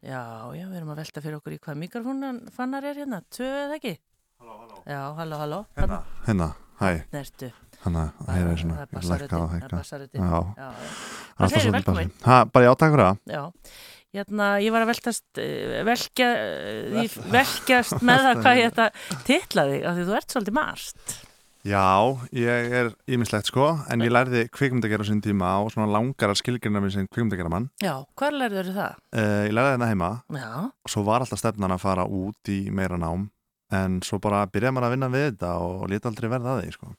Já, 0.00 0.20
já, 0.56 0.64
við 0.70 0.76
erum 0.80 0.92
að 0.94 1.00
velta 1.02 1.20
fyrir 1.20 1.36
okkur 1.36 1.52
í 1.52 1.58
hvað 1.60 1.76
mikrofónfannar 1.82 2.86
er 2.88 3.00
hérna, 3.02 3.18
tvö 3.28 3.48
eða 3.66 3.76
ekki? 3.76 3.92
Halló, 4.40 4.54
halló. 4.62 4.78
Já, 4.88 5.00
halló, 5.18 5.40
halló. 5.42 5.58
Hérna, 5.76 5.98
hérna, 6.24 6.46
hæ, 6.80 6.90
Nertu. 7.12 7.50
hérna, 7.84 8.04
það 8.24 8.40
er 8.40 8.60
svona, 8.62 8.74
Það 8.74 8.80
er 8.80 8.88
lækka 8.88 8.96
bassaröddin, 8.96 9.36
og 9.36 9.50
það 9.50 9.56
er 9.56 9.60
hækka. 9.60 9.76
bassaröddin. 9.76 10.20
Já, 10.24 10.30
Já, 10.30 10.40
já. 10.56 10.70
alltaf 11.36 11.50
segirðu, 11.50 11.60
svolítið 11.60 11.76
velkomin. 11.76 12.12
bassi. 12.16 12.24
Ha, 12.30 12.38
bara 12.54 12.64
já, 12.64 12.72
takk 12.80 12.94
fyrir 12.96 13.06
það. 13.10 13.18
Já, 13.36 13.42
hérna, 14.16 14.46
ég 14.64 14.72
var 14.74 14.86
að 14.86 14.90
veltast, 14.94 15.24
eh, 15.44 15.82
velkja, 15.90 16.28
eh, 16.40 17.18
velkjast 17.36 18.00
með 18.00 18.24
það 18.26 18.40
hvað 18.40 18.60
ég 18.62 18.72
þetta 18.72 18.88
titlaði, 19.28 19.82
af 19.84 19.96
því 20.00 20.08
þú 20.08 20.16
ert 20.16 20.32
svolítið 20.36 20.56
marst. 20.62 21.18
Já, 21.60 22.16
ég 22.32 22.72
er 22.72 22.86
ímislegt 23.10 23.50
sko, 23.50 23.66
en 23.92 24.00
ég 24.00 24.08
lærði 24.12 24.46
kvikmyndagerð 24.48 25.04
á 25.04 25.08
sín 25.10 25.18
tíma 25.20 25.50
og 25.60 25.68
svona 25.74 25.90
langar 25.92 26.32
að 26.32 26.38
skilgjörna 26.40 26.80
minn 26.80 26.94
sem 26.94 27.08
kvikmyndagerðamann. 27.12 27.66
Já, 27.84 27.98
hver 28.16 28.32
lærður 28.32 28.70
það? 28.78 28.94
Uh, 29.12 29.42
ég 29.44 29.52
lærði 29.52 29.74
þetta 29.74 29.90
heima 29.90 30.08
Já, 30.40 30.48
og 30.72 30.88
svo 30.94 31.04
var 31.04 31.20
alltaf 31.26 31.42
stefnan 31.42 31.74
að 31.76 31.82
fara 31.84 32.06
út 32.08 32.48
í 32.52 32.56
meira 32.72 32.96
nám, 33.00 33.28
en 33.76 34.00
svo 34.06 34.16
bara 34.24 34.46
byrjaði 34.48 34.72
maður 34.78 34.88
að 34.88 34.96
vinna 34.96 35.12
við 35.12 35.26
þetta 35.28 35.52
og 35.66 35.84
leta 35.92 36.08
aldrei 36.08 36.30
verða 36.32 36.56
að 36.56 36.62
því 36.64 36.74
sko. 36.78 36.92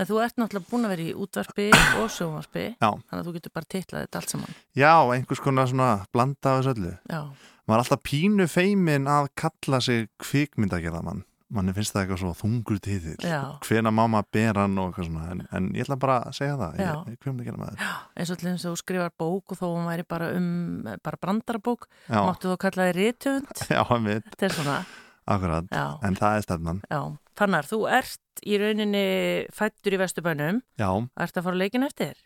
en 0.00 0.08
þú 0.08 0.20
ert 0.24 0.40
náttúrulega 0.40 0.70
búin 0.72 0.88
að 0.88 0.94
vera 0.96 1.04
í 1.04 1.14
útvarpi 1.20 1.68
og 2.00 2.10
sjónvarpi, 2.16 2.66
Já, 2.80 2.88
þannig 2.88 3.20
að 3.20 3.26
þú 3.28 3.36
getur 3.36 3.56
bara 3.60 3.72
titlað 3.76 4.06
þetta 4.06 4.22
allt 4.22 4.32
saman. 4.32 4.58
já, 4.80 4.94
einhvers 5.12 5.44
konar 5.44 5.68
svona 5.68 5.90
blanda 6.14 6.54
af 6.56 6.62
þessu 6.64 6.72
öllu. 6.72 6.94
Já, 7.10 7.20
maður 7.68 7.76
er 7.76 7.84
alltaf 7.84 8.02
pínu 8.08 8.48
feimin 8.48 9.10
að 9.12 9.28
kalla 9.36 9.80
sig 9.84 10.08
kvikmyndagerðamann 10.24 11.26
manni 11.54 11.74
finnst 11.74 11.94
það 11.94 12.04
eitthvað 12.04 12.20
svo 12.22 12.32
þungur 12.38 12.78
Já. 13.24 13.40
hvena 13.66 13.92
mamma 13.94 14.22
ber 14.32 14.60
hann 14.60 14.78
og 14.78 14.90
eitthvað 14.90 15.08
svona 15.08 15.30
en, 15.34 15.42
en 15.56 15.68
ég 15.74 15.84
ætla 15.86 15.98
bara 16.00 16.18
að 16.28 16.36
segja 16.38 16.56
það 16.60 16.80
Já. 16.80 16.90
ég 16.92 17.12
er 17.12 17.20
kvikmyndagerðamaður 17.24 17.84
eins 18.16 18.32
og 18.32 18.40
til 18.40 18.48
þess 18.48 18.66
að 18.66 18.74
þú 18.74 18.80
skrifar 18.82 19.14
bók 19.22 19.54
og 19.54 19.60
þó 19.60 19.66
hún 19.68 19.88
væri 19.90 20.06
bara 20.10 20.30
um, 20.38 20.90
bara 21.04 21.20
brandarabók, 21.20 21.88
já, 22.06 22.18
máttu 22.18 22.52
þú 22.52 22.58
kalla 22.64 22.88
þig 22.90 22.98
rithöfund, 23.00 23.64
já, 23.76 23.82
mitt, 24.04 24.28
þetta 24.30 24.46
er 24.48 24.56
svona, 24.58 24.76
akkurat 25.36 25.74
já, 25.74 25.86
en 26.06 26.20
það 26.20 26.36
er 26.38 26.46
stefnan, 26.46 26.84
já. 26.90 27.00
Fannar, 27.40 27.64
þú 27.64 27.78
ert 27.88 28.42
í 28.44 28.58
rauninni 28.60 29.04
fættur 29.56 29.96
í 29.96 30.00
Vesturbænum, 30.00 30.62
já, 30.80 30.90
ert 31.24 31.40
að 31.40 31.46
fara 31.48 31.60
leikin 31.60 31.86
eftir? 31.86 32.18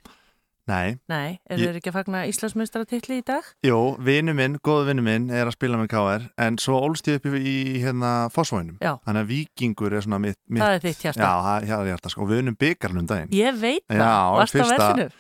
Nei 0.71 0.97
Nei, 1.09 1.39
er 1.51 1.59
Ég- 1.59 1.67
þeir 1.69 1.77
ekki 1.81 1.91
að 1.93 1.97
fagna 1.99 2.23
Íslandsmeistaratitli 2.31 3.19
í 3.21 3.25
dag? 3.25 3.43
jú, 3.67 3.79
vinnu 4.01 4.35
minn, 4.35 4.59
góðu 4.65 4.87
vinnu 4.91 5.03
minn 5.05 5.31
er 5.31 5.47
að 5.51 5.57
spila 5.59 5.77
með 5.81 5.89
KR 5.93 6.27
en 6.47 6.57
svo 6.59 6.79
ólst 6.87 7.07
ég 7.11 7.21
upp 7.21 7.27
í, 7.37 7.83
hérna 7.85 8.31
fósvænum, 8.33 8.79
Já. 8.81 8.97
þannig 9.07 9.23
að 9.25 9.31
vikingur 9.35 9.93
er 9.93 10.01
svona 10.07 10.21
mitt, 10.21 10.39
mitt 10.49 10.63
Það 10.63 10.75
er 10.75 10.81
þitt 10.89 11.03
hjarta. 11.05 11.21
já, 11.21 11.33
það 11.45 11.69
það 11.69 11.81
er 11.85 11.91
hjarta 11.93 12.11
sko, 12.15 12.23
og 12.23 12.29
við 12.33 12.43
unnum 12.45 12.57
byggarlum 12.57 13.07
daginn 13.07 13.29
Ég 13.33 13.61
veit 13.61 13.85
það, 13.89 13.99
Já, 13.99 14.37
varst 14.39 14.55
fyrsta- 14.55 14.79
versinu? 14.79 15.11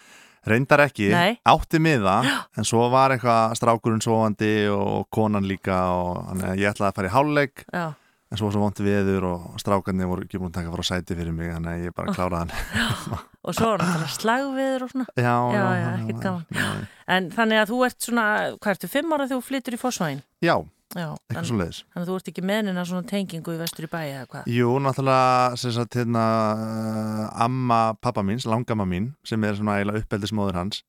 Reyndar 0.45 0.81
ekki, 0.85 1.07
Nei. 1.09 1.39
átti 1.49 1.79
miða 1.81 2.17
en 2.59 2.65
svo 2.69 2.91
var 2.93 3.11
eitthvað 3.15 3.55
strákurinn 3.57 4.03
sofandi 4.05 4.69
og 4.69 5.07
konan 5.11 5.45
líka 5.49 5.73
og 5.89 6.35
ég 6.57 6.69
ætlaði 6.69 6.91
að 6.91 6.97
fara 6.99 7.09
í 7.09 7.15
hálfleik 7.15 7.65
Já, 7.73 7.87
en 8.33 8.39
svo 8.41 8.49
var 8.49 8.55
svo 8.57 8.63
vont 8.65 8.81
viður 8.87 9.27
og 9.29 9.59
strákarnir 9.63 10.09
voru 10.11 10.25
ekki 10.27 10.41
búin 10.41 10.51
að 10.53 10.57
taka 10.61 10.73
fara 10.75 10.87
sæti 10.89 11.17
fyrir 11.19 11.35
mig 11.37 11.53
þannig 11.53 11.73
að 11.75 11.85
ég 11.89 11.95
bara 11.97 12.15
kláraði 12.17 12.41
hann 12.41 12.53
og 13.47 13.57
svo 13.59 13.73
er 13.75 13.83
náttúrulega 13.85 14.13
slagviður 14.17 14.87
og 14.87 14.95
svona. 14.95 15.07
Já, 15.17 15.35
Já, 15.55 15.65
já, 15.79 15.89
ekkert 16.01 16.23
gaman. 16.25 16.47
Já, 16.51 16.71
En 17.15 17.27
þannig 17.35 17.61
að 17.61 17.69
þú 17.75 17.83
ert 17.85 18.01
svona, 18.09 18.25
hvað 18.57 18.73
ertu, 18.79 18.89
fimm 18.89 19.13
ára 19.13 19.27
þegar 19.29 19.43
þú 19.43 19.47
flyttur 19.51 19.77
í 19.77 19.83
Fossvæn? 19.85 20.25
já 20.45 20.57
Já, 20.95 21.09
eitthvað 21.27 21.47
svo 21.49 21.57
leiðis 21.59 21.79
þannig 21.91 22.05
að 22.05 22.09
þú 22.11 22.17
ert 22.21 22.29
ekki 22.31 22.43
meðnina 22.47 22.83
svona 22.87 23.09
tengingu 23.11 23.55
í 23.55 23.59
vestur 23.59 23.87
í 23.87 23.91
bæi 23.91 24.05
eða 24.13 24.27
hvað? 24.31 24.51
Jú, 24.55 24.69
náttúrulega 24.85 25.57
sem 25.59 25.73
sagt, 25.75 25.97
hérna, 25.99 26.25
uh, 26.55 27.25
amma 27.45 27.79
pappa 27.99 28.23
míns, 28.23 28.47
langamma 28.47 28.87
mín 28.87 29.09
sem 29.27 29.43
er 29.49 29.57
svona 29.59 29.81
eiginlega 29.81 30.05
uppeldismóður 30.05 30.61
hans 30.61 30.85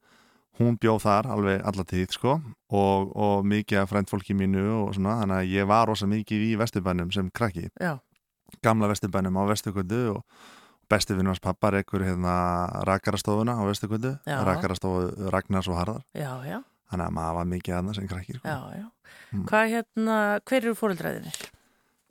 hún 0.60 0.78
bjóð 0.82 1.02
þar 1.04 1.30
alveg 1.36 1.64
alla 1.68 1.86
tíð 1.88 2.16
sko 2.16 2.36
og, 2.36 3.16
og 3.16 3.48
mikið 3.48 3.82
af 3.82 3.92
frændfólki 3.92 4.36
mínu 4.38 4.66
og 4.82 4.94
svona, 4.96 5.20
þannig 5.22 5.42
að 5.42 5.56
ég 5.56 5.70
var 5.70 5.90
rosa 5.90 6.08
mikið 6.10 6.46
í 6.50 6.52
vesturbænum 6.60 7.12
sem 7.16 7.32
krakki 7.36 7.68
Já, 7.82 7.98
gamla 8.64 8.90
vesturbænum 8.92 9.36
á 9.36 9.44
vesturkvöldu 9.52 10.02
og 10.16 10.24
besti 10.90 11.18
vinnars 11.18 11.42
pappa 11.42 11.74
reykur 11.74 12.06
hérna 12.06 12.36
rakarastofuna 12.88 13.58
á 13.58 13.64
vesturkvöldu 13.68 14.16
rakarastofu 14.26 15.32
Ragnars 15.34 15.70
og 15.72 15.80
Harðar 15.80 16.04
já, 16.14 16.32
já, 16.46 16.60
þannig 16.92 17.08
að 17.08 17.16
maður 17.20 17.40
var 17.40 17.52
mikið 17.54 17.78
aðna 17.80 17.96
sem 17.98 18.10
krakki 18.10 18.38
sko. 18.38 18.48
já, 18.48 18.60
já. 18.82 18.88
Mm. 19.32 19.46
Hvað 19.50 19.72
hérna, 19.74 20.18
hver 20.46 20.62
eru 20.62 20.76
fóreldræðinir? 20.78 21.40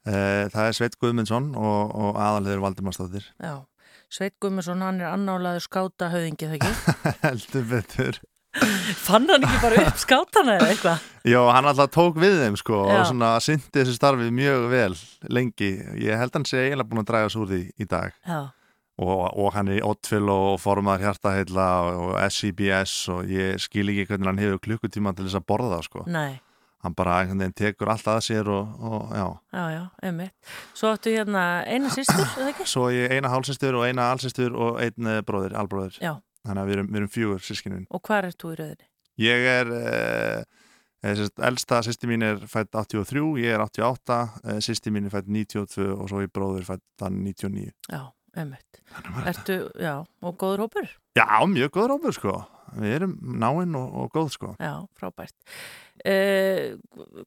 Eh, 0.05 0.44
það 0.53 0.66
er 0.66 0.76
Sveit 0.76 0.99
Guðmundsson 1.00 1.55
og, 1.56 1.94
og 1.94 2.19
aðalhegur 2.21 2.66
Valdimarsdóttir 2.66 3.31
Sveit 4.15 4.37
Gummarsson, 4.38 4.82
hann 4.84 5.00
er 5.03 5.11
annálaður 5.11 5.65
skáta 5.65 6.11
höfðingi, 6.12 6.47
það 6.47 6.59
ekki? 6.59 6.94
heldur 7.25 7.65
betur 7.71 8.21
Fann 9.04 9.26
hann 9.28 9.44
ekki 9.47 9.60
bara 9.62 9.84
upp 9.88 9.98
skátana 10.00 10.56
eða 10.59 10.69
eitthvað? 10.72 11.06
Já, 11.26 11.41
hann 11.50 11.66
alltaf 11.70 11.91
tók 11.94 12.19
við 12.20 12.37
þeim 12.42 12.56
sko 12.60 12.82
Já. 12.87 12.98
og 13.00 13.06
svona 13.10 13.31
syndi 13.42 13.72
þessu 13.81 13.94
starfi 13.97 14.28
mjög 14.34 14.66
vel 14.72 14.92
lengi. 15.32 15.70
Ég 16.04 16.20
held 16.20 16.37
hann 16.37 16.47
sé 16.48 16.60
eiginlega 16.66 16.88
búin 16.91 17.03
að 17.03 17.09
draga 17.10 17.32
svo 17.32 17.47
úr 17.47 17.53
því 17.54 17.60
í 17.81 17.88
dag 17.91 18.12
Já, 18.28 18.41
og, 19.00 19.22
og 19.34 19.53
hann 19.56 19.72
er 19.72 19.81
í 19.81 19.84
Oddfill 19.84 20.28
og 20.31 20.59
formar 20.62 21.03
hjartaheilla 21.03 21.69
og, 21.91 22.10
SCBS 22.28 22.97
og 23.14 23.31
ég 23.32 23.59
skil 23.64 23.88
ekki 23.91 24.06
hvernig 24.12 24.31
hann 24.31 24.43
hefur 24.44 24.60
klukkutíma 24.69 25.14
til 25.16 25.26
þess 25.26 25.41
að 25.41 25.47
borða 25.50 25.72
það 25.78 25.87
sko. 25.88 26.04
nei, 26.06 26.34
Hann 26.84 26.93
bara 26.93 27.14
einhvern 27.22 27.41
veginn 27.41 27.54
tekur 27.56 27.88
allt 27.88 28.09
að 28.12 28.19
sér 28.26 28.48
og, 28.53 28.75
og 28.84 29.12
já. 29.16 29.25
já, 29.56 29.62
já, 29.72 29.82
einmitt. 30.04 30.34
Svo 30.76 30.91
áttu 30.93 31.14
hérna 31.14 31.44
eina 31.64 31.88
sýstur, 31.88 32.26
eða 32.37 32.50
ekki? 32.53 32.66
Svo 32.69 32.91
ég 32.93 33.09
eina 33.16 33.31
hálsistur 33.32 33.78
og 33.78 33.87
eina 33.88 34.10
allsistur 34.12 34.53
og 34.53 34.76
einn 34.84 35.09
eh, 35.09 35.22
bróðir, 35.25 35.56
albróðir. 35.56 35.97
Já. 36.04 36.19
Þannig 36.44 36.60
að 36.60 36.69
við 36.69 36.77
erum, 36.77 36.91
við 36.91 37.00
erum 37.00 37.12
fjögur 37.12 37.44
sískinun. 37.44 37.87
Og 37.91 38.03
hvar 38.05 38.28
ert 38.28 38.38
þú 38.41 38.53
í 38.53 38.59
rauðinni? 38.60 38.88
Ég 39.25 39.47
er, 39.49 39.71
eh, 39.78 40.41
eh, 41.05 41.15
sérst, 41.15 41.38
elsta 41.49 41.81
sýsti 41.87 42.10
mín 42.10 42.27
er 42.27 42.43
fætt 42.50 42.75
83, 42.75 43.37
ég 43.41 43.55
er 43.55 43.62
88, 43.65 44.19
eh, 44.44 44.59
sýsti 44.65 44.93
mín 44.93 45.06
er 45.06 45.15
fætt 45.15 45.31
92 45.31 45.87
og 45.94 46.10
svo 46.10 46.21
ég 46.25 46.32
bróður 46.34 46.66
fætt 46.69 46.84
þann 47.00 47.22
99. 47.25 47.72
Já, 47.88 48.03
þetta. 48.34 48.82
Ertu, 49.31 49.59
já, 49.81 49.94
og 50.22 50.37
góður 50.37 50.66
hópur? 50.66 50.91
Já, 51.16 51.28
mjög 51.47 51.71
góður 51.71 51.97
hópur 51.97 52.19
sko. 52.19 52.34
Við 52.81 52.95
erum 52.99 53.17
náinn 53.41 53.75
og, 53.79 53.97
og 54.03 54.12
góð 54.15 54.31
sko. 54.35 54.53
Já, 54.59 54.75
frábært. 54.99 55.35
Uh, 56.05 56.75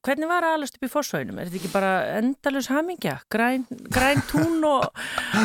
hvernig 0.04 0.28
var 0.28 0.44
að 0.44 0.58
alast 0.58 0.76
upp 0.76 0.84
í 0.84 0.90
fórsvæðinum? 0.92 1.38
Er 1.40 1.48
þetta 1.48 1.60
ekki 1.62 1.72
bara 1.72 1.92
endalus 2.18 2.68
hamingja? 2.70 3.16
Græn, 3.32 3.64
græn 3.94 4.20
tún 4.28 4.60
og 4.68 4.90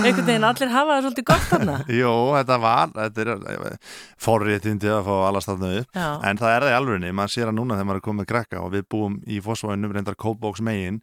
einhvern 0.03 0.27
veginn 0.27 0.49
allir 0.49 0.73
hafa 0.75 0.97
það 0.97 1.07
svolítið 1.07 1.29
gott 1.31 1.47
þarna? 1.53 1.77
Jó, 2.03 2.13
þetta 2.41 2.59
var, 2.65 2.93
þetta 2.99 3.25
er 3.25 3.79
forréttindi 4.27 4.91
að 4.91 5.07
fá 5.07 5.15
alast 5.29 5.53
þarna 5.53 5.73
upp. 5.79 5.95
Já, 5.95 6.09
En 6.33 6.43
það 6.43 6.57
er 6.57 6.67
það 6.67 6.75
í 6.75 6.77
alvörinni, 6.81 7.15
maður 7.15 7.37
sér 7.37 7.49
það 7.49 7.59
núna 7.61 7.79
þegar 7.79 7.91
maður 7.93 8.03
er 8.03 8.07
komið 8.11 8.31
krakka 8.35 8.67
og 8.67 8.75
við 8.75 8.91
búum 8.97 9.17
í 9.31 9.41
fósvænum 9.47 9.97
reyndar 9.97 10.19
kópbóks 10.19 10.65
megin 10.67 11.01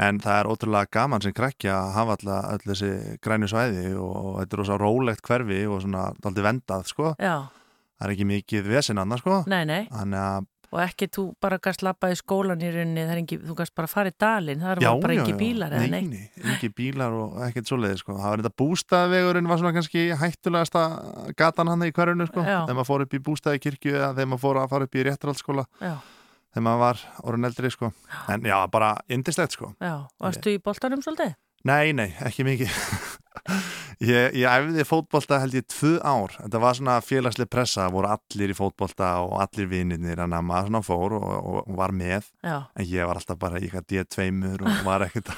en 0.00 0.20
það 0.22 0.38
er 0.38 0.48
ótrúlega 0.50 0.90
gaman 0.94 1.22
sem 1.24 1.34
krakki 1.36 1.70
að 1.72 1.94
hafa 1.96 2.16
alltaf 2.16 2.50
öll 2.54 2.66
þessi 2.72 2.90
grænu 3.24 3.48
svæði 3.50 3.86
og 4.00 4.38
þetta 4.40 4.56
er 4.56 4.62
rosa 4.62 4.78
rólegt 4.80 5.24
hverfi 5.26 5.62
og 5.68 5.82
svona 5.84 6.04
aldrei 6.24 6.46
vendað 6.46 6.86
sko. 6.88 7.14
já, 7.20 7.36
Það 8.00 8.06
er 8.08 8.14
ekki 8.16 8.26
mikið 8.30 8.70
vesinn 8.72 8.98
annars 9.02 9.20
sko. 9.20 9.42
nei, 9.52 9.62
nei. 9.68 9.82
Að, 9.92 10.46
Og 10.70 10.78
ekki 10.78 11.08
þú 11.10 11.22
bara 11.42 11.56
gast 11.58 11.80
lappa 11.82 12.12
í 12.12 12.14
skólan 12.14 12.60
í 12.62 12.68
rauninni, 12.70 13.02
það 13.02 13.10
er 13.16 13.20
ekki, 13.24 13.38
þú 13.42 13.54
gast 13.58 13.72
bara 13.74 13.88
farið 13.90 14.14
dalinn, 14.22 14.60
það 14.62 14.82
já, 14.84 14.90
er 14.92 15.00
bara 15.02 15.16
já, 15.16 15.20
ekki 15.24 15.32
já. 15.32 15.38
bílar 15.40 15.72
eða 15.74 15.88
nei, 15.90 16.04
nei, 16.06 16.20
ekki 16.52 16.68
bílar 16.78 17.16
og 17.18 17.40
ekkert 17.48 17.66
svoleiði 17.72 17.98
sko. 17.98 18.14
Það 18.14 18.30
var 18.30 18.42
þetta 18.44 18.52
bústaðvegurinn 18.62 19.50
var 19.50 19.58
svona 19.58 19.72
kannski 19.74 20.04
hættulegasta 20.20 20.84
gatan 21.42 21.72
hann 21.72 21.82
í 21.82 21.90
hverjunu 21.90 22.28
sko. 22.30 22.44
Já. 22.46 22.60
Þegar 22.68 22.78
maður 22.78 22.90
fór 22.92 23.04
upp 23.08 23.18
í 23.18 23.22
bústaði 23.26 23.62
kirkju 23.66 23.96
eða 23.98 24.12
þegar 24.14 24.30
maður 24.30 24.44
fór 24.46 24.62
að 24.62 24.70
fara 24.76 24.86
upp 24.86 24.94
í 24.94 25.04
réttarhaldsskóla 25.10 25.66
Já, 25.82 25.94
þegar 26.54 26.66
maður 26.68 26.82
var 26.86 27.02
orðin 27.26 27.50
eldri 27.50 27.74
sko. 27.74 27.92
En 28.30 28.46
já, 28.46 28.56
bara 28.70 28.92
indislegt 29.10 29.58
sko. 29.58 29.74
já. 29.82 29.96
Varstu 30.22 30.54
í 30.54 30.62
boltanum 30.62 31.02
svolítið? 31.02 31.34
Nei, 31.68 31.92
nei, 31.92 32.08
ekki 32.24 32.44
mikið 32.46 32.70
ég, 34.00 34.32
ég 34.40 34.46
æfði 34.48 34.84
fótbolta 34.88 35.38
held 35.42 35.54
ég 35.58 35.66
tvö 35.68 35.92
ár 36.00 36.32
þetta 36.38 36.60
var 36.62 36.76
svona 36.78 36.94
félagsleg 37.04 37.50
pressa 37.52 37.84
voru 37.92 38.08
allir 38.14 38.52
í 38.52 38.56
fótbolta 38.56 39.10
og 39.26 39.34
allir 39.44 39.68
vinnirnir 39.70 40.18
þannig 40.22 40.38
að 40.38 40.46
maður 40.48 40.70
svona 40.70 40.82
fór 40.86 41.16
og, 41.18 41.26
og, 41.36 41.58
og 41.66 41.76
var 41.82 41.92
með 41.96 42.30
Já, 42.40 42.56
en 42.72 42.88
ég 42.88 43.10
var 43.10 43.20
alltaf 43.20 43.40
bara 43.42 43.60
í 43.60 43.68
eitthvað 43.68 43.86
D2-mur 43.92 44.64
og 44.64 44.80
var 44.88 45.04
ekkert 45.08 45.32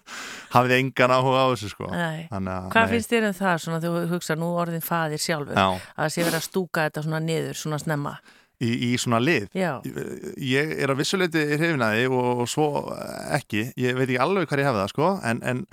hafði 0.56 0.80
engan 0.80 1.16
áhuga 1.18 1.44
á 1.44 1.46
þessu 1.52 1.72
sko 1.74 1.90
að, 1.92 2.24
Hvað 2.32 2.80
nei. 2.80 2.90
finnst 2.94 3.12
þér 3.12 3.28
um 3.28 3.36
það 3.42 3.60
svona 3.66 3.82
þegar 3.84 4.08
þú 4.08 4.14
hugsa 4.16 4.38
nú 4.40 4.50
orðin 4.64 4.84
faðir 4.86 5.22
sjálfur? 5.22 5.60
Já, 5.60 5.68
Að 5.76 6.02
það 6.06 6.16
sé 6.16 6.26
verið 6.26 6.40
að 6.40 6.48
stúka 6.48 6.88
þetta 6.88 7.06
svona 7.06 7.22
niður, 7.26 7.60
svona 7.60 7.82
snemma? 7.84 8.16
Í, 8.62 8.70
í 8.90 8.92
svona 9.00 9.20
lið. 9.22 9.50
Já, 9.56 9.72
ég 10.40 10.72
er 10.78 10.92
að 10.92 11.02
vissuleiti 11.02 11.44
hrifnaði 11.56 12.08
og, 12.10 12.30
og 12.44 12.48
svo 12.50 12.70
ekki. 13.36 13.70
Ég 13.80 13.98
veit 13.98 14.08
ekki 14.08 14.22
alveg 14.22 14.48
hvað 14.48 14.62
ég 14.62 14.70
hefði 14.70 14.82
það 14.84 14.92
sko 14.94 15.12
en, 15.30 15.42
en 15.46 15.64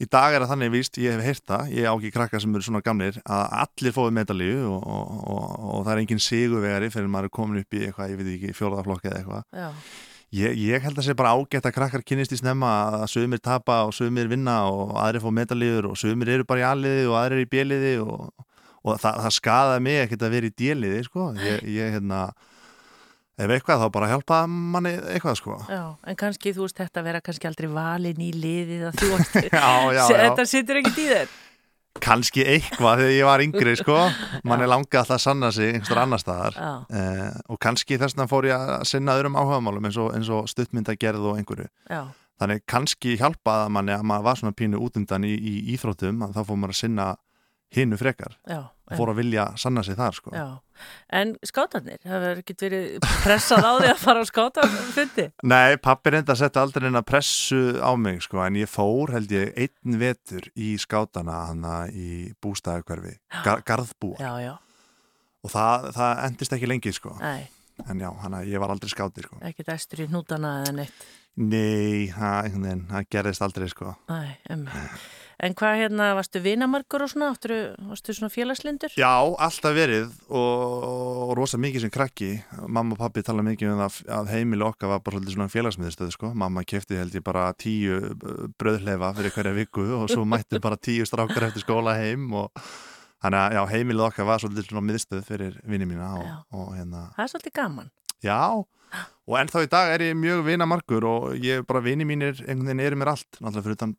í 0.00 0.08
dag 0.08 0.34
er 0.34 0.44
það 0.44 0.52
þannig 0.54 0.74
víst, 0.74 1.00
ég 1.00 1.16
hef 1.16 1.26
heyrt 1.26 1.46
það 1.50 1.72
ég 1.76 1.88
á 1.88 1.92
ekki 1.92 2.12
krakka 2.14 2.40
sem 2.40 2.54
eru 2.56 2.66
svona 2.66 2.84
gamlir 2.84 3.18
að 3.20 3.56
allir 3.64 3.96
fóðu 3.96 4.14
medalíu 4.16 4.60
og, 4.70 4.84
og, 4.84 5.10
og, 5.20 5.58
og 5.74 5.82
það 5.84 5.92
er 5.94 6.04
engin 6.04 6.22
sigurvegari 6.24 6.92
fyrir 6.94 7.10
maður 7.12 7.28
er 7.28 7.34
komin 7.36 7.60
upp 7.60 7.76
í 7.76 7.82
eitthvað, 7.86 8.14
ég 8.14 8.20
veit 8.20 8.30
ekki, 8.36 8.54
fjórðaflokk 8.56 9.10
eða 9.10 9.18
eitthvað. 9.20 9.60
Já, 9.60 9.68
ég, 10.40 10.60
ég 10.64 10.84
held 10.86 10.94
að 10.94 11.02
það 11.02 11.08
sé 11.10 11.16
bara 11.20 11.34
ágætt 11.36 11.68
að 11.68 11.76
krakkar 11.76 12.06
kynnist 12.06 12.36
í 12.36 12.40
snemma 12.40 12.70
að 13.00 13.08
sögumir 13.12 13.42
tapa 13.44 13.82
og 13.88 13.96
sögumir 13.96 14.30
vinna 14.32 14.62
og 14.72 14.94
aðrir 15.02 15.24
fá 15.24 15.30
medalíur 15.36 15.90
og 15.90 16.00
sögumir 16.00 16.32
eru 16.38 16.48
bara 16.48 16.64
í 16.64 16.68
alliði 16.70 17.04
og 17.10 17.18
aðrir 17.20 17.44
í 17.44 17.50
bjeliði 17.50 17.94
og, 18.06 18.30
og 18.84 18.96
það, 19.02 19.18
það 19.26 19.34
skadaði 19.36 19.82
mig 19.86 19.98
ekkert 20.04 20.22
að 20.28 20.34
vera 20.36 20.48
í 20.50 20.54
djeliði 20.62 21.02
sko. 21.08 21.26
ég, 21.40 21.66
ég 21.68 21.92
hérna 21.96 22.22
ef 23.40 23.52
eitthvað 23.54 23.84
þá 23.84 23.86
bara 23.94 24.08
hjálpa 24.12 24.38
manni 24.48 24.94
eitthvað 25.14 25.36
sko. 25.40 25.58
Já, 25.68 25.82
en 26.12 26.18
kannski 26.20 26.52
þú 26.56 26.66
veist 26.66 26.80
þetta 26.80 27.04
vera 27.06 27.20
kannski 27.24 27.48
aldrei 27.48 27.68
valin 27.72 28.20
í 28.20 28.32
liðið 28.36 28.88
að 28.90 28.98
þú 29.00 29.12
veist, 29.14 29.38
Já, 29.54 29.70
já, 29.96 30.02
já, 30.02 30.18
þetta 30.26 30.44
sittur 30.50 30.80
ekkert 30.82 31.00
í 31.00 31.06
þér. 31.12 31.30
kannski 32.00 32.44
eitthvað 32.46 33.00
þegar 33.02 33.14
ég 33.16 33.26
var 33.28 33.42
yngri 33.44 33.72
sko. 33.80 33.96
Manni 34.48 34.68
langaði 34.68 35.00
alltaf 35.00 35.16
að 35.16 35.24
sanna 35.24 35.50
sig 35.56 35.72
einhverstur 35.74 36.00
annar 36.04 36.20
staðar. 36.22 36.58
Eh, 36.92 37.40
og 37.50 37.58
kannski 37.64 37.98
þess 38.00 38.14
vegna 38.16 38.28
fór 38.30 38.48
ég 38.50 38.66
að 38.76 38.84
sinna 38.92 39.16
öðrum 39.18 39.36
áhugamálum 39.40 39.88
eins 39.88 39.98
og, 40.00 40.12
eins 40.16 40.30
og 40.32 40.46
stuttmyndagerð 40.52 41.26
og 41.32 41.40
einhverju. 41.40 41.66
Já, 41.90 42.04
þannig 42.40 42.62
kannski 42.70 43.16
hjálpaði 43.20 43.66
að 43.66 43.74
manni 43.76 43.96
að 43.96 44.06
maður 44.12 44.28
var 44.30 44.38
svona 44.40 44.56
pínu 44.56 44.78
útundan 44.84 45.26
í, 45.28 45.32
í 45.34 45.56
íþróttum 45.74 46.22
þá 46.30 46.40
fór 46.44 46.60
maður 46.62 46.76
að 46.76 46.82
sinna 46.84 47.08
hinnu 47.74 47.98
frekar 48.00 48.34
já. 48.48 48.64
og 48.66 48.96
fór 48.98 49.12
að 49.12 49.20
vilja 49.20 49.44
sanna 49.60 49.82
sig 49.86 49.96
þar 49.98 50.16
sko 50.16 50.32
en 51.14 51.34
skátarnir, 51.46 52.00
verður 52.02 52.40
ekki 52.42 52.56
verið 52.58 53.04
pressað 53.22 53.66
á 53.66 53.72
því 53.76 53.90
að 53.92 54.00
fara 54.00 54.24
á 54.24 54.30
skátarfundi? 54.30 55.26
Nei, 55.52 55.76
pappi 55.82 56.14
reynda 56.14 56.34
að 56.34 56.40
setja 56.42 56.64
aldrei 56.64 56.88
neina 56.88 57.04
pressu 57.06 57.78
á 57.78 57.92
mig 58.00 58.24
sko 58.26 58.42
en 58.42 58.58
ég 58.58 58.70
fór 58.70 59.14
held 59.14 59.30
ég 59.34 59.54
einn 59.54 60.00
vetur 60.00 60.50
í 60.58 60.72
skátana 60.82 61.44
hana 61.52 61.76
í 61.92 62.32
bústæðakverfi, 62.42 63.16
gar, 63.44 63.62
garðbúa 63.66 64.18
Já, 64.18 64.32
já, 64.42 64.52
og 65.44 65.54
það, 65.54 65.88
það 66.00 66.26
endist 66.26 66.58
ekki 66.58 66.72
lengi 66.74 66.96
sko 66.96 67.14
nei, 67.22 67.46
en 67.86 68.02
já, 68.02 68.10
hana, 68.24 68.42
ég 68.48 68.62
var 68.62 68.74
aldrei 68.74 68.90
skáti 68.90 69.26
sko 69.28 69.38
ekki 69.46 69.68
dæstur 69.68 70.06
í 70.06 70.10
hnútana 70.10 70.60
eða 70.64 70.76
neitt. 70.82 71.08
Nei, 71.40 72.10
það 72.10 73.06
gerðist 73.12 73.44
aldrei 73.46 73.70
sko 73.70 73.94
Nei, 74.10 74.34
um. 74.50 74.66
En 75.40 75.54
hvað 75.56 75.78
hérna, 75.80 76.10
varstu 76.18 76.40
vinamarkur 76.44 77.00
og 77.06 77.08
svona, 77.08 77.30
áttur, 77.32 77.52
varstu 77.88 78.12
svona 78.12 78.28
félagslindur? 78.32 78.92
Já, 79.00 79.08
alltaf 79.40 79.72
verið 79.72 80.10
og, 80.28 80.84
og 81.24 81.32
rosa 81.38 81.56
mikið 81.60 81.86
sem 81.86 81.92
krakki 81.94 82.28
mamma 82.68 82.92
og 82.92 83.00
pappi 83.00 83.22
tala 83.24 83.40
mikið 83.46 83.70
um 83.72 83.80
það 83.80 83.96
að 84.18 84.32
heimili 84.34 84.66
okkar 84.66 84.92
var 84.92 85.00
bara 85.06 85.16
svolítið 85.16 85.36
svona 85.38 85.52
félagsmiðstöð 85.54 86.10
sko. 86.12 86.32
mamma 86.36 86.64
kefti 86.68 86.98
held 87.00 87.16
ég 87.16 87.24
bara 87.24 87.46
tíu 87.56 88.00
bröðlefa 88.60 89.14
fyrir 89.16 89.32
hverja 89.38 89.54
viku 89.56 89.86
og 90.02 90.10
svo 90.12 90.26
mætti 90.28 90.60
bara 90.60 90.76
tíu 90.76 91.06
strákar 91.08 91.48
eftir 91.48 91.64
skóla 91.64 91.96
heim 91.96 92.28
og 92.36 92.52
þannig 93.24 93.40
að 93.40 93.56
já, 93.56 93.62
heimilið 93.72 94.06
okkar 94.10 94.28
var 94.28 94.44
svolítið 94.44 94.68
svona 94.68 94.84
miðstöð 94.90 95.24
fyrir 95.28 95.56
vinni 95.64 95.88
mína 95.88 96.12
og, 96.20 96.28
og 96.52 96.74
hérna, 96.76 97.06
Það 97.16 97.24
er 97.24 97.32
svolítið 97.34 97.56
gaman. 97.62 97.90
já 98.24 98.38
og 98.52 98.68
ennþá 99.38 99.62
í 99.66 99.70
dag 99.70 99.92
er 99.94 100.04
ég 100.08 100.16
mjög 100.18 100.42
vinamarkur 100.46 101.06
og 101.06 101.44
ég 101.44 101.62
bara 101.68 101.82
vini 101.84 102.06
mínir 102.08 102.40
einhvern 102.46 102.66
veginn 102.70 102.84
eru 102.86 102.98
mér 103.00 103.12
allt 103.12 103.38
náttúrulega 103.38 103.66
fyrir 103.66 103.78
utan 103.78 103.94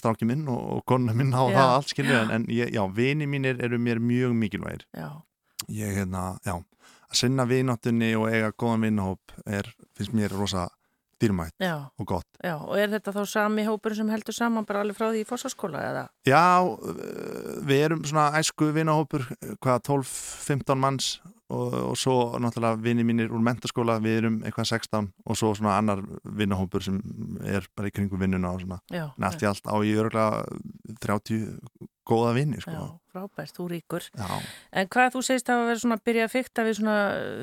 stráki 0.00 0.28
minn 0.28 0.46
og, 0.50 0.62
og 0.76 0.84
konuna 0.90 1.14
minn 1.16 1.32
á 1.32 1.42
Já. 1.46 1.56
það 1.56 1.74
allt 1.78 1.94
skilju 1.94 2.20
en, 2.20 2.32
en 2.36 2.46
ég, 2.52 2.72
já, 2.74 2.82
vini 2.92 3.28
mínir 3.30 3.60
eru 3.64 3.78
mér 3.78 4.02
mjög 4.02 4.36
mikilvægir 4.42 4.86
Já, 4.92 5.10
ég 5.72 5.98
hérna, 6.00 6.24
já, 6.44 6.58
að 7.08 7.20
sinna 7.22 7.46
vináttunni 7.48 8.14
og 8.18 8.28
eiga 8.32 8.52
góðan 8.52 8.88
vinahóp 8.88 9.36
er, 9.46 9.70
finnst 9.96 10.16
mér 10.16 10.34
rosa 10.34 10.68
dýrmætt 11.22 11.54
já, 11.62 11.90
og 11.98 12.06
gott. 12.06 12.26
já. 12.42 12.56
Og 12.58 12.78
er 12.78 12.90
þetta 12.92 13.14
þá 13.14 13.22
sami 13.30 13.64
hópur 13.66 13.94
sem 13.96 14.08
heldur 14.10 14.34
saman 14.34 14.66
bara 14.66 14.82
alveg 14.84 14.98
frá 14.98 15.08
því 15.12 15.22
í 15.22 15.28
fórsaskóla 15.28 15.82
eða? 15.90 16.02
Já, 16.26 16.42
uh, 16.64 17.60
við 17.64 17.84
erum 17.86 18.02
svona 18.04 18.30
æsku 18.40 18.72
vinahópur, 18.74 19.26
hvað 19.62 19.84
12-15 19.88 20.80
manns 20.80 21.14
og, 21.54 21.74
og 21.92 21.96
svo 21.98 22.16
náttúrulega 22.42 22.80
vini 22.82 23.06
mínir 23.06 23.32
úr 23.32 23.42
mentaskóla, 23.44 24.00
við 24.02 24.20
erum 24.20 24.38
eitthvað 24.44 24.70
16 24.76 25.10
og 25.24 25.38
svo 25.38 25.54
svona 25.54 25.78
annar 25.78 26.04
vinahópur 26.24 26.84
sem 26.84 27.00
er 27.46 27.66
bara 27.76 27.90
í 27.90 27.94
kringum 27.94 28.20
vinnuna 28.20 28.54
og 28.54 28.64
svona. 28.64 28.80
En 28.92 29.28
allt 29.28 29.44
í 29.44 29.48
á 29.70 29.76
ég 29.86 30.02
örgulega 30.02 30.44
30 31.04 31.90
góða 32.08 32.32
vinni, 32.36 32.58
já, 32.60 32.64
sko. 32.66 32.86
frábært, 33.14 33.54
þú 33.56 33.66
ríkur. 33.72 34.08
Já. 34.18 34.40
En 34.72 34.90
hvað 34.92 35.14
þú 35.14 35.22
segist 35.26 35.50
að 35.52 35.62
vera 35.68 35.80
svona 35.82 35.98
að 35.98 36.04
byrja 36.10 36.26
að 36.26 36.34
fykta 36.34 36.66
við 36.66 36.76
svona 36.80 36.98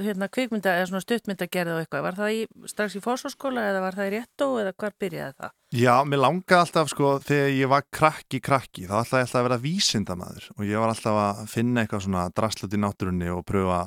hérna, 0.06 0.30
kvikmynda 0.38 0.76
eða 0.78 0.90
svona 0.92 1.04
stuttmyndagerð 1.06 1.74
og 1.74 1.82
eitthvað, 1.82 2.06
var 2.08 2.20
það 2.20 2.36
í, 2.36 2.46
strax 2.74 2.98
í 3.00 3.04
fórsaskóla 3.04 3.66
eða 3.72 3.84
var 3.86 4.00
það 4.00 4.10
í 4.10 4.14
réttó 4.16 4.50
eða 4.62 4.76
hvar 4.78 4.96
byrjaði 5.02 5.38
það? 5.42 5.54
Já, 5.82 5.94
mér 6.04 6.24
langaði 6.26 6.60
alltaf 6.60 6.90
sko 6.92 7.12
þegar 7.24 7.54
ég 7.56 7.72
var 7.72 7.86
krakki 7.96 8.42
krakki 8.44 8.88
þá 8.90 8.96
ætlaði 9.02 9.22
ég 9.22 9.28
alltaf 9.30 9.42
að 9.42 9.46
vera 9.48 9.62
vísindamaður 9.66 10.50
og 10.58 10.66
ég 10.68 10.84
var 10.84 10.92
alltaf 10.92 11.22
að 11.22 11.46
finna 11.54 11.86
eitthvað 11.86 12.04
svona 12.08 12.26
draslut 12.36 12.76
í 12.76 12.82
náttúrunni 12.82 13.32
og 13.32 13.46
pröfa 13.48 13.86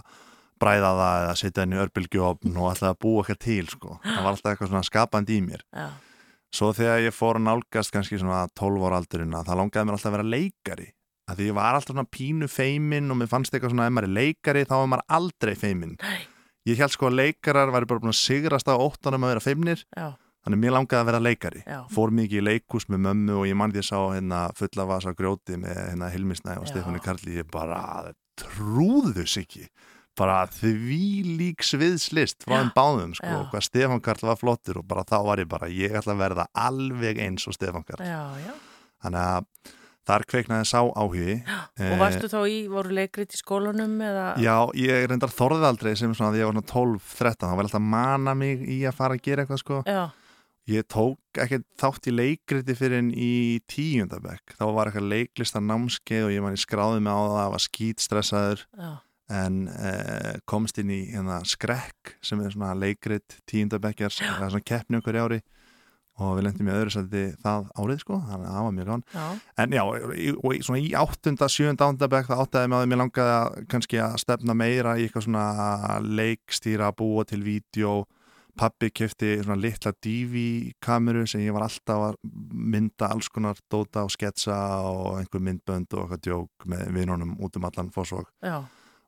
bræða 0.65 0.95
það 0.97 1.21
eða 1.25 1.37
setja 1.39 1.65
henni 1.65 1.81
örbylgjófn 1.83 2.57
og 2.57 2.71
alltaf 2.71 2.95
að 2.95 3.01
búa 3.05 3.23
eitthvað 3.23 3.41
til 3.45 3.69
sko. 3.69 3.99
Það 4.05 4.21
var 4.23 4.31
alltaf 4.33 4.53
eitthvað 4.53 4.71
svona 4.73 4.89
skapandi 4.89 5.39
í 5.39 5.45
mér. 5.45 5.65
Já, 5.75 5.89
Svo 6.55 6.71
þegar 6.77 7.03
ég 7.03 7.15
fór 7.15 7.41
að 7.41 7.49
nálgast 7.49 7.91
kannski 7.95 8.19
svona 8.21 8.45
12 8.55 8.85
ára 8.87 9.01
aldurinn 9.01 9.35
að 9.35 9.49
það 9.49 9.59
langaði 9.61 9.89
mér 9.89 9.97
alltaf 9.97 10.11
að 10.11 10.15
vera 10.15 10.29
leikari. 10.35 10.87
Að 11.25 11.41
því 11.41 11.47
ég 11.49 11.57
var 11.57 11.79
alltaf 11.79 11.95
svona 11.95 12.11
pínu 12.15 12.49
feimin 12.53 13.11
og 13.11 13.19
mér 13.19 13.31
fannst 13.33 13.55
eitthvað 13.55 13.73
svona 13.73 13.89
ef 13.89 13.95
maður 13.97 14.11
er 14.11 14.15
leikari 14.19 14.67
þá 14.69 14.75
er 14.77 14.91
maður 14.93 15.17
aldrei 15.19 15.55
feimin. 15.59 15.97
Nei. 16.05 16.21
Ég 16.69 16.79
held 16.81 16.95
sko 16.95 17.09
að 17.11 17.19
leikarar 17.19 17.73
væri 17.75 17.89
bara 17.89 18.05
búin 18.05 18.13
að 18.13 18.21
sigrast 18.21 18.71
á 18.71 18.75
óttanum 18.77 19.27
að 19.27 19.35
vera 19.35 19.43
feimnir 19.45 19.83
já, 19.85 20.07
Þannig 20.45 20.61
mér 20.61 20.75
langaði 20.77 21.01
að 21.01 21.09
vera 21.09 21.21
leikari. 21.25 21.63
Já. 21.65 21.79
Fór 21.93 22.13
mikið 22.13 22.39
í 22.39 22.45
leikús 22.45 22.87
með 22.93 23.03
mömmu 23.07 23.37
og 23.41 23.47
ég 23.49 23.57
mann 23.57 23.73
því 23.73 23.81
að 23.81 23.87
sá 23.89 23.99
hérna 24.13 24.41
fulla 24.59 24.85
vasa 24.91 25.15
grjóti 25.17 25.57
með 25.61 25.79
hérna 25.81 26.11
Hilmisnæ 26.13 26.59
og. 26.61 26.67
Stefáni 26.69 27.01
Karli. 27.05 27.39
Ég 27.41 27.49
bara 27.53 28.13
trúðu 28.41 29.15
þess 29.17 29.41
ekki. 29.41 29.65
Bara 30.19 30.45
því 30.47 30.99
lík 31.41 31.65
sviðslist 31.67 32.45
frá 32.47 32.61
þeim 32.61 32.73
báðum 32.77 33.15
sko. 33.19 33.31
Já. 33.31 33.39
og 33.41 33.49
Hvað 33.53 33.65
Stefán 33.67 34.03
Karl 34.05 34.29
var 34.31 34.39
flottur 34.39 34.79
og 34.83 34.87
bara 34.91 35.07
þá 35.09 35.17
var 35.27 35.43
ég 35.43 35.49
bara, 35.51 35.71
ég 35.73 35.97
ætla 35.99 36.15
að 36.15 36.23
verða 36.23 36.45
alveg 36.67 37.23
eins 37.25 37.49
og 37.51 37.57
Stefán 37.57 37.87
Karl. 37.89 38.05
já, 38.07 38.21
já. 38.45 38.53
Þannig 39.05 39.21
að 39.21 39.73
þar 40.05 40.25
kveiknaði 40.29 40.67
sá 40.69 40.81
áhugi. 40.85 41.35
Og 41.91 41.95
varstu 42.01 42.29
þá 42.29 42.41
í, 42.49 42.59
voru 42.69 42.93
leikrit 42.93 43.33
í 43.35 43.41
skólanum 43.41 43.95
eða? 44.05 44.27
Já, 44.41 44.57
ég 44.77 45.07
reyndar 45.09 45.33
þorðið 45.33 45.69
aldrei 45.71 45.95
sem 45.97 46.13
svona 46.17 46.33
því 46.35 46.43
ég 46.43 46.51
var 46.51 46.59
svona 46.59 46.69
12-13. 46.73 47.41
þá 47.41 47.55
var 47.55 47.65
alltaf 47.65 47.81
að 47.81 47.89
mana 47.95 48.35
mig 48.37 48.65
í 48.69 48.83
að 48.85 48.99
fara 49.01 49.17
að 49.17 49.25
gera 49.25 49.45
eitthvað 49.45 49.63
sko. 49.65 49.81
Já, 49.89 50.05
Ég 50.65 50.87
tók 50.89 51.37
ekkert 51.43 51.67
þátt 51.77 52.07
í 52.09 52.13
leikriti 52.15 52.73
fyrir 52.79 53.03
en 53.03 53.11
í 53.13 53.61
tíundabekk. 53.69 54.55
Þá 54.57 54.65
var 54.73 54.89
eitthvað 54.89 55.11
leiklistar 55.13 55.61
námskeið 55.61 56.29
og 56.31 56.33
ég 56.33 56.63
skráði 56.63 57.03
mig 57.05 57.13
á 57.13 57.21
það, 57.21 57.49
var 57.53 57.65
skítstressaður 57.67 58.63
já, 58.65 58.93
en 59.33 59.69
eh, 59.73 60.35
komst 60.45 60.79
inn 60.83 60.91
í 60.93 61.01
hérna, 61.15 61.41
skrekk 61.49 62.17
sem 62.25 62.41
er 62.45 62.53
svona 62.53 62.75
leikrit 62.77 63.39
tíundabekkjar, 63.49 64.13
það 64.19 64.47
er 64.49 64.55
svona 64.57 64.69
keppni 64.69 65.01
okkur 65.01 65.21
ári. 65.25 65.41
Og 66.23 66.37
við 66.37 66.45
lendum 66.47 66.69
í 66.69 66.71
öðru 66.71 66.93
sætti 66.95 67.21
það 67.43 67.65
árið 67.75 67.97
sko, 68.05 68.17
þannig 68.23 68.47
að 68.47 68.53
það 68.55 68.67
var 68.67 68.75
mjög 68.77 68.91
gán. 68.91 69.01
já, 69.15 69.25
En 69.65 69.73
já, 69.75 69.83
í, 70.15 70.27
og 70.37 70.53
í, 70.55 70.59
svona 70.63 70.79
í 70.79 70.91
áttunda, 70.95 71.49
sjöunda, 71.51 71.89
áttundabekk 71.89 72.29
það 72.29 72.43
áttaði 72.45 72.71
mig 72.71 72.79
að 72.79 72.91
mér 72.93 73.01
langaði 73.01 73.33
að 73.39 73.57
kannski 73.73 73.99
að 73.99 74.15
stefna 74.23 74.55
meira 74.55 74.93
í 74.95 75.09
eitthvað 75.09 75.25
svona 75.27 75.47
leikstýra, 76.21 76.93
búa 76.95 77.25
til 77.27 77.41
vídeo. 77.43 78.05
Pappi 78.55 78.93
kefti 78.95 79.33
svona 79.41 79.59
litla 79.59 79.91
DV-kameru 80.07 81.25
sem 81.27 81.43
ég 81.43 81.57
var 81.57 81.67
alltaf 81.67 82.05
að 82.13 82.21
mynda 82.55 83.09
alls 83.11 83.27
konar 83.35 83.59
dóta 83.67 84.05
og 84.07 84.15
sketsa 84.15 84.55
og 84.87 85.19
einhver 85.19 85.43
myndbönd 85.43 85.91
og 85.99 86.05
eitthvað 86.05 86.23
djók 86.29 86.69
með 86.71 86.93
vinunum 86.95 87.35
út 87.43 87.59
um 87.59 87.67
allan 87.67 87.91
fósvog. 87.91 88.31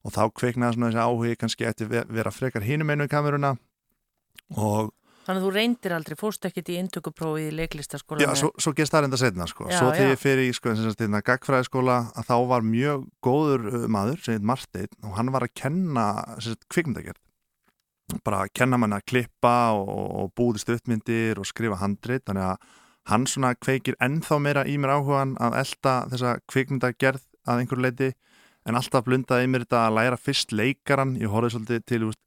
Og 0.07 0.15
þá 0.15 0.23
kveiknaði 0.39 0.77
svona 0.77 0.93
þessi 0.93 1.03
áhugi 1.03 1.39
kannski 1.41 1.67
eftir 1.67 1.89
ve- 1.91 2.05
vera 2.15 2.31
frekar 2.31 2.63
hinum 2.63 2.93
einu 2.95 3.09
kameruna. 3.11 3.57
Og 4.55 4.93
Þannig 5.27 5.41
að 5.43 5.47
þú 5.49 5.51
reyndir 5.57 5.93
aldrei, 5.97 6.15
fórst 6.15 6.45
ekkert 6.47 6.69
í 6.71 6.77
indtökuprófið 6.79 7.49
í 7.49 7.55
leiklistaskóla 7.59 8.23
já, 8.23 8.29
svo, 8.39 8.53
svo 8.63 8.71
gerst 8.79 8.95
það 8.95 9.03
reynda 9.03 9.19
setna 9.19 9.49
sko. 9.51 9.65
Já, 9.67 9.81
svo 9.81 9.89
þegar 9.91 10.13
ég 10.13 10.21
fyrir 10.23 10.43
í 10.47 10.53
sko, 10.55 10.75
hérna, 10.79 11.21
gagfræðiskóla 11.27 11.97
að 12.15 12.29
þá 12.29 12.37
var 12.53 12.63
mjög 12.63 13.09
góður 13.27 13.65
uh, 13.73 13.87
maður 13.91 14.21
sem 14.23 14.37
heit 14.37 14.47
Marteinn 14.47 14.93
og 15.03 15.17
hann 15.19 15.33
var 15.35 15.43
að 15.49 15.55
kenna 15.59 16.05
kvikmyndagerð. 16.71 17.19
Bara 18.23 18.45
að 18.45 18.53
kenna 18.55 18.79
mann 18.79 18.95
að 18.95 19.03
klippa 19.11 19.57
og, 19.75 19.91
og 19.91 20.31
búði 20.39 20.63
stuttmyndir 20.63 21.43
og 21.43 21.51
skrifa 21.51 21.81
handrit. 21.83 22.23
Þannig 22.31 22.47
að 22.53 22.71
hann 23.11 23.27
svona 23.27 23.51
kveikir 23.59 23.99
ennþá 23.99 24.39
meira 24.47 24.63
í 24.63 24.79
mér 24.79 24.95
áhugan 24.95 25.35
að 25.43 25.59
elda 25.65 25.97
þessa 26.15 26.37
kvikmyndagerð 26.47 27.27
að 27.51 27.65
einhverju 27.65 27.83
leiti 27.83 28.13
en 28.67 28.79
alltaf 28.79 29.07
blundaði 29.07 29.49
mér 29.51 29.65
þetta 29.67 29.85
að 29.87 29.97
læra 30.01 30.19
fyrst 30.21 30.53
leikaran, 30.57 31.17
ég 31.21 31.33
horfði 31.33 31.55
svolítið 31.55 31.87
til 31.87 32.03
úst, 32.09 32.21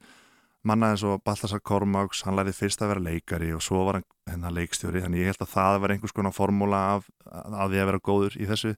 manna 0.68 0.92
eins 0.94 1.04
og 1.08 1.22
Baltasar 1.24 1.62
Kormáks 1.64 2.26
hann 2.28 2.36
lærið 2.40 2.58
fyrst 2.58 2.82
að 2.84 2.94
vera 2.94 3.06
leikari 3.06 3.54
og 3.56 3.64
svo 3.64 3.86
var 3.88 4.00
hann 4.00 4.08
hennar 4.30 4.56
leikstjóri, 4.56 5.04
þannig 5.04 5.24
ég 5.24 5.32
held 5.32 5.46
að 5.46 5.54
það 5.54 5.80
var 5.84 5.94
einhvers 5.96 6.16
konar 6.16 6.36
formúla 6.36 6.82
af, 6.98 7.08
af 7.30 7.70
því 7.72 7.80
að 7.80 7.90
vera 7.92 8.04
góður 8.10 8.36
í 8.40 8.50
þessu. 8.50 8.76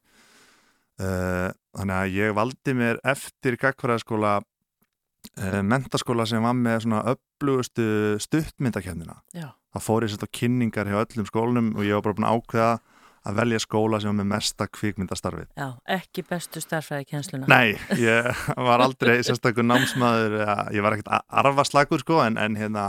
Uh, 1.01 1.50
þannig 1.77 1.98
að 1.98 2.15
ég 2.20 2.36
valdi 2.38 2.74
mér 2.77 3.00
eftir 3.10 3.56
gagfræðaskóla 3.58 4.36
uh, 4.41 5.62
mentaskóla 5.65 6.27
sem 6.30 6.44
var 6.46 6.53
með 6.58 6.84
svona 6.86 7.15
upplugustu 7.15 7.88
stuttmyndakefnina 8.22 9.18
það 9.72 9.86
fór 9.86 10.06
ég 10.06 10.13
sett 10.13 10.25
á 10.27 10.36
kynningar 10.38 10.89
hjá 10.89 11.00
öllum 11.01 11.27
skólunum 11.30 11.72
og 11.77 11.88
ég 11.88 11.98
var 11.98 12.06
bara 12.06 12.18
búin 12.20 12.30
ákveða 12.30 12.72
að 13.28 13.42
velja 13.42 13.60
skóla 13.62 14.00
sem 14.01 14.10
var 14.12 14.18
með 14.22 14.30
mesta 14.32 14.68
kvikmyndastarfið 14.72 15.50
já, 15.54 15.68
ekki 15.98 16.24
bestu 16.30 16.63
starfræði 16.63 17.10
kjensluna. 17.12 17.50
Nei, 17.51 17.75
ég 18.01 18.46
var 18.70 18.82
aldrei 18.82 19.20
sérstakur 19.25 19.68
námsmaður, 19.68 20.40
ég 20.74 20.86
var 20.86 20.98
ekkert 20.98 21.13
arfaslagur 21.30 22.01
sko 22.01 22.24
en, 22.25 22.40
en 22.42 22.58
hérna 22.58 22.88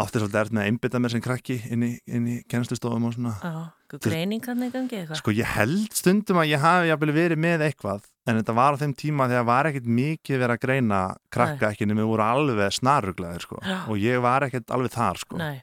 átti 0.00 0.20
svolítið 0.20 0.40
erð 0.40 0.54
með 0.54 0.62
að 0.62 0.70
einbytta 0.70 1.00
mér 1.02 1.12
sem 1.12 1.22
krakki 1.24 1.56
inn 1.72 1.84
í, 1.84 1.90
í 2.06 2.36
kennslustofum 2.50 3.08
og 3.08 3.16
svona 3.16 3.32
Já, 3.40 3.96
greining 4.04 4.44
hann 4.46 4.62
í 4.64 4.70
gangi 4.72 5.00
eitthvað. 5.00 5.18
Sko 5.20 5.34
ég 5.34 5.50
held 5.56 5.96
stundum 5.96 6.40
að 6.40 6.52
ég 6.52 6.62
hafi 6.62 6.92
jafnvel 6.92 7.16
verið 7.16 7.42
með 7.42 7.64
eitthvað 7.66 8.06
en 8.28 8.38
þetta 8.38 8.54
var 8.56 8.78
á 8.78 8.80
þeim 8.80 8.94
tíma 9.00 9.26
þegar 9.30 9.48
var 9.48 9.70
ekkert 9.70 9.90
mikið 9.98 10.38
verið 10.44 10.54
að 10.54 10.62
greina 10.64 11.00
krakka 11.34 11.72
ekki 11.72 11.88
nema 11.90 12.06
voru 12.08 12.26
alveg 12.26 12.76
snarruglaðir 12.78 13.46
sko. 13.46 13.60
Já. 13.66 13.78
og 13.90 14.00
ég 14.00 14.22
var 14.22 14.46
ekkert 14.46 14.70
alveg 14.76 14.94
þar 14.94 15.22
sko. 15.24 15.40
Nei, 15.40 15.60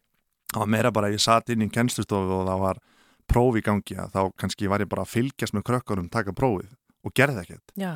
það 0.51 0.63
var 0.63 0.73
meira 0.75 0.93
bara 0.93 1.09
að 1.09 1.17
ég 1.17 1.23
satt 1.23 1.53
inn 1.53 1.65
í 1.65 1.71
kennslustofu 1.71 2.41
og 2.41 2.45
það 2.49 2.63
var 2.65 2.83
próf 3.31 3.57
í 3.59 3.63
gangi 3.65 3.97
að 3.99 4.13
þá 4.15 4.21
kannski 4.41 4.69
var 4.71 4.83
ég 4.83 4.89
bara 4.91 5.03
að 5.05 5.13
fylgjast 5.15 5.55
með 5.57 5.65
krökkunum 5.71 6.11
taka 6.13 6.33
prófið 6.35 6.71
og 7.07 7.13
gerði 7.15 7.43
ekkert. 7.45 7.73
Já, 7.79 7.91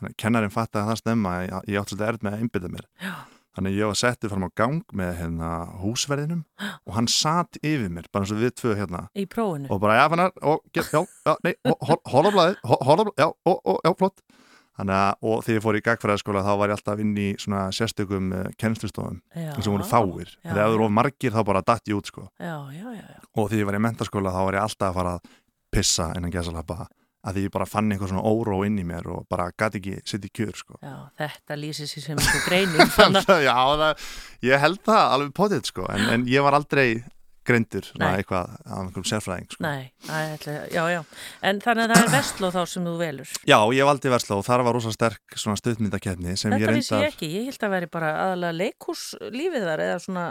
Þannig 0.00 0.12
að 0.12 0.20
kennarinn 0.22 0.54
fattaði 0.54 0.82
að 0.84 0.90
það 0.92 1.00
stemma 1.02 1.32
ég, 1.44 1.56
ég 1.70 1.80
átti 1.80 1.94
svolítið 1.94 2.08
erð 2.10 2.24
með 2.26 2.36
að 2.36 2.44
einbytta 2.44 2.70
mér. 2.72 2.86
Já, 3.04 3.12
þannig 3.56 3.76
ég 3.78 3.90
var 3.90 3.98
settur 4.00 4.32
fram 4.32 4.46
á 4.46 4.50
gang 4.60 4.96
með 5.00 5.12
hérna, 5.20 5.50
húsverðinum 5.82 6.42
og 6.66 6.96
hann 6.96 7.06
satt 7.12 7.60
yfir 7.62 7.92
mér 7.92 8.08
bara 8.12 8.26
eins 8.26 8.34
og 8.34 8.42
við 8.42 8.54
tvö 8.60 8.74
hérna. 8.80 9.04
Í 9.16 9.26
prófinu. 9.30 9.70
og 9.70 9.80
bara 9.84 10.00
já 10.00 10.06
fannar, 10.12 10.34
og, 10.42 10.64
já, 10.74 10.82
já, 11.26 11.32
nei, 11.46 11.54
horfa 11.70 12.32
blæðið, 12.34 12.58
horfa 12.64 13.06
blæðið, 13.06 13.14
já, 13.22 13.28
ó, 13.46 13.52
ó, 13.54 13.72
já, 13.86 13.92
flott 14.02 14.24
að, 14.84 15.14
og 15.24 15.40
þegar 15.46 15.56
ég 15.58 15.64
fór 15.64 15.78
í 15.78 15.82
gagfræðaskóla 15.86 16.42
þá 16.44 16.50
var 16.60 16.68
ég 16.72 16.76
alltaf 16.76 17.00
inn 17.00 17.14
í 17.16 17.28
svona 17.40 17.62
sérstökum 17.72 18.28
uh, 18.36 18.44
kennslustofum 18.60 19.22
Já, 19.32 19.52
sem 19.62 19.72
voru 19.72 19.86
fáir, 19.88 20.28
já, 20.36 20.50
þegar 20.50 20.60
það 20.62 20.74
voru 20.76 20.86
of 20.90 20.94
margir 20.98 21.32
þá 21.36 21.40
bara 21.48 21.64
datt 21.66 21.88
ég 21.88 21.96
út 21.96 22.10
sko 22.12 22.26
Já, 22.36 22.54
já, 22.76 22.84
já, 22.92 23.02
já. 23.08 23.24
og 23.36 23.48
þegar 23.50 23.62
ég 23.62 23.70
var 23.70 23.78
í 23.80 23.82
mentaskóla 23.88 24.34
þá 24.36 24.40
var 24.50 24.58
ég 24.60 24.66
alltaf 24.68 24.88
að 24.92 25.00
fara 25.00 25.16
að 25.16 25.34
pissa 25.76 26.10
innan 26.16 26.34
gæsalappa 26.34 26.86
að 27.26 27.34
því 27.38 27.42
ég 27.48 27.52
bara 27.56 27.66
fann 27.66 27.88
einhver 27.90 28.06
svona 28.12 28.22
óró 28.28 28.60
inn 28.68 28.76
í 28.78 28.84
mér 28.86 29.08
og 29.10 29.24
bara 29.32 29.48
gæti 29.58 29.80
ekki 29.80 29.96
sitt 30.06 30.28
í 30.28 30.30
kjör 30.30 30.54
sko 30.60 30.76
Já, 30.84 30.94
þetta 31.18 31.56
lýsir 31.58 31.88
sér 31.90 32.04
sem 32.04 32.20
einhver 32.22 32.44
greining. 32.46 32.92
Já, 33.48 33.56
það, 33.80 34.04
ég 34.46 34.62
held 34.62 34.82
það 34.86 35.14
alveg 35.16 35.32
potið 35.40 35.64
sko 35.72 35.88
en, 35.90 36.04
en 36.14 36.28
ég 36.30 36.44
var 36.46 36.54
aldrei 36.60 37.00
Nei. 38.02 38.08
eitthvað 38.20 38.52
af 38.66 38.78
einhverjum 38.80 39.06
sérfræðing 39.10 39.48
sko. 39.54 39.62
Nei, 39.64 39.92
ætla, 40.08 40.54
já, 40.72 40.82
já. 40.92 41.00
En 41.46 41.60
þannig 41.64 41.84
að 41.86 41.92
það 41.94 42.02
er 42.06 42.12
vestló 42.16 42.50
þá 42.54 42.60
sem 42.72 42.86
þú 42.88 42.94
velur. 43.00 43.32
Já, 43.46 43.58
ég 43.78 43.88
valdi 43.90 44.12
Versló 44.12 44.38
og 44.40 44.46
þar 44.46 44.64
var 44.66 44.76
rosa 44.78 44.92
sterk 44.94 45.36
svona 45.38 45.60
stuðmyndakeppni 45.60 46.36
sem 46.36 46.50
Þetta 46.54 46.60
ég 46.66 46.74
vissi 46.76 46.94
ég 46.94 47.00
reyndar 47.00 47.12
ekki. 47.12 47.30
Ég 47.36 47.48
held 47.50 47.66
að 47.68 47.74
veri 47.76 47.90
bara 47.96 48.10
aðalega 48.24 48.58
leikhúslífið 48.60 49.66
þar 49.70 49.84
eða 49.86 49.98
svona, 50.06 50.24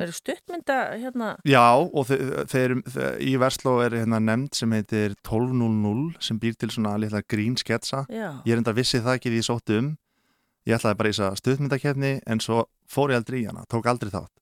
veri 0.00 0.16
stuttmynda 0.18 0.78
hérna. 0.98 1.30
Já, 1.48 1.64
og 1.78 2.06
þe- 2.08 2.20
þeir, 2.52 2.76
þeir, 2.88 3.16
í 3.28 3.32
Versló 3.40 3.76
er 3.86 3.96
hérna 4.02 4.20
nefnd 4.22 4.54
sem 4.58 4.72
heitir 4.76 5.14
1200 5.24 6.18
sem 6.28 6.38
býr 6.40 6.56
til 6.58 6.68
svona 6.74 6.96
litla 7.00 7.22
grín 7.22 7.56
sketsa 7.58 8.04
Já, 8.12 8.42
Ég 8.46 8.54
reyndar 8.58 8.76
vissi 8.76 9.00
það 9.00 9.18
ekki 9.18 9.32
því 9.32 9.40
ég 9.42 9.48
sótti 9.48 9.78
um 9.80 9.90
Ég 10.68 10.76
ætlaði 10.76 10.98
bara 11.00 11.08
í 11.08 11.12
þess 11.16 11.24
að 11.24 11.38
stuðmyndakeppni 11.40 12.10
en 12.28 12.40
svo 12.44 12.64
fór 12.90 13.12
ég 13.14 13.22
aldrei 13.22 13.38
í 13.40 13.46
hana, 13.48 13.62
tók 13.72 13.86
aldrei 13.88 14.10
þátt 14.12 14.32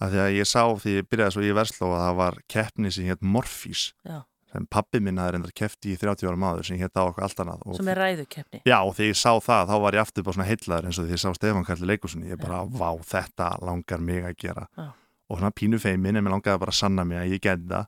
af 0.00 0.10
því 0.12 0.20
að 0.24 0.34
ég 0.38 0.48
sá 0.48 0.62
því 0.80 0.96
ég 0.96 1.08
byrjaði 1.12 1.36
svo 1.36 1.44
í 1.44 1.54
Versló 1.60 1.92
að 1.94 2.02
það 2.06 2.18
var 2.20 2.38
keppni 2.54 2.92
sem 2.94 3.08
hétt 3.10 3.24
Morfís 3.36 3.82
já, 4.06 4.22
sem 4.52 4.64
pappi 4.72 5.00
minn 5.04 5.20
hafði 5.20 5.36
reyndar 5.36 5.52
keppt 5.60 5.86
í 5.86 5.96
30 6.00 6.30
ára 6.30 6.40
maður 6.40 6.66
sem 6.70 6.80
hétt 6.80 6.96
á 6.96 7.02
okkur 7.04 7.26
allt 7.26 7.42
annað 7.44 7.66
og, 7.66 7.76
sem 7.78 7.90
er 7.92 8.00
ræðukeppni. 8.00 8.62
Já, 8.66 8.78
og 8.80 8.94
þegar 8.96 9.12
ég 9.12 9.20
sá 9.20 9.32
það 9.44 9.68
þá 9.70 9.76
var 9.84 9.98
ég 9.98 10.04
aftur 10.06 10.26
bara 10.26 10.38
svona 10.38 10.48
heitlaður 10.48 10.88
eins 10.88 10.98
og 10.98 11.06
því 11.06 11.14
ég 11.14 11.22
sá 11.22 11.30
Stefán 11.36 11.66
Karli 11.68 11.90
Leikusinni 11.92 12.32
ég 12.32 12.40
bara, 12.40 12.64
vá, 12.66 12.88
þetta 13.12 13.50
langar 13.62 14.02
mig 14.02 14.24
að 14.26 14.36
gera. 14.40 14.66
Já. 14.76 14.88
og 15.30 15.38
svona 15.38 15.52
pínu 15.54 15.78
feimin 15.78 16.16
en 16.18 16.24
mér 16.26 16.32
langaði 16.34 16.58
bara 16.64 16.72
að 16.74 16.80
sanna 16.80 17.04
mig 17.06 17.20
að 17.20 17.34
ég 17.36 17.42
geti 17.44 17.68
það. 17.70 17.84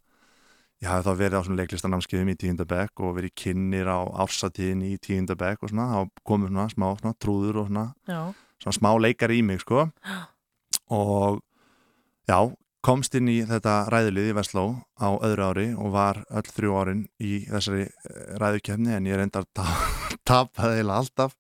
Ég 0.83 0.91
hafði 0.91 1.07
þá 1.07 1.19
verið 1.19 1.35
á 1.39 1.43
svona 1.47 1.59
leiklistanamskeiðum 1.63 2.31
í 2.31 2.37
tíundabæk 2.39 3.01
og 3.03 3.17
verið 3.17 3.33
kynir 3.39 3.87
á 3.91 3.99
ársatíðin 4.23 4.85
í 4.87 4.93
tíundabæk 5.03 5.63
og 5.63 5.71
svona, 5.73 5.89
þá 5.91 6.23
komið 6.27 6.53
svona 6.53 6.69
smá 6.71 6.87
svona, 7.01 7.13
trúður 7.23 7.59
og 7.63 7.69
svona, 7.71 7.85
Já, 8.07 8.21
svona 8.63 8.77
smá 8.79 8.91
leikar 9.03 9.35
í 9.35 9.41
mig, 9.47 9.63
sko. 9.63 9.89
Og 10.95 11.43
já, 12.33 12.41
komst 12.83 13.15
inn 13.19 13.29
í 13.29 13.41
þetta 13.45 13.75
ræðilið 13.93 14.31
í 14.31 14.35
Vestló 14.39 14.65
á 14.97 15.09
öðru 15.13 15.49
ári 15.51 15.67
og 15.77 15.93
var 15.93 16.23
öll 16.33 16.49
þrjú 16.49 16.77
árin 16.81 17.03
í 17.21 17.43
þessari 17.45 17.85
eh, 17.85 18.21
ræðukefni 18.41 18.95
en 18.97 19.09
ég 19.11 19.21
reyndar 19.21 19.45
ta 19.53 19.67
tapaði 20.29 20.87
alltaf 20.87 21.37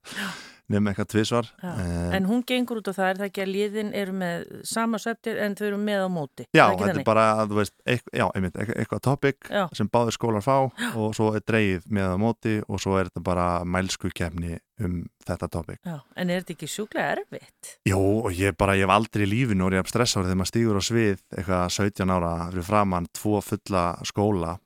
nefnum 0.71 0.89
eitthvað 0.93 1.09
tvisvar. 1.13 1.49
já. 1.63 1.71
Eh, 1.83 2.17
En 2.17 2.27
hún 2.27 2.43
gengur 2.47 2.79
út 2.81 2.89
á 2.89 2.95
það, 2.95 3.09
er 3.11 3.17
það 3.21 3.29
ekki 3.31 3.43
að 3.43 3.51
liðin 3.53 3.91
eru 3.95 4.13
með 4.13 4.45
sama 4.65 4.99
sveptir 4.99 5.39
en 5.43 5.55
þau 5.59 5.67
eru 5.67 5.79
með 5.79 6.05
á 6.07 6.09
móti? 6.13 6.47
Já, 6.55 6.65
Er 6.69 6.77
þetta 6.77 6.85
er 6.89 6.95
þannig? 6.95 7.05
bara, 7.05 7.25
þú 7.51 7.59
veist, 7.59 7.75
eitthvað, 7.87 8.19
já, 8.21 8.27
einmitt, 8.35 8.57
eitthvað, 8.57 9.01
topic 9.03 9.37
Já. 9.51 9.69
sem 9.75 9.89
báðir 9.89 10.13
skólar 10.17 10.43
fá 10.45 10.57
og 10.97 11.15
svo 11.15 11.35
er 11.35 11.41
dreigið 11.41 11.87
með 11.91 12.15
á 12.15 12.17
móti 12.23 12.55
og 12.69 12.81
svo 12.81 12.99
er 13.01 13.11
þetta 13.11 13.23
bara 13.25 13.47
mælsku 13.65 14.11
kefni 14.15 14.59
um 14.83 15.05
þetta 15.27 15.49
topic. 15.51 15.79
Já, 15.85 16.01
en 16.17 16.31
er 16.31 16.41
þetta 16.43 16.55
ekki 16.57 16.69
sjúklega 16.71 17.17
erfitt? 17.19 17.77
Jó, 17.87 17.99
og 18.25 18.33
ég 18.33 18.57
bara, 18.57 18.75
ég 18.75 18.87
hef 18.87 18.95
aldrei 18.97 19.27
í 19.27 19.31
lífinu 19.31 19.67
og 19.67 19.73
ég 19.73 19.83
hef 19.85 19.91
stressað 19.93 20.25
þegar 20.27 20.41
maður 20.41 20.53
stígur 20.53 20.79
á 20.79 20.83
svið 20.83 21.19
eitthvað 21.37 21.67
17 21.71 22.11
ára 22.11 22.33
fyrir 22.51 22.65
framann 22.67 23.07
tvo 23.13 23.41
fulla 23.43 23.85
skóla 24.05 24.59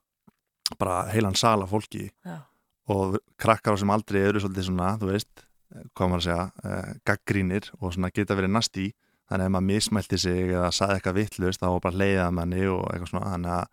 bara 0.78 1.06
heilan 1.12 1.34
sala 1.38 1.66
fólki 1.66 2.10
Já, 2.26 2.40
og 2.88 3.18
krakkar 3.38 3.74
á 3.74 3.78
sem 3.78 3.90
aldrei 3.90 4.22
eru 4.26 4.40
svolítið 4.42 4.66
svona, 4.70 4.96
þú 4.98 5.10
veist, 5.12 5.45
hvað 5.94 6.10
maður 6.12 6.22
að 6.22 6.26
segja, 6.28 6.46
uh, 6.64 6.94
gaggrínir 7.08 7.70
og 7.80 7.92
svona 7.96 8.10
geta 8.14 8.36
verið 8.38 8.54
nasti 8.56 8.86
þannig 9.30 9.48
að 9.48 9.52
maður 9.56 9.68
mismælti 9.72 10.18
sig 10.22 10.52
eða 10.54 10.70
saði 10.74 10.98
eitthvað 11.00 11.18
vittlust 11.20 11.60
þá 11.62 11.66
var 11.72 11.80
bara 11.88 12.00
leiðað 12.04 12.34
manni 12.38 12.62
og 12.70 12.84
eitthvað 12.92 13.10
svona. 13.10 13.32
Þannig 13.34 13.52
að 13.56 13.66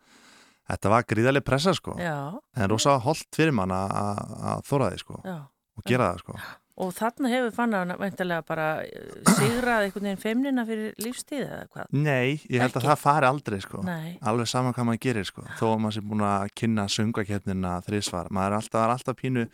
þetta 0.73 0.89
var 0.95 1.03
gríðarlega 1.13 1.45
pressa 1.51 1.73
sko. 1.77 1.93
Já, 2.01 2.17
en 2.57 2.69
rosa 2.71 2.97
holdt 3.03 3.29
fyrir 3.38 3.53
mann 3.53 3.69
að- 3.75 4.63
þóra 4.65 4.89
því 4.93 5.00
sko. 5.03 5.21
Já. 5.23 5.39
og 5.77 5.83
gera 5.89 6.12
það 6.13 6.19
sko. 6.23 6.35
Og 6.83 6.89
þarna 6.93 7.29
hefur 7.29 7.51
fann 7.53 7.73
að 7.77 7.91
veintilega 8.01 8.43
bara 8.47 8.67
eh, 8.81 9.12
sigrað 9.38 9.83
einhvern 9.85 10.07
veginn 10.07 10.21
feimnina 10.23 10.63
fyrir 10.65 10.95
lífstíð 10.97 11.43
eða 11.45 11.67
hvað? 11.69 11.91
Nei, 11.93 12.41
ég 12.50 12.62
held 12.63 12.71
Ekki? 12.71 12.79
að 12.81 12.88
það 12.89 13.01
fari 13.03 13.27
aldrei 13.29 13.59
sko. 13.62 13.81
Nei, 13.85 14.17
alveg 14.25 14.50
saman 14.50 14.73
hvað 14.73 14.88
maður 14.89 15.01
gerir 15.05 15.25
sko. 15.29 15.43
Þó 15.59 15.65
að 15.69 15.79
maður 15.83 15.93
sé 16.00 16.01
búin 16.09 16.23
að 16.25 16.47
kynna 16.57 16.88
sungakefnina 16.89 17.75
þrísvar, 17.85 18.31
maður 18.33 18.55
er 18.55 18.57
alltaf, 18.57 18.81
er 18.88 18.93
alltaf 18.95 19.19
pínu 19.21 19.45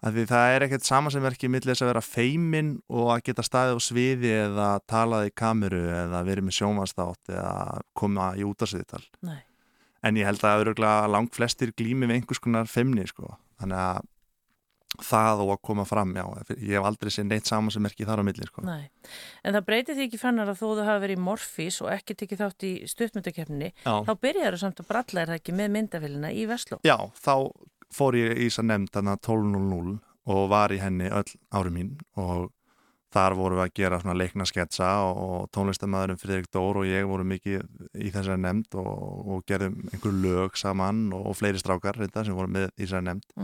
að 0.00 0.16
því 0.16 0.24
það 0.30 0.54
er 0.54 0.64
ekkert 0.66 0.86
samansemverki 0.88 1.50
millir 1.52 1.74
þess 1.74 1.84
að 1.84 1.90
vera 1.92 2.04
feimin 2.04 2.70
og 2.88 3.10
að 3.14 3.24
geta 3.28 3.44
staðið 3.44 3.76
á 3.76 3.80
sviði 3.84 4.32
eða 4.46 4.68
talað 4.88 5.28
í 5.28 5.34
kameru 5.42 5.82
eða 5.92 6.22
verið 6.28 6.48
með 6.48 6.58
sjónvarstátt 6.60 7.34
eða 7.34 7.80
koma 8.00 8.30
í 8.40 8.46
útarsviðtal 8.48 9.02
en 10.00 10.16
ég 10.16 10.30
held 10.30 10.46
að 10.46 10.64
öruglega 10.64 11.10
langt 11.12 11.36
flestir 11.36 11.74
glými 11.76 12.08
við 12.08 12.20
einhvers 12.20 12.40
konar 12.40 12.70
feimni 12.70 13.04
sko 13.10 13.34
þannig 13.60 13.84
að 13.84 14.08
það 14.98 15.42
og 15.44 15.50
að 15.54 15.60
koma 15.64 15.84
fram, 15.86 16.12
já, 16.18 16.24
ég 16.58 16.74
hef 16.74 16.86
aldrei 16.88 17.12
séð 17.14 17.28
neitt 17.30 17.48
samansemverki 17.48 18.06
þar 18.08 18.22
á 18.22 18.24
milli 18.26 18.46
sko 18.48 18.64
nei. 18.66 18.88
En 19.46 19.54
það 19.54 19.66
breytir 19.68 19.96
því 19.96 20.06
ekki 20.08 20.20
fannar 20.20 20.50
að 20.50 20.58
þó 20.58 20.64
þú 20.66 20.86
hafa 20.88 21.02
verið 21.04 21.20
í 21.20 21.24
morfís 21.24 21.78
og 21.84 21.92
ekki 21.94 22.16
tekið 22.18 22.42
þátt 22.42 22.66
í 22.66 22.72
stuttmyndakeppninni, 22.90 23.70
Já. 23.84 23.92
þá 24.08 24.12
byrjar 24.26 24.56
þú 24.56 24.62
samt 24.64 24.82
að 24.82 24.88
bralla 24.90 25.22
er 25.22 25.32
það 25.32 25.40
ekki 25.40 25.56
með 25.60 25.72
myndafélina 25.76 26.32
í 26.34 26.46
Vestló. 26.50 26.80
Já, 26.86 26.96
þá 27.22 27.34
fór 27.94 28.18
ég 28.18 28.38
í 28.38 28.48
þess 28.48 28.62
að 28.62 28.70
nefnd 28.70 28.94
þarna 28.94 29.18
12.00 29.26 29.98
og 30.30 30.48
var 30.52 30.72
í 30.74 30.80
henni 30.80 31.10
öll 31.10 31.30
ári 31.56 31.72
mín 31.74 31.94
og 32.20 32.50
þar 33.10 33.34
vorum 33.38 33.58
við 33.58 33.64
að 33.64 33.74
gera 33.80 33.98
svona 34.02 34.16
leiknasketsa 34.20 34.90
og, 35.08 35.20
og 35.24 35.48
tónlistamæðurinn 35.54 36.20
Fridrik 36.20 36.46
Dór 36.54 36.82
og 36.82 36.86
ég 36.86 37.08
vorum 37.10 37.32
mikið 37.32 37.64
í 37.98 38.12
þessari 38.14 38.42
nefnd 38.44 38.78
og, 38.78 38.92
og 39.34 39.42
gerðum 39.50 39.80
einhver 39.90 40.14
lög 40.14 40.60
saman 40.60 41.08
og, 41.16 41.26
og 41.32 41.38
fleiri 41.38 41.62
strákar 41.62 41.98
reynda, 41.98 42.24
sem 42.26 42.36
vorum 42.36 42.54
með 42.54 42.70
í 42.76 42.84
þessari 42.84 43.08
nefnd. 43.08 43.34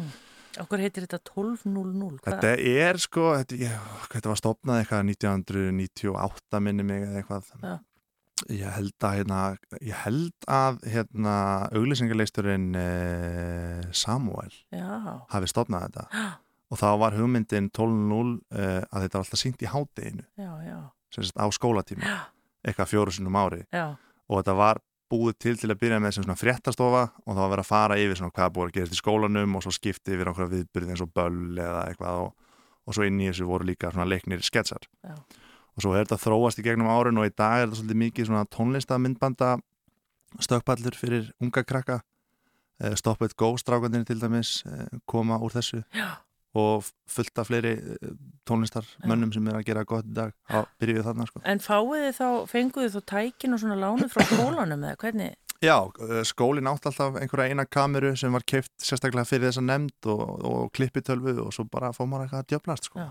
Okkur 0.63 0.81
heitir 0.81 1.05
þetta 1.05 1.19
12.00. 1.35 2.21
Hvað? 2.23 2.31
Þetta 2.31 2.53
er 2.87 3.01
sko, 3.03 3.27
þetta, 3.37 3.59
ég, 3.61 3.91
þetta 4.15 4.31
var 4.31 4.41
stopnað 4.41 4.81
eitthvað 4.81 5.11
1998 5.11 6.63
minni 6.65 6.87
mig 6.87 7.05
eða 7.05 7.21
eitthvað. 7.21 7.51
Já. 7.61 7.75
Ég 8.53 8.69
held 8.69 9.05
að, 9.07 9.15
hérna, 9.17 9.41
ég 9.81 10.01
held 10.05 10.49
að 10.53 10.83
hérna, 10.93 11.37
auglýsingaleisturinn 11.73 12.75
eh, 12.77 13.87
Samuel 13.97 14.53
Já, 14.75 15.23
hafi 15.33 15.49
stopnað 15.49 15.89
þetta. 15.89 16.33
Og 16.75 16.81
þá 16.81 16.89
var 16.99 17.15
hugmyndin 17.15 17.69
12.0 17.71 18.33
uh, 18.51 18.81
að 18.91 19.05
þetta 19.05 19.15
var 19.15 19.21
alltaf 19.23 19.39
syngt 19.39 19.61
í 19.63 19.69
sagt 21.15 21.39
á 21.39 21.47
skólatíma. 21.55 22.17
Eitthvað 22.67 22.91
fjóru 22.91 23.15
sinnum 23.15 23.39
ári. 23.39 23.61
Já, 23.71 23.95
og 24.27 24.41
þetta 24.41 24.57
var 24.59 24.83
búið 25.07 25.39
til 25.39 25.55
til 25.61 25.71
að 25.71 25.81
byrja 25.85 26.01
með 26.03 26.17
sem 26.17 26.27
svona 26.27 26.39
fréttastofa 26.39 27.03
og 27.23 27.29
það 27.31 27.43
var 27.43 27.53
verið 27.53 27.63
að 27.63 27.71
fara 27.71 27.99
yfir 28.03 28.19
svona 28.19 28.35
hvað 28.35 28.55
búið 28.57 28.69
að 28.69 28.77
gerast 28.77 28.97
í 28.97 28.99
skólanum 28.99 29.55
og 29.55 29.63
svo 29.63 29.75
skipti 29.75 30.17
yfir 30.17 30.31
okkur 30.33 30.51
viðbyrði 30.51 30.95
eins 30.95 31.05
og 31.05 31.13
böll 31.15 31.61
eða 31.63 31.85
eitthvað 31.87 32.23
og, 32.25 32.33
og 32.87 32.97
svo 32.97 33.07
inn 33.07 33.21
í 33.23 33.29
þessu 33.31 33.47
voru 33.47 33.69
líka 33.69 33.93
svona 33.93 34.09
leiknir 34.11 34.43
sketsar. 34.47 34.89
Já. 35.07 35.15
Og 35.77 35.85
svo 35.85 35.95
er 35.95 36.05
þetta 36.07 36.21
þróast 36.25 36.61
í 36.61 36.67
gegnum 36.67 36.91
árin 36.91 37.21
og 37.21 37.29
í 37.29 37.35
dag 37.37 37.61
er 37.61 37.67
þetta 37.69 37.81
svolítið 37.83 38.03
mikið 38.03 38.29
svona 38.31 38.45
tónlistamindbanda 38.57 39.55
stökkpallur 40.41 40.97
fyrir 40.99 41.33
unga 41.41 41.63
krakka 41.65 42.01
Eh, 42.81 42.95
Stop 42.95 43.23
It 43.23 43.37
Go 43.37 43.57
strákandinn 43.57 44.05
til 44.05 44.21
dæmis 44.21 44.61
eh, 44.69 44.99
koma 45.09 45.39
úr 45.41 45.55
þessu 45.55 45.79
já, 45.97 46.19
og 46.57 46.85
fullt 47.09 47.39
af 47.41 47.49
fleiri 47.49 47.73
eh, 47.73 48.11
tónlistarmönnum 48.49 49.33
sem 49.33 49.49
er 49.49 49.57
að 49.57 49.65
gera 49.71 49.85
gott 49.89 50.05
í 50.05 50.13
dag 50.13 50.35
á 50.53 50.61
byrjuðu 50.77 51.07
þarna 51.07 51.27
sko. 51.31 51.41
En 51.49 51.63
fáið 51.65 52.05
þið 52.05 52.19
þá, 52.19 52.29
fenguð 52.53 52.85
þið 52.85 52.99
þá 52.99 53.07
tækin 53.15 53.57
og 53.57 53.63
svona 53.63 53.79
lánu 53.81 54.11
frá 54.13 54.27
skólanum 54.29 54.85
eða 54.85 55.01
hvernig? 55.01 55.39
Já, 55.65 55.77
eh, 56.05 56.23
skólinn 56.29 56.67
átt 56.69 56.87
alltaf 56.91 57.17
einhverja 57.17 57.49
eina 57.55 57.65
kameru 57.65 58.11
sem 58.17 58.33
var 58.33 58.43
keift 58.47 58.73
sérstaklega 58.83 59.25
fyrir 59.25 59.49
þessa 59.49 59.63
nefnd 59.65 60.09
og, 60.13 60.23
og 60.45 60.73
klippitölvu 60.77 61.33
og 61.47 61.53
svo 61.57 61.65
bara 61.71 61.93
fór 61.97 62.07
maður 62.11 62.27
eitthvað 62.27 62.43
að 62.45 62.51
djöflast 62.53 62.85
sko. 62.91 63.07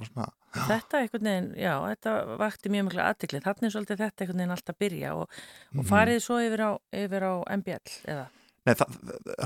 Svona, 0.00 0.28
Þetta 0.50 0.98
einhvern 0.98 1.28
veginn, 1.28 1.50
já, 1.60 1.74
þetta 1.92 2.14
vakti 2.40 2.70
mjög 2.72 2.86
mikla 2.88 3.04
aðtiklið. 3.12 3.44
Þannig 3.46 3.68
er 3.68 3.74
svolítið 3.76 4.00
þetta 4.02 4.24
einhvern 4.24 4.40
veginn 4.42 4.54
alltaf 4.56 4.78
byrja 4.80 5.12
og, 5.14 5.28
og 5.76 5.82
Mhm. 5.84 5.88
farið 5.92 6.20
svo 6.24 6.38
yfir 6.42 6.60
á, 6.66 6.70
yfir 7.04 7.22
á 7.22 7.34
MBL 7.60 7.96
eða? 8.10 8.26
Nei, 8.70 8.74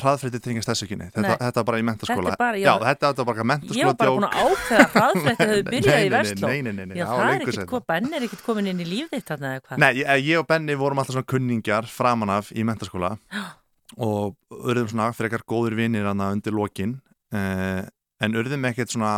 hraðfrétti 0.02 0.40
tengist 0.44 0.68
þessu 0.68 0.86
kynni 0.90 1.06
þetta, 1.14 1.48
er 1.60 1.66
bara 1.68 1.78
í 1.80 1.84
mentaskóla 1.86 2.32
Þetta 2.34 2.34
er 2.34 2.42
bara- 2.44 2.58
Já, 2.60 2.66
já. 2.66 2.84
þetta 2.90 3.10
er 3.14 3.28
bara 3.28 3.38
Ég 3.40 3.48
mentaskóla 3.50 3.86
var 3.86 3.96
bara 4.00 4.14
búin 4.14 4.26
að 4.28 4.36
ákveða 4.44 4.84
að 4.84 4.94
hraðfréttir 4.94 5.50
hefur 5.54 5.70
byrjað 5.74 6.04
í 6.04 6.10
Vestló. 6.14 6.48
Nei, 6.50 6.60
nei, 6.66 6.72
nei, 6.78 6.84
nei, 6.90 6.96
Já, 6.98 7.04
það 7.08 7.24
er 7.34 7.44
seinna. 7.54 7.66
hvað, 7.72 7.84
Benn 7.92 8.14
er 8.18 8.26
ekkit 8.28 8.44
komin 8.46 8.70
inn 8.72 8.82
í 8.84 8.88
líf 8.90 9.08
þitt 9.14 9.28
þarna 9.32 9.52
eða 9.54 9.64
hvað? 9.68 9.82
Nei, 9.84 9.90
ég, 10.02 10.12
ég 10.28 10.42
og 10.42 10.46
Benni 10.52 10.76
vorum 10.84 11.00
alltaf 11.02 11.16
svona 11.16 11.30
kunningjar 11.34 11.88
framan 11.90 12.34
af 12.36 12.52
í 12.52 12.64
mentaskóla 12.68 13.12
og 14.08 14.36
urðum 14.50 14.88
svona 14.92 15.10
frekar 15.14 15.44
góður 15.48 15.76
vinir 15.78 16.08
hana 16.08 16.30
undir 16.34 16.52
lokin 16.56 16.96
eh, 17.34 17.82
en 18.24 18.38
urðum 18.40 18.64
ekkert 18.70 18.90
svona 18.94 19.16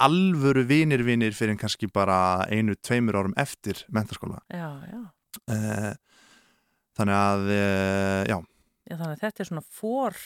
alvöru 0.00 0.62
vinir 0.68 1.02
vinir 1.04 1.34
fyrir 1.36 1.56
kannski 1.60 1.88
bara 1.92 2.44
einu, 2.48 2.76
tveimur 2.80 3.18
árum 3.20 3.34
eftir 3.40 3.84
mentaskóla 3.92 4.40
Já, 4.52 4.70
já. 4.90 5.00
eh, 5.52 5.92
Þannig 7.00 7.16
að, 7.16 7.44
eh, 7.54 8.24
já, 8.28 8.36
Já, 8.90 8.96
þannig 8.98 9.14
að 9.14 9.22
þetta 9.22 9.42
er 9.42 9.48
svona 9.48 9.64
fór, 9.70 10.16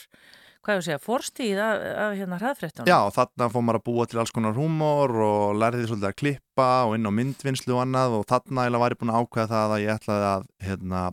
hvað 0.65 0.73
ég 0.73 0.81
að 0.81 0.87
segja, 0.87 1.01
fórstíð 1.03 1.61
af, 1.61 1.83
af 2.01 2.15
hérna 2.17 2.39
hraðfréttunum. 2.41 2.89
já, 2.89 2.99
þarna 3.13 3.49
fór 3.53 3.65
maður 3.67 3.79
að 3.79 3.85
búa 3.91 4.07
til 4.09 4.21
alls 4.23 4.33
konar 4.33 4.57
húmor 4.57 5.13
og 5.27 5.59
lærði 5.61 5.85
svolítið 5.85 6.09
að 6.09 6.17
klippa 6.23 6.69
og 6.87 6.95
inn 6.97 7.05
á 7.05 7.17
myndvinnslu 7.19 7.77
og 7.77 7.83
annað 7.83 8.17
og 8.19 8.25
þarna 8.31 8.65
eiginlega 8.65 8.83
var 8.85 8.95
ég 8.95 9.01
búin 9.03 9.13
að 9.13 9.21
ákveða 9.21 9.51
það 9.53 9.75
að 9.75 9.85
ég 9.85 9.99
ætlaði 9.99 10.27
að 10.31 10.49
hérna, 10.65 11.05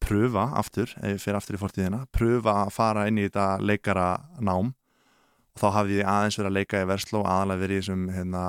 pröfa 0.00 0.48
aftur, 0.58 0.92
ef 0.98 1.14
ég 1.14 1.22
fyrir 1.22 1.38
aftur 1.38 1.56
í 1.56 1.62
fortíðina, 1.62 2.04
pröfa 2.10 2.56
að 2.64 2.74
fara 2.74 3.06
inn 3.06 3.20
í 3.20 3.28
þetta 3.28 3.48
leikara 3.62 4.10
nám 4.42 4.74
og 5.50 5.62
þá 5.62 5.66
hafði 5.74 5.98
ég 5.98 6.08
aðeins 6.10 6.38
verið 6.38 6.50
að 6.50 6.56
leika 6.56 6.80
í 6.80 6.86
Versló 6.88 7.20
aðalega 7.26 7.62
verið 7.64 7.76
í 7.76 7.80
þessum 7.82 8.04
hérna, 8.14 8.44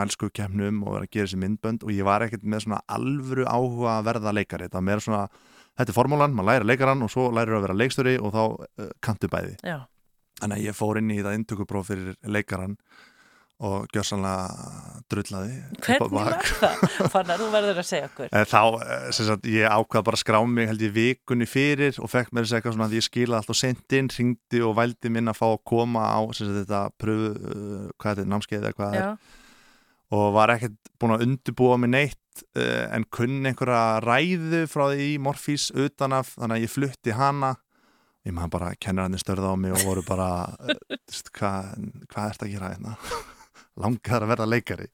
mælsku 0.00 0.30
kemnum 0.34 0.80
og 0.84 0.96
verið 0.96 1.08
að 1.08 1.12
gera 1.14 1.28
þessi 1.28 1.40
myndbönd 1.42 1.84
og 1.84 1.92
ég 1.94 2.08
var 2.08 2.24
ekkert 2.24 2.44
með 2.48 2.64
svona 2.64 2.80
alvöru 2.96 3.44
áhuga 3.48 3.94
að 3.98 4.08
verða 4.08 4.34
leikari, 4.34 4.68
þetta 4.68 4.80
var 4.80 4.86
meira 4.88 5.04
svona 5.04 5.22
þetta 5.78 5.92
er 5.92 5.96
formúlan, 5.96 6.34
maður 6.36 6.50
læra 6.52 6.68
leikaran 6.72 7.06
og 7.06 7.12
svo 7.14 7.28
lærir 7.34 7.58
að 7.58 7.68
vera 7.68 7.78
leikstöri 7.78 8.16
og 8.18 8.34
þá 8.34 8.42
uh, 8.44 8.90
kantu 9.04 9.30
bæði 9.32 9.56
Já, 9.62 9.78
Þannig 10.38 10.58
að 10.60 10.66
ég 10.68 10.76
fór 10.78 11.00
inn 11.00 11.10
í 11.10 11.18
þetta 11.18 11.36
inntökupróf 11.38 11.88
fyrir 11.90 12.18
leikaran 12.30 12.76
og 13.58 13.88
gjörsanlega 13.90 14.42
á 14.46 15.40
hvernig 15.82 15.98
bak. 15.98 16.12
var 16.14 16.28
það? 16.46 16.92
Fannar, 17.10 17.40
þú 17.40 17.48
verður 17.50 17.80
að 17.82 17.88
segja 17.88 18.06
okkur. 18.06 18.28
En 18.30 18.46
Þá, 18.46 18.60
eh, 18.84 19.08
sem 19.16 19.26
sagt, 19.26 19.48
ég 19.50 19.66
ákvað 19.66 20.04
bara 20.06 20.18
að 20.18 20.22
skrá 20.22 20.38
mig 20.46 20.68
held 20.70 20.84
ég 20.86 20.94
vikunni 20.94 21.48
fyrir 21.50 21.98
og 21.98 22.12
fekk 22.12 22.30
mér 22.30 22.46
þess 22.46 22.58
eitthvað 22.60 22.76
svona 22.76 22.86
að 22.86 22.94
ég 23.00 23.06
skilaði 23.08 23.40
alltaf 23.40 23.58
sent 23.58 23.96
inn, 23.98 24.12
ringdi 24.14 24.62
og 24.62 24.76
vældi 24.78 25.10
minn 25.10 25.32
að 25.32 25.40
fá 25.40 25.46
að 25.48 25.58
koma 25.72 26.06
á 26.06 26.20
sem 26.30 26.46
sagt, 26.46 26.60
þetta 26.60 26.84
pröfu, 27.02 27.32
uh, 27.34 27.90
hvað 27.98 28.12
þetta 28.12 28.24
er, 28.28 28.30
námskeið 28.36 28.62
eða 28.62 28.76
hvað 28.78 28.94
það 28.94 29.00
er 29.00 29.06
Já, 29.08 29.10
og 30.18 30.26
var 30.38 30.54
ekkert 30.54 30.78
búin 31.02 31.16
að 31.16 31.26
undirbúa 31.26 31.80
mig 31.82 31.90
neitt 31.96 32.22
uh, 32.58 32.84
en 32.94 33.06
kunni 33.14 33.50
einhverja 33.50 34.00
ræðu 34.04 34.64
frá 34.70 34.84
því 34.90 35.08
í 35.14 35.16
Morfís 35.22 35.70
utanaf 35.74 36.34
þannig 36.36 36.58
að 36.58 36.64
ég 36.66 36.74
flutti 36.74 37.16
hana. 37.16 37.54
Ég 38.26 38.34
maður 38.36 38.54
bara 38.58 38.74
kennararnir 38.82 39.22
störða 39.22 39.54
á 39.54 39.56
mig 39.56 39.72
og 39.72 39.84
voru 39.86 40.02
bara 40.04 40.28
veist, 40.66 41.30
hvað, 41.36 41.74
hvað 42.10 42.32
ert 42.32 42.44
að 42.44 42.54
gera 42.54 42.72
hérna? 42.74 42.96
Langar 43.82 44.24
að 44.24 44.32
verða 44.34 44.48
leikari. 44.50 44.88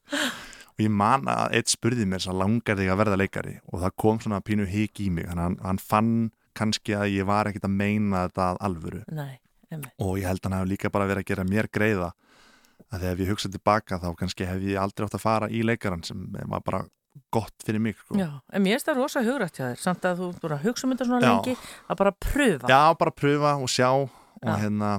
Og 0.75 0.83
ég 0.83 0.91
man 0.91 1.27
að 1.31 1.57
eitt 1.57 1.71
spurði 1.71 2.05
mér 2.09 2.23
svo 2.23 2.35
langar 2.35 2.77
þig 2.79 2.91
að 2.91 2.99
verða 3.01 3.19
leikari? 3.19 3.55
Og 3.71 3.81
það 3.83 3.95
kom 4.03 4.21
svona 4.23 4.41
pínu 4.43 4.67
hík 4.69 4.99
í 5.03 5.09
mig 5.09 5.29
þannig 5.29 5.41
að 5.41 5.47
hann, 5.47 5.59
hann 5.63 5.81
fann 5.81 6.13
kannski 6.55 6.95
að 6.95 7.13
ég 7.15 7.27
var 7.27 7.49
ekkert 7.49 7.67
að 7.67 7.75
meina 7.79 8.25
þetta 8.27 8.49
að 8.51 8.61
alvöru. 8.69 9.01
Nei, 9.15 9.39
og 9.99 10.17
ég 10.19 10.27
held 10.29 10.41
að 10.41 10.49
hann 10.49 10.57
hefur 10.59 10.71
líka 10.71 10.91
bara 10.93 11.07
verið 11.09 11.25
að 11.25 11.31
gera 11.31 11.47
mér 11.47 11.69
greiða. 11.71 12.11
Að 12.91 13.05
þegar 13.05 13.23
ég 13.23 13.31
hugsa 13.31 13.51
tilbaka 13.51 13.99
þá 14.03 14.09
kannski 14.19 14.47
hef 14.47 14.67
ég 14.67 14.79
aldrei 14.79 15.07
átt 15.07 15.17
að 15.17 15.23
fara 15.23 15.49
í 15.49 15.63
leikaran 15.65 16.03
sem 16.05 16.27
var 16.35 16.63
bara 16.65 16.83
gott 17.33 17.65
fyrir 17.65 17.81
mig 17.83 17.97
sko. 17.99 18.17
Já, 18.19 18.29
en 18.51 18.63
mér 18.63 18.77
finnst 18.77 18.89
það 18.89 19.01
rosa 19.01 19.23
hugrætt 19.25 19.59
hjá 19.59 19.65
þér, 19.71 19.81
samt 19.81 20.07
að 20.07 20.21
þú 20.21 20.29
búin 20.41 20.55
að 20.55 20.65
hugsa 20.69 20.87
um 20.87 20.93
þetta 20.93 21.09
svona 21.09 21.25
Já. 21.25 21.33
lengi, 21.33 21.57
að 21.89 21.99
bara 22.03 22.15
pröfa. 22.27 22.71
Já, 22.71 22.81
bara 22.99 23.15
pröfa 23.23 23.57
og 23.59 23.71
sjá 23.71 23.89
og 23.91 24.09
Já. 24.43 24.55
hérna 24.61 24.93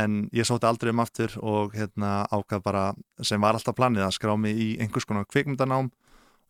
en 0.00 0.22
ég 0.32 0.46
sóti 0.48 0.66
aldrei 0.68 0.92
um 0.92 1.02
aftur 1.02 1.34
og 1.44 1.74
hérna 1.76 2.22
ákvað 2.32 2.64
bara 2.64 2.84
sem 3.24 3.40
var 3.42 3.56
alltaf 3.56 3.76
planið 3.76 4.06
að 4.06 4.14
skrá 4.16 4.32
mig 4.40 4.56
í 4.56 4.68
einhvers 4.80 5.06
konar 5.08 5.28
kvikmyndanám 5.28 5.90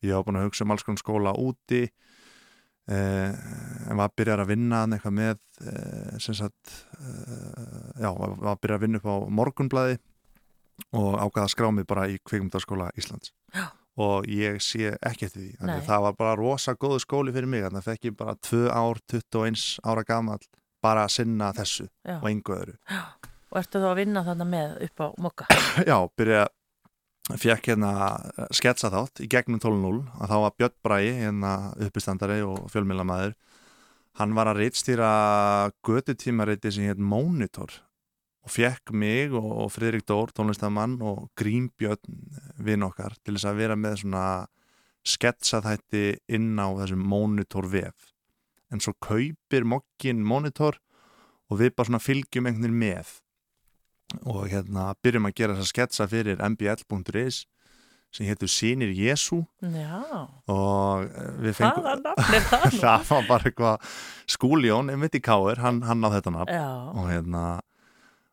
ég 0.06 0.14
var 0.14 0.26
búin 0.26 0.38
að 0.38 0.48
hugsa 0.48 0.66
um 0.66 0.74
alls 0.74 0.86
konar 0.86 1.02
skóla 1.02 1.34
úti 1.38 1.82
eh, 1.82 3.32
en 3.32 3.98
var 3.98 4.10
að 4.10 4.16
byrja 4.20 4.38
að 4.38 4.52
vinna 4.52 4.84
eitthvað 4.86 5.18
með 5.18 5.36
eh, 5.66 6.22
sagt 6.22 6.74
eh, 7.00 8.02
já, 8.02 8.10
var, 8.10 8.38
að 8.38 8.62
byrja 8.62 8.78
að 8.78 8.86
vinna 8.86 9.02
upp 9.02 9.10
á 9.10 9.16
morgunblæði 9.40 10.00
og 10.98 11.18
ákvað 11.18 11.44
að 11.44 11.52
skrá 11.54 11.70
mig 11.74 11.86
bara 11.90 12.08
í 12.10 12.18
kvikmyndaskóla 12.22 12.92
Íslands 12.98 13.34
Já. 13.54 13.72
Og 14.00 14.28
ég 14.30 14.56
sé 14.64 14.94
ekki 15.04 15.26
eftir 15.28 15.42
því 15.42 15.50
þannig 15.60 15.84
það 15.88 16.06
var 16.06 16.16
bara 16.16 16.36
rosa 16.38 16.74
góðu 16.80 17.02
skóli 17.02 17.34
fyrir 17.34 17.50
mig 17.50 17.64
þannig 17.66 17.82
að 17.82 17.90
fekk 17.90 18.08
ég 18.08 18.16
bara 18.16 18.34
2 18.48 18.62
ár, 18.72 19.02
21 19.12 19.66
ára 19.84 20.04
gamall 20.08 20.46
bara 20.82 21.04
að 21.06 21.14
sinna 21.18 21.52
þessu 21.54 21.86
Já. 22.02 22.16
og 22.18 22.26
engu 22.30 22.56
öðru. 22.56 22.74
Og 23.52 23.60
ertu 23.60 23.82
þá 23.82 23.88
að 23.90 24.00
vinna 24.00 24.24
þarna 24.26 24.48
með 24.48 24.74
upp 24.88 25.04
á 25.04 25.06
mokka? 25.20 25.48
Já, 25.90 25.96
byrja 26.16 26.46
fekk 27.38 27.68
hérna 27.70 27.92
sketsa 28.54 28.90
þátt 28.92 29.22
í 29.22 29.28
gegnum 29.30 29.60
12.0 29.62 30.00
að 30.18 30.32
þá 30.32 30.36
var 30.42 30.56
Björn 30.58 30.78
Bræi 30.82 31.12
hérna 31.20 31.52
uppistandari 31.86 32.40
og 32.44 32.66
fjölmjölamæður 32.72 33.36
hann 34.20 34.34
var 34.36 34.50
að 34.50 34.64
reitstýra 34.64 35.12
götutímareiti 35.86 36.72
sem 36.74 36.88
hétt 36.88 37.00
Monitor 37.00 37.76
og 38.42 38.50
fekk 38.50 38.92
mig 38.98 39.34
og 39.38 39.68
Friðrik 39.70 40.06
Dór, 40.08 40.32
tónlistamann 40.34 40.98
og 41.04 41.28
Grím 41.38 41.68
Björn 41.78 42.22
vinn 42.58 42.82
okkar 42.82 43.14
til 43.22 43.36
þess 43.36 43.50
að 43.52 43.60
vera 43.62 43.76
með 43.78 44.00
svona 44.02 44.24
sketsaþætti 45.06 46.04
inn 46.34 46.58
á 46.58 46.66
þessum 46.80 47.04
Monitor 47.06 47.68
vef. 47.70 48.10
En 48.72 48.82
svo 48.82 48.94
kaupir 49.02 49.66
mokkin 49.68 50.24
Monitor 50.26 50.78
og 51.50 51.60
við 51.60 51.74
bara 51.76 51.90
svona 51.90 52.02
fylgjum 52.02 52.48
einhvern 52.48 52.66
veginn 52.66 52.82
með. 52.82 53.16
Og 54.26 54.46
hérna 54.50 54.92
byrjum 55.02 55.30
að 55.30 55.36
gera 55.38 55.56
þessa 55.56 55.72
sketsa 55.72 56.08
fyrir 56.10 56.42
mbl.is 56.42 57.44
sem 58.12 58.28
héttu 58.28 58.44
Sýnir 58.50 58.90
Jésu 58.92 59.38
og 60.52 61.04
eh, 61.06 61.28
við 61.40 61.54
fengum 61.56 61.86
hvaða 61.86 62.10
nafn 62.10 62.34
er 62.36 62.42
það 62.44 62.74
það 62.82 63.06
var 63.08 63.28
bara 63.30 63.48
eitthvað 63.48 63.94
skúljón, 64.34 64.90
einmitt 64.92 65.16
í 65.16 65.22
Káir, 65.24 65.62
hann, 65.64 65.80
hann 65.88 66.04
á 66.04 66.08
þetta 66.18 66.34
nafn. 66.34 66.52
Já, 66.52 66.66
og 66.92 67.08
hérna 67.08 67.44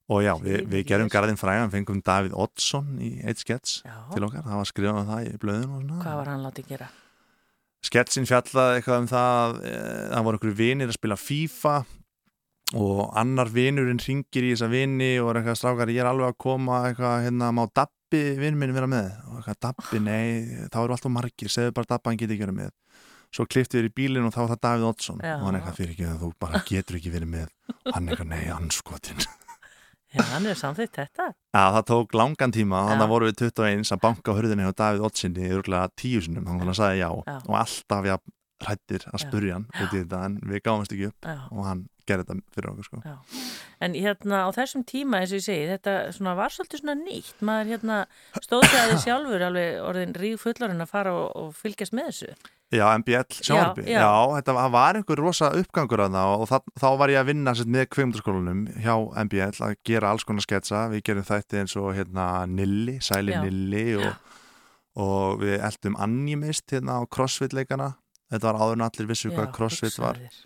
og 0.10 0.24
já, 0.26 0.34
við, 0.42 0.64
við 0.72 0.88
gerum 0.90 1.12
garðin 1.12 1.38
frægan, 1.38 1.74
fengum 1.74 2.02
Davíð 2.06 2.34
Oddsson 2.34 2.96
í 3.04 3.20
eitt 3.24 3.44
skets 3.44 3.84
já. 3.86 4.00
til 4.16 4.26
okkar, 4.26 4.48
það 4.48 4.64
var 4.64 4.72
skrifað 4.72 5.04
um 5.04 5.14
það 5.14 5.30
í 5.30 5.38
blöðun 5.44 5.70
og 5.70 5.84
svona. 5.84 6.02
Hvað 6.06 6.20
var 6.22 6.34
hann 6.34 6.48
látið 6.48 6.74
gera? 6.74 6.90
sketsin 7.86 8.28
fjallaði 8.28 8.80
eitthvað 8.80 9.04
um 9.04 9.08
það 9.10 9.62
e, 9.64 9.72
það 10.12 10.26
voru 10.26 10.40
einhverju 10.40 10.58
vinir 10.58 10.92
að 10.92 10.98
spila 10.98 11.18
FIFA 11.20 11.76
og 12.80 13.00
annar 13.18 13.50
vinurinn 13.54 14.02
ringir 14.04 14.46
í 14.46 14.52
þessa 14.54 14.70
vini 14.70 15.14
og 15.22 15.32
er 15.32 15.40
eitthvað 15.40 15.62
strákar 15.62 15.94
ég 15.94 16.04
er 16.04 16.10
alveg 16.12 16.34
að 16.34 16.42
koma 16.44 16.84
eitthvað 16.90 17.24
hérna 17.26 17.54
má 17.56 17.64
Dabbi 17.72 18.22
vinn 18.38 18.60
minn 18.60 18.76
vera 18.76 18.90
með? 18.90 19.10
Og 19.32 19.40
eitthvað 19.40 19.62
Dabbi, 19.66 20.04
nei, 20.06 20.68
þá 20.70 20.80
eru 20.84 20.98
alltaf 20.98 21.16
margir 21.16 21.54
segðu 21.54 21.74
bara 21.80 21.92
Dabbi, 21.96 22.12
hann 22.12 22.22
getur 22.22 22.36
ekki 22.36 22.46
verið 22.46 22.60
með. 22.60 22.72
Svo 23.34 23.46
kliftið 23.46 23.84
við 23.84 23.90
í 23.90 23.96
bílinn 24.02 24.26
og 24.26 24.34
þá 24.36 24.40
var 24.44 24.54
það 24.54 24.64
Davíð 24.68 24.88
Oddsson. 24.92 25.26
Já. 25.26 25.36
og 25.38 25.48
hann 25.48 25.60
eitthvað 25.60 25.82
fyrir 25.82 25.96
ekki 25.96 26.08
að 26.10 26.24
þú 26.24 26.32
bara 26.46 26.64
getur 26.70 27.00
ekki 27.00 27.14
verið 27.14 27.36
með. 27.38 27.52
Hann 27.90 28.10
eitthvað, 28.10 28.34
nei, 28.36 28.46
anskotin 28.54 29.30
Já, 30.10 30.24
hann 30.32 30.46
er 30.50 30.58
samþýtt 30.58 30.96
þetta. 30.98 31.26
Já, 31.54 31.64
það 31.76 31.84
tók 31.92 32.16
langan 32.18 32.54
tíma, 32.56 32.80
þannig 32.90 33.06
að 33.06 33.12
voru 33.14 33.28
við 33.30 33.36
21 33.44 33.94
að 33.94 34.02
banka 34.08 34.34
á 34.34 34.38
hurðinni 34.40 34.66
hjá 34.66 34.74
Davíð 34.82 35.06
Oddsinni 35.06 35.46
í 35.46 35.52
örgulega 35.54 35.92
tíu 36.00 36.22
sinum, 36.26 36.48
þannig 36.50 36.66
að 36.66 36.72
hann 36.72 36.80
sagði 36.80 37.02
já, 37.04 37.10
Já. 37.30 37.36
og 37.46 37.58
alltaf 37.60 38.08
já, 38.10 38.16
hrættir 38.66 39.06
að 39.14 39.22
spurja 39.24 39.54
hann 39.60 39.68
út 39.70 39.94
í 39.94 40.02
þetta 40.02 40.22
en 40.28 40.40
við 40.50 40.64
gáumst 40.66 40.96
ekki 40.96 41.12
upp 41.12 41.30
Já. 41.30 41.36
og 41.54 41.62
hann 41.70 41.84
gerði 42.10 42.28
þetta 42.28 42.56
fyrir 42.58 42.72
okkur 42.74 42.90
sko. 42.90 43.02
Já. 43.06 43.16
En 43.86 43.96
hérna 43.96 44.44
á 44.44 44.50
þessum 44.58 44.84
tíma, 44.90 45.22
eins 45.22 45.32
og 45.34 45.40
ég 45.40 45.46
segi, 45.46 45.66
þetta 45.72 45.98
svona 46.18 46.36
var 46.40 46.52
svolítið 46.54 46.82
svona 46.84 46.98
nýtt. 47.00 47.36
Maður 47.46 47.74
hérna 47.74 48.00
stóð 48.44 48.66
sig 48.68 48.80
að 48.82 48.94
þið 48.94 49.04
sjálfur 49.06 49.46
alveg 49.50 49.82
orðin 49.88 50.16
ríð 50.20 50.40
fullarinn 50.42 50.84
að 50.86 50.92
fara 50.92 51.14
og, 51.16 51.28
og 51.40 51.54
fylgjast 51.60 51.96
með 51.96 52.10
þessu. 52.12 52.34
Já, 52.70 52.84
MBL 53.00 53.24
sjónvarpi, 53.34 53.82
Já, 53.88 53.96
já, 53.96 54.02
já. 54.06 54.34
þetta 54.38 54.54
var, 54.70 54.98
einhver 55.00 55.18
rosa 55.24 55.48
uppgangur 55.58 56.04
að 56.04 56.18
það 56.20 56.34
og 56.36 56.50
það, 56.52 56.68
þá 56.78 56.90
var 57.02 57.10
ég 57.10 57.18
að 57.24 57.30
vinna 57.32 57.54
sett, 57.58 57.72
með 57.74 57.88
kveimdaskólanum 57.96 58.60
hjá 58.84 58.94
MBL 59.24 59.64
að 59.66 59.74
gera 59.90 60.12
alls 60.14 60.26
konar 60.30 60.46
sketsa, 60.46 60.84
við 60.92 61.02
gerum 61.10 61.26
þætti 61.26 61.64
eins 61.64 61.74
og 61.82 61.88
hérna 61.98 62.28
Nilli, 62.46 63.00
Sæli 63.02 63.34
Já. 63.34 63.40
Nilli 63.48 63.88
og, 63.98 64.36
og 65.02 65.42
við 65.42 65.56
eldum 65.66 65.98
animist 65.98 66.70
hérna 66.76 67.00
á 67.02 67.10
CrossFit 67.10 67.58
leikana 67.58 67.96
þetta 68.30 68.52
var 68.52 68.62
áður 68.62 68.78
en 68.78 68.86
allir 68.92 69.10
vissu 69.16 69.34
hvað 69.34 69.50
CrossFit 69.58 69.98
var 69.98 70.22
þér. 70.22 70.38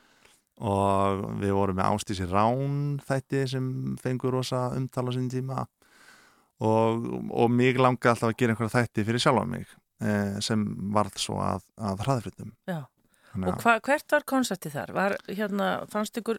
Og 0.62 1.24
við 1.42 1.56
vorum 1.58 1.80
með 1.80 1.96
Ástísi 1.96 2.28
Rán 2.30 3.00
þætti 3.08 3.46
sem 3.56 3.70
fengur 4.02 4.36
rosa 4.38 4.68
umtala 4.78 5.14
sín 5.16 5.30
tíma 5.32 5.64
og, 6.64 7.08
og 7.34 7.50
mig 7.52 7.80
langaði 7.80 8.14
alltaf 8.14 8.30
að 8.30 8.38
gera 8.40 8.56
einhverja 8.56 8.84
þætti 8.84 9.06
fyrir 9.08 9.24
sjálfa 9.24 9.46
mig 9.50 9.66
eh, 10.04 10.36
sem 10.46 10.66
varð 10.94 11.18
svo 11.22 11.40
að, 11.42 11.66
að 11.82 12.04
hraðfritum 12.06 12.52
Já. 12.70 12.84
Þannig 13.34 13.50
Og 13.50 13.64
hva, 13.66 13.80
hvert 13.82 14.14
var 14.14 14.26
konceptið 14.30 14.76
þar? 14.76 14.92
Var, 14.94 15.16
hérna, 15.34 15.70
fannst 15.90 16.20
ykkur 16.22 16.38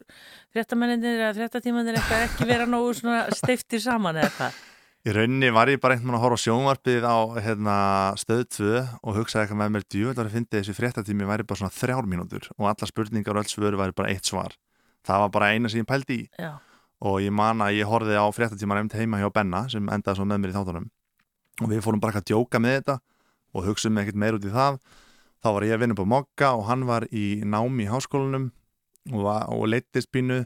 fréttamenninir 0.55 1.17
eða 1.25 1.33
fréttatímanir 1.35 1.97
eitthvað 1.99 2.23
ekki 2.29 2.47
vera 2.47 2.67
nógu 2.69 2.93
steiftir 3.35 3.83
saman 3.83 4.21
eða 4.21 4.31
hvað? 4.37 4.61
Í 5.05 5.13
rauninni 5.13 5.51
var 5.53 5.69
ég 5.69 5.77
bara 5.77 5.93
einhvern 5.93 6.09
veginn 6.09 6.17
að 6.17 6.23
horfa 6.23 6.37
á 6.41 6.45
sjónvarpið 6.45 7.03
á 7.05 7.17
hérna, 7.45 7.73
stöð 8.17 8.39
2 8.55 8.69
og 9.05 9.17
hugsaði 9.19 9.43
eitthvað 9.43 9.59
með 9.59 9.73
mér 9.75 9.83
djúvel 9.85 10.23
að 10.23 10.31
finna 10.33 10.55
þessi 10.55 10.73
fréttatími 10.73 11.27
væri 11.29 11.45
bara 11.45 11.59
svona 11.59 11.75
þrjár 11.75 12.07
mínútur 12.09 12.47
og 12.55 12.69
alla 12.71 12.89
spurningar 12.89 13.37
og 13.37 13.43
öll 13.43 13.51
svöru 13.51 13.77
væri 13.77 13.93
bara 13.93 14.09
eitt 14.09 14.25
svar. 14.25 14.55
Það 15.05 15.21
var 15.21 15.33
bara 15.35 15.51
eina 15.53 15.69
sem 15.69 15.83
ég 15.83 15.89
pældi 15.91 16.17
í. 16.23 16.25
Já, 16.41 16.55
og 17.05 17.19
ég 17.21 17.35
man 17.37 17.61
að 17.61 17.77
ég 17.77 17.91
horfið 17.91 18.17
á 18.17 18.25
fréttatíman 18.33 18.81
einmitt 18.81 18.97
heima 18.97 19.19
hjá 19.21 19.29
Benna 19.35 19.61
sem 19.69 19.93
endaði 19.93 20.17
svo 20.17 20.25
með 20.25 20.41
mér 20.41 20.53
í 20.53 20.55
þáttunum. 20.55 20.87
Og 21.61 21.69
við 21.69 21.83
fórum 21.85 22.01
bara 22.01 22.15
eitthvað 22.15 22.25
að 22.25 22.31
djóka 22.31 22.61
með 22.65 22.77
þetta 22.79 22.95
og 23.53 23.67
hugsaðum 23.69 23.99
ekkert 24.01 24.21
meir 24.25 24.39
út 24.39 24.47
í 24.49 24.53
það. 24.55 24.79
Þá 25.45 25.49
var 25.53 25.67
ég 25.67 25.75
að 25.75 25.83
vinna 25.83 25.93
upp 25.93 26.01
á 26.01 26.13
Mokka 26.15 26.49
og 26.57 26.65
hann 26.71 26.87
var 26.89 27.05
í 27.13 27.27
námi 27.45 27.85
í 27.85 27.91
háskólanum 27.93 28.49
og, 29.13 29.29
og 29.53 29.67
leittist 29.69 30.09
pínu 30.09 30.41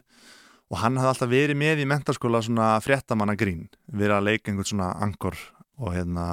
og 0.70 0.78
hann 0.78 0.98
hafði 1.00 1.10
alltaf 1.10 1.30
verið 1.30 1.58
með 1.58 1.82
í 1.82 1.88
mentaskóla 1.90 2.40
svona 2.46 2.72
fréttamanna 2.84 3.34
grín 3.38 3.66
verið 3.90 4.16
að 4.16 4.26
leika 4.28 4.50
einhvern 4.50 4.70
svona 4.70 4.92
angor 5.02 5.38
og 5.80 5.94
hérna 5.96 6.26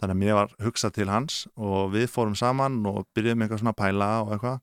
þannig 0.00 0.14
að 0.14 0.20
mér 0.22 0.36
var 0.38 0.52
hugsað 0.64 0.96
til 0.96 1.08
hans 1.10 1.42
og 1.60 1.92
við 1.94 2.08
fórum 2.12 2.36
saman 2.38 2.80
og 2.88 3.04
byrjuðum 3.14 3.44
eitthvað 3.44 3.62
svona 3.62 3.74
að 3.74 3.80
pæla 3.82 4.10
og 4.24 4.34
eitthvað. 4.36 4.60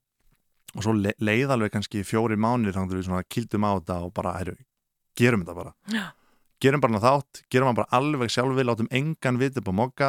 Og 0.76 0.84
svo 0.84 0.92
le 0.98 1.14
leið 1.24 1.52
alveg 1.54 1.72
kannski 1.72 2.02
fjóri 2.04 2.36
mánir 2.36 2.74
þannig 2.74 2.92
að 2.92 2.98
við 2.98 3.06
svona 3.06 3.26
kildum 3.32 3.64
á 3.64 3.70
þetta 3.78 3.98
og 4.04 4.10
bara, 4.18 4.34
heru, 4.36 4.56
gerum 5.16 5.44
þetta 5.44 5.56
bara. 5.56 5.72
Já. 5.94 6.04
gerum 6.60 6.82
bara 6.82 7.00
þátt, 7.00 7.42
gerum 7.48 7.70
hann 7.70 7.78
bara 7.78 7.94
alveg 7.94 8.32
sjálfi 8.34 8.64
látum 8.66 8.90
engan 8.90 9.38
viti 9.38 9.62
upp 9.62 9.70
á 9.70 9.74
mokka 9.78 10.08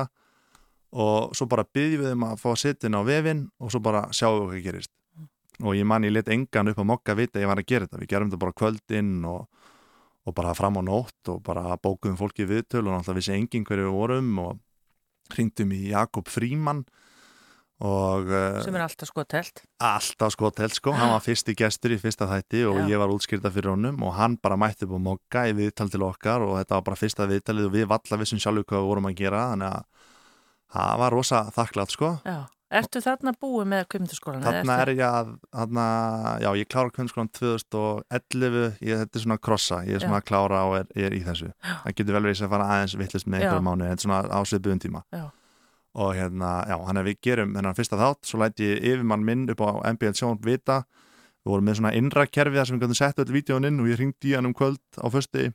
og 0.90 1.36
svo 1.38 1.46
bara 1.46 1.68
við 2.02 2.16
um 2.16 2.26
að 2.26 2.40
fá 2.42 2.50
inn 2.90 2.98
á 2.98 3.02
vefinn 3.06 3.44
og 3.62 3.70
svo 3.72 3.80
bara 3.86 4.08
sjáum 4.10 4.50
við 4.50 4.50
hvað 4.50 4.66
gerist 4.66 4.92
og 5.64 5.76
ég 5.76 5.88
man 5.88 6.06
ég 6.08 6.14
let 6.16 6.32
engan 6.32 6.72
upp 6.72 6.80
á 6.80 6.86
mokka 6.88 7.18
vita 7.20 7.40
að 7.40 7.46
ég 7.46 7.52
var 7.52 7.62
að 7.62 7.70
gera 7.72 7.88
þetta, 7.88 8.02
við 8.04 8.12
gerum 8.14 8.32
þetta 8.32 8.44
bara 8.46 8.58
kvöldinn 8.62 9.14
og, 9.28 9.42
og 10.26 10.38
bara 10.38 10.56
fram 10.58 10.80
á 10.80 10.84
nótt 10.86 11.34
og 11.34 11.44
bara 11.46 11.76
bókuðum 11.78 12.20
fólki 12.20 12.48
viðtöl 12.48 12.86
og 12.86 12.94
náttúrulega 12.94 13.20
vissi 13.20 13.36
engin 13.36 13.68
hverju 13.68 13.90
við 13.90 13.98
vorum 13.98 14.32
og 14.46 14.58
hringdum 15.36 15.76
í 15.76 15.84
Jakob 15.92 16.32
Fríman 16.32 16.86
og 17.80 18.28
uh, 18.28 18.58
sem 18.60 18.76
er 18.76 18.84
alltaf 18.84 19.08
sko 19.08 19.24
telt 19.24 19.62
alltaf 19.80 20.34
skotel 20.36 20.72
sko, 20.76 20.92
hann 20.92 21.14
var 21.14 21.22
fyrsti 21.24 21.56
gestur 21.56 21.94
í 21.96 22.00
fyrsta 22.02 22.28
þætti 22.28 22.66
og 22.68 22.82
Já. 22.82 22.88
ég 22.92 23.00
var 23.00 23.14
útskýrta 23.14 23.52
fyrir 23.56 23.72
honum 23.72 24.02
og 24.04 24.18
hann 24.18 24.36
bara 24.42 24.58
mætti 24.60 24.84
upp 24.84 24.98
á 25.00 25.08
mokka 25.08 25.46
í 25.48 25.56
viðtal 25.56 25.88
til 25.92 26.04
okkar 26.04 26.44
og 26.44 26.58
þetta 26.60 26.76
var 26.76 26.88
bara 26.90 27.00
fyrsta 27.00 27.28
viðtalið 27.30 27.70
og 27.70 27.76
við 27.78 27.88
valla 27.94 28.20
vissum 28.20 28.42
sjálfur 28.44 28.68
hvað 28.68 28.84
við 28.84 28.90
vorum 28.92 29.08
að 29.08 29.16
gera. 29.22 29.46
Þannig 29.54 29.78
að 29.78 30.10
það 30.76 31.00
var 31.04 31.16
rosa 31.16 31.42
þakklátt 31.56 31.96
sko. 31.96 32.12
Já. 32.28 32.40
Ertu 32.70 33.02
þarna 33.02 33.32
búið 33.42 33.66
með 33.72 33.86
kvimtaskólan? 33.90 34.44
þarna 34.46 34.76
er 34.84 34.92
ég 34.94 35.00
að 35.08 35.30
þarna, 35.58 35.86
já 36.44 36.50
ég 36.60 36.68
klára 36.70 36.92
kvöndskólan 36.94 37.32
2011 37.34 38.78
ég, 38.86 39.00
þetta 39.02 39.18
er 39.18 39.24
svona 39.24 39.38
krossa, 39.42 39.80
ég 39.88 39.98
er 39.98 40.04
svona 40.04 40.20
Já. 40.20 40.22
að 40.22 40.28
klára 40.30 40.60
og 40.70 40.76
er, 40.78 40.92
er 41.08 41.16
í 41.18 41.22
þessu, 41.26 41.50
það 41.66 41.96
getur 41.98 42.18
vel 42.18 42.22
verið 42.28 42.44
að 42.46 42.54
fara 42.54 42.68
aðeins 42.76 42.96
vittlust 43.02 43.26
með 43.30 43.42
Já. 43.42 43.48
einhverjum 43.48 43.70
mánu 43.72 43.88
en 43.90 44.04
svona 44.04 44.20
á 44.30 44.40
sviðbuðum 44.46 44.84
tíma 44.86 45.02
Já. 45.10 45.24
og 45.98 46.14
hérna, 46.20 46.52
já, 46.70 46.76
hann 46.86 47.02
er 47.02 47.10
við 47.10 47.20
gerum 47.26 47.58
hennan 47.58 47.78
fyrsta 47.80 47.98
þátt, 47.98 48.22
svo 48.30 48.44
læti 48.44 48.70
ég 48.70 48.86
yfirmann 48.92 49.26
minn 49.26 49.50
upp 49.50 49.66
á 49.66 49.70
MBL 49.96 50.14
sjón 50.22 50.38
vita 50.46 50.84
við 51.42 51.50
vorum 51.56 51.66
með 51.72 51.82
svona 51.82 51.96
innra 51.98 52.28
kerfi 52.30 52.60
þar 52.62 52.70
sem 52.70 52.78
við 52.78 52.86
gætum 52.86 53.02
sett 53.02 53.24
öll 53.26 53.34
vídjóin 53.34 53.66
inn 53.66 53.82
og 53.82 53.90
ég 53.90 53.98
ringdi 53.98 54.30
í 54.30 54.38
hann 54.38 54.46
um 54.46 54.54
kvöld 54.54 55.02
á 55.02 55.10
fösti 55.10 55.50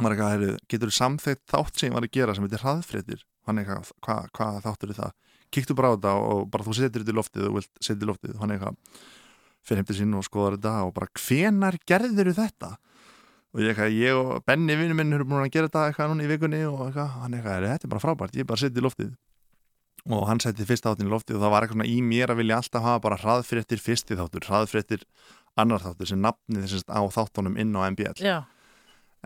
maður 0.00 0.18
eitthvað, 0.26 0.58
getur 0.66 0.90
þú 0.90 0.98
samþekkt 0.98 1.44
þátt 1.52 1.78
sem 1.78 1.90
ég 1.92 1.94
var 1.94 2.06
að 2.08 2.14
gera 2.16 2.34
sem 2.34 2.46
heitir 2.48 2.64
hraðfréttir 2.64 3.26
hann 3.46 3.60
eitthvað, 3.62 3.92
hvað 4.02 4.30
hva 4.34 4.48
þáttur 4.64 4.90
er 4.94 4.98
það 5.04 5.12
kíktu 5.52 5.76
bara 5.78 5.92
á 5.92 5.96
þetta 5.96 6.14
og 6.32 6.46
bara 6.52 6.66
þú 6.66 6.76
setur 6.78 7.02
þetta 7.02 7.14
í 7.14 7.18
loftið 7.18 7.48
og 7.48 7.58
vilt 7.58 7.70
setja 7.80 8.06
í 8.06 8.08
loftið, 8.10 8.38
hann 8.40 8.54
eitthvað 8.54 8.78
fyrir 9.62 9.82
heim 9.82 9.88
til 9.90 9.98
sín 9.98 10.16
og 10.18 10.24
skoðar 10.26 10.56
þetta 10.58 10.74
og 10.86 10.94
bara 10.96 11.10
hvenar 11.22 11.78
gerður 11.88 12.32
þetta? 12.38 12.72
Og 13.52 13.60
ég, 13.60 13.74
eitthvað, 13.74 13.98
ég 14.00 14.16
og 14.16 14.46
Benni 14.48 14.78
vinnu 14.80 14.96
minn 14.96 15.12
erum 15.12 15.28
búin 15.28 15.44
að 15.44 15.52
gera 15.52 15.68
þetta 15.68 15.84
eitthvað 15.90 16.14
núna 16.14 16.24
í 16.24 16.30
vikunni 16.30 16.62
og 16.64 16.86
eitthvað, 16.86 17.10
hann 17.20 17.36
eitthvað, 17.36 17.52
"Heyrðu, 17.52 17.70
þetta 17.74 17.86
er 17.86 17.92
bara 17.92 18.04
frábært 18.04 18.38
ég 18.40 18.48
bara 18.48 18.62
setja 18.62 18.80
í 18.80 18.86
loftið. 18.86 19.12
Og 20.10 20.26
hann 20.26 20.40
setti 20.40 20.64
fyrsta 20.66 20.90
þáttin 20.90 21.06
í 21.06 21.12
loftið 21.12 21.36
og 21.36 21.42
það 21.44 21.52
var 21.52 21.62
eitthvað 21.62 21.76
svona 21.76 21.92
í 21.92 21.98
mér 22.02 22.32
að 22.32 22.40
vilja 22.40 22.56
alltaf 22.56 22.82
hafa 22.82 23.02
bara 23.04 23.18
hraðfréttir 23.22 23.78
fyrsti 23.78 24.16
þáttur, 24.18 24.46
hraðfréttir 24.48 25.04
annar 25.56 25.82
þáttur 25.84 26.08
sem 26.08 26.22
nafnið 26.22 26.64
þessast 26.64 26.88
á 26.90 27.00
þáttunum 27.12 27.58
inn 27.60 27.76
á 27.76 27.86
MBL 27.92 28.18
Já, 28.18 28.38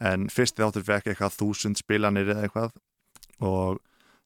en 0.03 0.27
fyrsti 0.29 0.65
þáttur 0.65 0.85
fekk 0.85 1.13
eitthvað 1.13 1.39
þúsund 1.39 1.81
spilanir 1.81 2.29
eða 2.35 2.49
eitthvað 2.49 2.75
og 3.41 3.79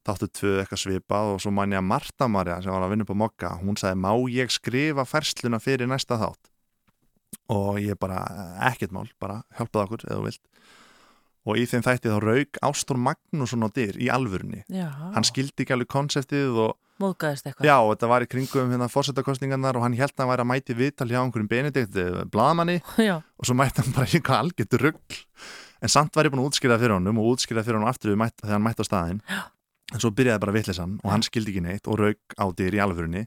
þáttur 0.07 0.31
tvö 0.33 0.53
eitthvað 0.61 0.83
svipað 0.85 1.35
og 1.35 1.43
svo 1.45 1.53
man 1.55 1.75
ég 1.75 1.81
að 1.81 1.89
Marta 1.91 2.29
Marja 2.31 2.61
sem 2.65 2.73
var 2.73 2.87
að 2.87 2.95
vinna 2.95 3.07
upp 3.07 3.13
á 3.13 3.23
Mokka 3.23 3.51
hún 3.61 3.79
sagði 3.81 4.01
má 4.01 4.13
ég 4.33 4.53
skrifa 4.55 5.05
færsluna 5.09 5.61
fyrir 5.63 5.91
næsta 5.91 6.19
þátt? 6.21 6.51
Og 7.51 7.81
ég 7.83 7.99
bara 8.01 8.23
ekkert 8.71 8.95
mál, 8.95 9.09
bara 9.23 9.43
hjálpaði 9.59 9.87
okkur 9.87 10.07
eða 10.09 10.23
vilt. 10.27 10.43
Og 11.49 11.57
í 11.57 11.65
þeim 11.67 11.83
þætti 11.87 12.11
þá 12.13 12.19
rauk 12.23 12.59
Ástór 12.67 12.99
Magnússon 13.01 13.65
á 13.65 13.69
dyr 13.73 13.97
í 13.99 14.11
alvörunni. 14.13 14.65
Já, 14.69 14.91
hann 15.15 15.27
skildi 15.27 15.65
ekki 15.65 15.75
alveg 15.75 15.91
konseptið 15.91 16.59
og 16.67 16.75
móðgæðist 17.01 17.49
eitthvað. 17.49 17.69
Já, 17.71 17.77
og 17.81 17.95
þetta 17.95 18.11
var 18.13 18.27
í 18.27 18.29
kringum 18.31 18.75
hérna 18.75 18.91
fórsetakostningarnar 18.93 19.79
og 19.79 19.87
hann 19.87 19.97
held 19.97 20.13
að 20.13 20.23
hann 20.23 20.31
væri 20.35 20.45
að 20.45 20.51
mæti 20.51 20.77
viðtal 20.77 21.09
hjá 21.11 21.21
einhverjum 21.23 21.51
Benedikt 21.51 22.01
blaðmanni 22.35 22.77
já, 23.09 23.17
og 23.17 23.49
svo 23.49 23.57
mætti 23.57 23.85
hann 23.85 23.97
bara 23.97 24.11
eitthvað 24.11 24.43
algjört 24.45 24.77
rugg 24.85 25.21
en 25.81 25.93
samt 25.95 26.19
var 26.19 26.29
ég 26.29 26.35
búin 26.35 26.45
að 26.45 26.51
útskýra 26.51 26.77
fyrir 26.83 26.99
honum 26.99 27.23
og 27.23 27.33
útskýra 27.33 27.65
fyrir 27.65 27.81
honum 27.81 27.89
aftur 27.89 28.13
þegar 28.13 28.53
hann 28.53 28.67
mætti 28.67 28.85
á 28.85 28.91
staðinn. 28.91 29.25
Já. 29.25 29.41
En 29.91 30.03
svo 30.03 30.11
byrjaði 30.15 30.43
bara 30.45 30.55
vittlesan 30.57 30.97
og 31.03 31.13
hann 31.13 31.25
skildi 31.27 31.55
ekki 31.55 31.63
neitt 31.65 31.89
og 31.91 32.01
rauk 32.01 32.37
á 32.39 32.45
dyr 32.57 32.77
í 32.77 32.83
alvörunni. 32.83 33.25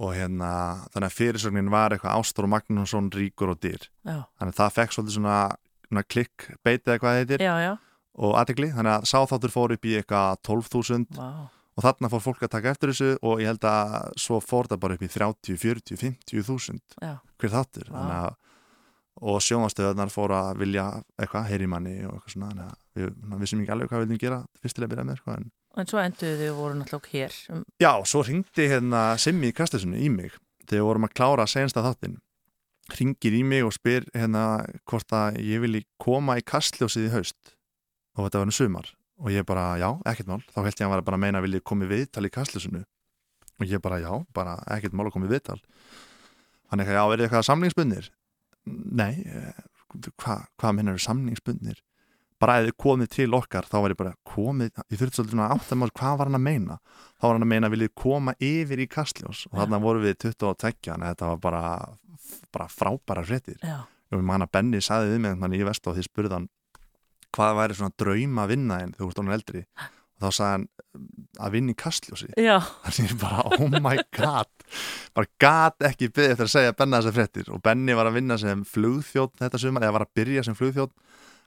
Og 0.00 0.14
hérna 0.16 0.50
þannig 0.94 1.10
að 1.10 1.16
fyrirsögnin 1.18 1.70
var 1.72 1.92
eitthvað 1.92 2.16
Ástór 2.16 2.48
Magnússon 2.48 3.10
ríkur 3.12 3.52
og 3.52 3.60
dyr. 3.60 3.82
Já, 4.06 4.24
þannig 4.40 4.54
að 4.54 4.58
það 4.62 4.76
fekk 4.78 4.96
svolítið 4.96 5.16
svona, 5.18 5.38
svona 5.88 6.04
klikk 6.08 6.46
beitið 6.64 6.94
eða 6.94 7.02
hvað 7.02 7.34
já, 7.44 7.54
já, 7.66 7.72
og 8.20 8.36
aðtegli, 8.40 8.70
þannig 8.76 8.94
að 8.96 9.08
sáþáttur 9.10 9.52
fór 9.52 9.74
upp 9.76 9.88
í 9.88 9.96
eitthvað 10.00 10.40
12.000 10.48 11.18
vá, 11.20 11.28
og 11.76 11.84
þarna 11.84 12.10
fór 12.14 12.24
fólk 12.24 12.46
að 12.46 12.54
taka 12.56 12.72
eftir 12.72 12.94
þessu 12.94 13.10
og 13.20 13.42
ég 13.44 13.52
held 13.52 13.66
að 13.68 13.98
svo 14.24 14.40
fór 14.40 14.70
það 14.72 14.82
bara 14.86 14.96
upp 14.96 15.04
í 15.04 15.12
30, 15.12 15.60
40, 15.60 16.00
50 16.00 16.48
þúsund. 16.48 16.96
Já, 16.96 17.18
hver 17.36 17.54
þáttur. 17.58 17.92
Að 17.92 18.32
og 19.20 19.40
sjónvastöðunar 19.44 20.12
fór 20.12 20.32
að 20.32 20.62
vilja 20.62 20.86
eitthvað, 21.20 21.48
heyri 21.50 21.66
manni 21.68 21.98
og 22.08 22.16
eitthvað 22.16 22.34
svona 22.34 22.68
við 22.96 23.10
við 23.10 23.42
vissum 23.42 23.62
ekki 23.62 23.74
alveg 23.74 23.90
hvað 23.90 24.02
við 24.02 24.06
viljum 24.08 24.22
gera 24.22 24.38
fyrstilega 24.62 24.92
byrjað 24.94 25.08
með 25.10 25.20
sko, 25.20 25.34
en 25.78 25.90
svo 25.90 26.00
enduðu 26.02 26.40
þið 26.40 26.56
voru 26.56 26.78
náttúrulega 26.80 27.12
hér. 27.14 27.36
Um, 27.54 27.62
já, 27.82 27.92
svo 28.08 28.24
ringdi 28.26 28.66
hérna 28.70 29.04
Simmi 29.20 29.52
kastasinu 29.54 30.00
í 30.00 30.10
mig 30.12 30.34
þegar 30.66 30.88
vorum 30.88 31.06
að 31.06 31.16
klára 31.18 31.46
sensta 31.50 31.84
þáttin 31.84 32.18
ringir 32.98 33.34
í 33.36 33.42
mig 33.46 33.64
og 33.66 33.74
spyr 33.74 34.06
hérna 34.14 34.64
hvort 34.88 35.12
að 35.14 35.40
ég 35.44 35.62
vilji 35.62 35.84
koma 36.00 36.38
í 36.40 36.44
kastljósið 36.46 37.08
í 37.08 37.12
haust. 37.14 37.54
Og 38.16 38.26
þetta 38.26 38.42
var 38.42 38.50
nú 38.50 38.56
sumar 38.56 38.90
og 39.20 39.32
ég 39.34 39.44
bara, 39.46 39.74
já, 39.80 39.90
ekkert 40.08 40.30
mál. 40.30 40.40
Þá 40.48 40.60
held 40.64 40.72
ég 40.72 40.80
að 40.80 40.86
hann 40.86 40.94
var 40.94 41.04
bara 41.06 41.18
að 41.18 41.24
meina 41.26 41.40
að 41.40 41.46
vilja 41.46 41.66
koma 41.70 41.86
í 41.86 41.90
viðtal 41.90 42.24
í 42.26 42.32
kastljósinu. 42.32 42.82
Og 43.60 43.68
ég 43.68 43.82
bara, 43.84 44.00
já, 44.00 44.12
bara 44.36 44.56
ekkert 44.76 44.96
mál 44.96 45.06
að 45.10 45.14
koma 45.16 45.28
í 45.28 45.32
viðtal. 45.34 45.58
Hann 46.70 46.82
eitthvað, 46.82 46.96
já, 46.96 47.02
er 47.04 47.20
þið 47.20 47.26
eitthvað 47.26 47.46
samningsbundnir? 47.50 48.10
Nei, 48.70 49.12
eh, 49.26 49.62
hvað 50.22 50.46
hva 50.60 50.72
minnar 50.76 50.96
eru 50.96 51.04
að 52.48 52.66
þið 52.70 52.76
komið 52.80 53.08
til 53.12 53.28
okkar 53.36 53.66
þá 53.68 53.76
var 53.76 53.92
ég 53.92 53.98
bara 54.00 54.14
komið, 54.24 54.70
ég 54.88 55.00
þurfti 55.00 55.18
svolítið 55.18 55.34
svona 55.34 55.48
áttamál 55.52 55.90
hvað 55.92 56.14
var 56.16 56.30
hann 56.30 56.38
að 56.38 56.46
meina? 56.46 56.78
Þá 57.20 57.26
var 57.26 57.34
hann 57.36 57.46
að 57.46 57.52
meina 57.52 57.68
að 57.68 57.74
viljið 57.76 57.92
koma 58.00 58.34
yfir 58.40 58.80
í 58.80 58.88
kastljós 58.88 59.42
og 59.50 59.58
þarna 59.60 59.82
voru 59.84 60.04
við 60.06 60.16
22 60.24 60.94
en 60.94 61.04
þetta 61.04 61.30
var 61.34 61.42
bara, 61.44 61.62
bara 62.54 62.68
frábæra 62.72 63.26
fréttir. 63.28 63.60
Já, 63.60 63.84
og 64.10 64.24
mann 64.26 64.44
að 64.44 64.52
Benni 64.56 64.80
saði 64.82 65.12
við 65.12 65.22
mig 65.24 65.36
þannig 65.38 65.62
í 65.62 65.68
vest 65.68 65.86
og 65.86 65.96
því 65.96 66.06
spurði 66.06 66.36
hann 66.38 66.48
hvað 67.36 67.56
væri 67.60 67.78
svona 67.78 67.96
drauma 68.00 68.44
að 68.44 68.52
vinna 68.54 68.78
en 68.82 68.94
þú 68.96 69.10
ert 69.10 69.20
honum 69.22 69.36
eldri? 69.36 69.64
Og 70.18 70.24
þá 70.24 70.30
sagði 70.36 70.54
hann 70.56 70.66
að 71.40 71.54
vinna 71.54 71.72
í 71.72 71.78
kastljósi. 71.78 72.30
Þannig 72.84 73.12
ég 73.12 73.20
bara, 73.20 73.44
oh 73.54 73.76
my 73.76 73.94
god. 74.16 74.50
Bara 75.14 75.30
gat 75.42 75.86
ekki 75.86 76.10
byggði 76.10 76.34
eftir 76.34 76.48
að 76.48 76.54
segja 76.56 76.74
Benna 76.78 77.00
þessar 77.00 77.16
fréttir 77.18 77.52
og 77.54 77.62
Benni 77.62 77.94
var 77.98 78.10
að 78.10 78.18
vinna 78.18 78.38
sem 78.40 78.64
flugþjótt 78.66 79.38
þetta 79.42 79.60
sumar, 79.62 79.86
eða 79.86 79.98
var 79.98 80.06
að 80.06 80.14
byrja 80.18 80.46
sem 80.46 80.58
flugþjótt 80.58 80.94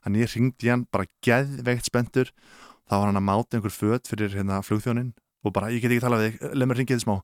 þannig 0.03 0.25
ég 0.25 0.37
ringdi 0.37 0.71
hann 0.71 0.87
bara 0.93 1.09
geðveikt 1.25 1.89
spendur 1.89 2.31
þá 2.89 2.95
var 2.99 3.09
hann 3.09 3.19
að 3.19 3.27
máta 3.29 3.57
einhver 3.57 3.73
föt 3.73 4.09
fyrir 4.11 4.35
hérna 4.35 4.61
flugþjónin 4.65 5.13
og 5.43 5.51
bara, 5.51 5.69
ég 5.73 5.83
get 5.83 5.91
ekki 5.91 6.03
talað 6.03 6.21
við 6.23 6.29
þig, 6.29 6.53
leið 6.55 6.69
mér 6.69 6.77
ringið 6.79 6.95
þið 6.95 7.03
smá. 7.03 7.15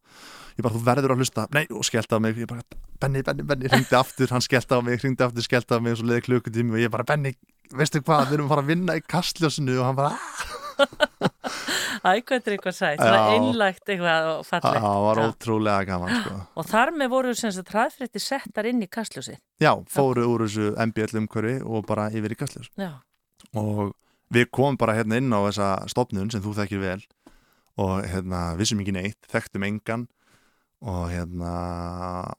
Ég 0.58 0.66
bara, 0.66 0.76
þú 0.76 0.82
verður 0.84 1.14
að 1.14 1.22
hlusta, 1.24 1.46
nei, 1.56 1.62
og 1.72 1.86
skellt 1.88 2.12
á 2.12 2.18
mig. 2.20 2.42
Ég 2.42 2.50
bara, 2.52 2.66
Benni, 3.00 3.22
Benni, 3.24 3.46
Benni, 3.48 3.70
ringdi 3.72 3.96
aftur 3.96 4.34
hann 4.36 4.44
skellt 4.44 4.74
á 4.76 4.78
mig, 4.84 5.00
ringdi 5.00 5.24
aftur, 5.24 5.46
skellt 5.46 5.72
á 5.72 5.80
mig 5.80 5.96
og 5.96 6.02
svo 6.02 6.10
leiði 6.10 6.26
klukkutími 6.28 6.76
og 6.76 6.84
ég 6.84 6.92
bara, 6.92 7.08
Benni, 7.08 7.32
veistu 7.72 8.04
hvað 8.04 8.28
við 8.28 8.40
erum 8.40 8.50
að 8.50 8.54
fara 8.56 8.66
að 8.66 8.72
vinna 8.74 8.98
í 9.00 9.06
kastljósinu. 9.16 9.78
Og 9.80 9.88
hann 9.88 10.00
bara, 10.02 11.29
æ, 12.04 12.22
hvað 12.24 12.36
er 12.50 12.56
eitthvað 12.56 12.76
sætt. 12.78 13.02
Svona 13.02 13.36
einlægt 13.36 13.92
eitthvað 13.92 14.28
og 14.32 14.42
fallegt. 14.48 14.82
Það 14.84 15.06
var 15.06 15.22
ótrúlega 15.26 15.88
gaman 15.90 16.14
sko. 16.16 16.36
og 16.60 16.68
þar 16.70 16.92
með 16.96 17.14
voru 17.14 17.36
sem 17.38 17.54
sagt 17.56 17.72
hraðfrétti 17.74 18.24
settar 18.24 18.70
inn 18.70 18.84
í 18.86 18.90
kastljósið. 18.92 19.40
Já, 19.64 19.72
fóru 19.92 20.28
úr 20.32 20.46
þessu 20.48 20.74
MBL 20.90 21.24
umhverfi 21.24 21.56
og 21.66 21.88
bara 21.90 22.10
yfir 22.14 22.36
í 22.36 22.40
kastljós. 22.40 22.72
Og 23.58 23.94
við 24.34 24.50
komum 24.54 24.78
bara 24.80 24.98
hérna 24.98 25.20
inn 25.20 25.34
á 25.34 25.40
þessa 25.50 25.72
stopnun 25.92 26.32
sem 26.34 26.44
þú 26.44 26.56
þekkir 26.62 26.84
vel 26.84 27.02
og 27.80 28.08
hérna 28.12 28.54
vissum 28.60 28.82
ekki 28.84 28.94
neitt, 28.96 29.20
þekktum 29.32 29.66
engan 29.68 30.08
og 30.80 31.10
hérna 31.12 31.54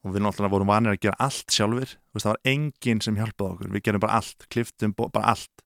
og 0.01 0.15
við 0.15 0.25
náttúrulega 0.25 0.55
vorum 0.55 0.71
vanir 0.73 0.95
að 0.95 1.03
gera 1.05 1.19
allt 1.21 1.53
sjálfur 1.53 1.91
það 2.17 2.31
var 2.31 2.41
enginn 2.49 3.03
sem 3.05 3.19
hjálpaði 3.19 3.57
okkur. 3.57 3.73
Við 3.75 3.85
gerum 3.89 4.05
bara 4.05 4.21
allt, 4.21 4.47
kliftum 4.53 4.95
bara 4.97 5.35
allt 5.35 5.65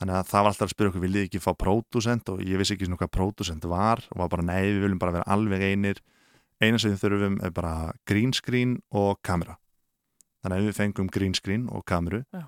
þannig 0.00 0.18
að 0.18 0.28
það 0.30 0.42
var 0.44 0.50
alltaf 0.50 0.66
að 0.66 0.72
spyrja 0.74 0.92
okkur 0.92 1.04
viljið 1.06 1.26
ekki 1.26 1.42
fá 1.42 1.52
pródusent 1.56 2.32
og 2.32 2.42
ég 2.44 2.60
vissi 2.60 2.76
ekki 2.76 2.88
svona 2.88 3.00
hvað 3.00 3.12
pródusent 3.16 3.64
var 3.70 4.02
og 4.10 4.20
var 4.22 4.32
bara 4.32 4.44
nei, 4.44 4.60
við 4.68 4.82
viljum 4.84 5.00
bara 5.00 5.16
vera 5.18 5.30
alveg 5.36 5.64
einir. 5.70 6.02
Eina 6.60 6.80
sem 6.80 6.92
við 6.92 7.02
þurfum 7.04 7.40
er 7.44 7.54
bara 7.56 7.72
green 8.08 8.32
screen 8.36 8.78
og 8.96 9.18
kamera. 9.24 9.56
Þannig 10.44 10.60
að 10.60 10.68
við 10.68 10.78
fengum 10.78 11.08
green 11.12 11.34
screen 11.36 11.66
og 11.72 11.84
kameru 11.88 12.22
Já. 12.32 12.44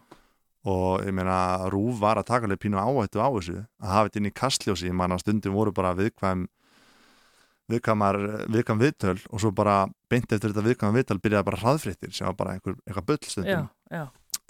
og 0.69 1.03
ég 1.05 1.17
meina 1.17 1.69
Rúf 1.73 1.99
var 2.01 2.21
að 2.21 2.29
taka 2.31 2.49
alveg 2.49 2.61
pínu 2.63 2.79
áhættu 2.79 3.21
á 3.21 3.29
þessu 3.33 3.57
að 3.59 3.91
hafa 3.95 4.09
þetta 4.09 4.21
inn 4.21 4.31
í 4.31 4.37
kastljósi, 4.39 4.89
ég 4.89 4.97
man 4.97 5.17
að 5.17 5.25
stundum 5.25 5.57
voru 5.59 5.75
bara 5.75 5.97
viðkvæm 5.99 6.47
viðkvæmar, 7.69 8.17
viðkvæm 8.49 8.81
viðtöl 8.81 9.19
og 9.29 9.43
svo 9.43 9.51
bara 9.53 9.83
beint 10.09 10.31
eftir 10.33 10.53
þetta 10.53 10.65
viðkvæm 10.65 10.97
viðtöl 10.97 11.19
byrjaði 11.21 11.49
bara 11.51 11.61
hraðfréttir 11.65 12.15
sem 12.17 12.29
var 12.31 12.39
bara 12.39 12.55
einhver, 12.57 12.79
einhver 12.89 13.05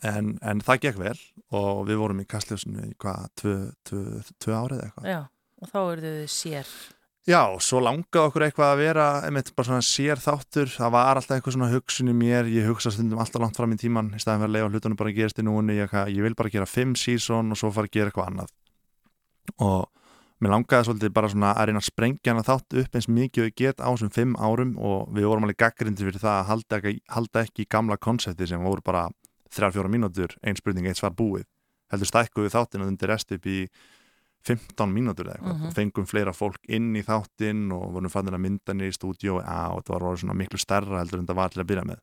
en, 0.07 0.37
en 0.43 0.63
það 0.65 0.85
gekk 0.85 1.03
vel 1.03 1.17
og 1.57 1.83
við 1.89 2.01
vorum 2.03 2.23
í 2.23 2.29
kastljósinu 2.29 2.91
í 2.91 2.95
hvað, 3.01 3.27
tvö, 3.41 4.55
árið 4.55 4.85
eitthvað. 4.85 5.11
Já 5.11 5.21
og 5.59 5.73
þá 5.73 5.81
eru 5.81 6.13
þau 6.15 6.31
sér. 6.33 6.71
Já, 7.29 7.43
svo 7.61 7.81
langaði 7.85 8.23
okkur 8.23 8.45
eitthvað 8.47 8.71
að 8.73 8.81
vera 8.81 9.07
einmitt 9.27 9.51
bara 9.57 9.69
svona 9.69 9.85
sér 9.85 10.21
þáttur. 10.23 10.71
Það 10.73 10.95
var 10.95 11.19
alltaf 11.19 11.37
eitthvað 11.37 11.57
svona 11.59 11.69
hugsun 11.75 12.09
í 12.09 12.15
mér. 12.17 12.49
Ég 12.49 12.71
hugsa 12.71 12.93
stundum 12.95 13.21
alltaf 13.21 13.43
langt 13.43 13.59
fram 13.59 13.75
í 13.75 13.81
tíman 13.81 14.15
í 14.17 14.23
staðin 14.23 14.47
fyrir 14.47 14.49
að 14.49 14.57
leiða 14.57 14.71
hlutunum 14.73 15.01
bara 15.01 15.13
að 15.13 15.19
gerast 15.19 15.43
í 15.43 15.45
núinu. 15.45 15.77
Ég, 15.77 15.93
ég 16.15 16.25
vil 16.25 16.39
bara 16.39 16.53
gera 16.55 16.69
fimm 16.69 16.95
sísón 16.97 17.53
og 17.53 17.61
svo 17.61 17.69
fara 17.75 17.91
að 17.91 17.99
gera 17.99 18.09
eitthvað 18.09 18.31
annað. 18.31 18.55
Og 19.61 19.85
mér 20.41 20.55
langaði 20.55 20.89
svolítið 20.89 21.15
bara 21.19 21.33
svona 21.35 21.53
að 21.53 21.69
reyna 21.69 21.83
að 21.83 21.89
sprengja 21.91 22.33
hana 22.33 22.47
þátt 22.49 22.81
upp 22.81 22.97
eins 22.97 23.11
mikið 23.13 23.45
og 23.51 23.55
get 23.61 23.85
á 23.85 23.89
þessum 23.91 24.15
fimm 24.17 24.35
árum. 24.41 24.73
Og 24.81 25.13
við 25.13 25.29
vorum 25.29 25.45
alveg 25.45 25.61
gaggrindi 25.61 26.09
fyrir 26.09 26.25
það 26.25 26.39
að 26.39 26.51
halda 26.55 26.81
ekki, 26.81 26.99
halda 27.13 27.45
ekki 27.45 27.69
gamla 27.69 28.01
konsepti 28.01 28.49
sem 28.49 28.65
voru 28.65 28.87
bara 28.87 29.11
þrjár, 29.55 29.73
fjóra 29.77 29.93
mínútur, 29.93 30.35
ein 30.43 30.57
spurning, 30.57 30.87
eitt 30.87 31.01
svar 31.01 31.15
búið. 31.17 31.47
Heldur 31.93 32.11
stækkuðu 32.11 32.51
þáttinu 32.53 32.87
undir 32.89 33.09
rest 33.09 33.33
upp 33.33 33.47
í 33.49 33.69
15 34.47 34.93
mínútur 34.95 35.27
eða 35.27 35.39
eitthvað. 35.39 35.57
Mhm. 35.57 35.67
og 35.67 35.75
fengum 35.75 36.07
fleira 36.07 36.33
fólk 36.33 36.61
inn 36.69 36.95
í 36.97 37.03
þáttinn 37.03 37.73
og 37.73 37.93
vorum 37.93 38.11
fannir 38.13 38.37
að 38.37 38.45
mynda 38.45 38.75
niður 38.75 38.93
í 38.93 38.99
stúdíu 38.99 39.35
og 39.39 39.43
þetta 39.83 39.99
var 39.99 40.17
svona 40.17 40.37
miklu 40.37 40.59
stærra 40.59 41.01
heldur 41.03 41.19
en 41.21 41.27
það 41.27 41.41
var 41.41 41.49
til 41.49 41.63
að 41.63 41.67
byrja 41.73 41.85
með. 41.85 41.99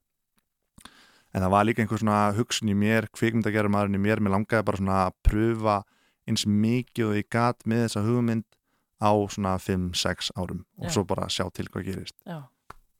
En 1.35 1.41
það 1.41 1.51
var 1.51 1.65
líka 1.65 1.81
einhver 1.83 1.99
svona 1.99 2.33
hugsun 2.35 2.69
í 2.71 2.75
mér 2.75 3.07
kvikmyndagerðar 3.11 3.71
maðurinn 3.73 3.99
í 3.99 4.03
mér, 4.03 4.19
mér 4.23 4.35
langaði 4.37 4.65
bara 4.65 4.77
svona 4.77 4.99
að 5.07 5.15
pröfa 5.23 5.83
eins 6.27 6.45
mikið 6.47 7.09
og 7.09 7.15
ég 7.19 7.29
gat 7.29 7.65
með 7.67 7.85
þessa 7.85 8.05
hugmynd 8.05 8.45
á 9.03 9.11
svona 9.27 9.57
5-6 9.59 10.31
árum 10.35 10.63
og 10.79 10.87
Já. 10.87 10.93
svo 10.95 11.03
bara 11.05 11.27
sjá 11.27 11.51
til 11.53 11.67
hvað 11.67 11.85
gerist. 11.89 12.15
Já, 12.25 12.47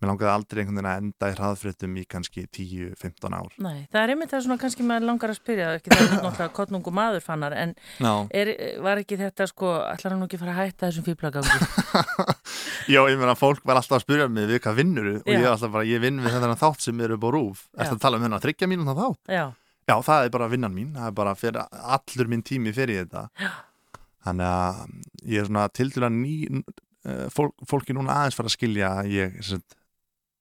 mér 0.02 0.12
langaði 0.12 0.32
aldrei 0.32 0.62
einhvern 0.62 0.78
veginn 0.78 0.90
að 0.92 1.02
enda 1.02 1.30
í 1.32 1.36
hraðfréttum 1.38 1.98
í 1.98 2.04
kannski 2.12 2.46
10-15 2.58 3.36
ár 3.38 3.54
nei, 3.64 3.86
það 3.94 4.00
er 4.02 4.14
einmitt 4.14 4.34
það 4.34 4.44
svona 4.46 4.60
kannski 4.62 4.86
maður 4.88 5.08
langar 5.10 5.34
að 5.34 5.40
spyrja, 5.40 5.70
ekki 5.80 5.94
það 5.94 6.04
er 6.04 6.12
náttúrulega 6.16 6.56
kottnungu 6.60 6.96
maður 6.96 7.26
fannar, 7.26 7.56
en 7.56 7.76
er, 8.36 8.54
var 8.84 9.02
ekki 9.02 9.20
þetta 9.22 9.50
sko, 9.52 9.74
ætlar 9.88 10.16
hann 10.16 10.26
ekki 10.28 10.40
að 10.40 10.46
fara 10.46 10.56
að 10.56 10.62
hætta 10.62 10.90
þessum 10.90 11.08
fýblagangu? 11.08 11.60
Já, 12.94 13.00
ég 13.10 13.18
meina 13.18 13.38
fólk 13.40 13.64
var 13.66 13.80
alltaf 13.80 14.02
að 14.02 14.06
spyrja 14.06 14.28
mig 14.30 14.50
við 14.52 14.62
hvað 14.66 14.82
vinnur 14.82 15.12
og 15.16 15.30
ég 15.32 15.46
var 15.46 15.56
alltaf 15.56 15.72
bara, 15.74 15.88
ég 15.90 16.04
vinn 16.04 16.20
við 16.22 16.36
þetta 16.36 16.58
þátt 16.60 16.86
sem 16.86 17.00
eru 17.02 17.18
á 17.18 17.30
rúf. 17.34 17.64
Ertu 17.80 17.96
að 17.96 18.04
tala 18.04 18.20
um 18.20 18.26
hennar 18.28 18.44
þryggja 18.44 18.70
mínúna 18.70 18.94
þátt? 18.98 19.22
Já, 19.32 19.46
Já, 19.86 20.00
það 20.02 20.26
er 20.26 20.32
bara 20.34 20.50
vinnan 20.50 20.74
mín, 20.74 20.94
það 20.98 21.10
er 21.12 21.16
bara 21.20 21.36
fyrir 21.38 21.62
allur 21.94 22.30
minn 22.32 22.42
tími 22.46 22.72
fyrir 22.74 23.04
þetta 23.04 23.28
Já. 23.38 23.52
Þannig 24.26 24.48
að 24.50 24.80
er 25.38 26.06
að 26.08 26.16
eh, 27.06 27.28
fólk, 27.34 27.54
fólki 27.70 27.94
núna 27.94 28.16
aðeins 28.18 28.38
fara 28.40 28.50
að 28.50 28.56
skilja 28.56 28.92
að 29.02 29.12
ég 29.14 29.36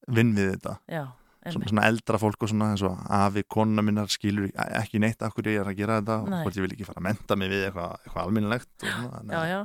vinn 0.07 0.33
við 0.37 0.51
þetta 0.55 0.75
já, 0.91 1.03
svona, 1.51 1.69
svona 1.71 1.87
eldra 1.89 2.19
fólk 2.21 2.45
og 2.45 2.51
svona 2.51 2.71
eins 2.73 2.83
og 2.85 2.99
afi, 3.19 3.45
kona 3.49 3.85
minnar 3.85 4.11
skilur 4.11 4.51
ekki 4.81 5.01
neitt 5.03 5.23
af 5.25 5.33
hverju 5.35 5.55
ég 5.55 5.63
er 5.63 5.71
að 5.71 5.79
gera 5.79 5.99
þetta 6.01 6.19
Nei. 6.25 6.37
og 6.39 6.45
hvort 6.47 6.59
ég 6.59 6.67
vil 6.67 6.75
ekki 6.77 6.87
fara 6.89 7.01
að 7.01 7.07
menta 7.09 7.39
mig 7.39 7.51
við 7.53 7.65
eitthvað, 7.69 7.97
eitthvað 8.03 8.23
alminnilegt 8.27 8.85
og 8.85 8.93
svona, 8.93 9.23
já, 9.29 9.41
já. 9.53 9.59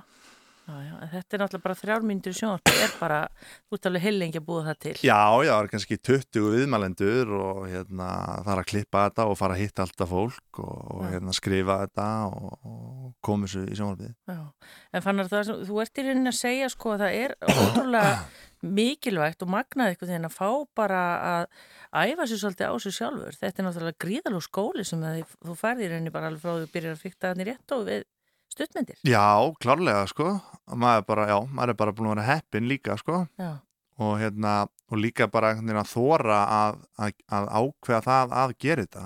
Já, 0.71 0.83
já, 0.87 0.95
þetta 1.11 1.37
er 1.37 1.43
náttúrulega 1.43 1.65
bara 1.65 1.79
þrjár 1.81 2.05
mínútur 2.07 2.35
í 2.35 2.39
sjónvarpi 2.39 2.75
er 2.85 2.93
bara, 3.01 3.21
þú 3.67 3.79
ert 3.79 3.89
alveg 3.91 4.05
heilengi 4.05 4.41
að 4.41 4.45
búa 4.47 4.65
það 4.69 4.77
til 4.85 4.93
Já, 5.03 5.23
já, 5.43 5.51
það 5.51 5.63
er 5.65 5.71
kannski 5.73 5.99
20 6.11 6.45
viðmælendur 6.55 7.33
og 7.39 7.63
hérna 7.71 8.11
það 8.45 8.53
er 8.55 8.63
að 8.63 8.69
klippa 8.73 9.03
þetta 9.09 9.27
og 9.31 9.39
fara 9.41 9.57
að 9.57 9.63
hitta 9.65 9.87
alltaf 9.87 10.13
fólk 10.13 10.61
og, 10.63 10.77
og 10.95 11.09
hérna 11.09 11.35
skrifa 11.37 11.79
þetta 11.83 12.07
og, 12.29 12.53
og 12.71 13.09
koma 13.27 13.49
þessu 13.49 13.65
í 13.67 13.81
sjónvarpið. 13.81 14.15
Já, 14.31 14.39
en 14.95 15.07
fannar 15.09 15.33
það 15.33 15.53
þú 15.67 15.83
ert 15.83 15.99
í 15.99 16.07
rauninni 16.07 16.33
að 16.33 16.39
segja 16.39 16.71
sko 16.71 16.95
að 16.95 17.05
það 17.05 17.19
er 17.25 17.37
ótrúlega 17.51 18.15
mikilvægt 18.61 19.43
og 19.45 19.53
magnað 19.55 19.91
eitthvað 19.95 20.11
þegar 20.13 20.27
að 20.29 20.37
fá 20.37 20.49
bara 20.77 21.03
að 21.31 21.45
æfa 22.13 22.27
sér 22.29 22.41
svolítið 22.43 22.69
á 22.69 22.75
sig 22.85 22.97
sjálfur. 22.99 23.39
Þetta 23.41 23.63
er 23.63 23.67
náttúrulega 23.67 24.03
gríðalú 24.05 24.41
skóli 24.45 24.85
sem 24.85 25.05
þú 25.41 25.57
færði 25.57 25.87
í 25.87 25.93
rauninni 25.95 26.13
bara 26.13 26.29
alveg 26.29 26.45
frá 26.45 26.53
því 26.53 26.67
að 26.67 26.75
byrja 26.75 26.93
að 26.93 27.05
fykta 27.07 27.31
þannig 27.33 27.49
rétt 27.49 27.77
og 27.77 27.87
við 27.89 28.05
stuttmyndir. 28.55 28.99
Já, 29.07 29.25
klárlega, 29.63 30.05
sko. 30.11 30.35
Maður 30.71 31.03
er 31.03 31.07
bara, 31.09 31.27
já, 31.31 31.39
maður 31.51 31.73
er 31.75 31.79
bara 31.83 31.95
búin 31.97 32.11
að 32.11 32.15
vera 32.17 32.29
heppin 32.35 32.69
líka, 32.71 32.97
sko. 33.01 33.25
Já, 33.41 33.59
Og 34.01 34.15
hérna, 34.17 34.65
og 34.89 34.97
líka 34.97 35.27
bara 35.29 35.51
að 35.53 35.89
þóra 35.91 36.39
að, 36.49 36.79
að, 36.97 37.11
að 37.37 37.49
ákveða 37.53 37.99
það 38.07 38.31
að 38.43 38.55
gera 38.65 38.85
þetta. 38.87 39.03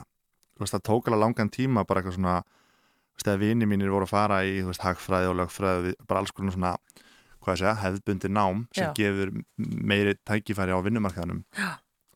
Þú 0.54 0.62
veist, 0.62 0.74
það 0.76 0.84
tók 0.86 1.08
alveg 1.08 1.22
langan 1.24 1.50
tíma 1.50 1.82
bara 1.88 2.00
eitthvað 2.00 2.14
svona, 2.14 2.34
þú 2.44 3.18
veist, 3.18 3.30
að 3.32 3.42
vini 3.42 3.66
mínir 3.66 3.90
voru 3.90 4.06
að 4.06 4.12
fara 4.12 4.36
í, 4.46 4.60
þú 4.60 4.70
veist, 4.70 4.84
hagfræði 4.86 5.30
og 5.32 5.36
lögfræði, 5.40 5.94
bara 6.06 6.22
alls 6.22 6.30
konar 6.30 6.54
svona, 6.54 6.70
hvað 7.42 7.56
ég 7.56 7.60
segja, 7.64 7.74
hefðbundi 7.82 8.30
nám 8.30 8.62
sem 8.70 8.86
Já. 8.86 8.92
gefur 9.00 9.34
meiri 9.58 10.14
tækifæri 10.22 10.78
á 10.78 10.78
vinnumarkaðanum. 10.86 11.42
Já. 11.58 11.72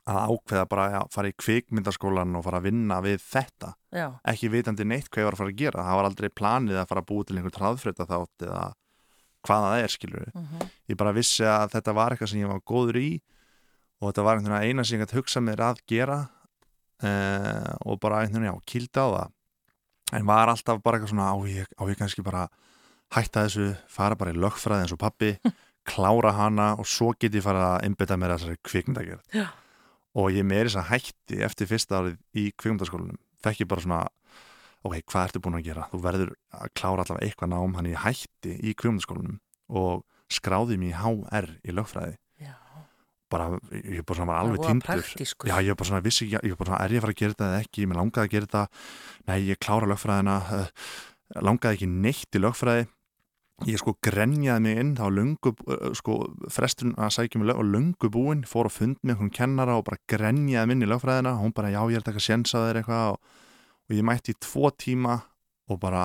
Að 0.09 0.33
ákveða 0.33 0.67
bara 0.71 0.85
að 1.03 1.09
fara 1.13 1.29
í 1.29 1.37
kvikmyndaskólan 1.37 2.37
og 2.39 2.45
fara 2.47 2.61
að 2.63 2.69
vinna 2.71 3.01
við 3.05 3.19
þetta. 3.21 3.75
já, 3.93 4.07
Ekki 4.33 4.49
vitandi 4.53 4.87
neitt 4.89 5.11
hvað 5.11 5.21
ég 5.21 5.29
var 5.29 5.37
að 5.37 5.43
fara 5.43 5.53
að 5.53 5.59
gera. 5.63 5.85
Það 5.85 5.99
var 5.99 6.09
aldrei 6.09 6.29
planið 6.41 6.79
að 6.81 6.87
fara 6.93 7.03
að 7.03 7.09
búa 7.11 7.27
til 7.29 7.37
einhvern 7.37 7.59
hraðfrétta 7.59 8.07
þátt 8.09 8.47
eða 8.47 8.63
hvaða 9.47 9.73
það 9.73 9.83
er, 9.85 9.93
skilur 9.93 10.25
við 10.25 10.39
mhm, 10.41 10.71
ég 10.91 10.99
bara 11.01 11.15
vissi 11.17 11.45
að 11.47 11.75
þetta 11.77 11.95
var 11.97 12.15
eitthvað 12.15 12.33
sem 12.33 12.41
ég 12.43 12.51
var 12.51 12.65
góður 12.67 12.99
í 13.01 13.11
og 13.99 14.11
þetta 14.11 14.25
var 14.27 14.39
einhvern 14.39 14.57
veginn 14.59 14.79
eina 14.79 14.87
sem 14.87 14.99
ég 14.99 15.05
gæti 15.05 15.19
hugsa 15.19 15.43
mér 15.45 15.63
að 15.69 15.83
gera 15.91 16.19
uh, 16.27 17.75
og 17.87 18.01
bara 18.03 18.23
einhvern 18.25 18.45
veginn, 18.45 18.51
já, 18.51 18.67
kýldi 18.73 19.05
á 19.05 19.07
það 19.15 20.19
en 20.19 20.29
var 20.29 20.53
alltaf 20.53 20.83
bara 20.83 20.99
eitthvað 20.99 21.13
svona 21.13 21.31
á 21.31 21.37
ég, 21.51 21.71
á 21.77 21.83
ég 21.91 22.01
kannski 22.01 22.25
bara 22.27 22.49
hætta 23.15 23.47
þessu 23.47 23.71
fara 23.93 24.19
bara 24.19 24.35
í 24.35 24.39
lögfræði 24.41 24.87
eins 24.87 24.95
og 24.97 25.01
pappi 25.03 25.35
klára 25.89 26.35
hana 26.37 26.73
og 26.81 26.89
svo 26.89 27.15
get 27.17 27.37
ég 27.37 27.45
fara 27.45 27.75
að 27.77 27.89
einbytta 27.89 28.19
mér 28.21 28.35
að 28.35 28.43
þessari 28.43 28.63
kvikmyndagerð. 28.69 29.23
Og 30.19 30.31
ég 30.35 30.47
meiri 30.47 30.69
þess 30.69 30.81
að 30.83 30.91
hætti 30.93 31.41
eftir 31.47 31.71
fyrsta 31.71 32.01
árið 32.01 32.17
í 32.39 32.49
kvikmyndaskólanum. 32.59 33.19
Fekk 33.45 33.63
ég 33.63 33.71
bara 33.71 33.85
svona 33.85 34.01
ok, 34.87 34.95
hvað 35.05 35.27
ertu 35.27 35.43
búin 35.43 35.59
að 35.59 35.69
gera? 35.69 35.89
Þú 35.93 36.01
verður 36.05 36.33
að 36.55 36.73
klára 36.79 37.05
allavega 37.05 37.27
eitthvað 37.27 37.53
nám, 37.53 37.77
hann 37.79 37.91
ég 37.91 38.03
hætti 38.05 38.55
í 38.59 38.75
kvikmyndaskólanum 38.79 39.39
og 39.79 40.05
skráði 40.33 40.79
mér 40.81 40.91
í 40.91 40.99
HR 40.99 41.53
í 41.63 41.77
lögfræði. 41.77 42.17
Já. 42.43 42.55
bara, 43.29 43.59
ég 43.75 44.01
er 44.01 44.05
bara 44.09 44.17
svona 44.17 44.33
var 44.33 44.43
alveg 44.43 44.63
tindur. 44.65 45.03
já, 45.49 45.55
ég 45.61 45.73
er 45.73 45.79
bara 45.79 45.91
svona, 45.91 46.05
vissi 46.05 46.27
ekki, 46.27 46.41
ég 46.49 46.55
er 46.55 46.61
bara 46.61 46.71
svona 46.73 46.85
er 46.85 46.95
ég 46.95 47.03
að 47.03 47.07
fara 47.07 47.15
að 47.15 47.21
gera 47.23 47.35
þetta 47.35 47.49
eða 47.49 47.65
ekki, 47.65 47.87
mér 47.89 48.01
langaði 48.01 48.25
að 48.25 48.35
gera 48.35 48.49
þetta. 48.49 48.85
Nei, 49.29 49.39
ég 49.49 49.61
klára 49.61 49.91
lögfræðina. 49.91 50.37
Uh, 50.49 50.95
langaði 51.45 51.79
ekki 51.79 51.91
neitt 51.93 52.39
í 52.39 52.41
lögfræði 52.41 52.87
ég 53.67 53.81
sko 53.81 53.97
grenjaði 54.05 54.63
mig 54.63 54.79
inn 54.79 54.93
þá 54.99 55.03
var 55.07 55.17
löngu, 55.17 55.55
uh, 55.67 55.89
sko, 55.99 56.19
frestun 56.55 56.95
að 56.95 57.15
sækja 57.17 57.41
mig 57.41 57.51
lög 57.51 57.63
og 57.63 57.71
löngu 57.73 58.11
búinn, 58.15 58.45
fór 58.47 58.71
að 58.71 58.77
fund 58.77 59.01
með 59.03 59.17
einhvern 59.17 59.35
kennara 59.41 59.79
og 59.81 59.87
bara 59.89 60.03
grenjaði 60.11 60.71
mig 60.71 60.79
inn 60.79 60.87
í 60.87 60.91
lögfræðina. 60.93 61.35
Hún 61.41 61.57
bara, 61.57 61.73
já, 61.75 61.81
ég 61.91 61.99
er 61.99 62.07
þetta 62.07 62.23
að 62.23 62.29
sjensa 62.29 62.65
þér 62.67 62.83
eitthvað. 62.83 63.17
Og, 63.17 63.49
og 63.89 63.97
ég 63.99 64.07
mætti 64.07 64.37
í 64.37 64.41
tvo 64.45 64.71
tíma 64.77 65.19
og 65.69 65.81
bara, 65.83 66.05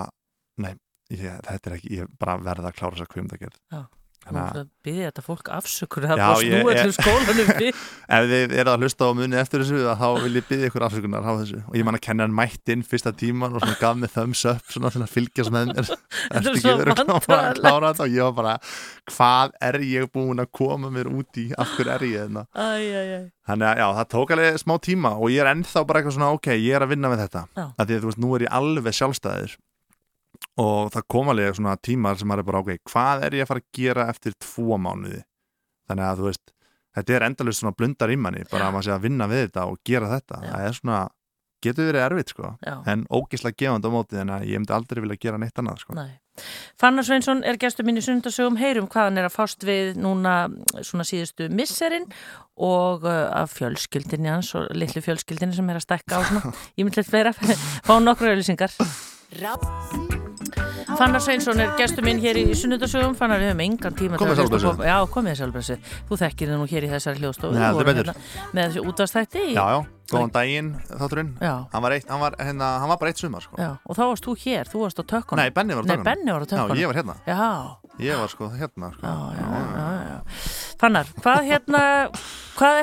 nei 0.63 0.73
ég, 1.11 1.41
þetta 1.45 1.69
er 1.69 1.77
ekki, 1.77 1.91
ég 1.99 2.15
bara 2.19 2.37
verða 2.41 2.71
að 2.71 2.79
klára 2.79 2.97
þess 2.97 3.05
að 3.07 3.13
kvimda 3.13 3.39
gerð 3.41 3.59
Já. 4.23 4.29
þannig 4.31 4.43
að 4.43 4.55
Þú 4.63 4.89
byrði 4.89 5.03
þetta 5.07 5.23
fólk 5.23 5.49
afsökur 5.57 6.03
það 6.03 6.13
er 6.13 6.19
bara 6.23 6.33
ég- 6.33 6.53
snú 6.53 6.59
ég- 6.63 6.79
allir 6.79 6.95
skólanum 6.97 7.47
við. 7.59 7.75
ef 8.17 8.23
þið 8.31 8.53
eru 8.63 8.69
að 8.73 8.81
hlusta 8.83 9.03
á 9.03 9.11
muni 9.19 9.35
eftir 9.39 9.63
þessu 9.63 9.77
þá 9.99 10.07
vil 10.23 10.33
ég 10.39 10.47
byggja 10.49 10.67
ykkur 10.71 10.85
afsökunar 10.87 11.23
á 11.27 11.31
þessu. 11.43 11.59
Og 11.67 11.75
ég 11.79 11.83
man 11.87 11.95
að 11.99 12.03
kenna 12.07 12.23
hann 12.27 12.35
mætt 12.35 12.73
inn 12.73 12.83
fyrsta 12.87 13.11
tíman 13.15 13.55
og 13.59 13.67
gaf 13.79 13.95
mig 13.99 14.11
thumbs 14.15 14.43
up 14.47 14.63
svona 14.71 14.91
til 14.95 15.03
að 15.03 15.11
fylgjast 15.13 15.51
með 15.55 15.71
mér. 15.73 15.91
Eftir 16.35 16.51
ekki 16.53 16.75
verið 16.83 17.03
að 17.03 17.59
klára 17.59 17.91
þetta? 17.93 18.03
Og 18.03 18.11
ég 18.15 18.23
var 18.23 18.35
bara 18.39 18.55
hvað 19.11 19.55
er 19.69 19.79
ég 19.87 20.11
búin 20.13 20.39
að 20.43 20.51
koma 20.55 20.89
mér 20.93 21.07
út 21.11 21.39
í? 21.39 21.49
Af 21.59 21.75
hverju 21.77 21.91
er 21.95 22.07
ég 22.07 22.27
þetta 22.27 22.43
æ. 22.55 23.31
þannig 23.43 23.67
að 23.67 23.79
já, 23.83 23.87
það 23.99 24.07
tók 24.13 24.31
alveg 24.31 24.59
smá 24.61 24.75
tíma 24.79 25.11
og 25.19 25.27
ég 25.31 25.43
er 25.43 25.51
ennþá 25.51 25.83
bara 25.87 25.99
eitthvað 25.99 26.15
svona 26.15 26.31
ok, 26.37 26.47
ég 26.55 26.75
er 26.77 26.85
að 26.85 26.93
vinna 26.95 27.11
með 27.11 27.25
þetta 27.27 27.43
og 30.61 30.91
það 30.93 31.07
kom 31.15 31.31
alveg 31.33 31.57
svona 31.57 31.77
tímar 31.81 32.19
sem 32.19 32.29
maður 32.29 32.43
er 32.43 32.49
bara 32.49 32.63
ok, 32.63 32.91
hvað 32.91 33.25
er 33.27 33.37
ég 33.39 33.45
að 33.45 33.51
fara 33.53 33.63
að 33.63 33.79
gera 33.79 34.09
eftir 34.13 34.37
tvo 34.41 34.77
mánuði 34.81 35.23
þannig 35.89 36.05
að 36.07 36.21
þú 36.21 36.29
veist, 36.29 36.53
þetta 36.97 37.17
er 37.17 37.27
endalust 37.27 37.63
svona 37.63 37.75
blundar 37.77 38.13
í 38.13 38.19
manni, 38.19 38.45
bara 38.51 38.69
að 38.69 38.77
maður 38.77 38.87
sé 38.87 38.95
að 38.95 39.05
vinna 39.07 39.29
við 39.31 39.45
þetta 39.47 39.67
og 39.69 39.83
gera 39.87 40.09
þetta, 40.13 40.39
Já. 40.39 40.49
það 40.51 40.67
er 40.67 40.79
svona 40.79 41.03
getur 41.63 41.87
verið 41.87 42.03
erfitt 42.03 42.33
sko, 42.33 42.49
Já. 42.63 42.75
en 42.91 43.05
ógislega 43.13 43.59
gefand 43.63 43.87
á 43.87 43.89
móti, 43.93 44.19
en 44.19 44.33
að 44.35 44.49
ég 44.51 44.59
myndi 44.59 44.75
aldrei 44.75 45.03
vilja 45.03 45.21
gera 45.25 45.39
neitt 45.39 45.61
annað 45.61 45.83
sko. 45.85 45.95
Nei. 45.97 46.11
Fannar 46.81 47.05
Sveinsson 47.05 47.43
er 47.45 47.59
gestur 47.61 47.85
mín 47.85 47.99
í 48.01 48.03
sundasögum 48.03 48.57
heyrum 48.57 48.87
hvað 48.89 49.09
hann 49.09 49.21
er 49.21 49.27
að 49.29 49.35
fást 49.35 49.63
við 49.67 49.99
núna 50.01 50.49
svona 50.81 51.05
síðustu 51.05 51.45
misserinn 51.53 52.09
og 52.57 53.05
uh, 53.05 53.29
af 53.43 53.53
fjölskyldinni 53.59 54.33
hans 54.33 54.49
og 54.57 54.73
litlu 54.73 55.05
fjölskyldinni 55.05 55.53
sem 55.59 55.69
er 55.69 55.77
að 55.77 55.85
stekka 55.85 56.17
á 56.17 56.21
svona 56.25 56.55
ég 56.79 56.83
myndi 56.87 57.03
eitthvað 57.03 57.13
fleira, 57.13 57.37
fá 57.85 57.95
nokkru 58.01 58.33
auðlýsingar 58.33 58.73
Fannar 60.97 61.21
Sveinsson 61.23 61.57
er 61.63 61.71
gestur 61.79 62.05
minn 62.05 62.19
hér 62.21 62.37
í 62.37 62.43
sunnudasögum 62.57 63.15
Fannar 63.17 63.39
við 63.41 63.49
höfum 63.53 63.61
engan 63.65 63.95
tíma 63.97 64.17
Komið 64.19 64.41
á- 64.43 64.85
Já, 64.85 64.97
komið 65.09 65.37
sjálfblessu 65.39 65.77
Þú 66.09 66.17
þekkir 66.21 66.51
það 66.51 66.59
nú 66.61 66.67
hér 66.69 66.83
í 66.85 66.89
þessari 66.91 67.21
hljóðstofu. 67.23 67.53
Nei, 67.55 67.63
heldur 67.63 67.87
vorum 67.87 67.97
betur. 67.97 68.11
hérna 68.13 68.53
Með 68.53 68.67
þessu 68.67 68.83
útastætti 68.91 69.41
í 69.49 69.53
Já, 69.57 69.65
já, 69.73 69.79
Góðan 70.13 70.31
daginn 70.35 70.69
þátturinn. 70.91 71.31
Já, 71.41 71.53
Hann 71.73 71.81
var, 71.81 71.91
eitt, 71.95 72.07
hann 72.11 72.19
var, 72.21 72.35
hérna, 72.37 72.67
hann 72.83 72.89
var 72.91 72.97
bara 73.01 73.09
eitt 73.09 73.17
sumar 73.23 73.41
sko. 73.41 73.55
já, 73.57 73.71
og 73.87 73.95
þá 73.97 74.01
varst 74.11 74.25
þú 74.27 74.35
hér, 74.43 74.65
þú 74.69 74.81
varst 74.83 74.99
á 74.99 75.03
tökkunum. 75.09 75.39
Nei, 75.41 75.49
Benni 75.49 75.73
var 75.73 75.81
á 75.81 75.85
Nei, 75.87 75.95
tökunum 75.95 76.03
Benni 76.11 76.31
var 76.35 76.43
á 76.43 76.47
tökkunum 76.51 76.77
Já, 76.77 76.81
ég 76.83 76.87
var 76.91 76.97
hérna. 76.99 77.15
Já, 77.25 77.77
Ég 78.03 78.17
var 78.19 78.27
sko 78.29 78.49
hérna 78.53 78.91
sko. 78.93 79.01
já, 79.01 79.15
já, 79.33 79.45
já, 79.73 79.87
já. 80.05 80.19
Fannar, 80.77 81.05
hvað 81.23 81.39
hérna 81.49 81.81
hvað 82.59 82.73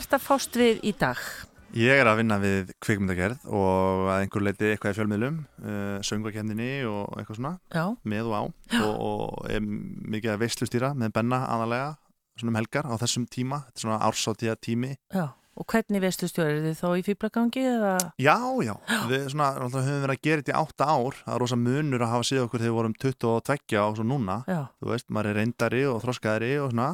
Ég 1.79 2.01
er 2.03 2.09
að 2.11 2.17
vinna 2.19 2.37
við 2.43 2.71
kvikmyndagerð 2.83 3.45
og 3.47 4.09
að 4.11 4.25
einhver 4.25 4.43
leiti 4.43 4.71
eitthvað 4.73 4.95
í 4.95 4.97
fjölmiðlum 4.99 5.37
uh, 5.63 5.99
söngvakefninni 6.07 6.71
og 6.91 7.19
eitthvað 7.21 7.39
svona 7.39 7.53
Já, 7.71 7.85
með 8.11 8.31
og 8.31 8.35
á. 8.35 8.43
Og, 8.81 8.95
og 9.07 9.51
er 9.55 9.63
mikið 9.63 10.33
að 10.33 10.41
veislustýra 10.43 10.91
með 10.99 11.13
Benna 11.15 11.45
aðalega 11.47 11.93
svona 12.41 12.55
um 12.55 12.59
helgar 12.59 12.89
á 12.91 12.95
þessum 12.99 13.29
tíma. 13.31 13.61
Þetta 13.69 13.79
er 13.79 13.85
svona 13.85 14.01
ársáttíða 14.09 14.57
tími. 14.67 14.97
Já. 15.15 15.29
Og 15.61 15.67
hvernig 15.69 16.01
veistu 16.01 16.27
stjórið 16.31 16.67
þið 16.71 16.77
þá 16.79 16.89
í 16.89 17.03
fýblagangi 17.05 17.63
eða? 17.69 17.95
Já, 18.23 18.37
já, 18.65 18.73
við 19.11 19.25
svona, 19.35 19.49
höfum 19.61 20.05
verið 20.07 20.15
að 20.15 20.23
gera 20.25 20.43
þetta 20.43 20.53
í 20.55 20.59
átta 20.61 20.87
ár. 20.89 21.19
Það 21.21 21.35
er 21.35 21.43
rosa 21.45 21.59
munur 21.61 22.05
að 22.07 22.13
hafa 22.15 22.29
séð 22.31 22.45
okkur 22.47 22.63
þegar 22.63 22.71
við 22.71 22.79
vorum 22.79 22.95
22 23.05 23.81
og 23.83 23.99
svo 23.99 24.07
núna, 24.07 24.39
Já, 24.49 24.61
þú 24.81 24.93
veist, 24.95 25.09
maður 25.13 25.31
er 25.33 25.39
reyndari 25.43 25.83
og 25.91 25.99
þroskaðari 26.07 26.53
og 26.63 26.71
svona 26.73 26.89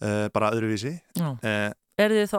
uh, 0.00 0.26
bara 0.34 0.50
öðruvísi. 0.56 0.96
Uh, 1.20 1.70
Er 2.00 2.14
þið 2.14 2.30
þá, 2.30 2.38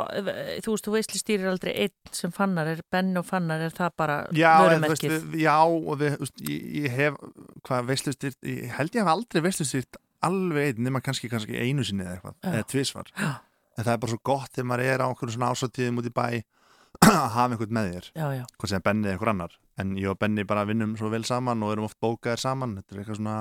þú 0.66 0.74
veist, 0.74 0.86
þú 0.88 0.94
veistli 0.96 1.20
stýrir 1.22 1.50
aldrei 1.52 1.72
einn 1.86 2.14
sem 2.18 2.34
fannar, 2.36 2.70
er 2.72 2.82
benn 2.94 3.12
og 3.20 3.26
fannar, 3.28 3.62
er 3.66 3.74
það 3.76 3.92
bara 4.02 4.16
veist, 4.88 5.06
við, 5.06 5.36
já, 5.44 5.58
og 5.66 6.00
við, 6.02 6.16
þú 6.16 6.26
veist, 6.26 6.44
ég, 6.48 6.64
ég 6.82 6.96
hef 6.98 7.20
hvað 7.68 7.92
veistlustýrt, 7.92 8.40
ég 8.48 8.74
held 8.78 8.98
ég 8.98 9.04
hef 9.06 9.12
aldrei 9.14 9.44
veistlustýrt 9.46 10.00
alveg 10.26 10.72
einn, 10.72 10.84
nema 10.88 11.02
kannski, 11.04 11.30
kannski 11.32 11.58
einu 11.58 11.86
sinni 11.88 12.06
eða 12.06 12.18
eitthvað, 12.18 12.38
eða 12.52 12.68
tvisvar. 12.74 13.12
Já. 13.18 13.32
en 13.78 13.86
það 13.86 13.94
er 13.94 14.02
bara 14.04 14.12
svo 14.12 14.22
gott 14.28 14.52
þegar 14.52 14.70
maður 14.72 14.90
er 14.92 15.02
á 15.02 15.08
okkur 15.08 15.32
svona 15.34 15.52
ásáttíðum 15.56 16.02
út 16.02 16.10
í 16.10 16.14
bæ 16.14 16.26
að 17.08 17.28
hafa 17.36 17.46
einhvern 17.56 17.76
með 17.78 17.92
þér, 17.94 18.08
Já, 18.20 18.26
já, 18.36 18.44
hvort 18.58 18.72
sem 18.72 18.84
Benni 18.86 19.08
eða 19.08 19.16
einhver 19.16 19.32
annar. 19.32 19.54
En 19.80 19.94
ég 19.98 20.12
og 20.12 20.20
Benni 20.22 20.44
bara 20.46 20.66
vinnum 20.68 20.98
svo 21.00 21.10
vel 21.10 21.24
saman 21.26 21.64
og 21.64 21.72
erum 21.74 21.88
oft 21.88 21.98
bókaðir 22.04 22.42
saman, 22.44 22.76
þetta 22.82 22.94
er 22.94 23.02
eitthvað 23.02 23.22
svona 23.22 23.38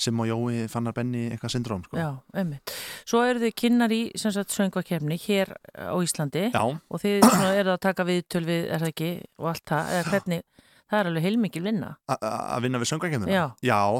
Sim 0.00 0.18
og 0.20 0.26
Jói 0.26 0.64
fannar 0.70 0.94
Benni 0.96 1.28
eitthvað 1.30 1.52
syndróm 1.54 1.84
sko. 1.86 1.98
já, 1.98 2.08
einmitt. 2.34 2.72
Svo 3.06 3.22
eru 3.22 3.42
þið 3.44 3.54
kynnar 3.60 3.94
í 3.94 4.00
sem 4.18 4.34
söngvakefni 4.34 5.18
hér 5.22 5.52
á 5.70 5.94
Íslandi 6.02 6.48
Já, 6.50 6.64
og 6.64 7.02
þið 7.02 7.28
eru 7.52 7.74
að 7.76 7.84
taka 7.86 8.06
viðtöl 8.08 8.42
við, 8.48 8.66
er 8.74 8.82
það 8.82 8.90
ekki, 8.90 9.12
og 9.38 9.52
allt 9.52 9.64
það, 9.70 9.92
eða 9.94 10.10
hvernig, 10.10 10.42
það 10.90 10.98
er 10.98 11.10
alveg 11.10 11.26
heilmikil 11.28 11.62
vinna. 11.64 11.92
að 12.10 12.66
vinna 12.66 12.82
við 12.82 12.90
söngakefnina 12.90 13.32
Já. 13.32 13.44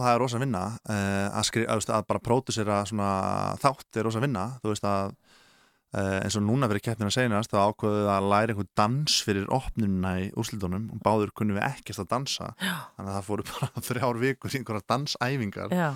það 0.03 0.11
er 0.11 0.23
rosa 0.25 0.43
vinna 0.43 0.65
uh, 0.75 1.41
að, 1.41 1.87
að, 1.87 2.07
bara 2.11 2.25
pródusera 2.27 2.83
þátt 3.63 4.01
er 4.01 4.09
rosa 4.09 4.25
vinna 4.25 4.49
þú 4.63 4.75
veist 4.75 4.91
að 4.91 5.15
eins 5.95 6.37
og 6.39 6.43
núna 6.47 6.69
fyrir 6.71 6.83
keppnina 6.89 7.13
senast 7.15 7.53
þá 7.53 7.61
ákveðu 7.69 8.09
að 8.11 8.29
læra 8.33 8.55
einhver 8.55 8.67
dans 8.79 9.19
fyrir 9.27 9.47
opnununa 9.55 10.15
í 10.25 10.31
úrslitunum 10.41 10.89
og 10.95 11.03
báður 11.05 11.33
kunnum 11.39 11.61
við 11.61 11.69
ekkert 11.69 12.03
að 12.03 12.11
dansa. 12.15 12.51
Já, 12.59 12.75
þannig 12.97 13.11
að 13.13 13.17
það 13.19 13.29
fóru 13.29 13.47
bara 13.53 13.85
þrjár 13.89 14.21
vikur 14.25 14.51
í 14.55 14.61
einhverja 14.61 14.87
dansæfingar. 14.95 15.75
Já, 15.75 15.89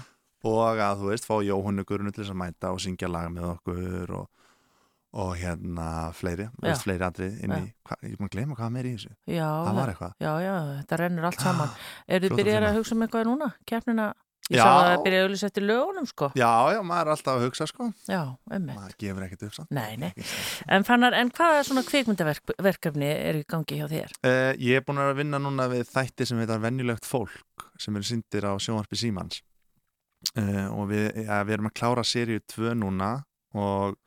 og 0.46 0.82
að 0.82 1.00
þú 1.02 1.12
veist 1.12 1.26
fá 1.26 1.34
Jóhannu 1.42 1.84
Gurnu 1.88 2.12
til 2.14 2.22
þess 2.22 2.34
að 2.34 2.42
mæta 2.44 2.74
og 2.74 2.82
syngja 2.84 3.10
laga 3.10 3.32
með 3.34 3.48
okkur 3.56 4.12
og, 4.20 4.28
og 5.18 5.32
hérna 5.40 5.88
fleiri, 6.14 6.46
veist, 6.62 6.84
fleiri 6.86 7.06
atrið 7.08 7.42
inn 7.42 7.56
í, 7.56 7.64
hva, 7.88 7.98
ég 8.06 8.22
má 8.22 8.30
glema 8.30 8.58
hvað 8.58 8.72
meir 8.76 8.86
í 8.86 8.94
þessu. 8.94 9.16
Já, 9.26 9.48
það 9.48 9.80
var 9.80 9.92
eitthvað. 9.94 10.14
já, 10.22 10.30
já, 10.44 10.54
þetta 10.78 11.00
rennur 11.02 11.28
allt 11.30 11.42
saman. 11.42 11.76
Er 12.12 12.22
þið 12.22 12.36
að 12.36 12.42
finna. 12.44 12.70
að 12.70 12.78
hugsa 12.78 12.94
um 12.94 13.06
eitthvað 13.06 13.30
núna, 13.32 13.50
keppnina? 13.66 14.08
Ég 14.48 14.62
sá 14.62 14.68
að 14.72 14.86
það 14.88 15.02
byrja 15.04 15.18
að 15.18 15.26
auðvitað 15.26 15.48
eftir 15.50 15.64
lögunum, 15.68 16.06
sko. 16.08 16.28
Já, 16.38 16.50
já, 16.72 16.78
maður 16.88 17.02
er 17.10 17.12
alltaf 17.12 17.34
að 17.34 17.42
hugsa 17.44 17.66
sko 17.68 17.88
Já, 18.08 18.20
einmitt. 18.48 18.78
maður 18.78 18.94
gefur 19.02 19.26
ekkert 19.26 19.44
upp 19.48 19.56
samt 19.58 19.74
Nei, 19.76 19.90
nei. 20.00 20.08
En 20.74 20.86
fannar, 20.88 21.16
en 21.18 21.32
hvaða 21.36 21.66
svona 21.68 21.84
kvikmyndaverkefni 21.84 23.10
eru 23.12 23.42
í 23.42 23.46
gangi 23.52 23.80
hjá 23.82 23.84
þér? 23.92 24.16
Uh, 24.24 24.52
ég 24.56 24.80
er 24.80 24.86
búin 24.88 25.02
að 25.04 25.12
vinna 25.20 25.42
núna 25.42 25.68
við 25.68 25.84
þætti 25.92 26.28
sem 26.30 26.40
heitar 26.40 26.64
Venjulegt 26.64 27.04
fólk 27.08 27.68
sem 27.76 28.00
eru 28.00 28.08
syndir 28.08 28.48
á 28.48 28.52
sjónvarpi 28.56 28.96
Símans 28.98 29.42
uh, 30.32 30.66
og 30.72 30.88
við, 30.94 31.10
ja, 31.26 31.42
við 31.44 31.58
erum 31.58 31.68
að 31.68 31.76
klára 31.82 32.06
seríu 32.08 32.40
2 32.56 32.72
núna 32.80 33.12
og, 33.52 34.00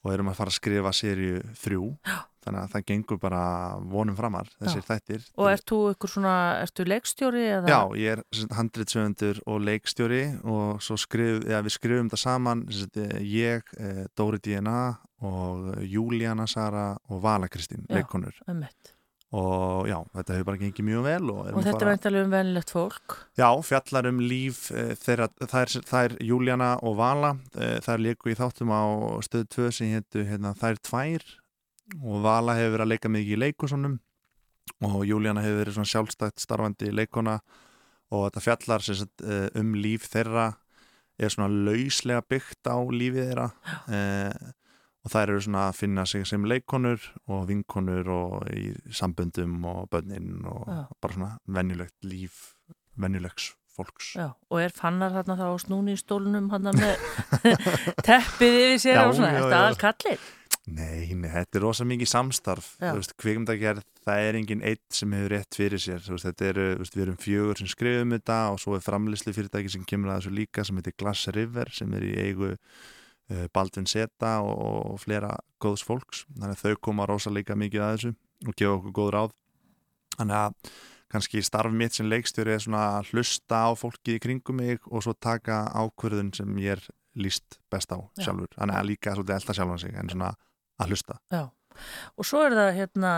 og 0.00 0.14
erum 0.16 0.32
að 0.32 0.40
fara 0.40 0.52
að 0.54 0.60
skrifa 0.62 0.96
seríu 0.96 1.44
3 1.60 1.76
þannig 2.42 2.62
að 2.62 2.74
það 2.74 2.86
gengur 2.90 3.20
bara 3.22 3.42
vonum 3.92 4.18
framar 4.18 4.50
þessir 4.58 4.86
þættir 4.86 5.26
Og 5.36 5.50
ert 5.52 5.66
þú 5.68 5.80
ykkur 5.92 6.14
svona, 6.14 6.36
ertu 6.62 6.86
leikstjóri 6.88 7.44
eða? 7.58 7.72
Já, 7.72 7.80
ég 8.00 8.16
er 8.16 8.54
handritsöfundur 8.58 9.42
og 9.46 9.62
leikstjóri 9.68 10.22
og 10.42 10.82
svo 10.84 10.98
skrif, 11.00 11.42
ja, 11.48 11.62
við 11.64 11.76
skrifum 11.76 12.10
þetta 12.10 12.22
saman 12.22 12.66
eh, 12.70 13.18
ég, 13.26 13.76
eh, 13.78 14.04
Dóri 14.18 14.42
DNA 14.42 14.80
og 15.22 15.84
Júlíana 15.86 16.48
Sara 16.50 16.92
og 17.10 17.22
Vala 17.22 17.50
Kristín, 17.50 17.86
Já. 17.86 18.00
leikonur 18.00 18.42
og 19.32 19.86
já, 19.88 19.96
þetta 20.12 20.34
hefur 20.34 20.48
bara 20.50 20.60
gengið 20.60 20.84
mjög 20.84 21.04
vel 21.06 21.30
og, 21.32 21.38
Og 21.56 21.64
þetta 21.64 21.86
er 21.86 21.88
veintalega 21.88 22.26
um 22.26 22.32
venilegt 22.34 22.72
fólk. 22.74 23.14
Já, 23.40 23.48
fjallar 23.64 24.08
um 24.10 24.18
líf 24.20 24.66
e, 24.76 24.82
þeirra, 25.00 25.30
þær, 25.48 25.72
þær 25.88 26.16
Júlíana 26.20 26.74
og 26.84 26.98
Vala 26.98 27.30
þær 27.54 28.04
leiku 28.04 28.28
í 28.28 28.36
þáttum 28.36 28.74
á 28.76 28.82
stöðu 29.24 29.48
2 29.56 29.70
sem 29.78 29.94
héttu 29.94 30.26
hérna, 30.28 30.52
þær 30.60 30.82
tvær 30.84 31.24
og 32.00 32.22
Vala 32.24 32.56
hefur 32.56 32.76
verið 32.76 32.86
að 32.86 32.92
leika 32.94 33.12
mikið 33.12 33.36
í 33.36 33.42
leikusonum 33.42 33.98
og 34.86 35.04
Júlíana 35.06 35.42
hefur 35.44 35.62
verið 35.62 35.76
svona 35.76 35.92
sjálfstætt 35.92 36.42
starfandi 36.42 36.90
leikona 36.94 37.38
og 38.12 38.26
þetta 38.26 38.42
fjallar 38.44 38.84
sagt, 38.84 39.22
e, 39.24 39.46
um 39.58 39.72
líf 39.78 40.08
þeirra. 40.12 40.52
Er 41.20 41.30
svona 41.32 41.52
lauslega 41.52 42.22
byggt 42.24 42.68
á 42.68 42.76
lífið 42.80 43.30
þeirra. 43.30 43.46
E, 43.88 44.00
og 45.02 45.12
þær 45.12 45.32
eru 45.32 45.40
svona 45.44 45.64
að 45.68 45.78
finna 45.80 46.04
sig 46.08 46.26
sem 46.28 46.44
leikonur 46.46 47.02
og 47.30 47.46
vinkonur 47.48 48.10
og 48.14 48.36
í 48.54 48.70
samböndum 48.94 49.64
og 49.66 49.88
börnin 49.92 50.44
og 50.46 50.68
Já. 50.68 50.84
bara 51.02 51.16
svona 51.16 51.32
venjulegt 51.46 52.06
líf 52.06 52.54
venjulegs 52.96 53.52
fólks. 53.72 54.12
Já, 54.18 54.30
og 54.52 54.60
er 54.60 54.74
fannar 54.76 55.14
þarna 55.16 55.38
þá 55.38 55.46
snúni 55.64 55.96
í 55.96 56.00
stólunum 56.00 56.50
hann 56.52 56.70
með 56.76 57.00
teppið 58.06 58.58
yfir 58.60 58.82
sér 58.84 58.98
Já, 58.98 59.04
og 59.06 59.16
svona, 59.16 59.32
já, 59.32 59.40
er 59.40 60.12
já. 60.12 60.18
Nei, 60.70 61.10
nei, 61.18 61.26
þetta 61.26 61.58
er 61.58 61.64
rosa 61.64 61.84
mikið 61.88 62.06
samstarf. 62.06 62.68
Kvikmyndagerð, 63.18 63.82
það 64.06 64.26
er 64.28 64.36
engin 64.38 64.60
eitt 64.62 64.94
sem 64.94 65.10
hefur 65.16 65.32
rétt 65.34 65.58
fyrir 65.58 65.82
sér. 65.82 66.04
Veist, 66.06 66.26
þetta 66.28 66.46
eru, 66.52 66.66
veist, 66.78 66.94
við 66.94 67.04
erum 67.06 67.18
fjögur 67.18 67.58
sem 67.58 67.70
skrifum 67.72 68.14
þetta 68.14 68.36
og 68.52 68.60
svo 68.62 68.76
er 68.78 68.84
framlýslu 68.84 69.34
fyrirtæki 69.34 69.72
sem 69.74 69.86
kemur 69.88 70.12
að 70.12 70.20
þessu 70.20 70.34
líka 70.36 70.64
sem 70.68 70.78
heitir 70.78 70.94
Glass 71.02 71.32
River 71.34 71.72
sem 71.74 71.96
er 71.98 72.06
í 72.06 72.12
eigu 72.28 72.52
uh, 72.52 73.46
Baldvin 73.50 73.90
Seta 73.90 74.36
og, 74.46 74.54
og 74.92 75.02
flera 75.02 75.32
góðs 75.62 75.82
fólks. 75.88 76.22
Þannig 76.36 76.54
að 76.54 76.62
þau 76.62 76.80
koma 76.88 77.08
rosa 77.10 77.34
líka 77.34 77.58
mikið 77.58 77.82
að 77.82 77.92
þessu 77.96 78.14
og 78.46 78.54
gefa 78.54 78.76
okkur 78.76 78.96
góð 79.00 79.12
ráð. 79.16 79.34
Þannig 80.20 80.38
að 80.44 80.72
kannski 81.12 81.42
starf 81.44 81.74
mitt 81.74 81.98
sem 81.98 82.06
leikstjóri 82.06 82.54
er 82.54 82.62
svona 82.62 82.84
að 83.00 83.10
hlusta 83.10 83.64
á 83.66 83.70
fólkið 83.76 84.14
í 84.14 84.22
kringum 84.22 84.62
mig 84.62 84.86
og 84.86 85.02
svo 85.02 85.16
taka 85.18 85.64
ákvörðun 85.74 86.30
sem 86.38 86.54
ég 86.62 86.78
er 86.78 86.86
líst 87.18 87.58
best 87.68 87.90
á 87.90 87.98
Já. 87.98 88.28
sjálfur. 88.28 88.54
Þannig 88.54 88.78
að 88.78 88.88
líka 88.88 89.18
svolítið 89.18 89.38
elda 89.40 89.58
sjálfan 89.58 89.82
sig 89.82 89.98
en 89.98 90.14
svona 90.14 90.32
að 90.80 90.94
hlusta 90.94 91.18
Já, 91.32 91.48
og 92.20 92.26
svo 92.28 92.42
er 92.44 92.52
það 92.52 92.70
hérna 92.76 93.10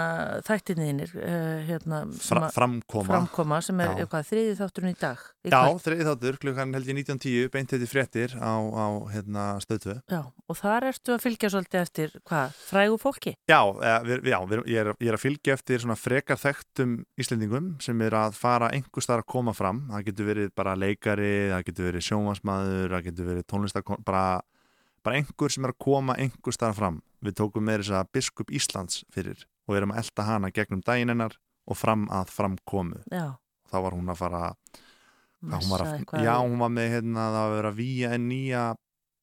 þættinniðinir 0.47 1.15
uh, 1.19 1.63
hérna, 1.67 1.97
Fra, 2.23 2.49
framkoma 2.55 3.09
framkoma 3.09 3.59
sem 3.67 3.81
er 3.83 3.91
Já. 3.91 4.05
eitthvað 4.05 4.29
þriði 4.29 4.53
þátturinn 4.61 4.93
í 4.93 4.99
dag 5.01 5.25
í 5.45 5.51
Já, 5.51 5.57
kvöld. 5.59 5.83
þriði 5.85 6.07
þáttur, 6.09 6.39
klukkan 6.45 6.77
held 6.79 6.91
ég 6.93 6.99
19.10 7.01 7.51
beint 7.55 7.75
þetta 7.75 7.89
fréttir 7.91 8.37
á, 8.39 8.55
á 8.55 8.87
hérna, 9.11 9.47
stöðtöð 9.65 9.99
Já, 10.07 10.21
og 10.31 10.61
þar 10.61 10.89
ertu 10.93 11.17
að 11.17 11.25
fylgja 11.27 11.51
svolítið 11.51 11.83
eftir 11.83 12.15
hvað, 12.31 12.57
frægu 12.71 13.01
fólki? 13.03 13.35
Já, 13.51 13.61
eða, 13.75 13.99
við, 14.07 14.31
já 14.31 14.39
við, 14.55 14.65
ég, 14.71 14.79
er, 14.85 14.93
ég 15.03 15.13
er 15.13 15.19
að 15.19 15.25
fylgja 15.27 15.59
eftir 15.59 15.85
svona 15.85 15.99
frekar 15.99 16.41
þekktum 16.41 16.97
Íslendingum 17.21 17.75
sem 17.83 18.07
er 18.07 18.19
að 18.23 18.39
fara 18.39 18.71
einhver 18.71 19.05
starf 19.05 19.27
að 19.27 19.33
koma 19.35 19.55
fram 19.59 19.85
það 19.91 20.09
getur 20.13 20.31
verið 20.31 20.55
bara 20.57 20.79
leikari, 20.79 21.35
það 21.51 21.67
getur 21.73 21.91
verið 21.91 22.09
sjónvarsmaður, 22.09 22.95
það 22.95 23.07
getur 23.11 23.33
verið 23.35 23.49
tónlistakon 23.51 24.07
bara, 24.07 24.27
bara 25.05 25.21
einhver 25.21 25.53
sem 25.53 25.67
er 25.67 25.75
að 25.75 25.83
koma 25.85 26.17
einhver 26.21 26.57
starf 26.57 26.79
fram. 26.81 27.03
Við 27.25 27.39
tókum 27.41 27.65
með 27.65 27.83
þess 27.83 27.97
að 28.01 28.13
biskup 28.17 28.53
Íslands 28.53 29.03
fyrir 29.13 29.45
og 29.69 29.79
erum 29.79 29.95
að 29.95 30.05
elda 30.05 30.29
hana 30.29 30.53
gegnum 30.55 30.83
daginn 30.85 31.13
hennar 31.13 31.39
og 31.65 31.79
fram 31.81 32.09
að 32.13 32.33
framkomu. 32.35 33.05
Þá 33.13 33.79
var 33.81 33.97
hún 33.97 34.13
að 34.13 34.21
fara 34.21 34.43
hún 35.45 35.71
var 35.71 35.85
að, 35.85 36.25
já, 36.25 36.35
hún 36.41 36.57
var 36.61 36.73
með 36.73 36.91
hérna 36.97 37.29
það 37.29 37.37
var 37.37 37.45
að 37.45 37.55
vera 37.59 37.73
að 37.73 37.79
víja 37.81 38.11
en 38.17 38.27
nýja 38.31 38.65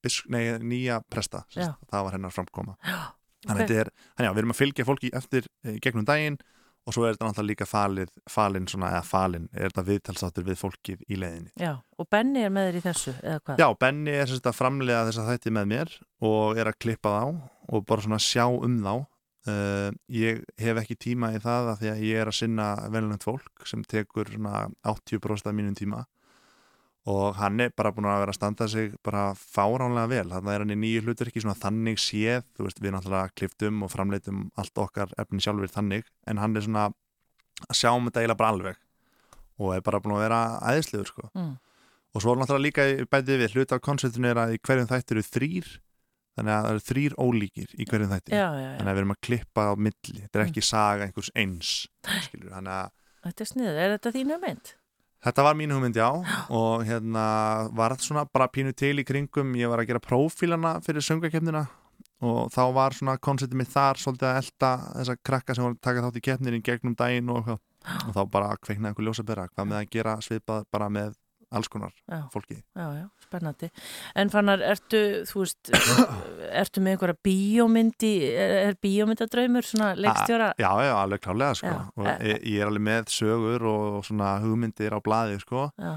bisk, 0.02 0.30
nei, 0.34 0.44
nýja 0.66 1.02
presta, 1.10 1.44
það 1.54 2.06
var 2.06 2.18
hennar 2.18 2.36
framkoma 2.36 2.78
þannig 2.82 3.64
Ok. 3.66 3.72
okay. 3.72 3.78
er, 3.82 3.90
þannig 4.16 4.28
já, 4.28 4.32
við 4.32 4.42
erum 4.42 4.54
að 4.54 4.60
fylgja 4.60 4.86
fólki 4.86 5.10
eftir 5.18 5.48
e, 5.66 5.78
gegnum 5.82 6.06
daginn 6.06 6.38
og 6.82 6.96
svo 6.96 7.06
er 7.06 7.16
þetta 7.16 7.28
náttúrulega 7.28 7.52
líka 7.52 7.68
falið, 7.70 8.12
falin 8.32 8.68
svona, 8.72 8.92
eða 8.96 9.06
falin, 9.06 9.48
er 9.54 9.70
þetta 9.70 9.86
viðtalsáttur 9.90 10.48
við 10.48 10.60
fólkið 10.62 11.06
í 11.08 11.20
leiðinni. 11.22 11.52
já, 11.62 11.74
og 11.78 12.10
Benni 12.10 12.46
er 12.46 12.54
með 12.54 12.70
þér 12.70 12.80
í 12.80 12.84
þessu, 12.88 13.16
eða 13.22 13.44
hvað? 13.46 13.62
Já, 13.62 13.68
Benni 13.86 14.18
er 14.18 14.36
að 14.42 14.58
framlega 14.58 15.06
þess 15.08 15.22
að 15.22 15.32
þætti 15.32 15.56
með 15.58 15.72
mér 15.76 15.96
og 16.32 16.62
er 16.62 16.72
að 16.72 16.80
klippa 16.82 17.16
þá 17.16 17.26
og 17.72 17.86
bara 17.88 18.06
svona 18.06 18.22
sjá 18.22 18.46
um 18.50 18.80
þá 18.82 18.94
uh, 18.96 19.90
ég 20.12 20.42
hef 20.62 20.82
ekki 20.82 20.98
tíma 21.08 21.32
í 21.36 21.42
það 21.42 21.74
af 21.74 21.82
því 21.82 21.92
að 21.94 22.04
ég 22.08 22.24
er 22.24 22.32
að 22.32 22.40
sinna 22.40 22.72
velnönd 22.94 23.26
fólk 23.26 23.68
sem 23.70 23.86
tekur 23.88 24.32
svona 24.32 24.66
80% 24.88 25.52
af 25.52 25.58
mínum 25.58 25.78
tíma 25.78 26.04
og 27.10 27.36
hann 27.40 27.60
er 27.64 27.72
bara 27.74 27.90
búin 27.96 28.06
að 28.06 28.20
vera 28.22 28.34
að 28.34 28.38
standa 28.38 28.68
sig 28.70 28.92
bara 29.04 29.32
fáránlega 29.34 30.10
vel, 30.12 30.28
þannig 30.30 30.54
er 30.54 30.60
hann 30.66 30.74
í 30.76 30.80
nýju 30.84 31.02
hlutur 31.08 31.32
ekki 31.32 31.42
svona 31.42 31.58
þannig 31.58 31.98
séð, 31.98 32.44
þú 32.58 32.68
veist 32.68 32.82
við 32.84 32.94
náttúrulega 32.94 33.34
kliftum 33.40 33.82
og 33.88 33.90
framleitum 33.94 34.44
allt 34.62 34.78
okkar 34.84 35.14
efni 35.18 35.42
sjálfur 35.42 35.72
þannig, 35.74 36.06
en 36.30 36.38
hann 36.38 36.56
er 36.56 36.62
svona 36.68 36.88
að 37.68 37.78
sjá 37.80 37.90
um 37.96 38.06
þetta 38.10 38.22
eiginlega 38.22 38.38
bara 38.44 38.54
alveg 38.54 38.78
og 39.62 39.74
er 39.76 39.82
bara 39.86 40.00
búin 40.02 40.16
að 40.18 40.24
vera 40.28 40.42
æðislegur 40.72 41.10
sko. 41.10 41.30
Mm. 41.38 41.56
og 42.14 42.22
svo 42.22 42.34
er 42.36 42.40
náttúrulega 42.42 42.66
líka 42.68 42.86
bætið 43.12 43.42
við 43.46 43.56
hlut 43.56 43.72
af 43.76 43.82
konceptinu 43.86 44.30
er 44.30 44.40
að 44.46 44.54
í 44.56 44.62
hverjum 44.62 44.90
þætti 44.90 45.16
eru 45.18 45.26
þrýr 45.26 45.68
þannig 46.38 46.54
að 46.56 46.64
það 46.66 46.72
eru 46.76 46.84
þrýr 46.92 47.16
ólíkir 47.26 47.74
í 47.82 47.86
hverjum 47.90 48.12
þætti 48.14 48.32
Já, 48.38 48.46
já, 48.46 48.62
já. 48.62 48.72
þannig 48.78 48.92
að 48.92 48.96
við 48.96 49.02
erum 49.02 49.14
að 49.16 49.22
klippa 49.28 49.66
á 49.68 49.74
milli 49.78 50.18
þetta 50.22 50.38
er 50.40 50.44
Mm. 50.46 50.50
ekki 50.54 50.64
saga 50.70 51.06
einhvers 51.10 51.32
eins 51.36 51.72
skilur, 52.28 52.52
þannig 52.54 52.76
að 52.78 52.92
Þetta 53.22 53.44
er 53.44 53.50
sniður. 53.52 53.76
Er 53.78 53.92
þetta 53.98 54.12
þínu 54.16 54.38
mynd? 54.42 54.70
Þetta 55.22 55.44
var 55.46 55.58
mín 55.58 55.70
hugmynd, 55.70 55.98
já, 56.00 56.08
og 56.50 56.82
hérna 56.88 57.24
var 57.78 57.94
þetta 57.94 58.08
svona 58.08 58.24
bara 58.26 58.50
pínu 58.50 58.74
til 58.74 58.96
í 58.98 59.06
kringum, 59.06 59.52
ég 59.60 59.70
var 59.70 59.84
að 59.84 59.92
gera 59.92 60.02
prófílana 60.02 60.80
fyrir 60.82 61.06
söngakefnina 61.06 61.68
og 62.26 62.50
þá 62.54 62.62
var 62.74 62.96
svona 62.98 63.18
konceptið 63.22 63.60
mitt 63.62 63.72
þar 63.74 64.02
svolítið 64.02 64.28
að 64.30 64.40
elda 64.42 64.72
þessa 64.96 65.16
krakka 65.30 65.56
sem 65.58 65.66
voru 65.66 65.78
að 65.78 65.86
taka 65.88 66.04
þátt 66.06 66.18
í 66.18 66.24
keppninni 66.28 66.62
gegnum 66.66 66.98
daginn 66.98 67.30
og, 67.34 67.54
og 67.54 68.12
þá 68.18 68.22
bara 68.34 68.58
kveiknaði 68.62 68.92
einhver 68.92 69.08
ljósabera, 69.08 69.48
hvað 69.54 69.70
með 69.72 69.80
að 69.80 69.94
gera 69.96 70.18
svipað 70.26 70.68
bara 70.74 70.90
með 70.94 71.16
alls 71.52 71.70
konar 71.72 71.94
Já. 72.10 72.22
fólki. 72.34 72.58
Já, 72.76 72.86
já, 72.96 73.08
spennandi. 73.26 73.72
En 74.16 74.32
fannar, 74.34 74.64
ertu, 74.66 75.02
þú 75.30 75.44
veist, 75.44 75.72
ertu 76.62 76.84
með 76.84 76.96
einhverja 76.96 77.18
bíómyndi, 77.28 78.14
er, 78.32 78.56
er 78.70 78.78
bíómyndadraumur, 78.84 79.68
svona 79.68 79.92
leikstjóra? 80.00 80.54
Já, 80.62 80.72
já, 80.88 80.94
alveg 80.96 81.26
klálega, 81.26 81.58
sko, 81.60 81.76
og 82.00 82.08
ég, 82.14 82.40
ég 82.54 82.62
er 82.62 82.72
alveg 82.72 82.88
með 82.88 83.12
sögur 83.18 83.68
og 83.72 84.00
svona 84.08 84.38
hugmyndir 84.44 84.96
á 84.96 85.00
blaði, 85.04 85.42
sko, 85.44 85.68
Já, 85.82 85.94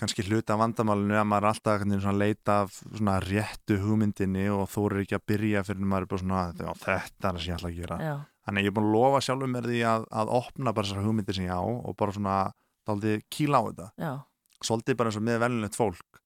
kannski 0.00 0.24
hluta 0.26 0.56
vandamálinu 0.58 1.14
að 1.20 1.26
maður 1.30 1.44
er 1.44 1.52
alltaf 1.52 1.84
að 2.10 2.16
leita 2.18 2.56
svona 2.82 3.18
réttu 3.22 3.76
hugmyndinni 3.78 4.48
og 4.50 4.66
þú 4.72 4.86
eru 4.88 5.02
ekki 5.04 5.18
að 5.18 5.26
byrja 5.30 5.62
fyrir 5.68 5.86
maður 5.86 6.06
er 6.06 6.10
bara 6.10 6.22
svona, 6.24 6.40
þetta 6.50 6.96
er 6.96 7.10
það 7.22 7.38
sem 7.38 7.50
ég 7.52 7.58
ætla 7.58 7.70
að 7.70 7.78
gera 7.78 7.98
þannig 8.44 8.66
ég 8.66 8.72
er 8.72 8.76
búin 8.76 8.88
að 8.88 8.96
lofa 8.98 9.22
sjálfur 9.24 9.52
mér 9.54 9.68
því 9.70 9.82
að, 9.88 10.06
að 10.20 10.32
opna 10.40 10.74
bara 10.74 10.88
þessar 10.88 11.06
hugmyndir 11.06 11.38
sem 11.38 11.46
ég 11.46 11.54
á 11.54 11.62
og 11.64 11.96
bara 12.00 12.16
svona 12.16 12.38
daldið 12.88 13.22
kíla 13.32 13.60
á 13.60 13.62
þetta 13.68 13.86
já, 13.96 14.12
svolítið 14.66 14.98
bara 14.98 15.12
eins 15.12 15.20
og 15.20 15.26
með 15.26 15.40
velnilegt 15.44 15.78
fólk. 15.78 16.20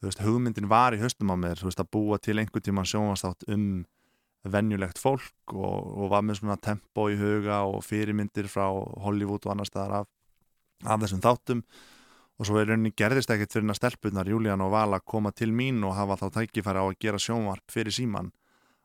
Þú 0.00 0.10
veist, 0.10 0.22
hugmyndin 0.24 0.68
var 0.68 0.94
í 0.96 1.00
höstum 1.00 1.32
á 1.32 1.36
mér 1.40 1.60
þú 1.60 1.70
veist, 1.70 1.80
að 1.80 1.90
búa 1.96 2.18
til 2.20 2.38
einhvern 2.38 2.64
tíman 2.64 2.88
sjónvastátt 2.88 3.46
um 3.52 3.84
venjulegt 4.44 5.00
fólk 5.00 5.54
og, 5.54 5.76
og 5.96 6.10
var 6.12 6.24
með 6.26 6.42
svona 6.42 6.58
tempo 6.60 7.08
í 7.08 7.16
huga 7.16 7.62
og 7.64 7.80
fyrirmyndir 7.86 8.48
frá 8.52 8.66
Hollywood 9.04 9.46
og 9.46 9.54
annar 9.54 9.68
staðar 9.68 10.02
af, 10.02 10.08
af 10.84 11.00
þessum 11.04 11.22
þáttum. 11.24 11.62
Og 12.34 12.48
svo 12.48 12.58
er 12.58 12.68
rauninni 12.68 12.92
gerðist 12.98 13.30
ekkert 13.30 13.54
fyrir 13.54 13.70
að 13.70 13.78
stelpunar 13.78 14.28
Júlían 14.28 14.62
og 14.64 14.72
Vala 14.74 14.98
koma 15.00 15.30
til 15.32 15.52
mín 15.54 15.78
og 15.86 15.94
hafa 15.96 16.18
þá 16.20 16.40
tækifæri 16.40 16.82
á 16.82 16.84
að 16.84 16.98
gera 17.00 17.20
sjónvarp 17.22 17.72
fyrir 17.72 17.94
síman 17.94 18.32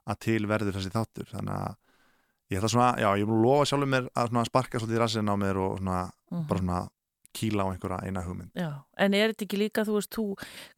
að 0.09 0.21
til 0.27 0.43
verður 0.49 0.77
þessi 0.77 0.93
þáttur. 0.93 1.27
Þannig 1.33 1.55
að 1.57 1.75
ég 2.53 2.61
ætla 2.61 2.71
svona, 2.75 2.91
já, 3.01 3.09
ég 3.19 3.33
lofa 3.33 3.67
sjálfur 3.71 3.91
mér 3.91 4.09
að 4.13 4.39
sparka 4.47 4.79
svolítið 4.79 4.99
í 4.99 5.01
rassin 5.03 5.33
á 5.33 5.35
mér 5.41 5.59
og 5.65 5.75
svona, 5.81 5.99
mhm, 6.31 6.45
bara 6.47 6.63
svona 6.63 6.79
kýla 7.35 7.65
á 7.65 7.71
einhverja 7.71 8.05
eina 8.05 8.23
hugmynd 8.25 8.51
já. 8.57 8.71
En 8.99 9.15
er 9.15 9.31
þetta 9.31 9.45
ekki 9.45 9.59
líka, 9.61 9.83
þú 9.87 9.95
veist, 9.95 10.11
þú, 10.11 10.23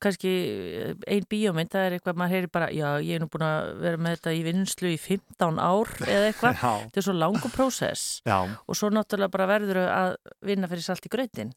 kannski 0.03 0.31
eh, 0.77 0.91
ein 1.09 1.25
bíómynd, 1.29 1.71
það 1.73 1.87
er 1.87 1.95
eitthvað, 1.97 2.19
maður 2.21 2.35
heyri 2.35 2.49
bara, 2.53 2.67
já, 2.75 2.87
ég 3.01 3.17
er 3.17 3.23
nú 3.23 3.29
búin 3.33 3.45
að 3.47 3.69
vera 3.81 4.01
með 4.01 4.17
þetta 4.17 4.33
í 4.37 4.43
vinslu 4.45 4.91
í 4.91 4.99
15 5.01 5.61
ár 5.61 5.93
eða 6.05 6.27
eitthvað. 6.29 6.61
Þetta 6.91 7.01
er 7.01 7.05
svo 7.07 7.15
langu 7.17 7.49
prósess 7.53 8.03
og 8.29 8.77
svo 8.77 8.91
náttúrulega 8.93 9.33
bara 9.33 9.47
verður 9.49 9.79
að 9.87 10.13
vinna 10.45 10.69
fyrir 10.69 10.85
salt 10.85 11.07
í 11.07 11.11
gröðin, 11.11 11.53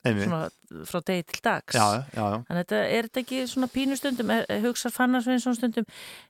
frá 0.88 1.00
degi 1.04 1.26
til 1.28 1.40
dags. 1.44 1.76
já, 1.76 2.02
já, 2.14 2.24
að 2.40 2.58
þetta 2.62 2.78
er 2.82 3.08
þetta 3.08 3.20
ekki 3.22 3.42
svona 3.50 3.68
pínu 3.70 3.98
stundum, 3.98 4.32
er, 4.34 4.46
er, 4.50 4.62
hugsar 4.64 4.92
fannar 4.94 5.22
svona 5.24 5.54
stundum, 5.58 5.86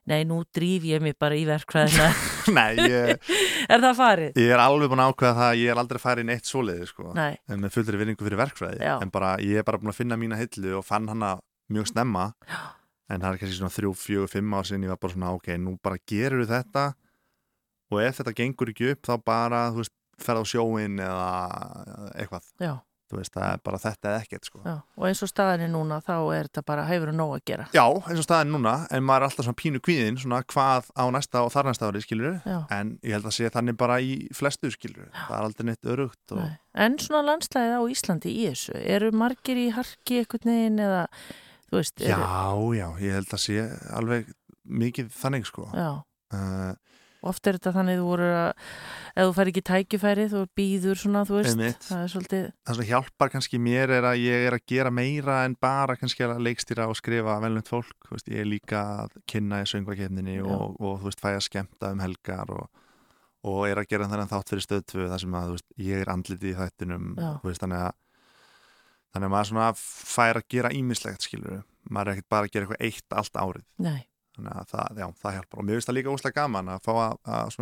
nei, 0.09 0.19
nú 0.27 0.41
drýf 0.55 0.85
ég 0.89 1.03
mig 1.03 1.15
bara 1.19 1.37
í 1.37 1.45
verkfræðina. 1.47 2.11
Nei, 2.55 2.75
ég, 2.77 3.17
er 3.73 3.81
það 3.81 3.95
farið? 3.97 4.35
ég 4.37 4.51
er 4.53 4.61
alveg 4.61 4.91
búin 4.91 5.01
að 5.01 5.13
ákveða 5.13 5.37
það 5.39 5.47
að 5.47 5.61
ég 5.63 5.71
er 5.71 5.81
aldrei 5.81 6.01
farið 6.03 6.27
verkfræði 8.55 8.79
Já. 8.81 8.95
en 9.03 9.11
bara, 9.11 9.35
ég 9.43 9.59
er 9.59 9.63
bara 9.67 9.77
búin 9.77 9.91
að 9.91 9.99
finna 9.99 10.17
mína 10.17 10.39
hillu 10.39 10.77
og 10.79 10.85
fann 10.85 11.07
hana 11.11 11.35
mjög 11.71 11.91
snemma. 11.91 12.31
En 13.09 13.21
það 13.21 13.35
er 13.35 13.37
kannski 13.41 13.57
svona 13.59 13.73
þrjú, 13.75 13.91
fjögur, 14.01 14.29
fimm 14.31 14.53
ár 14.57 14.65
sinni 14.65 14.87
ég 14.87 14.93
var 14.95 14.97
bara 14.97 15.13
svona, 15.13 15.33
ok, 15.37 15.51
nú 15.61 15.75
bara 15.83 15.99
gerur 16.09 16.41
við 16.41 16.53
þetta. 16.55 16.85
Og 17.93 18.01
ef 18.01 18.17
þetta 18.17 18.33
gengur 18.39 18.71
ekki 18.71 18.91
upp 18.95 19.05
þá 19.05 19.13
bara, 19.25 19.59
þú 19.73 19.83
veist, 19.83 19.93
ferð 20.25 20.41
á 20.41 20.45
sjóin 20.49 20.99
eða 21.03 21.27
eitthvað. 22.15 22.47
Já, 22.63 22.73
þú 23.05 23.19
veist, 23.19 23.33
það 23.35 23.43
er 23.53 23.59
bara 23.67 23.77
þetta 23.83 24.09
eða 24.11 24.21
ekkert 24.23 24.47
sko. 24.49 24.59
já. 24.65 24.75
Og 24.97 25.05
eins 25.09 25.21
og 25.21 25.29
staðinni 25.29 25.67
núna, 25.69 25.99
þá 26.01 26.13
er 26.35 26.47
þetta 26.49 26.63
bara, 26.65 26.85
hefur 26.89 27.11
þú 27.11 27.15
nóg 27.19 27.33
að 27.35 27.43
gera. 27.51 27.65
Já, 27.75 27.83
eins 27.85 28.21
og 28.21 28.25
staðin 28.25 28.53
núna, 28.55 28.73
en 28.89 29.03
maður 29.05 29.21
er 29.21 29.27
alltaf 29.29 29.45
svona 29.45 29.59
pínu 29.61 29.81
kvíðin, 29.85 30.17
svona 30.21 30.39
hvað 30.53 30.89
á 30.97 31.03
næsta 31.13 31.43
og 31.45 31.51
þar 31.53 31.69
næsta 31.69 31.89
ári, 31.91 32.01
skilur 32.01 32.39
Já. 32.45 32.57
en 32.79 32.95
ég 33.05 33.13
held 33.17 33.29
að 33.29 33.35
sé 33.37 33.51
þannig 33.53 33.77
bara 33.77 33.99
í 34.01 34.15
flestu, 34.33 34.71
skilur 34.73 35.11
það 35.13 35.35
er 35.37 35.45
aldrei 35.49 35.65
neitt 35.69 35.91
örugt 35.95 36.33
og... 36.33 36.41
Nei. 36.41 36.55
En 36.85 36.97
svona 36.99 37.21
landslæðið 37.29 37.77
á 37.77 37.81
Íslandi 37.93 38.31
í 38.33 38.47
þessu, 38.49 38.73
eru 38.95 39.11
margir 39.15 39.61
í 39.61 39.69
harki 39.77 40.23
einhvern 40.23 40.49
veginn 40.51 40.81
eða, 40.87 41.03
þú 41.69 41.77
veist, 41.79 42.01
Já, 42.03 42.17
eru, 42.17 42.73
já, 42.75 42.87
ég 43.05 43.15
held 43.19 43.37
að 43.37 43.43
sé 43.45 43.67
alveg 43.95 44.33
mikið 44.65 45.13
þannig, 45.13 45.45
sko 45.47 45.69
já. 45.71 45.91
uh, 46.33 46.73
Og 46.73 46.94
oft 47.29 47.47
er 47.49 47.57
þetta 47.57 47.73
þannig 47.75 47.97
þú 47.99 48.05
voru 48.07 48.27
að, 48.35 48.63
ef 49.15 49.27
þú 49.29 49.33
fær 49.37 49.51
ekki 49.51 49.63
tækifærið, 49.69 50.29
þú 50.35 50.43
býður 50.59 51.01
svona, 51.01 51.23
þú 51.27 51.37
veist, 51.39 51.51
Einmitt. 51.53 51.87
það 51.87 52.03
er 52.03 52.13
svolítið, 52.13 52.45
Það 52.69 52.79
sem 52.79 52.89
hjálpar 52.91 53.33
kannski 53.33 53.59
mér 53.65 53.93
er 53.97 54.07
að 54.11 54.21
ég 54.23 54.47
er 54.47 54.57
að 54.57 54.65
gera 54.73 54.93
meira 54.93 55.37
en 55.47 55.57
bara 55.61 55.97
kannski 55.99 56.25
að 56.27 56.41
leikstýra 56.47 56.87
og 56.91 56.97
skrifa 56.99 57.37
velnönd 57.43 57.69
fólk, 57.71 58.09
veist, 58.13 58.31
ég 58.31 58.45
er 58.45 58.49
líka 58.49 58.85
að 59.03 59.19
kynna 59.31 59.61
í 59.63 59.69
söngvakefninni 59.73 60.39
og, 60.45 60.79
og 60.79 60.97
þú 61.03 61.11
veist, 61.11 61.21
fæ 61.23 61.29
að 61.35 61.45
skemmta 61.49 61.93
um 61.95 62.01
helgar 62.05 62.55
og, 62.55 62.81
og 63.45 63.61
er 63.69 63.83
að 63.83 63.91
gera 63.91 64.09
þannig 64.09 64.33
þátt 64.33 64.55
fyrir 64.55 64.67
stöðtvöðu 64.69 65.11
þar 65.13 65.23
sem 65.25 65.37
að, 65.37 65.51
þú 65.51 65.59
veist, 65.59 65.69
ég 65.91 66.01
er 66.01 66.11
andliti 66.15 66.51
í 66.51 66.57
þættinum, 66.57 67.13
Já. 67.17 67.29
þú 67.43 67.51
veist, 67.51 67.63
þannig 67.65 67.85
að 67.85 67.93
þannig 69.15 69.29
að 69.29 69.31
maður 69.31 69.47
svona 69.47 69.69
fær 69.79 70.41
að 70.41 70.47
gera 70.51 70.73
ímislegt, 70.75 71.23
skilur 71.23 71.61
maður 71.91 72.09
er 72.11 72.17
ekkert 72.17 72.31
bara 72.33 72.47
að 72.49 72.53
gera 72.55 72.65
eitthvað 72.65 72.85
eitt 72.87 73.15
allt 73.19 73.39
árið. 73.39 73.65
Nei, 73.85 73.99
þannig 74.35 74.55
að 74.55 74.73
það, 74.73 74.99
já, 75.01 75.07
það 75.21 75.37
hjálpar 75.37 75.61
og 75.61 75.67
mér 75.67 75.77
finnst 75.79 75.89
það 75.91 75.97
líka 75.99 76.15
úslega 76.15 76.41
gaman 76.41 76.73
að 76.75 76.81
fá 76.87 76.91
að, 76.95 77.15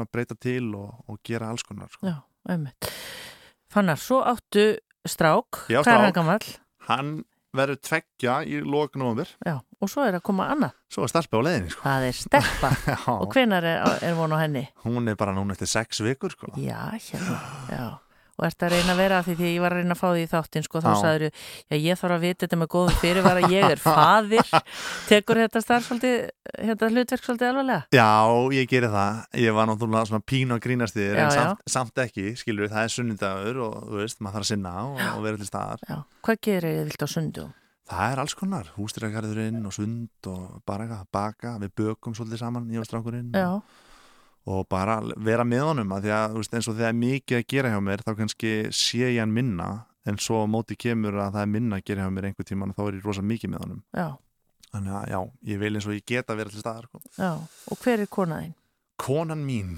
að 0.03 0.09
breyta 0.17 0.39
til 0.47 0.63
og, 0.79 0.89
og 1.07 1.19
gera 1.29 1.51
alls 1.53 1.65
konar, 1.67 1.91
sko. 1.93 2.07
já, 2.09 2.15
einmitt. 2.53 2.89
Fannar, 3.73 4.01
svo 4.01 4.21
áttu 4.21 4.65
strák, 5.09 5.63
Já, 5.73 5.81
strák. 5.85 6.49
Hann 6.89 7.15
verður 7.53 7.79
tveggja 7.85 8.39
í 8.49 8.61
Já, 9.45 9.55
og 9.61 9.89
svo 9.91 10.05
er 10.07 10.17
að 10.17 10.23
koma 10.25 10.47
annað, 10.53 10.73
Svo 10.91 11.05
er 11.05 11.11
stelpa 11.11 11.37
á 11.37 11.45
leiðinni 11.45 11.73
sko. 11.73 11.83
það 11.85 12.07
er 12.07 12.17
steppa. 12.17 12.71
og 13.21 13.27
hvenar 13.35 13.67
er, 13.67 13.83
er 14.09 14.15
von 14.17 14.33
á 14.33 14.37
henni? 14.41 14.65
hún 14.85 15.09
er 15.09 15.17
bara 15.19 15.35
núna 15.35 15.53
eftir 15.53 15.69
sex 15.69 16.01
vikur 16.05 16.33
sko. 16.33 16.53
Já, 16.57 16.89
hérna, 16.97 17.37
já. 17.69 17.85
Og 18.33 18.45
ert 18.47 18.63
að 18.65 18.73
reyna 18.73 18.93
að 18.95 18.99
vera 19.03 19.17
að 19.21 19.27
því 19.27 19.33
því 19.37 19.49
ég 19.51 19.61
var 19.61 19.73
að 19.75 19.79
reyna 19.83 19.93
að 19.93 19.99
fá 19.99 20.07
því 20.09 20.21
í 20.23 20.29
þáttinn, 20.31 20.65
sko, 20.65 20.79
þá 20.81 20.89
sagður 20.97 21.25
já, 21.27 21.75
ég 21.77 21.99
þarf 21.99 22.15
að 22.15 22.23
vita 22.23 22.43
þetta 22.43 22.57
með 22.57 22.69
góðum 22.73 22.97
fyrirvara, 23.03 23.49
ég 23.53 23.65
er 23.67 23.81
faðir, 23.83 24.53
tekur 25.11 25.41
þetta 25.43 25.61
starf 25.61 25.85
svolítið, 25.85 26.15
þetta 26.57 26.89
hlutverk 26.89 27.27
svolítið 27.27 27.49
alvarlega? 27.51 27.83
Já, 27.93 28.09
ég 28.57 28.71
geri 28.73 28.91
það. 28.95 29.21
Ég 29.43 29.57
var 29.59 29.69
náttúrulega 29.69 30.09
svona 30.09 30.27
pínu 30.33 30.57
að 30.57 30.63
grínast 30.65 30.97
þér 30.97 31.21
en 31.21 31.33
samt, 31.37 31.65
samt 31.77 32.03
ekki, 32.07 32.33
skilur 32.41 32.73
það 32.73 32.87
er 32.87 32.95
sunnudagur 32.97 33.61
og 33.67 33.77
þú 33.91 34.01
veist, 34.01 34.21
maður 34.23 34.39
þarf 34.39 34.47
að 34.47 34.51
sinna 34.55 34.73
og, 34.87 35.03
og 35.13 35.27
vera 35.27 35.41
til 35.43 35.51
staðar. 35.51 35.85
Já, 35.85 35.99
hvað 36.25 36.41
gerir 36.49 36.79
þið 36.79 36.89
vilt 36.89 37.05
á 37.05 37.09
sundum? 37.13 37.53
Það 37.93 38.13
er 38.13 38.19
alls 38.23 38.33
konar, 38.39 38.67
hústýragarðurinn 38.77 39.65
og 39.67 39.73
sund 39.75 40.27
og 40.31 40.61
bara 40.65 41.01
baka. 41.11 41.57
Við 41.61 41.73
bökum 41.81 42.15
svolítið 42.15 42.39
saman, 42.39 42.69
ég 42.71 42.79
og 42.79 42.87
strákurinn. 42.87 43.33
Já, 43.35 43.59
og 44.45 44.65
bara 44.71 44.97
vera 45.23 45.45
með 45.47 45.63
honum 45.69 45.93
að 45.95 46.07
því 46.07 46.13
að 46.17 46.33
þú 46.33 46.41
veist, 46.41 46.55
eins 46.57 46.67
og 46.67 46.77
þegar 46.79 46.97
mikið 46.99 47.37
að 47.39 47.45
gera 47.53 47.71
hjá 47.71 47.79
mér 47.87 48.03
þá 48.03 48.11
kannski 48.17 48.51
sé 48.75 48.99
ég 49.13 49.21
hann 49.23 49.33
minna 49.35 49.69
en 50.09 50.19
svo 50.19 50.41
á 50.43 50.45
móti 50.51 50.75
kemur 50.75 51.15
að 51.15 51.37
það 51.37 51.45
er 51.45 51.51
minna 51.53 51.79
að 51.79 51.85
gera 51.87 52.03
hjá 52.07 52.11
mér 52.11 52.27
einhver 52.29 52.47
tíman 52.49 52.73
og 52.73 52.75
þá 52.79 52.83
er 52.89 52.97
ég 52.99 53.07
rosa 53.07 53.23
mikið 53.23 53.53
með 53.53 53.63
honum 53.63 53.81
já, 53.95 54.07
þannig 54.73 54.97
að 54.99 55.07
já, 55.13 55.19
ég 55.53 55.63
vil 55.63 55.73
eins 55.79 55.87
og 55.87 55.95
ég 55.95 56.05
geta 56.11 56.35
vera 56.35 56.51
til 56.51 56.59
staðar 56.63 56.89
sko. 56.89 57.01
já. 57.15 57.31
Og 57.71 57.79
hver 57.85 58.03
er 58.03 58.11
konaðinn? 58.11 58.53
Konan 59.03 59.45
mín 59.47 59.77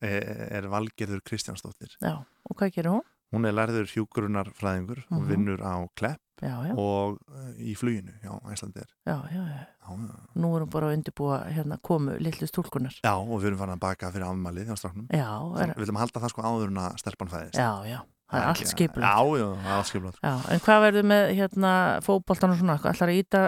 er 0.00 0.28
er 0.60 0.68
Valgerður 0.70 1.22
Kristjánsdóttir 1.26 1.96
Já, 2.02 2.18
og 2.20 2.56
hvað 2.58 2.74
gerir 2.76 2.92
hún? 2.98 3.06
Hún 3.36 3.46
er 3.46 3.52
lærður 3.56 3.86
hjúkurunarfræðingur 3.94 5.04
og 5.10 5.20
Mhm. 5.22 5.28
vinnur 5.30 5.60
á 5.62 5.74
Klepp 5.94 6.20
Já, 6.42 6.52
já, 6.68 6.74
og 6.76 7.16
eh, 7.32 7.52
í 7.64 7.74
fluginu, 7.74 8.12
já, 9.32 9.48
já. 9.56 9.66
Nú 10.36 10.50
erum 10.56 10.68
bara 10.68 10.90
að 10.90 10.96
undirbúa 10.98 11.38
hérna 11.48 11.78
komu 11.80 12.18
litlu 12.20 12.44
stúlkunar. 12.46 12.92
já, 13.00 13.12
og 13.16 13.40
við 13.40 13.46
erum 13.52 13.58
farin 13.58 13.76
að 13.78 13.80
baka 13.80 14.10
fyrir 14.12 14.26
afmalið 14.28 14.68
á 14.68 14.76
er, 15.62 15.72
við 15.72 15.86
viljum 15.86 15.96
halda 16.02 16.20
það 16.20 16.28
sko 16.34 16.42
áður 16.42 16.68
en 16.68 16.76
að 16.82 16.98
stelpan 17.00 17.28
fæðist 17.32 17.54
já, 17.56 17.70
já, 17.88 18.00
það 18.30 18.38
er 18.40 18.46
allt 18.50 18.70
skipulegt. 18.70 19.06
Já, 19.06 19.38
já, 19.38 19.46
það 19.46 19.70
er 19.70 19.76
allt 19.76 19.90
skipulegt. 19.90 20.20
Já, 20.22 20.32
en 20.52 20.62
hvað 20.64 20.84
verður 20.84 21.08
með 21.12 21.24
hérna 21.38 21.72
fókbaltan 22.06 22.54
og 22.54 22.60
svona, 22.60 22.76
ætlar 22.90 23.12
að 23.12 23.18
íta, 23.20 23.42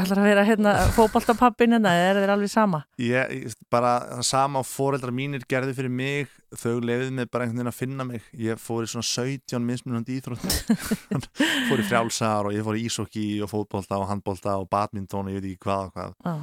ætlar 0.00 0.20
að 0.22 0.28
vera 0.28 0.44
hérna 0.46 0.74
fókbaltapappin 0.96 1.74
hérna, 1.76 1.94
eða 1.98 2.10
er 2.12 2.20
þeir 2.22 2.34
alveg 2.34 2.52
sama? 2.52 2.82
Ég, 3.02 3.56
bara 3.72 3.94
sama 4.26 4.62
og 4.62 4.68
foreldrar 4.68 5.14
mínir 5.14 5.46
gerði 5.50 5.74
fyrir 5.78 5.94
mig, 6.02 6.36
þau 6.54 6.78
leiðið 6.78 7.10
mig 7.16 7.32
bara 7.32 7.46
einhvern 7.46 7.62
veginn 7.62 7.72
að 7.72 7.78
finna 7.80 8.06
mig. 8.08 8.28
Ég 8.38 8.62
fór 8.62 8.86
í 8.86 8.92
svona 8.92 9.08
17 9.08 9.66
mismunandi 9.66 10.20
íþróttum. 10.20 10.86
fór 11.68 11.82
í 11.82 11.88
frjálsar 11.88 12.48
og 12.48 12.54
ég 12.54 12.64
fór 12.66 12.78
í 12.78 12.86
ísokki 12.86 13.26
og 13.42 13.50
fótbolta 13.50 13.98
og 13.98 14.08
handbolta 14.12 14.60
og 14.62 14.70
badminton 14.70 15.26
og 15.26 15.34
ég 15.34 15.42
veit 15.42 15.52
ekki 15.52 15.66
hvað 15.66 15.90
og 15.90 15.98
hvað. 15.98 16.16
Já, 16.24 16.38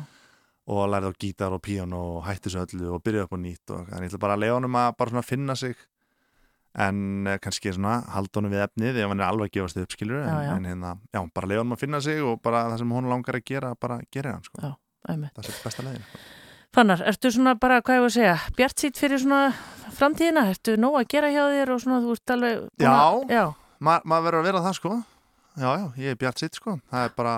og 0.65 0.87
lærði 0.89 1.11
á 1.13 1.19
gítar 1.21 1.53
og 1.53 1.61
píano 1.61 1.99
og 2.15 2.23
hætti 2.25 2.49
svo 2.49 2.63
öllu 2.65 2.95
og 2.95 3.03
byrjaði 3.05 3.27
upp 3.27 3.35
á 3.37 3.39
nýtt 3.41 3.73
og 3.75 3.91
en 3.93 4.05
ég 4.05 4.09
ætla 4.09 4.21
bara 4.23 4.37
að 4.37 4.41
leiða 4.41 4.55
honum 4.57 4.77
að 4.81 4.95
bara 4.97 5.21
finna 5.25 5.55
sig 5.59 5.75
en 6.75 7.27
eh, 7.27 7.37
kannski 7.43 7.71
svona 7.75 8.01
halda 8.11 8.39
honum 8.41 8.51
við 8.51 8.63
efnið 8.67 8.97
ef 9.03 9.11
hann 9.11 9.21
er 9.23 9.27
alveg 9.29 9.49
að 9.51 9.53
gefast 9.59 9.77
upp 9.83 9.93
skilur 9.95 10.21
en, 10.21 10.27
Já, 10.29 10.39
já. 10.49 10.55
en 10.57 10.65
hérna, 10.69 10.93
já, 11.15 11.21
bara 11.33 11.47
leiða 11.51 11.61
honum 11.63 11.75
að 11.77 11.83
finna 11.85 12.01
sig 12.03 12.21
og 12.23 12.41
bara 12.43 12.65
það 12.71 12.81
sem 12.83 12.91
hún 12.97 13.09
langar 13.11 13.37
að 13.39 13.45
gera, 13.47 13.73
bara 13.79 13.99
gera 14.11 14.33
hann 14.35 14.43
sko. 14.43 14.73
Það 15.05 15.45
sé 15.47 15.55
besta 15.63 15.85
leiðin 15.87 16.07
Fannar, 16.75 16.99
ertu 17.07 17.29
svona 17.31 17.53
bara, 17.55 17.77
hvað 17.79 17.95
ég 17.95 18.01
var 18.03 18.09
að 18.11 18.15
segja, 18.17 18.35
bjart 18.57 18.81
sýtt 18.83 18.97
fyrir 18.99 19.21
svona 19.21 19.53
framtíðina? 19.95 20.41
Ertu 20.51 20.73
nóg 20.75 20.97
að 20.99 21.05
gera 21.13 21.29
hjá 21.31 21.43
þér 21.53 21.71
og 21.71 21.79
svona, 21.85 21.99
þú 22.03 22.15
ert 22.17 22.33
alveg... 22.35 22.65
búin 22.75 22.89
að- 22.91 23.31
Já. 23.31 23.43
Ma, 23.79 23.93
maður 24.03 24.25
verður 24.27 24.39
að 24.41 24.47
vera 24.49 24.63
það 24.65 24.75
sko 24.81 24.91
já, 25.55 25.69
já, 25.79 25.85
ég 26.03 26.11
er 26.11 26.19
bjart 26.19 26.41
sitt 26.43 26.57
sko 26.59 26.73
það 26.91 27.05
er 27.07 27.13
bara 27.15 27.35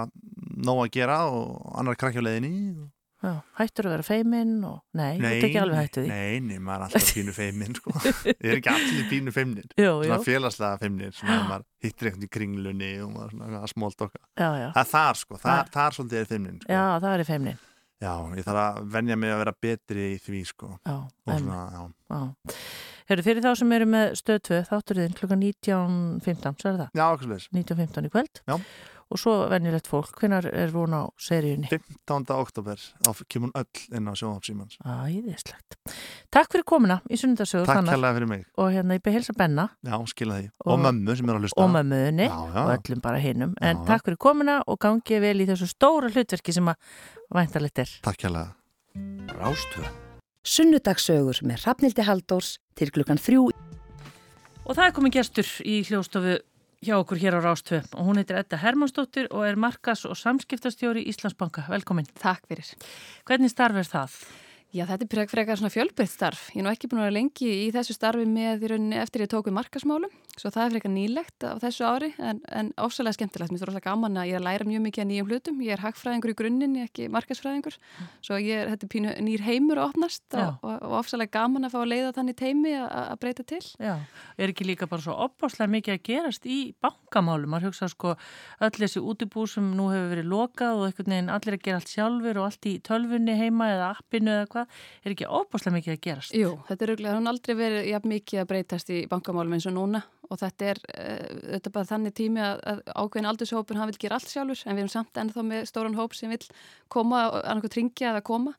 nóg 0.58 0.82
að 0.88 0.92
gera 0.98 1.20
og 1.30 1.78
annar 1.78 1.98
leiðinni 2.02 2.54
og... 2.74 2.88
já, 3.28 3.34
hættur 3.60 3.88
að 3.90 3.94
vera 3.96 4.06
feiminn 4.08 4.56
og... 4.68 4.78
Nei, 4.98 5.18
þú 5.20 5.28
ert 5.30 5.46
ekki 5.48 5.60
alveg 5.62 5.80
hættu 5.84 6.04
því. 6.06 6.10
nei, 6.14 6.40
nei, 6.48 6.58
maður 6.64 6.86
er 6.86 6.88
alltaf 6.88 7.12
pínu 7.18 7.36
feiminn 7.38 7.78
sko 7.78 7.94
ég 8.32 8.48
er 8.48 8.58
ekki 8.62 8.74
allir 8.74 9.08
pínu 9.12 9.34
feimnir 9.36 9.70
Jú, 9.76 9.86
jú, 9.92 10.08
svona 10.08 10.20
félagslega 10.28 10.82
feimnir 10.84 11.16
svona 11.18 11.38
maður 11.52 11.68
hittir 11.86 12.12
einhvern 12.12 12.28
í 12.28 12.32
kringlunni 12.38 12.92
og 13.06 13.14
maður 13.16 13.36
svona 13.38 13.72
smólt 13.74 14.06
okkar 14.08 14.24
já, 14.24 14.50
já. 14.64 14.68
það 14.78 14.84
er 14.84 14.92
þar 14.96 15.22
sko, 15.24 15.42
það, 15.46 15.64
er 15.86 15.98
svolítið 16.00 16.22
er 16.24 16.30
feimnin 16.34 16.60
sko. 16.64 16.74
Já, 16.74 16.84
það 17.06 17.10
er 17.14 17.26
feimnin. 17.32 17.64
já, 18.08 18.12
ég 18.40 18.48
þarf 18.50 18.64
að 18.66 18.84
venja 18.98 19.20
mig 19.22 19.36
að 19.36 19.42
vera 19.46 19.56
betri 19.68 20.12
í 20.16 20.20
því 20.26 20.44
sko 20.56 20.74
Já, 20.82 20.98
svona, 21.28 21.64
já, 21.78 21.88
Já. 22.18 22.22
Herru, 23.08 23.24
fyrir 23.24 23.40
þá 23.40 23.54
sem 23.56 23.70
eru 23.72 23.86
með 23.88 24.10
stöð 24.20 24.40
2, 24.50 24.58
þáttur 24.68 24.98
þinn 25.00 25.14
klukkan 25.16 25.40
19.15, 25.40 26.58
svo 26.60 26.72
er 26.74 26.80
það? 26.82 26.90
já, 27.00 27.04
okkur 27.06 27.30
sliðis 27.30 27.46
19.15 27.56 28.08
í 28.10 28.12
kvöld. 28.12 28.42
Já. 28.52 28.56
Og 29.08 29.20
svo 29.22 29.34
venjulegt 29.48 29.88
fólk, 29.88 30.18
hvenar 30.20 30.50
er 30.52 30.68
von 30.74 30.92
á 30.92 31.08
seríunni? 31.16 31.70
15. 31.72 32.26
oktober, 32.36 32.76
kemur 33.32 33.54
öll 33.56 33.84
inn 33.96 34.10
á 34.10 34.14
sjónhópp 34.20 34.44
Símans 34.44 34.76
Æðislegt. 34.84 35.78
Takk 36.34 36.52
fyrir 36.52 36.66
komuna 36.68 36.98
í 37.08 37.16
sunnudasögur 37.16 37.70
takk 37.70 37.86
kærlega 37.88 38.18
fyrir 38.18 38.28
mig, 38.28 38.44
og 38.60 38.74
hérna 38.76 38.98
ég 39.00 39.04
beð 39.06 39.16
hilsa 39.22 39.36
Benna 39.38 39.70
já, 39.80 39.96
skila 40.12 40.42
því 40.42 40.50
og, 40.66 40.74
Og- 40.74 40.82
mömmu 40.84 41.16
sem 41.16 41.30
er 41.32 41.38
að 41.40 41.46
hlusta 41.48 41.64
og 41.64 41.72
mömmuðinni 41.72 42.28
og 42.34 42.74
öllum 42.76 43.02
bara 43.02 43.22
hinnum. 43.24 43.54
En 43.62 43.78
Já. 43.78 43.86
takk 43.94 44.04
fyrir 44.10 44.18
komuna 44.20 44.58
og 44.68 44.80
gangið 44.84 45.22
vel 45.24 45.40
í 45.40 45.48
þessu 45.48 45.70
stóra 45.72 46.12
hlutverki 46.12 46.52
sem 46.54 46.68
að 46.68 46.76
væntalegt 47.32 47.80
er. 47.80 47.90
takk 48.04 48.18
kærlega 48.18 48.54
Rástvö. 49.40 49.88
Sunnudagsögur 50.44 51.40
með 51.48 51.64
Hrafnildi 51.64 52.04
Haldórs 52.08 52.58
til 52.76 52.92
klukkan 52.92 53.18
þrjú 53.20 53.50
Og 54.68 54.76
það 54.76 54.84
er 54.90 54.92
komin 54.92 55.12
gestur 55.16 55.48
í 55.64 55.80
hljóstofu 55.88 56.38
hjá 56.86 56.98
okkur 56.98 57.18
hér 57.18 57.38
á 57.38 57.42
Rástvö 57.42 57.82
og 57.96 58.04
hún 58.06 58.20
heitir 58.22 58.38
Edda 58.38 58.58
Hermannsdóttir 58.62 59.30
og 59.32 59.46
er 59.48 59.56
markas- 59.58 60.06
og 60.06 60.18
samskiptastjóri 60.18 61.06
Íslandsbanka. 61.10 61.66
Velkomin. 61.70 62.06
Takk 62.22 62.46
fyrir. 62.48 62.68
Hvernig 63.26 63.52
starf 63.52 63.76
er 63.76 63.90
það? 63.90 64.20
Já, 64.76 64.84
þetta 64.84 65.06
er 65.08 65.30
frekar 65.32 65.58
svona 65.58 65.72
fjölbreytt 65.72 66.12
starf. 66.12 66.50
Ég 66.52 66.60
er 66.60 66.66
nú 66.66 66.72
ekki 66.74 66.90
búin 66.92 67.00
að 67.00 67.06
vera 67.08 67.16
lengi 67.16 67.48
í 67.48 67.68
þessu 67.72 67.94
starfi 67.96 68.26
með 68.28 68.66
í 68.66 68.70
rauninni 68.74 68.98
eftir 69.00 69.24
ég 69.24 69.30
tók 69.32 69.48
við 69.48 69.56
markasmálum, 69.56 70.12
svo 70.36 70.52
það 70.52 70.66
er 70.66 70.74
frekar 70.74 70.92
nýlegt 70.92 71.46
á 71.48 71.56
þessu 71.62 71.86
ári, 71.88 72.10
en, 72.20 72.42
en 72.52 72.74
ósæðlega 72.76 73.16
skemmtilegt. 73.16 73.54
Mér 73.54 73.62
finnst 73.62 73.68
rosalega 73.70 73.88
gaman 73.88 74.20
að 74.20 74.28
ég 74.28 74.36
er 74.36 74.42
að 74.42 74.48
læra 74.50 74.68
mjög 74.68 74.84
mikið 74.84 75.04
af 75.04 75.08
nýjum 75.08 75.32
hlutum. 75.32 75.62
Ég 75.64 75.72
er 75.78 75.84
hagfræðingur 75.86 76.34
í 76.34 76.36
grunninn, 76.42 76.76
ekki 76.84 77.08
markasfræðingur, 77.16 77.78
svo 78.28 78.40
ég 78.44 78.66
er, 78.66 78.74
þetta 78.74 78.88
er 78.90 78.92
pínu 78.92 79.14
nýr 79.24 79.46
heimur 79.48 79.80
að 79.80 79.94
opnast 79.94 80.36
og, 80.36 80.60
og, 80.68 80.86
ósæðlega 81.00 81.34
gaman 81.38 81.70
að 81.70 81.74
fá 81.78 81.80
að 81.80 81.90
leiða 81.94 82.12
þannig 82.20 82.38
teimi 82.44 82.76
að, 82.76 82.92
að 83.06 83.22
breyta 83.24 83.48
til. 83.48 83.64
Já, 83.80 83.94
er 84.36 84.52
ekki 84.52 84.68
líka 84.68 84.92
bara 84.92 85.06
svo 85.08 85.16
opbáslega 85.30 85.72
mikið 85.78 85.96
að 85.96 86.04
gerast 86.12 86.44
í 86.44 86.60
bankamálum? 86.84 87.56
Maður 87.56 87.72
hugsa 87.72 87.88
sko 87.94 88.18
öll 88.68 88.74
þessi 88.76 89.00
útibú 89.00 89.48
sem 89.48 89.72
nú 89.80 89.88
hefur 89.94 90.12
verið 90.12 90.30
lokað 90.36 90.84
og 90.84 90.90
einhvern 90.90 91.16
veginn 91.16 91.34
allir 91.34 91.56
að 91.56 91.64
gera 91.64 91.80
allt 91.80 91.94
sjálfur 91.94 92.42
og 92.42 92.50
allt 92.50 92.68
í 92.68 92.78
tölfunni 92.84 93.38
heima 93.40 93.72
eða 93.72 93.92
appinu 93.96 94.34
eða 94.36 94.50
hvað. 94.52 94.57
Er 95.04 95.14
ekki 95.14 95.28
opbáslega 95.40 95.78
mikið 95.78 95.96
að 95.96 96.04
gerast? 96.08 96.36
Jú, 96.38 96.54
þetta 96.70 96.86
er 96.86 96.94
auðvitað, 96.94 97.18
hún 97.20 97.32
aldrei 97.32 97.58
verið 97.60 97.90
jafn 97.92 98.14
mikið 98.14 98.44
að 98.44 98.50
breytast 98.52 98.94
í 98.94 99.02
bankamálum 99.12 99.58
eins 99.58 99.68
og 99.70 99.76
núna 99.78 100.04
og 100.28 100.42
þetta 100.42 100.72
er, 100.74 100.82
uh, 100.92 101.42
þetta 101.56 101.70
er 101.70 101.76
bara 101.78 101.92
þannig 101.92 102.16
tími 102.18 102.44
að, 102.44 102.64
að 102.74 102.82
ákveðin 102.94 103.32
aldurshópur 103.32 103.80
hann 103.80 103.92
vil 103.92 104.02
gera 104.02 104.20
allt 104.20 104.32
sjálfur 104.32 104.64
en 104.66 104.76
við 104.76 104.84
erum 104.84 104.96
samt 104.96 105.22
ennþá 105.22 105.46
með 105.48 105.68
stóran 105.72 106.00
hóp 106.00 106.18
sem 106.18 106.34
vil 106.34 106.42
koma, 106.92 107.28
annarkoð 107.44 107.78
tringja 107.78 108.12
eða 108.14 108.26
koma 108.28 108.58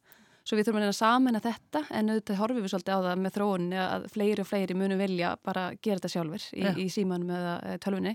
svo 0.49 0.57
við 0.57 0.68
þurfum 0.68 0.78
að 0.78 0.84
reyna 0.86 0.94
að 0.94 1.03
samena 1.03 1.40
þetta 1.44 1.80
en 1.92 2.11
auðvitað 2.12 2.38
horfum 2.40 2.64
við 2.64 2.72
svolítið 2.72 2.94
á 2.96 3.01
það 3.05 3.22
með 3.22 3.34
þróunni 3.34 3.80
að 3.84 4.07
fleiri 4.14 4.44
og 4.44 4.49
fleiri 4.49 4.76
munum 4.78 5.03
vilja 5.03 5.32
bara 5.44 5.64
gera 5.76 5.99
þetta 5.99 6.12
sjálfur 6.14 6.46
í, 6.57 6.62
Já. 6.64 6.70
í 6.72 6.86
símanum 6.92 7.32
eða 7.36 7.76
tölvunni 7.84 8.14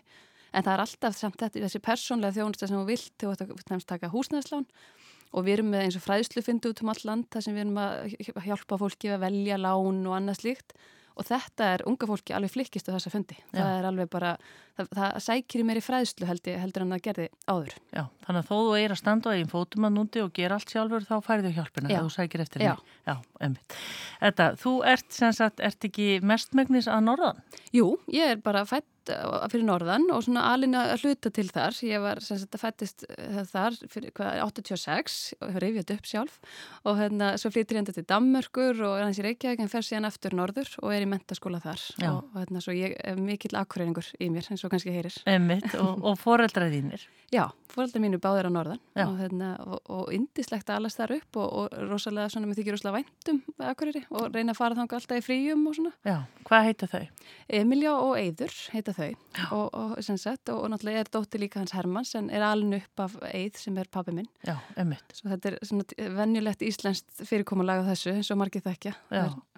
en 0.53 0.65
það 0.65 0.73
er 0.73 0.83
alltaf 0.85 1.17
samt 1.17 1.37
þetta, 1.41 1.61
þessi 1.67 1.81
persónlega 1.83 2.37
þjónusta 2.39 2.69
sem 2.69 2.79
þú 2.79 2.87
vilt 2.89 3.13
til 3.21 3.29
að 3.29 3.85
taka 3.89 4.09
húsnæðslán 4.13 4.65
og 5.33 5.45
við 5.45 5.57
erum 5.57 5.71
með 5.73 5.85
eins 5.87 5.99
og 5.99 6.05
fræðslu 6.05 6.43
fyndi 6.45 6.71
út 6.71 6.83
um 6.83 6.91
all 6.93 7.03
land 7.09 7.29
þar 7.33 7.45
sem 7.45 7.55
við 7.57 7.65
erum 7.65 7.79
að 7.81 8.43
hjálpa 8.47 8.79
fólki 8.81 9.13
að 9.13 9.23
velja 9.25 9.61
lán 9.61 10.03
og 10.05 10.17
annað 10.17 10.43
slíkt 10.43 10.75
og 11.13 11.27
þetta 11.27 11.69
er 11.75 11.83
unga 11.89 12.07
fólki 12.09 12.33
alveg 12.33 12.51
flikkist 12.53 12.87
á 12.89 12.95
þessa 12.95 13.11
fundi. 13.13 13.35
Já. 13.37 13.59
Það 13.59 13.73
er 13.75 13.87
alveg 13.89 14.09
bara, 14.13 14.31
það, 14.77 14.87
það 14.97 15.17
sækir 15.27 15.61
í 15.61 15.65
meiri 15.69 15.83
fræðslu 15.85 16.29
heldur, 16.29 16.57
heldur 16.61 16.85
en 16.85 16.95
það 16.95 17.03
gerði 17.07 17.27
áður. 17.45 17.75
Já, 17.93 18.01
þannig 18.25 18.39
að 18.39 18.47
þó 18.49 18.55
þú 18.55 18.71
er 18.79 18.95
að 18.95 19.01
standa 19.01 19.33
á 19.33 19.35
einn 19.37 19.51
fótum 19.51 19.87
að 19.87 19.95
núti 19.99 20.23
og 20.23 20.31
gera 20.37 20.57
allt 20.57 20.73
sjálfur 20.73 21.05
þá 21.09 21.13
færðu 21.27 21.53
hjálpina 21.57 21.93
Já. 21.93 21.99
þú 22.01 22.15
sækir 22.15 22.45
eftir 22.45 22.65
henni. 22.65 22.95
Já, 23.05 23.15
einmitt. 23.45 23.77
Þetta, 24.23 24.49
þú 24.63 24.73
ert 24.93 25.19
sem 25.19 25.37
sagt, 25.37 25.61
ert 25.69 25.89
ekki 25.89 26.09
mestmegnis 26.25 26.89
að 26.89 27.05
norðan? 27.11 27.43
Jú, 27.75 27.91
ég 28.13 28.33
er 28.33 28.41
bara 28.41 28.65
fætt 28.69 28.89
uh, 29.11 29.43
fyrir 29.51 29.65
norðan 29.67 30.07
og 30.13 30.23
svona 30.25 30.45
alin 30.53 30.77
að 30.77 30.93
hluta 31.03 31.31
til 31.33 31.47
þar. 31.51 31.77
Ég 31.85 32.03
var 32.03 32.21
sem 32.23 32.39
sagt 32.41 32.57
að 32.57 32.63
fættist 32.63 33.05
uh, 33.09 33.41
þar 33.49 33.77
fyrir 33.91 34.13
hvað, 34.15 34.39
86 34.45 35.17
og 35.39 35.47
hefur 35.49 35.65
reyfið 35.65 35.95
upp 35.97 36.09
sjálf 36.09 36.37
og 36.83 36.99
hérna 36.99 37.33
svo 37.41 37.51
flyttir 37.53 37.77
ég 37.79 37.83
enda 37.83 37.95
til 37.95 38.05
Danmörkur 38.09 38.83
og 38.87 38.97
er 38.97 39.07
hans 39.07 39.19
í 39.19 39.25
Reykjavík 39.25 39.63
en 39.63 39.71
fer 39.71 39.85
síðan 39.85 40.09
aftur 40.09 40.35
norður 40.37 40.71
og 40.81 40.93
er 40.95 41.05
í 41.05 41.09
mentaskóla 41.09 41.61
þar 41.63 41.83
Já. 41.97 42.11
og, 42.13 42.29
hérna 42.37 42.63
svo 42.63 42.75
ég 42.77 42.95
er 42.99 43.19
mikill 43.19 43.57
akkurreiningur 43.59 44.13
í 44.19 44.29
mér 44.33 44.51
eins 44.53 44.63
og 44.63 44.73
kannski 44.73 44.93
heyrir. 44.95 45.17
Einmitt 45.29 45.73
og, 45.79 45.99
og 46.11 46.17
foreldrar 46.21 46.71
þínir. 46.73 47.07
Já, 47.33 47.47
fóröldar 47.73 48.03
mínu 48.03 48.19
báðir 48.21 48.45
á 48.45 48.51
norðan 48.53 48.81
Já. 48.93 49.07
og, 49.07 49.15
hérna, 49.17 49.53
og, 49.65 49.79
og 49.89 50.11
indislegt 50.13 50.69
að 50.69 50.81
alast 50.81 50.99
þar 51.01 51.15
upp 51.17 51.39
og, 51.41 51.47
og 51.63 51.77
rosalega 51.89 52.29
svona, 52.29 52.49
mér 52.49 52.59
þykir 52.59 52.77
rosalega 52.77 52.99
væntum 52.99 53.39
akkuriri 53.71 54.03
og 54.13 54.27
reyna 54.35 54.53
að 54.53 54.59
fara 54.59 54.77
þanga 54.77 54.99
alltaf 54.99 55.21
í 55.21 55.25
fríum 55.25 55.63
og 55.69 55.77
svona. 55.79 55.93
Já, 56.05 56.17
hvað 56.45 56.67
heita 56.69 56.89
þau? 56.91 57.01
Emilja 57.61 57.95
og 57.97 58.13
Eyður 58.19 58.59
heita 58.75 58.92
þau 58.97 59.09
og, 59.57 59.67
og, 59.73 59.93
sagt, 60.03 60.49
og, 60.49 60.63
og 60.63 60.73
náttúrulega 60.73 61.03
er 61.03 61.11
dóttir 61.13 61.43
líka 61.43 61.61
hans 61.61 61.73
Hermanns 61.75 62.13
en 62.19 62.29
er 62.33 62.45
alin 62.47 62.77
upp 62.79 63.05
af 63.05 63.17
Eyð 63.31 63.57
sem 63.61 63.77
er 63.81 63.89
pabbi 63.91 64.15
minn. 64.19 64.29
Já. 64.45 64.57
Svo 65.13 65.31
þetta 65.31 65.51
er 65.51 65.57
svona 65.65 66.13
venjulegt 66.19 66.65
íslenskt 66.65 67.25
fyrirkomulag 67.25 67.83
á 67.83 67.89
þessu 67.93 68.13
eins 68.13 68.31
og 68.33 68.39
margir 68.41 68.63
þekkja. 68.65 68.95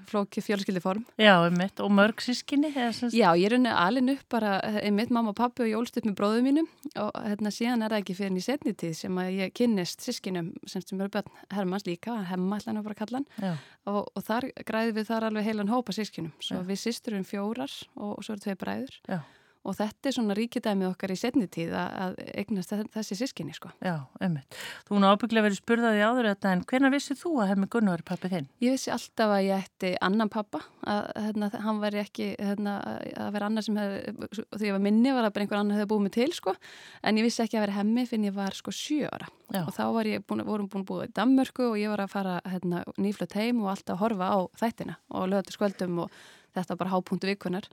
Flóki 0.05 0.43
fjölskyldiform. 0.45 1.01
Já, 1.17 1.33
einmitt. 1.47 1.79
Og 1.81 1.89
mörg 1.89 2.21
sískinni? 2.21 2.69
Já, 2.69 3.31
ég 3.33 3.47
er 3.47 3.55
unni 3.57 3.71
alin 3.73 4.11
upp 4.13 4.27
bara 4.29 4.59
einmitt 4.83 5.09
mamma 5.09 5.33
og 5.33 5.39
pappi 5.39 5.65
og 5.65 5.71
jólst 5.71 5.97
upp 5.97 6.05
með 6.05 6.17
bróðum 6.19 6.45
mínum 6.45 6.67
og 7.01 7.09
hérna 7.25 7.51
síðan 7.53 7.81
er 7.81 7.95
það 7.95 8.03
ekki 8.03 8.17
fyrir 8.19 8.37
í 8.37 8.43
setni 8.45 8.73
tíð 8.77 8.93
sem 8.99 9.17
að 9.21 9.31
ég 9.39 9.53
kynnist 9.57 10.05
sískinum 10.05 10.51
sem 10.69 10.83
sem 10.85 11.01
eru 11.01 11.11
börn 11.13 11.31
Hermanns 11.53 11.87
líka, 11.87 12.15
hemma 12.29 12.59
hann 12.65 12.79
að 12.79 12.87
bara 12.87 12.97
kalla 12.99 13.21
hann 13.21 13.27
Já, 13.41 13.53
og, 13.89 14.01
og 14.15 14.25
þar 14.25 14.47
græði 14.67 14.95
við 14.99 15.09
þar 15.09 15.27
alveg 15.29 15.47
heilan 15.49 15.71
hópa 15.71 15.95
sískinum 15.95 16.33
svo 16.39 16.61
Já. 16.61 16.67
við 16.69 16.81
systur 16.81 17.15
erum 17.15 17.27
fjórar 17.27 17.73
og, 17.95 18.11
og 18.17 18.25
svo 18.25 18.35
eru 18.35 18.45
tvei 18.45 18.57
bræður 18.61 18.99
já, 19.09 19.19
og 19.65 19.75
þetta 19.79 20.09
er 20.11 20.15
svona 20.15 20.35
ríkidæmið 20.37 20.87
okkar 20.91 21.11
í 21.13 21.17
setni 21.19 21.47
tíð 21.51 21.71
að, 21.79 22.15
eignast 22.37 22.71
þe- 22.71 22.87
þessi 22.93 23.17
sískinni 23.19 23.55
sko. 23.57 23.71
já, 23.81 23.95
einmitt. 24.21 24.57
Þú 24.87 24.99
nú 25.01 25.09
ábygglega 25.09 25.47
verið 25.47 25.59
spurðaði 25.61 26.03
áður 26.05 26.29
þetta 26.31 26.51
en 26.53 26.63
hvenær 26.69 26.93
vissið 26.93 27.19
þú 27.23 27.31
að 27.41 27.49
hemmi 27.53 27.69
Gunnar 27.73 27.99
er 27.99 28.05
pappi 28.05 28.29
þinn? 28.29 28.47
Ég 28.61 28.75
vissi 28.77 28.91
alltaf 28.93 29.33
að 29.35 29.45
ég 29.47 29.65
ætti 29.65 29.91
annan 30.05 30.29
pappa 30.29 30.61
að 30.85 31.09
hérna, 31.25 31.49
hann 31.65 31.81
væri 31.81 32.01
ekki 32.03 32.27
hérna, 32.37 32.75
að 33.17 33.31
vera 33.33 33.49
annar 33.49 33.65
sem 33.65 33.79
hefði, 33.81 34.13
því 34.55 34.69
ég 34.69 34.75
var 34.77 34.85
minni 34.85 35.15
var 35.17 35.25
að 35.25 35.33
bara 35.33 35.47
einhver 35.47 35.59
annar 35.63 35.79
hefði 35.81 35.89
búið 35.95 36.05
mig 36.05 36.15
til 36.19 36.31
sko 36.37 36.55
en 37.03 37.17
ég 37.17 37.25
vissi 37.25 37.41
ekki 37.43 37.57
að 37.57 37.65
vera 37.65 37.77
hemmi 37.81 38.05
finn 38.09 38.27
ég 38.29 38.35
var 38.37 38.53
sko 38.53 38.71
sjö 38.75 39.09
ára 39.09 39.27
Já. 39.53 39.61
og 39.65 39.73
þá 39.73 39.83
var 39.93 40.05
ég 40.09 40.23
búin, 40.25 40.45
vorum 40.45 40.69
búin 40.69 40.85
búið 40.85 41.09
í 41.09 41.13
Danmörku 41.17 41.67
og 41.71 41.75
ég 41.81 41.89
var 41.89 42.01
að 42.05 42.13
fara 42.13 42.37
hérna, 42.49 42.83
nýflött 42.97 43.33
heim 43.37 43.59
og 43.65 43.73
alltaf 43.73 43.99
horfa 44.01 44.29
á 44.29 44.37
þættina 44.61 44.95
og 45.09 45.27
lögðu 45.33 45.53
skvöldum 45.57 45.99
og 46.05 46.11
þetta 46.55 46.77
bara 46.79 46.93
hápunktu 46.95 47.27
vikunar 47.29 47.67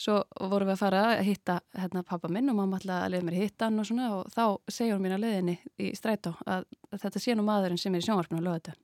svo 0.00 0.20
vorum 0.40 0.70
við 0.70 0.76
að 0.76 0.82
fara 0.82 1.00
að 1.10 1.24
hitta 1.28 1.58
hérna, 1.76 2.04
pappa 2.08 2.30
minn 2.32 2.52
og 2.52 2.60
mamma 2.60 2.78
alltaf 2.80 3.04
að 3.04 3.10
leiða 3.14 3.26
mér 3.28 3.40
hitta 3.42 3.68
hann 3.68 3.82
og 3.82 3.88
svona 3.88 4.12
og 4.16 4.30
þá 4.32 4.44
segjur 4.72 4.96
hún 4.96 5.04
mín 5.06 5.16
að 5.16 5.26
leiðinni 5.26 5.58
í 5.76 5.90
strætó 5.98 6.36
að, 6.46 6.64
að 6.90 7.02
þetta 7.04 7.24
sé 7.26 7.36
nú 7.36 7.44
maðurinn 7.46 7.80
sem 7.80 7.94
er 7.94 8.04
í 8.04 8.08
sjónvarpinu 8.08 8.40
að 8.40 8.48
lögða 8.48 8.62
þetta 8.62 8.78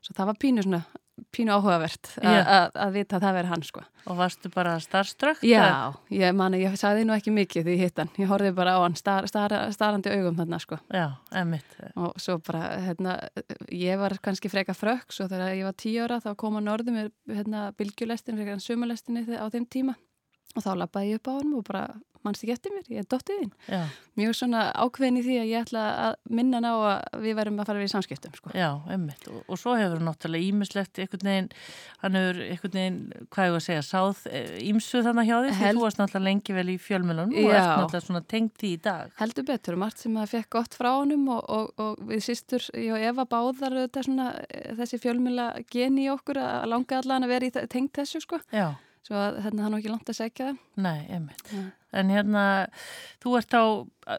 svo 0.00 0.16
það 0.16 0.30
var 0.30 0.40
pínu 0.40 0.64
svona 0.64 0.82
pínu 1.36 1.52
áhugavert 1.52 2.10
að 2.24 2.94
vita 2.94 3.18
að 3.18 3.24
það 3.26 3.34
veri 3.36 3.50
hann 3.50 3.64
sko. 3.66 3.82
Og 4.08 4.16
varstu 4.16 4.50
bara 4.54 4.74
starfströkt? 4.80 5.44
Já, 5.44 5.92
ég 6.14 6.34
man 6.36 6.56
að 6.56 6.64
ég 6.64 6.76
sagði 6.80 7.04
nú 7.04 7.12
ekki 7.12 7.34
mikið 7.34 7.66
því 7.66 7.74
ég 7.74 7.82
hitt 7.84 8.00
hann. 8.00 8.12
Ég 8.16 8.30
horfið 8.30 8.54
bara 8.56 8.76
á 8.76 8.80
hann 8.80 8.96
star, 8.98 9.28
star, 9.28 9.54
starandi 9.74 10.12
augum 10.14 10.38
þarna 10.40 10.60
sko. 10.62 10.80
Já, 10.88 11.06
emmitt. 11.42 11.76
Og 11.92 12.16
svo 12.20 12.38
bara, 12.46 12.70
hérna, 12.86 13.18
ég 13.68 14.00
var 14.00 14.16
kannski 14.24 14.48
freka 14.52 14.72
frökk, 14.76 15.12
svo 15.12 15.28
þegar 15.30 15.58
ég 15.58 15.68
var 15.68 15.76
tíu 15.76 16.06
ára 16.06 16.20
þá 16.24 16.30
kom 16.40 16.56
hann 16.58 16.72
orðið 16.72 16.96
með 16.96 17.12
hérna, 17.36 17.66
bylgjulestin, 17.76 18.40
hann 20.50 20.60
og 20.60 20.66
þá 20.66 20.70
lappaði 20.82 21.12
ég 21.14 21.20
upp 21.20 21.30
á 21.30 21.32
hann 21.38 21.56
og 21.56 21.66
bara 21.66 21.84
mannst 22.24 22.44
ekki 22.44 22.52
eftir 22.52 22.74
mér, 22.74 22.88
ég 22.92 23.00
er 23.00 23.06
dottiðinn 23.08 23.52
mjög 24.18 24.34
svona 24.36 24.66
ákveðin 24.76 25.20
í 25.20 25.22
því 25.24 25.36
að 25.40 25.50
ég 25.50 25.62
ætla 25.64 25.84
að 26.04 26.16
minna 26.36 26.60
ná 26.60 26.68
að 26.74 27.22
við 27.22 27.36
verðum 27.38 27.62
að 27.62 27.70
fara 27.70 27.80
við 27.80 27.88
í 27.88 27.92
samskiptum 27.94 28.34
sko. 28.36 28.52
Já, 28.52 28.68
einmitt. 28.92 29.24
Og, 29.30 29.38
og 29.46 29.60
svo 29.60 29.76
hefur 29.78 30.02
náttúrulega 30.04 30.50
ímislegt 30.50 31.00
einhvern 31.00 31.30
veginn, 31.30 31.48
hann 32.02 32.18
hefur 32.18 32.42
einhvern 32.44 32.76
veginn, 32.76 32.98
hvað 33.32 33.48
ég 33.48 33.54
var 33.54 33.62
að 33.62 33.66
segja, 33.68 33.86
sáð 33.88 34.20
ímsu 34.66 35.02
þannig 35.06 35.30
hjá 35.30 35.36
því, 35.38 35.54
því 35.56 35.70
þú 35.70 35.84
varst 35.86 36.02
náttúrulega 36.02 36.28
lengi 36.28 36.58
vel 36.58 36.66
í 36.68 36.76
fjölmjölunum 36.84 37.32
og 37.32 37.54
ert 37.54 37.70
náttúrulega 37.70 38.04
svona 38.10 38.24
tengt 38.34 38.60
því 38.60 38.74
í 38.74 38.82
dag. 38.90 39.16
Heldur 39.22 39.48
betur, 39.48 39.80
margt 39.80 40.04
sem 40.04 40.20
að 40.20 40.32
fekk 40.34 40.52
gott 40.58 40.76
frá 40.76 40.90
honum 40.98 41.24
og, 41.38 41.42
og, 41.48 41.72
og 41.80 42.04
við 42.10 42.26
sýstur, 42.28 42.68
ég 42.76 42.92
og 42.98 43.08
Eva 43.14 43.24
báðar 43.30 43.80
svona, 43.96 44.34
þessi 44.76 45.00
fjölmjöla 45.00 45.52
í 49.00 49.04
í 49.04 49.08
svo 49.10 49.16
að 49.18 49.40
hérna, 49.44 49.64
hann 49.64 49.74
var 49.74 49.80
ekki 49.80 49.92
langt 49.92 50.10
að 50.10 50.18
segja 50.18 50.50
það. 50.50 50.58
Nei, 50.84 50.98
einmitt. 51.10 51.52
Ja. 51.54 51.62
En 52.00 52.10
hérna, 52.12 52.42
þú 53.22 53.32
ert 53.40 53.56
á, 53.56 53.64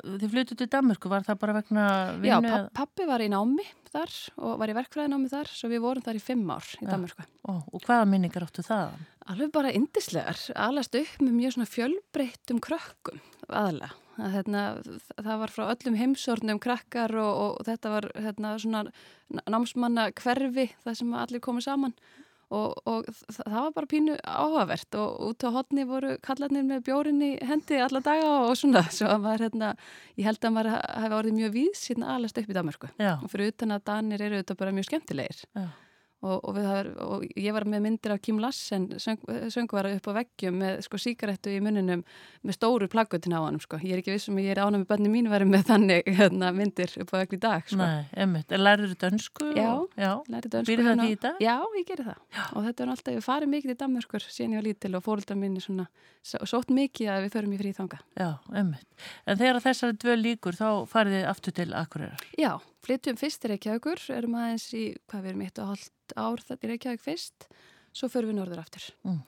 þið 0.04 0.34
flutuð 0.34 0.60
til 0.60 0.68
Danmarku, 0.74 1.12
var 1.12 1.24
það 1.24 1.40
bara 1.40 1.56
vegna 1.56 1.86
vinnu? 2.18 2.28
Já, 2.28 2.42
papp, 2.44 2.74
pappi 2.76 3.08
var 3.08 3.24
í 3.24 3.30
námi 3.32 3.64
þar 3.92 4.18
og 4.42 4.60
var 4.60 4.72
í 4.72 4.76
verkfræðinámi 4.76 5.32
þar, 5.32 5.52
svo 5.52 5.70
við 5.72 5.84
vorum 5.86 6.04
þar 6.04 6.20
í 6.20 6.24
fimm 6.24 6.52
ár 6.52 6.68
í 6.82 6.88
Danmarku. 6.90 7.26
Ó, 7.48 7.54
og 7.62 7.86
hvaða 7.86 8.08
minningar 8.12 8.48
áttu 8.48 8.66
það? 8.66 9.00
Alveg 9.32 9.52
bara 9.54 9.72
indislegar, 9.78 10.40
alast 10.60 10.96
upp 10.98 11.24
með 11.24 11.38
mjög 11.38 11.56
svona 11.56 11.72
fjölbreyttum 11.72 12.62
krökkum 12.64 13.22
aðalega. 13.48 13.94
Að, 14.22 14.34
hérna, 14.36 14.62
það 15.16 15.38
var 15.40 15.54
frá 15.56 15.64
öllum 15.72 15.96
heimsornum 15.98 16.60
krakkar 16.62 17.14
og, 17.22 17.38
og 17.42 17.62
þetta 17.66 17.94
var 17.94 18.10
hérna, 18.20 18.58
svona 18.60 18.84
námsmanna 19.48 20.10
hverfi 20.20 20.68
það 20.84 20.98
sem 21.00 21.16
allir 21.16 21.44
komið 21.44 21.68
saman 21.70 21.96
og, 22.52 22.82
og 22.89 23.08
það 23.32 23.58
var 23.58 23.76
bara 23.76 23.89
pínu 23.91 24.16
áhugavert 24.22 24.97
og 24.99 25.22
út 25.30 25.45
á 25.47 25.49
hodni 25.56 25.86
voru 25.88 26.16
kallarnir 26.24 26.66
með 26.68 26.84
bjórin 26.89 27.22
í 27.26 27.32
hendi 27.47 27.80
alla 27.82 28.04
daga 28.04 28.32
og 28.47 28.56
svona 28.60 28.84
svo 28.97 29.10
að 29.12 29.24
maður 29.26 29.45
hérna, 29.47 29.72
ég 30.20 30.28
held 30.30 30.43
að 30.43 30.56
maður 30.58 30.74
hefði 30.78 31.20
orðið 31.22 31.38
mjög 31.39 31.56
víðs 31.56 31.86
hérna 31.91 32.18
alast 32.18 32.41
upp 32.41 32.52
í 32.52 32.58
Danmarku 32.58 32.91
Já. 32.97 33.14
og 33.18 33.32
fyrir 33.32 33.54
utan 33.54 33.78
að 33.78 33.88
Danir 33.91 34.26
eru 34.28 34.41
þetta 34.41 34.60
bara 34.60 34.76
mjög 34.76 34.89
skemmtilegir 34.91 35.45
Já. 35.56 35.68
Og, 36.22 36.38
og, 36.46 36.54
var, 36.54 36.86
og 37.02 37.24
ég 37.34 37.50
var 37.56 37.66
með 37.66 37.80
myndir 37.82 38.12
af 38.14 38.20
Kim 38.22 38.38
Lassen 38.38 38.84
söng, 39.02 39.18
söngvara 39.50 39.90
upp 39.98 40.06
á 40.14 40.20
veggjum 40.20 40.60
með 40.62 40.84
sko 40.86 41.00
síkarettu 41.02 41.50
í 41.50 41.62
muninum 41.66 42.04
með 42.46 42.58
stóru 42.60 42.86
plaggutin 42.94 43.34
á 43.34 43.42
hann 43.42 43.58
sko. 43.64 43.80
ég 43.82 43.96
er 43.96 44.04
ekki 44.04 44.14
vissum 44.14 44.38
að 44.38 44.46
ég 44.46 44.54
er 44.54 44.62
ánum 44.62 44.84
með 44.84 44.92
bönni 44.92 45.10
mín 45.10 45.32
verið 45.32 45.50
með 45.50 45.66
þannig 45.72 46.12
hérna, 46.20 46.52
myndir 46.54 46.94
upp 47.02 47.10
á 47.10 47.16
vegg 47.24 47.34
í 47.34 47.42
dag 47.42 47.66
sko. 47.66 47.82
Nei, 47.82 48.46
lærður 48.54 48.94
þú 48.94 49.00
dönsku? 49.02 49.50
Já, 49.58 49.72
já. 49.98 50.12
lærður 50.30 50.54
dönsku 50.60 50.70
Býrðu 50.70 50.88
það 50.92 51.02
því 51.02 51.12
í 51.16 51.20
dag? 51.26 51.42
Já, 51.42 51.56
ég 51.80 51.90
gerir 51.90 52.10
það 52.12 52.20
já. 52.38 52.44
og 52.46 52.68
þetta 52.70 52.86
er 52.86 52.94
alltaf, 52.94 53.18
við 53.18 53.26
farum 53.26 53.56
mikið 53.56 53.74
í 53.74 53.80
Danmarkur 53.82 54.28
síðan 54.28 54.54
ég 54.54 54.62
var 54.62 54.70
lítil 54.70 54.96
og 55.00 55.06
fóröldar 55.08 55.42
minni 55.42 55.64
svona 55.64 55.88
sótt 56.22 56.70
mikið 56.70 57.10
að 57.16 57.26
við 57.26 57.34
förum 57.34 57.56
í 57.56 57.62
frí 57.62 57.72
þanga 57.78 58.02
Já, 58.14 58.30
emmitt, 58.62 59.08
en 59.26 59.40
þegar 59.42 59.64
þessari 59.66 59.98
dvöl 60.06 60.20
líkur 60.22 60.58
þá 60.58 60.68
farið 60.92 61.18
þið 61.18 61.30
aftur 61.32 61.56
til 61.58 61.72
Akureyrar 61.78 62.26
Já, 62.38 62.52
flyttum 62.86 63.20
fyrst 63.20 63.46
í 63.46 63.52
Reykjavíkur, 63.52 64.02
erum 64.16 64.38
aðeins 64.40 64.68
í, 64.78 64.86
hvað 65.10 65.24
við 65.26 65.34
erum 65.34 65.44
eitt 65.46 65.62
og 65.62 65.70
hálft 65.72 66.16
ár 66.18 66.44
þetta 66.48 66.68
í 66.68 66.72
Reykjavík 66.72 67.04
fyrst, 67.04 67.48
svo 67.96 68.10
förum 68.12 68.32
við 68.32 68.40
norður 68.40 68.64
aftur. 68.64 68.88
Mm. 69.08 69.22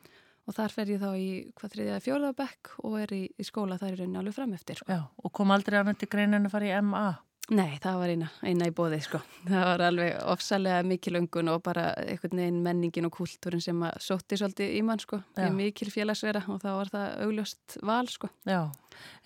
Og 0.43 0.57
þar 0.57 0.73
fer 0.75 0.89
ég 0.91 0.99
þá 0.99 1.11
í 1.15 1.27
hvað 1.55 1.75
þriðja 1.75 1.99
fjórðabekk 2.03 2.71
og 2.83 2.97
er 2.99 3.13
í, 3.15 3.21
í 3.39 3.45
skóla 3.47 3.77
þar 3.79 3.93
í 3.93 3.99
rauninni 4.01 4.19
alveg 4.19 4.35
fram 4.35 4.55
eftir. 4.57 4.81
Sko. 4.81 4.91
Já, 4.91 5.05
og 5.23 5.35
kom 5.35 5.53
aldrei 5.55 5.79
annað 5.79 6.01
til 6.01 6.09
greinin 6.11 6.49
að 6.49 6.55
fara 6.57 6.67
í 6.67 6.81
MA? 6.83 7.05
Nei, 7.51 7.73
það 7.83 7.97
var 7.99 8.11
eina, 8.13 8.27
eina 8.47 8.67
í 8.69 8.71
bóði 8.71 9.01
sko. 9.03 9.19
Það 9.43 9.65
var 9.67 9.81
alveg 9.83 10.13
ofsalega 10.31 10.83
mikil 10.87 11.17
öngun 11.19 11.51
og 11.51 11.59
bara 11.65 11.89
einhvern 11.99 12.39
veginn 12.39 12.61
menningin 12.63 13.09
og 13.09 13.17
kultúrin 13.17 13.59
sem 13.63 13.81
að 13.83 13.97
sótti 14.05 14.37
svolítið 14.39 14.71
í 14.77 14.79
mann 14.87 15.01
sko. 15.03 15.19
Mikil 15.51 15.89
félagsvera 15.91 16.45
og 16.47 16.61
þá 16.63 16.69
var 16.77 16.91
það 16.93 17.17
augljóst 17.25 17.75
val 17.83 18.05
sko. 18.07 18.29
Já, 18.47 18.61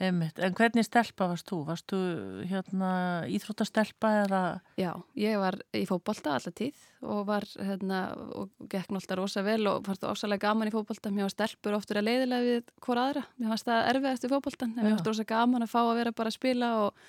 einmitt. 0.02 0.42
En 0.42 0.58
hvernig 0.58 0.88
stelpa 0.88 1.28
varst 1.30 1.46
þú? 1.52 1.60
Varst 1.68 1.94
þú 1.94 2.00
hérna 2.50 2.90
íþróttastelpa 3.38 4.12
eða? 4.24 4.42
Já, 4.82 4.90
ég 5.22 5.38
var 5.44 5.60
í 5.78 5.84
fókbalta 5.86 6.34
alltaf 6.40 6.58
tíð 6.58 6.82
og 7.06 7.22
var 7.30 7.46
hérna 7.54 8.02
og 8.34 8.50
gekk 8.66 8.90
náttúrulega 8.90 9.20
rosa 9.22 9.46
vel 9.46 9.62
og 9.70 9.86
fannst 9.86 10.02
það 10.02 10.16
ofsalega 10.16 10.48
gaman 10.48 10.72
í 10.72 10.74
fókbalta. 10.74 11.14
Mér 11.14 11.30
var 11.30 11.36
stelpur 11.36 11.78
oftur 11.78 12.02
að 12.02 12.10
leiðilega 12.10 12.50
við 12.50 12.76
hvora 12.82 13.06
aðra. 13.12 13.24
Mér 13.38 13.54
fannst 13.54 13.70
það 13.70 13.94
erfiðast 13.94 14.26
í 14.26 14.34
fókbaltan. 14.34 14.74
Mér 14.74 14.90
fannst 14.90 15.06
það 15.06 15.14
rosa 15.14 15.30
gaman 15.36 15.68
að 15.68 15.74
fá 15.76 15.80
að 15.86 15.96
vera 16.02 16.18
bara 16.18 16.34
að 16.34 16.40
spila 16.40 16.74
og 16.88 17.08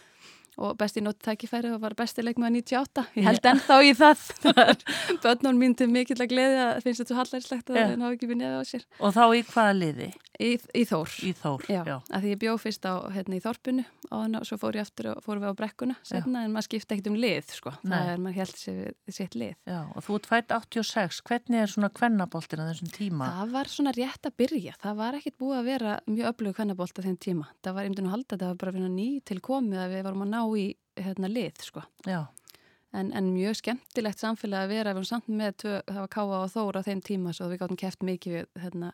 og 0.59 0.77
besti 0.79 1.03
nótt 1.05 1.21
tækifæri 1.25 1.71
og 1.75 1.83
var 1.83 1.95
besti 1.99 2.25
leikmaður 2.27 2.59
98 2.59 3.05
ég 3.19 3.29
held 3.29 3.51
ennþá 3.53 3.77
í 3.87 3.93
það. 3.99 4.25
Börnun 5.25 5.61
mín 5.61 5.77
til 5.79 5.91
mikill 5.93 6.19
að 6.19 6.33
gleði 6.33 6.63
að 6.65 6.81
finnst 6.87 7.05
þetta 7.05 7.15
svo 7.15 7.21
hallærislegt 7.23 7.71
að 7.71 7.79
það 7.79 7.95
ná 8.01 8.09
ekki 8.11 8.31
við 8.31 8.41
neða 8.43 8.63
á 8.63 8.65
sér. 8.67 8.89
Og 8.99 9.15
þá 9.15 9.25
í 9.39 9.45
hvaða 9.53 9.77
liði? 9.79 10.11
Í, 10.39 10.53
í 10.55 10.85
Þór, 10.87 11.13
í 11.27 11.33
Þór 11.35 11.65
já, 11.67 11.81
já. 11.83 11.97
að 12.15 12.23
því 12.23 12.31
ég 12.31 12.41
bjóð 12.45 12.59
fyrst 12.63 12.85
á 12.87 12.95
hérna 13.11 13.39
í 13.39 13.41
Þórpunu 13.43 13.85
og 14.15 14.37
svo 14.47 14.59
fór 14.63 14.77
ég 14.79 14.85
aftur 14.87 15.09
og 15.11 15.25
fórum 15.25 15.43
við 15.43 15.51
á 15.51 15.59
brekkuna 15.59 15.97
setna, 16.07 16.45
en 16.47 16.55
maður 16.55 16.67
skipta 16.69 16.95
ekkert 16.95 17.11
um 17.11 17.19
lið 17.19 17.51
sko. 17.57 17.73
það 17.83 18.11
er 18.13 18.23
maður 18.23 18.39
held 18.39 18.61
sér 18.61 18.95
sitt 19.11 19.35
lið 19.35 19.57
já, 19.67 19.81
og 19.83 20.07
þú 20.07 20.21
ert 20.21 20.31
fætt 20.31 20.55
86, 20.55 21.21
hvernig 21.27 21.65
er 21.65 21.75
svona 21.75 21.91
kvennaboltin 21.91 22.63
á 22.63 22.71
þessum 22.71 22.95
tíma? 22.95 23.33
Það 23.41 23.55
var 23.59 23.73
svona 23.75 23.95
rétt 23.99 24.31
að 24.31 24.39
byrja, 24.45 24.79
það 24.87 25.03
var 25.03 25.19
ekkert 25.19 25.39
búið 25.43 25.59
að 25.59 25.71
vera 25.73 25.99
mjög 26.07 26.33
öflug 26.33 26.59
kvennabolt 26.61 27.03
á 27.03 27.07
þeim 27.09 27.21
tíma 27.27 27.51
það 27.59 27.79
var 27.81 27.91
einnig 27.91 28.07
að 28.07 28.15
halda, 28.15 28.39
það 28.39 28.55
var 28.55 28.61
bara 28.63 28.95
ný 28.95 29.11
til 29.27 29.41
komið 29.43 29.85
að 29.89 29.95
við 29.97 30.07
varum 30.07 30.27
að 30.29 30.35
ná 30.37 30.43
í 30.55 30.67
hérna, 31.03 31.35
lið 31.35 31.67
sko. 31.67 31.83
en, 32.07 33.11
en 33.11 33.35
mjög 33.35 33.59
skemmtilegt 33.59 34.23
samfélag 34.23 34.69
að 34.69 34.77
vera, 34.77 34.93
við 34.95 35.03
varum 35.03 35.11
samt 35.11 35.29
með 35.29 35.63
tvö, 35.65 35.79
það 35.83 36.03
var 36.05 36.13
Káa 36.15 36.43
og 36.45 36.53
Þóra 36.55 36.83
á 36.83 36.87
þeim 36.87 37.03
tíma 37.11 37.35
svo 37.35 37.51
við 37.51 37.65
gáttum 37.65 37.81
keft 37.81 38.07
mikið 38.07 38.39
við 38.39 38.63
hérna, 38.63 38.93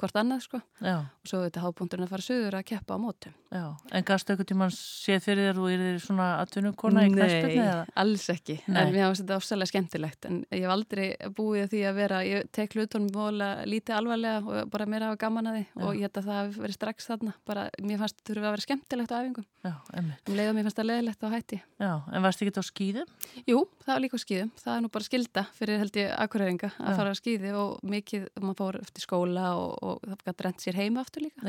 hvort 0.00 0.20
annað 0.20 0.44
sko. 0.46 0.60
Já. 0.80 0.96
og 1.06 1.30
svo 1.30 1.42
þetta 1.44 1.64
hápunkturinn 1.64 2.06
að 2.06 2.12
fara 2.14 2.26
söður 2.26 2.56
að 2.58 2.66
keppa 2.70 2.96
á 2.96 2.98
mótum. 3.00 3.34
Já, 3.54 3.64
en 3.94 4.04
gafstu 4.06 4.32
eitthvað 4.32 4.48
tíma 4.50 4.66
séð 4.74 5.20
fyrir 5.24 5.48
þér 5.48 5.60
og 5.62 5.68
er 5.70 5.82
þér 5.84 6.00
svona 6.02 6.26
atvinnukona 6.42 7.04
í 7.06 7.12
knæspilni? 7.12 7.62
Nei, 7.62 7.94
alls 8.02 8.26
ekki. 8.34 8.56
Nei. 8.66 8.80
en 8.80 8.92
mér 8.92 9.06
finnst 9.06 9.22
þetta 9.22 9.38
ofsalega 9.40 9.70
skemmtilegt. 9.70 10.28
En 10.28 10.40
ég 10.50 10.66
hef 10.66 10.74
aldrei 10.74 11.06
búið 11.36 11.70
því 11.72 11.82
að 11.88 12.00
vera 12.00 12.22
ég 12.26 12.50
tek 12.54 12.76
hlutunum 12.76 13.08
vola 13.14 13.50
lítið 13.68 13.98
alvarlega 14.00 14.42
og 14.42 14.72
bara 14.74 14.88
mér 14.90 15.06
hafa 15.08 15.20
gaman 15.22 15.52
að 15.52 15.60
því. 15.60 15.64
Já. 15.66 15.84
og 15.86 15.94
ég 15.94 16.06
held 16.08 16.20
að 16.20 16.30
það 16.30 16.40
hef 16.42 16.60
verið 16.66 16.78
strax 16.80 17.10
þarna. 17.12 17.36
Bara 17.46 17.68
mér 17.80 18.02
fannst 18.02 18.18
þetta 18.18 18.32
þurfa 18.32 18.46
að 18.50 18.56
vera 18.56 18.66
skemmtilegt 18.66 19.14
á 19.14 19.18
æfingum. 19.22 19.48
Já, 19.66 19.74
um 19.98 20.36
leið 20.36 20.50
og 20.50 20.56
mér 20.56 20.66
fannst 20.66 20.78
það 20.78 20.88
leðilegt 20.90 21.24
á 21.26 21.28
hætti 21.32 21.58
Já, 21.80 21.90
en 22.12 22.24
varst 22.24 22.42
ekki 22.42 22.52
þetta 22.52 22.62
á 22.62 22.70
skýðum? 22.70 23.08
Jú, 23.48 23.62
og 29.86 30.02
það 30.04 30.26
gæti 30.26 30.46
rent 30.46 30.64
sér 30.64 30.80
heima 30.80 31.04
aftur 31.04 31.26
líka. 31.26 31.44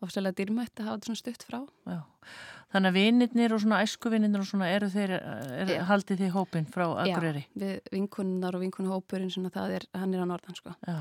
Og 0.00 0.08
svolítið 0.08 0.46
dýrmætt 0.46 0.80
að 0.80 0.86
hafa 0.88 0.96
þetta 0.96 1.10
svona 1.10 1.20
stutt 1.20 1.42
frá. 1.44 1.58
Já. 1.90 1.98
Þannig 2.70 2.88
að 2.88 2.96
vinnirnir 2.96 3.52
og 3.52 3.60
svona 3.60 3.80
æskuvinnir 3.84 4.40
og 4.40 4.46
svona 4.48 4.68
eru 4.72 4.88
þeir 4.92 5.16
er, 5.16 5.72
haldið 5.88 6.22
því 6.22 6.28
hópin 6.36 6.68
frá 6.70 6.86
Akureyri? 7.02 7.42
Já, 7.50 7.56
við 7.64 7.90
vinkunnar 7.92 8.56
og 8.56 8.62
vinkunahópurinn 8.64 9.32
svona 9.34 9.50
það 9.52 9.74
er, 9.80 9.88
hann 9.98 10.14
er 10.14 10.24
á 10.24 10.26
norðan 10.30 10.56
sko. 10.56 10.76
Já 10.86 11.00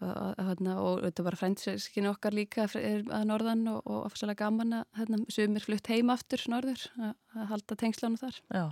og, 0.00 0.40
og 0.80 1.02
þetta 1.04 1.24
var 1.26 1.36
frændskinni 1.38 2.10
okkar 2.10 2.36
líka 2.36 2.66
að 2.66 3.26
norðan 3.28 3.66
og, 3.72 3.80
og 3.84 4.06
afsalega 4.08 4.46
gaman 4.46 4.78
að 4.80 5.00
hérna, 5.00 5.20
sumir 5.32 5.64
flutt 5.64 5.90
heim 5.92 6.12
aftur 6.12 6.44
norður 6.52 6.86
að, 6.96 7.12
að 7.36 7.50
halda 7.52 7.78
tengslánu 7.82 8.20
þar. 8.20 8.40
Já, 8.56 8.64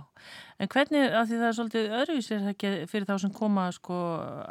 en 0.57 0.71
hvernig, 0.73 1.05
af 1.05 1.29
því 1.29 1.39
það 1.41 1.47
er 1.49 1.57
svolítið 1.59 1.95
öðruvísir 1.99 2.49
fyrir 2.89 3.07
þá 3.09 3.15
sem 3.25 3.35
koma 3.35 3.69
sko 3.75 3.99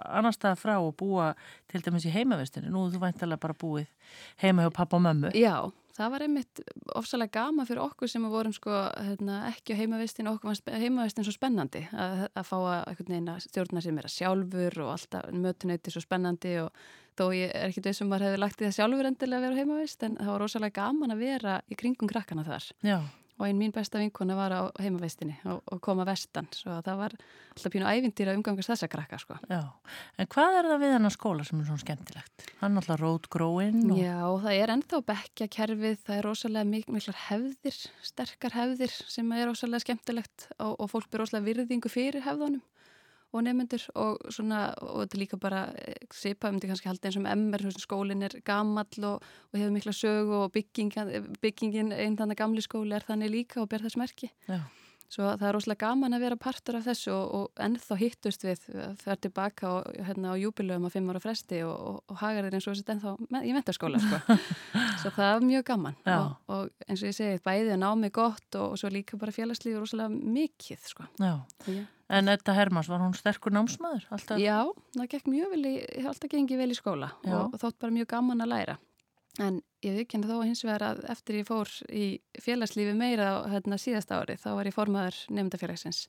annar 0.07 0.37
stað 0.37 0.63
frá 0.63 0.77
og 0.79 0.95
búa 1.01 1.33
til 1.71 1.83
dæmis 1.85 2.07
í 2.09 2.15
heimavestinu, 2.15 2.71
nú 2.73 2.87
þú 2.93 3.03
væntalega 3.03 3.43
bara 3.43 3.59
búið 3.59 3.89
heima 4.45 4.67
hjá 4.67 4.75
pappa 4.81 4.99
og 5.01 5.07
mömmu. 5.09 5.35
Já, 5.37 5.67
það 5.99 6.13
var 6.15 6.25
einmitt 6.25 6.63
ofsalega 6.99 7.41
gama 7.41 7.67
fyrir 7.69 7.83
okkur 7.85 8.11
sem 8.11 8.25
vorum 8.31 8.55
sko 8.55 8.73
hérna, 8.95 9.41
ekki 9.51 9.77
á 9.77 9.81
heimavestinu, 9.81 10.33
okkur 10.37 10.53
var 10.53 10.81
heimavestinu 10.83 11.27
svo 11.27 11.35
spennandi 11.35 11.85
að, 11.93 12.25
að 12.33 12.49
fá 12.49 12.57
að 12.61 13.05
stjórna 13.45 13.85
sem 13.85 13.99
er 13.99 14.09
að 14.09 14.15
sjálfur 14.15 14.81
og 14.85 14.95
alltaf 14.95 15.31
mötunauti 15.35 15.95
svo 15.95 16.05
spennandi. 16.05 16.57
Og 16.63 16.73
þó 17.19 17.25
ég 17.35 17.51
er 17.51 17.73
ekki 17.73 17.93
sem 17.93 18.11
maður 18.11 18.29
hefði 18.29 18.43
lagt 18.45 18.61
í 18.61 18.69
það 18.69 18.77
sjálfur 18.79 19.11
endilega 19.11 19.41
að 19.41 19.47
vera 19.49 19.59
á 19.59 19.61
heimavest 19.63 20.05
en 20.07 20.19
það 20.21 20.35
var 20.35 20.45
rosalega 20.45 20.83
gaman 20.83 21.15
að 21.15 21.25
vera 21.25 21.57
í 21.67 21.79
kringum 21.79 22.11
krakkana 22.11 22.47
þar. 22.47 22.71
Já 22.87 23.01
og 23.39 23.47
einn 23.47 23.59
mín 23.61 23.73
besta 23.75 24.01
vinkona 24.01 24.37
var 24.39 24.55
á 24.55 24.61
heimavestinni 24.83 25.37
og, 25.49 25.61
og 25.71 25.81
koma 25.85 26.07
vestan, 26.09 26.49
svo 26.55 26.79
það 26.85 27.01
var 27.03 27.15
alltaf 27.55 27.75
pínu 27.75 27.87
ævindýra 27.87 28.35
umgangast 28.37 28.73
þessa 28.73 28.89
krakka 28.91 29.21
sko. 29.23 29.39
Já, 29.51 29.61
en 30.19 30.31
hvað 30.35 30.59
er 30.61 30.71
það 30.73 30.83
við 30.85 30.95
hann 30.97 31.11
á 31.11 31.13
skóla 31.15 31.47
sem 31.47 31.61
er 31.63 31.69
svona 31.71 31.85
skemmtilegt? 31.85 32.47
Hann 32.63 32.75
er 32.75 32.83
alltaf 32.83 33.01
rótgróinn 33.03 33.85
og... 33.93 34.01
Já, 34.03 34.19
það 34.45 34.59
er 34.59 34.75
ennþá 34.75 35.03
bekkja 35.13 35.51
kerfið, 35.59 36.01
það 36.07 36.17
er 36.17 36.29
rosalega 36.29 36.71
mik 36.73 36.91
miklar 36.95 37.21
hefðir, 37.29 37.79
sterkar 38.11 38.59
hefðir 38.59 38.97
sem 38.99 39.37
er 39.37 39.47
rosalega 39.51 39.87
skemmtilegt 39.87 40.51
og, 40.59 40.75
og 40.75 40.91
fólk 40.91 41.11
ber 41.13 41.25
rosalega 41.25 41.51
virðingu 41.53 41.93
fyrir 41.93 42.27
hefðunum 42.27 42.65
og 43.33 43.45
nefnendur 43.45 43.85
og 44.01 44.31
svona, 44.33 44.63
og 44.81 45.03
þetta 45.03 45.21
líka 45.21 45.39
bara 45.41 45.67
sipa, 46.15 46.49
um 46.49 46.57
þetta 46.57 46.71
kannski 46.73 46.91
halda 46.91 47.11
eins 47.11 47.19
og 47.21 47.29
MR 47.29 47.67
skólinn 47.77 48.25
er 48.25 48.39
gamall 48.47 49.09
og, 49.11 49.29
og 49.53 49.59
hefur 49.61 49.75
mikla 49.75 49.95
sög 49.97 50.33
og 50.41 50.53
bygging, 50.55 50.95
byggingin 51.43 51.93
einn 51.93 52.17
þannig 52.19 52.41
gamli 52.41 52.65
skóli 52.65 52.97
er 52.97 53.05
þannig 53.09 53.35
líka 53.35 53.63
og 53.63 53.69
ber 53.73 53.85
þess 53.85 54.01
merki 54.01 54.31
Já. 54.49 54.63
Svo 55.09 55.25
það 55.25 55.47
er 55.49 55.55
rosalega 55.57 55.87
gaman 55.87 56.17
að 56.17 56.25
vera 56.27 56.37
partur 56.37 56.77
af 56.77 56.85
þessu 56.85 57.13
og, 57.15 57.29
og 57.39 57.63
ennþá 57.65 57.97
hittust 57.97 58.43
við 58.45 58.65
þar 59.01 59.21
tilbaka 59.25 59.71
og, 59.79 59.87
hérna, 60.05 60.35
á 60.37 60.41
júbilöfum 60.41 60.85
á 60.85 60.91
fimm 60.93 61.09
ára 61.09 61.23
fresti 61.25 61.63
og, 61.65 62.03
og, 62.05 62.17
hagar 62.21 62.45
þeir 62.45 62.59
eins 62.59 62.67
og 62.69 62.77
þessi 62.77 62.93
ennþá 62.95 63.15
með, 63.25 63.47
í 63.49 63.55
mentarskóla. 63.57 64.01
Sko. 64.05 64.39
svo 65.03 65.13
það 65.17 65.31
er 65.31 65.47
mjög 65.49 65.65
gaman 65.71 65.97
og 66.05 66.85
eins 66.85 67.01
og 67.01 67.09
ég 67.09 67.17
segi, 67.17 67.45
bæðið 67.49 67.73
er 67.77 67.81
námið 67.81 68.13
gott 68.21 68.59
og 68.61 68.75
svo 68.81 68.91
líka 68.93 69.21
bara 69.21 69.33
félagslíður 69.33 69.87
rosalega 69.87 70.35
mikið. 70.39 70.91
Sko. 70.93 71.09
En 72.09 72.29
þetta 72.29 72.55
Hermans, 72.57 72.89
var 72.89 73.03
hún 73.05 73.17
sterkur 73.17 73.53
námsmaður? 73.53 74.05
Alltaf? 74.13 74.41
Já, 74.41 74.61
það 74.97 75.09
gekk 75.13 75.27
mjög 75.29 75.51
vel 75.53 75.65
í, 75.69 75.75
alltaf 76.05 76.33
gengið 76.33 76.63
vel 76.63 76.71
í 76.73 76.77
skóla 76.77 77.11
Já. 77.21 77.43
og 77.43 77.57
þótt 77.61 77.81
bara 77.85 77.97
mjög 77.97 78.09
gaman 78.13 78.45
að 78.45 78.53
læra. 78.55 78.77
En 79.39 79.61
ég 79.87 79.95
viðkynna 79.95 80.27
þó 80.27 80.43
hins 80.43 80.65
vegar 80.67 80.85
að 80.89 81.05
eftir 81.13 81.41
ég 81.41 81.47
fór 81.47 81.71
í 81.95 82.07
félagslífi 82.43 82.95
meira 82.99 83.31
á 83.39 83.47
hérna, 83.53 83.79
síðasta 83.79 84.19
ári, 84.19 84.39
þá 84.41 84.51
var 84.59 84.69
ég 84.69 84.75
formaður 84.75 85.19
nefndafélagsins, 85.39 86.05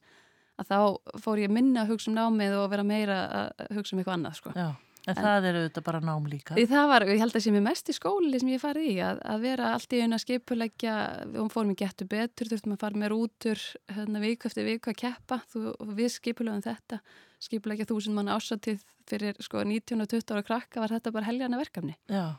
að 0.58 0.72
þá 0.72 0.80
fór 1.22 1.42
ég 1.44 1.54
minna 1.54 1.84
að 1.86 1.94
hugsa 1.94 2.10
um 2.10 2.18
námið 2.18 2.58
og 2.58 2.70
vera 2.74 2.86
meira 2.86 3.20
að 3.44 3.76
hugsa 3.78 3.94
um 3.94 4.02
eitthvað 4.02 4.18
annað. 4.18 4.40
Sko. 4.40 4.56
Já, 4.58 4.66
en, 4.74 5.14
en 5.14 5.22
það 5.22 5.48
er 5.52 5.60
auðvitað 5.60 5.88
bara 5.92 6.02
nám 6.10 6.28
líka. 6.32 6.58
Það 6.74 6.90
var, 6.96 7.08
ég 7.14 7.22
held 7.22 7.38
að 7.38 7.46
sem 7.46 7.62
er 7.62 7.66
mest 7.70 7.94
í 7.94 7.98
skóli 8.00 8.42
sem 8.42 8.52
ég 8.56 8.66
farið 8.66 8.90
í, 8.90 8.98
að, 9.12 9.24
að 9.36 9.46
vera 9.46 9.72
allt 9.76 9.94
í 9.94 10.02
einu 10.02 10.18
að 10.18 10.26
skipulegja, 10.26 10.98
við 11.30 11.54
fórum 11.54 11.78
í 11.78 11.80
getur 11.86 12.10
betur, 12.10 12.50
þurftum 12.50 12.78
að 12.80 12.84
fara 12.88 13.04
með 13.06 13.14
rútur, 13.14 13.66
hérna, 13.94 14.26
viku 14.26 14.50
eftir 14.50 14.70
viku 14.74 14.96
að 14.96 15.02
keppa, 15.06 15.42
þú, 15.54 15.78
við 16.02 16.14
skipulegum 16.18 16.66
þetta, 16.66 17.04
skipulegja 17.46 17.92
þúsund 17.94 18.18
manna 18.18 18.42
ásatið 18.42 18.82
fyrir 19.08 19.38
sko, 19.40 19.62
19 19.62 20.02
og 20.02 20.10
20 20.12 20.34
ára 20.34 20.46
krakka 20.50 20.82
var 20.82 20.98
þetta 20.98 21.14
bara 21.14 21.30
helgjana 21.30 21.62
verkefni. 21.62 21.94
Já. 22.10 22.34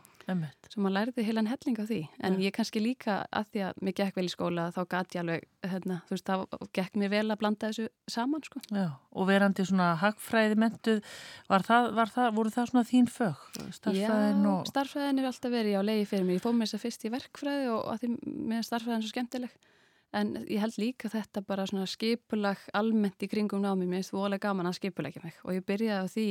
Svo 0.70 0.82
maður 0.84 0.94
lærði 0.96 1.24
heilan 1.26 1.48
helling 1.50 1.78
á 1.80 1.84
því. 1.88 1.98
En 2.22 2.36
ja. 2.38 2.46
ég 2.46 2.54
kannski 2.54 2.82
líka 2.82 3.16
að 3.34 3.46
því 3.50 3.62
að 3.66 3.80
mér 3.86 3.94
gekk 4.00 4.18
vel 4.18 4.24
í 4.26 4.32
skóla 4.32 4.66
þá 4.74 4.80
gæti 4.92 5.18
ég 5.18 5.24
alveg, 5.24 5.46
hérna, 5.72 5.96
þú 6.06 6.14
veist, 6.16 6.30
þá 6.30 6.66
gekk 6.78 6.98
mér 7.00 7.12
vel 7.14 7.24
að 7.26 7.40
blanda 7.40 7.70
þessu 7.70 7.88
saman, 8.10 8.44
sko. 8.46 8.62
Já, 8.70 8.86
og 9.10 9.28
verandi 9.30 9.66
svona 9.68 9.88
hagfræði 10.02 10.60
mentuð, 10.60 11.00
var 11.50 11.66
það, 11.66 11.90
var 11.98 12.14
það, 12.14 12.30
voru 12.38 12.54
það 12.54 12.70
svona 12.72 12.86
þín 12.90 13.10
fög? 13.10 13.42
Starfræðin 13.80 14.46
Já, 14.46 14.52
og... 14.52 14.70
starfræðin 14.70 15.22
er 15.22 15.30
alltaf 15.32 15.54
verið 15.56 15.78
á 15.78 15.82
leiði 15.88 16.06
fyrir 16.12 16.28
mig. 16.28 16.38
Ég 16.38 16.46
fóð 16.46 16.56
mér 16.60 16.70
þess 16.70 16.78
að 16.78 16.86
fyrst 16.86 17.04
í 17.04 17.12
verkfræði 17.16 17.68
og 17.74 17.90
að 17.90 18.04
því 18.04 18.14
með 18.54 18.64
starfræðin 18.70 19.04
svo 19.04 19.14
skemmtileg. 19.14 19.60
En 20.10 20.32
ég 20.50 20.58
held 20.58 20.74
líka 20.82 21.06
þetta 21.10 21.42
bara 21.46 21.68
svona 21.70 21.86
skipulag 21.86 22.62
almennt 22.74 23.22
í 23.22 23.28
kringum 23.30 23.62
námi, 23.62 23.86
mér 23.86 24.00
finnst 24.00 24.14
voðalega 24.16 24.48
gaman 24.48 24.66
að 24.66 24.80
skipulegja 24.80 25.22
mig 25.22 25.36
og 25.44 25.54
ég 25.54 25.66
byrjaði 25.68 26.02
á 26.02 26.06
því 26.10 26.26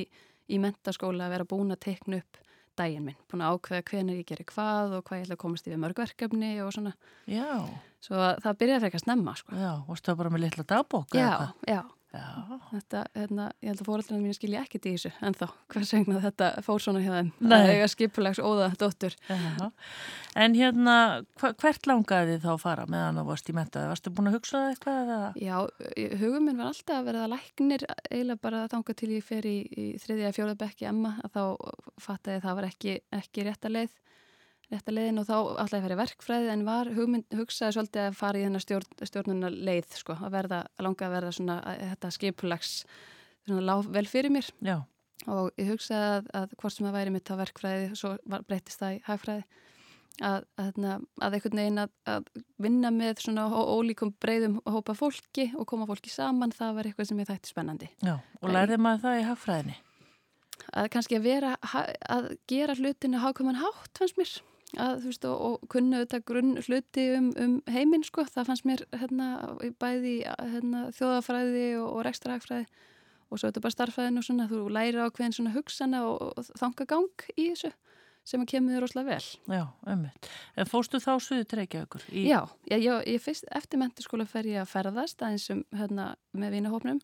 í 0.49 0.59
mentaskóla 0.59 1.29
að 1.29 1.35
vera 1.37 1.47
búin 1.47 1.71
að 1.71 1.85
tekna 1.85 2.19
upp 2.19 2.41
daginn 2.79 3.05
minn, 3.05 3.19
búin 3.29 3.43
að 3.45 3.57
ákveða 3.57 3.85
hvenar 3.91 4.17
ég 4.19 4.27
gerir 4.29 4.47
hvað 4.49 4.97
og 4.97 5.05
hvað 5.05 5.19
ég 5.19 5.27
ætla 5.27 5.37
að 5.37 5.43
komast 5.43 5.67
í 5.67 5.73
við 5.73 5.81
mörgverkefni 5.83 6.51
og 6.63 6.73
svona. 6.75 6.95
Já. 7.29 7.51
Svo 7.99 8.17
það 8.17 8.59
byrjaði 8.63 8.79
fyrir 8.79 8.89
eitthvað 8.89 9.05
snemma, 9.05 9.37
sko. 9.39 9.55
Já, 9.59 9.71
og 9.83 9.99
stöðu 9.99 10.21
bara 10.21 10.33
með 10.33 10.45
litla 10.45 10.67
dagbók. 10.73 11.17
Já, 11.19 11.31
já. 11.67 11.81
Þetta, 12.09 13.03
hérna, 13.13 13.43
ég 13.61 13.69
held 13.69 13.81
að 13.83 13.85
fóröldunum 13.85 14.23
mín 14.25 14.33
skilja 14.33 14.63
ekkert 14.65 14.87
í 14.89 14.93
þessu 14.95 15.11
en 15.21 15.35
þá, 15.37 15.43
hvers 15.69 15.91
vegna 15.93 16.21
þetta 16.23 16.47
fór 16.65 16.81
svona 16.81 17.03
þeim 17.03 17.29
að 17.53 17.69
eiga 17.69 17.89
skipulags 17.91 18.41
óða 18.41 18.71
dóttur 18.81 19.13
Já. 19.29 19.67
En 20.41 20.57
hérna 20.57 20.95
hvert 21.37 21.89
langaði 21.89 22.39
þið 22.39 22.47
þá 22.47 22.49
að 22.55 22.63
fara 22.63 22.87
meðan 22.89 23.21
þú 23.21 23.27
varst 23.29 23.51
í 23.51 23.55
mentaði? 23.59 23.91
Varstu 23.91 24.13
búin 24.17 24.31
að 24.31 24.39
hugsa 24.39 24.63
það 24.63 24.73
eitthvað? 24.73 25.13
Eða? 25.13 25.29
Já, 25.45 25.55
hugum 26.23 26.49
minn 26.49 26.57
var 26.57 26.71
alltaf 26.71 26.97
að 26.97 27.07
verða 27.11 27.29
læknir 27.35 27.87
eiginlega 28.09 28.43
bara 28.47 28.63
að 28.63 28.73
þanga 28.73 28.99
til 29.03 29.11
ég 29.13 29.29
fer 29.29 29.49
í, 29.49 29.57
í 29.69 29.87
þriðja 30.01 30.35
fjóðabekki 30.39 30.89
emma 30.89 31.15
að 31.21 31.37
þá 31.37 31.43
fattaði 32.09 32.45
það 32.47 32.61
var 32.61 32.69
ekki, 32.71 32.99
ekki 33.21 33.45
rétt 33.45 33.69
að 33.69 33.77
leið 33.77 33.97
rétta 34.69 34.93
leiðin 34.93 35.21
og 35.21 35.27
þá 35.27 35.35
alltaf 35.37 35.85
að 35.85 35.93
í 35.93 35.99
verkfræði 35.99 36.51
en 36.53 36.65
var 36.67 36.91
hugmynd, 36.93 37.25
hugsaði 37.39 37.75
svolítið 37.77 38.03
að 38.05 38.17
fara 38.19 38.39
í 38.39 38.45
þennar 38.45 38.63
stjórn, 38.65 38.99
stjórnuna 39.09 39.49
leið 39.53 39.95
sko, 39.97 40.17
að 40.19 40.35
verða, 40.35 40.59
að 40.77 40.85
langa 40.85 41.07
að 41.07 41.15
verða 41.15 41.31
svona 41.37 41.55
að, 41.63 41.85
þetta 41.93 42.11
skipulags 42.17 42.73
vel 43.49 44.05
fyrir 44.05 44.33
mér 44.33 44.51
Já. 44.61 44.75
og 45.25 45.49
ég 45.57 45.71
hugsaði 45.71 46.11
að, 46.19 46.29
að 46.37 46.53
hvort 46.61 46.75
sem 46.75 46.89
að 46.89 46.99
væri 46.99 47.15
mitt 47.15 47.31
á 47.33 47.35
verkfræði, 47.39 47.89
svo 47.97 48.13
var, 48.29 48.45
breytist 48.45 48.83
það 48.83 48.99
í 48.99 49.01
hagfræði 49.07 49.47
að, 50.19 50.45
að 50.59 51.37
einhvern 51.37 51.61
veginn 51.61 51.83
að 51.83 52.29
vinna 52.61 52.91
með 52.93 53.23
svona 53.23 53.47
ólíkum 53.49 54.11
breyðum 54.21 54.59
hópa 54.69 54.93
fólki 54.97 55.49
og 55.57 55.65
koma 55.69 55.87
fólki 55.89 56.11
saman, 56.13 56.53
það 56.53 56.75
var 56.77 56.89
eitthvað 56.89 57.09
sem 57.09 57.21
ég 57.23 57.29
þætti 57.29 57.53
spennandi. 57.53 57.89
Já, 58.03 58.17
og 58.19 58.53
lærði 58.53 58.77
maður 58.81 59.05
það 59.07 59.21
í 59.21 59.25
hagfræðinni? 59.29 59.77
Að 60.77 60.91
kannski 60.93 61.17
að 61.17 61.25
vera, 61.25 61.55
að 61.63 62.29
gera 62.51 62.75
hlutinu 62.77 63.23
hákumann 63.23 63.57
hátt, 63.57 63.93
fannst 63.97 64.19
mér 64.19 64.35
að 64.77 65.05
veist 65.07 65.25
og, 65.25 65.41
og 65.41 65.69
kunna 65.71 65.99
auðvitað 66.01 66.25
grunn 66.29 66.53
hluti 66.61 67.05
um, 67.15 67.31
um 67.41 67.55
heiminn 67.71 68.05
sko, 68.05 68.25
það 68.29 68.51
fannst 68.51 68.67
mér 68.69 68.85
hérna 68.93 69.29
bæði 69.81 70.15
hérna, 70.27 70.85
þjóðafræði 70.97 71.67
og, 71.79 71.87
og 71.89 72.05
rekstrahagfræði 72.05 72.67
og 73.29 73.37
svo 73.37 73.49
auðvitað 73.49 73.65
bara 73.65 73.75
starfræðin 73.77 74.21
og 74.21 74.25
svona, 74.25 74.49
þú 74.49 74.65
læri 74.73 75.01
á 75.01 75.09
hverjum 75.09 75.37
svona 75.39 75.53
hugsana 75.55 76.03
og, 76.09 76.33
og 76.37 76.51
þangagang 76.59 77.25
í 77.35 77.49
þessu 77.51 77.73
sem 78.29 78.43
að 78.43 78.51
kemur 78.51 78.75
þér 78.75 78.85
ósláð 78.85 79.07
vel. 79.09 79.27
Já, 79.49 79.63
ömmit. 79.89 80.27
En 80.59 80.67
fóstu 80.69 80.99
þá 81.01 81.11
suðu 81.23 81.47
treykja 81.49 81.85
ykkur? 81.87 82.03
Í... 82.11 82.27
Já, 82.29 82.43
ég, 82.69 82.83
ég, 82.83 83.07
ég 83.15 83.23
fyrst 83.23 83.47
eftir 83.57 83.81
menturskóla 83.81 84.27
fer 84.29 84.49
ég 84.49 84.61
að 84.61 84.69
ferðast 84.69 85.23
aðeins 85.23 85.47
um, 85.55 85.63
hérna, 85.73 86.11
með 86.37 86.59
vinahópnum 86.59 87.01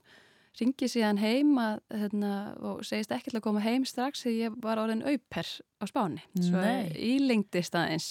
ringi 0.60 0.90
síðan 0.92 1.20
heim 1.22 1.56
að, 1.60 1.80
hérna, 1.94 2.34
og 2.64 2.84
segist 2.88 3.14
ekki 3.16 3.32
til 3.32 3.40
að 3.40 3.46
koma 3.48 3.64
heim 3.66 3.86
strax 3.88 4.26
þegar 4.26 4.38
ég 4.40 4.60
var 4.64 4.82
orðin 4.82 5.06
auper 5.06 5.50
á 5.82 5.84
spáni. 5.90 6.24
Svo 6.40 6.62
ílengdist 6.96 7.76
aðeins 7.76 8.10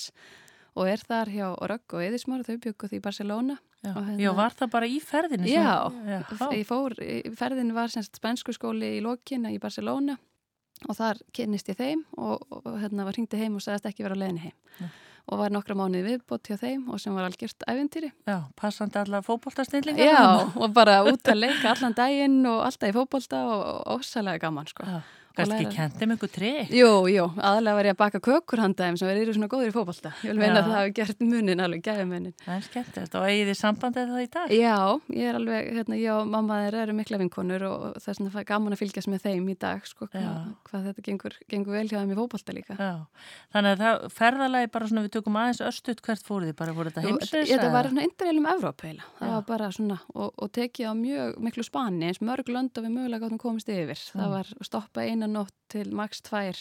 og 0.74 0.90
er 0.90 1.04
þar 1.06 1.30
hjá 1.30 1.46
Rögg 1.70 1.94
og 1.94 2.02
Eðismór 2.02 2.42
þau 2.46 2.56
byggu 2.58 2.90
því 2.90 2.98
í 2.98 3.04
Barcelona 3.04 3.60
Já, 3.84 3.92
hérna, 3.92 4.16
já, 4.18 4.30
var 4.32 4.54
það 4.56 4.70
bara 4.72 4.86
í 4.88 5.00
ferðinu? 5.04 5.48
Já, 5.50 5.92
já 6.08 6.20
ég 6.56 6.66
fór, 6.66 6.94
ferðinu 7.36 7.76
var 7.76 7.92
spænsku 7.92 8.54
skóli 8.56 8.94
í 8.96 9.02
Lókina 9.04 9.52
í 9.52 9.58
Barcelona 9.60 10.16
og 10.88 10.96
þar 10.96 11.20
kynist 11.36 11.68
ég 11.70 11.78
þeim 11.78 12.04
og, 12.16 12.42
og 12.48 12.78
hérna 12.80 13.04
var 13.06 13.14
hringti 13.14 13.38
heim 13.38 13.58
og 13.58 13.64
sagðist 13.64 13.90
ekki 13.92 14.06
vera 14.06 14.16
að 14.16 14.24
leðinu 14.24 14.46
heim. 14.48 14.56
Já 14.80 14.88
og 15.24 15.40
var 15.40 15.52
nokkra 15.54 15.76
mánuði 15.78 16.14
viðbótt 16.14 16.50
hjá 16.50 16.58
þeim 16.60 16.88
og 16.92 17.00
sem 17.00 17.14
var 17.16 17.28
algjört 17.28 17.64
æventýri. 17.70 18.10
Já, 18.28 18.36
passandi 18.60 19.00
allar 19.00 19.24
fókbóltasnillingar. 19.24 20.04
Já, 20.04 20.24
og 20.54 20.74
bara 20.76 21.00
út 21.08 21.32
að 21.32 21.40
leika 21.46 21.72
allan 21.72 21.96
daginn 21.96 22.42
og 22.50 22.64
alltaf 22.66 22.92
í 22.92 22.96
fókbólta 22.96 23.44
og 23.48 23.94
ósælega 23.96 24.44
gaman 24.44 24.68
sko. 24.68 24.84
Já. 24.88 25.00
Kanski 25.34 25.66
kendið 25.66 26.06
með 26.06 26.14
einhver 26.14 26.30
tri? 26.30 26.50
Jú, 26.70 26.90
jú, 27.10 27.24
aðalega 27.42 27.74
var 27.74 27.86
ég 27.88 27.94
að 27.96 28.00
baka 28.04 28.20
kökur 28.22 28.60
handaðum 28.62 28.98
sem 29.00 29.08
verið 29.08 29.32
svona 29.34 29.48
góður 29.50 29.66
í 29.66 29.74
fókbalta. 29.74 30.12
Ég 30.22 30.30
vil 30.30 30.38
meina 30.38 30.60
að 30.60 30.68
það 30.68 30.76
hafi 30.78 30.92
gert 30.94 31.18
munin, 31.26 31.62
alveg 31.64 31.82
gæði 31.82 32.04
munin. 32.06 32.34
Það 32.44 32.54
er 32.54 32.62
skemmt, 32.68 32.94
og 33.02 33.24
eigið 33.26 33.48
þið 33.50 33.58
sambandið 33.58 34.12
það 34.12 34.22
í 34.22 34.28
dag? 34.36 34.48
Já, 34.54 34.78
ég 35.18 35.26
er 35.26 35.34
alveg, 35.40 35.60
hérna, 35.74 35.94
ég 35.98 36.10
og 36.14 36.22
mamma 36.30 36.60
þeir 36.62 36.76
eru 36.84 36.94
mikla 36.94 37.18
vinkonur 37.24 37.62
og 37.66 37.82
það 37.98 38.10
er 38.12 38.18
svona 38.20 38.44
gaman 38.52 38.76
að 38.76 38.80
fylgjast 38.84 39.10
með 39.10 39.20
þeim 39.26 39.46
í 39.50 39.56
dag, 39.64 39.80
sko, 39.90 40.06
hvað, 40.12 40.54
hvað 40.70 40.86
þetta 40.86 41.02
gengur, 41.08 41.34
gengur 41.50 41.74
vel 41.74 41.88
hjá 41.90 41.98
þeim 41.98 42.14
í 42.14 42.18
fókbalta 42.20 42.54
líka. 42.54 42.78
Já, 42.78 42.94
þannig 43.56 43.70
að 43.74 43.82
það 43.82 43.94
ferðalagi 44.14 44.70
bara 44.70 44.86
svona, 44.92 45.02
við 45.08 45.14
tökum 45.18 45.40
aðeins 45.42 45.62
östut 45.66 45.98
hvert 46.04 46.22
fóruð 46.22 46.52
þið, 46.52 46.56
bara 46.62 46.76
voru 46.78 46.94
þetta 46.94 47.02
heimsins? 47.08 47.34
Þetta 47.50 47.72
var 54.30 54.54
svona 54.54 55.23
eina 55.24 55.40
nótt 55.40 55.54
til 55.72 55.88
maks 55.96 56.20
tvær 56.24 56.58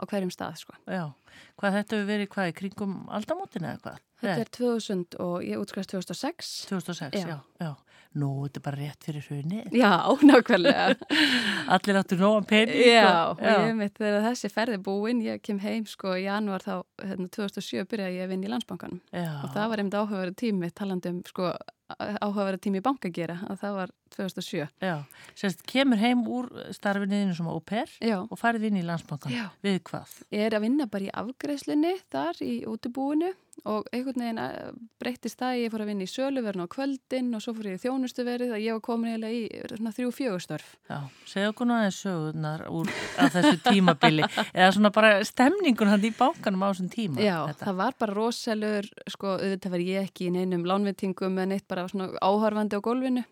á 0.00 0.02
hverjum 0.10 0.32
stað 0.34 0.58
sko. 0.64 0.74
Já, 0.90 1.12
hvað 1.60 1.76
þetta 1.78 1.96
hefur 1.96 2.08
verið 2.10 2.32
hvað 2.34 2.50
í 2.50 2.56
kringum 2.60 2.96
aldamótinu 3.18 3.70
eða 3.70 3.82
hvað? 3.84 4.00
Þetta 4.20 4.42
er 4.44 4.50
2000 4.56 5.16
og 5.24 5.36
ég 5.46 5.62
útskrast 5.62 5.94
2006 5.94 6.50
2006, 6.68 7.22
já, 7.22 7.30
já, 7.30 7.38
já. 7.64 7.70
Nú, 8.18 8.28
þetta 8.42 8.58
er 8.58 8.64
bara 8.64 8.78
rétt 8.80 9.04
fyrir 9.06 9.26
hrunni 9.28 9.60
Já, 9.70 9.92
nákvæmlega. 10.26 10.96
Allir 11.76 11.98
áttur 12.00 12.18
nógan 12.18 12.46
pening 12.50 12.80
Já, 12.90 13.30
og, 13.30 13.38
og 13.38 13.66
ég 13.68 13.76
mitt 13.78 14.00
þegar 14.00 14.24
þessi 14.26 14.50
ferði 14.50 14.80
búinn 14.82 15.20
ég 15.22 15.38
kem 15.46 15.60
heim 15.62 15.86
sko 15.86 16.16
í 16.18 16.24
januar 16.24 16.64
þá 16.64 16.72
hérna, 17.04 17.28
2007 17.30 17.86
byrjaði 17.92 18.18
ég 18.18 18.26
að 18.26 18.32
vinna 18.34 18.48
í 18.48 18.54
landsbankanum. 18.56 18.98
Og 19.14 19.52
það 19.54 19.70
var 19.70 19.84
einmitt 19.84 19.98
áhugaverið 20.00 20.40
tími 20.42 20.72
talandum 20.74 21.22
sko 21.30 21.52
áhugaverið 21.98 22.62
tími 22.66 22.80
í 22.80 22.84
bankagera 22.84 23.36
að 23.50 23.62
það 23.62 23.76
var 23.78 23.92
2007 24.14 24.60
Já, 24.84 24.94
sérst, 25.38 25.62
kemur 25.68 26.00
heim 26.00 26.22
úr 26.30 26.48
starfinniðinu 26.74 27.36
sem 27.36 27.48
óper 27.50 27.94
og 28.20 28.36
farið 28.38 28.68
inn 28.70 28.80
í 28.80 28.84
landsbankan 28.86 29.34
Já. 29.34 29.46
við 29.64 29.80
hvað? 29.90 30.12
Ég 30.34 30.46
er 30.46 30.58
að 30.58 30.66
vinna 30.66 30.86
bara 30.90 31.08
í 31.08 31.12
afgreðslunni 31.20 31.94
þar 32.12 32.42
í 32.44 32.54
útibúinu 32.68 33.30
og 33.68 33.88
einhvern 33.92 34.22
veginn 34.22 34.38
eh, 34.40 34.70
breyttist 35.00 35.40
það 35.40 35.58
ég 35.60 35.72
fór 35.72 35.82
að 35.84 35.90
vinna 35.90 36.06
í 36.06 36.10
söluverðin 36.10 36.64
á 36.64 36.72
kvöldin 36.72 37.30
og 37.36 37.42
svo 37.44 37.54
fór 37.56 37.68
ég 37.68 37.76
í 37.76 37.82
þjónustuverið 37.82 38.54
að 38.56 38.62
ég 38.64 38.76
var 38.76 38.84
komin 38.86 39.10
eiginlega 39.10 39.36
í 39.36 39.72
svona 39.74 39.92
þrjú 39.96 40.12
fjögustörf 40.16 40.70
Já, 40.88 40.98
segja 41.28 41.50
okkur 41.52 41.68
náttúrulega 41.68 41.96
sögurnar 41.96 42.64
úr 42.72 42.92
þessu 43.34 43.56
tímabili. 43.66 44.28
Eða 44.54 44.70
svona 44.76 44.92
bara 44.96 45.10
stemningun 45.28 45.92
hann 45.92 46.06
í 46.08 46.12
bankanum 46.16 46.64
á 46.64 46.68
þessum 46.70 46.92
tíma 46.94 47.24
Já, 47.24 47.36
þetta. 47.50 47.66
það 47.66 47.80
var 47.82 47.98
bara 48.04 48.16
rosalur 48.16 48.88
sko, 49.12 49.34
auðvitað 49.36 49.76
var 49.76 49.84
ég 49.84 50.08
ekki 50.08 50.30
í 50.30 50.34
neinum 50.38 50.64
lánveitingum 50.68 51.42
en 51.44 51.56
eitt 51.58 51.68
bara 51.68 51.88
svona 51.90 52.10
áhörfandi 52.24 52.80
á 52.80 52.86
gólfinu. 52.86 53.26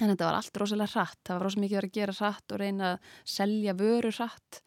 En 0.00 0.08
þetta 0.08 0.28
var 0.28 0.38
allt 0.38 0.60
rosalega 0.60 0.92
hratt, 0.94 1.18
það 1.28 1.36
var 1.36 1.42
rosalega 1.44 1.64
mikið 1.66 1.80
að 1.80 1.96
gera 1.96 2.18
hratt 2.20 2.52
og 2.54 2.60
reyna 2.62 2.92
að 2.94 3.16
selja 3.28 3.74
vöru 3.76 4.12
hratt 4.16 4.60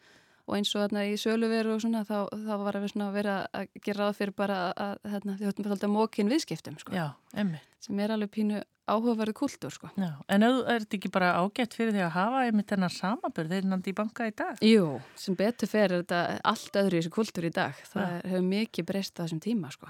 og 0.44 0.56
eins 0.58 0.74
og 0.76 0.82
þarna 0.84 1.06
í 1.08 1.14
söluveru 1.20 1.74
og 1.74 1.80
svona 1.80 2.02
þá, 2.04 2.28
þá 2.28 2.54
var 2.60 2.76
við 2.82 2.92
svona 2.92 3.08
að 3.08 3.16
vera 3.18 3.34
að 3.56 3.68
gera 3.86 4.04
ráð 4.04 4.18
fyrir 4.20 4.34
bara 4.36 4.58
að 4.76 4.94
þarna, 5.14 5.36
þið 5.40 5.48
höfum 5.50 5.72
alltaf 5.76 5.92
mókin 5.94 6.32
viðskiptum 6.32 6.78
sko, 6.82 6.92
Já, 6.96 7.06
einmitt. 7.34 7.64
sem 7.80 8.00
er 8.04 8.12
alveg 8.14 8.32
pínu 8.34 8.60
áhugaverðu 8.84 9.32
kultúr 9.38 9.72
sko. 9.72 9.88
Já, 9.96 10.10
en 10.28 10.44
er 10.44 10.58
þetta 10.84 10.98
ekki 10.98 11.10
bara 11.14 11.30
ágætt 11.40 11.72
fyrir 11.78 11.94
því 11.96 12.02
að 12.04 12.10
hafa 12.18 12.42
einmitt 12.44 12.68
þennan 12.68 12.92
samabörð 12.92 13.54
þeir 13.54 13.68
nandi 13.70 13.94
í 13.94 13.96
banka 13.96 14.26
í 14.28 14.34
dag? 14.36 14.60
Jú, 14.60 14.90
sem 15.16 15.36
betur 15.40 15.70
fer 15.72 15.86
er 15.88 16.02
þetta 16.02 16.20
allt 16.52 16.76
öðru 16.82 16.98
í 16.98 17.00
þessu 17.00 17.14
kultúr 17.16 17.48
í 17.48 17.52
dag, 17.56 17.80
það 17.94 18.10
Já. 18.12 18.20
hefur 18.28 18.44
mikið 18.50 18.88
breyst 18.92 19.16
á 19.16 19.24
þessum 19.24 19.40
tíma 19.40 19.72
sko. 19.72 19.88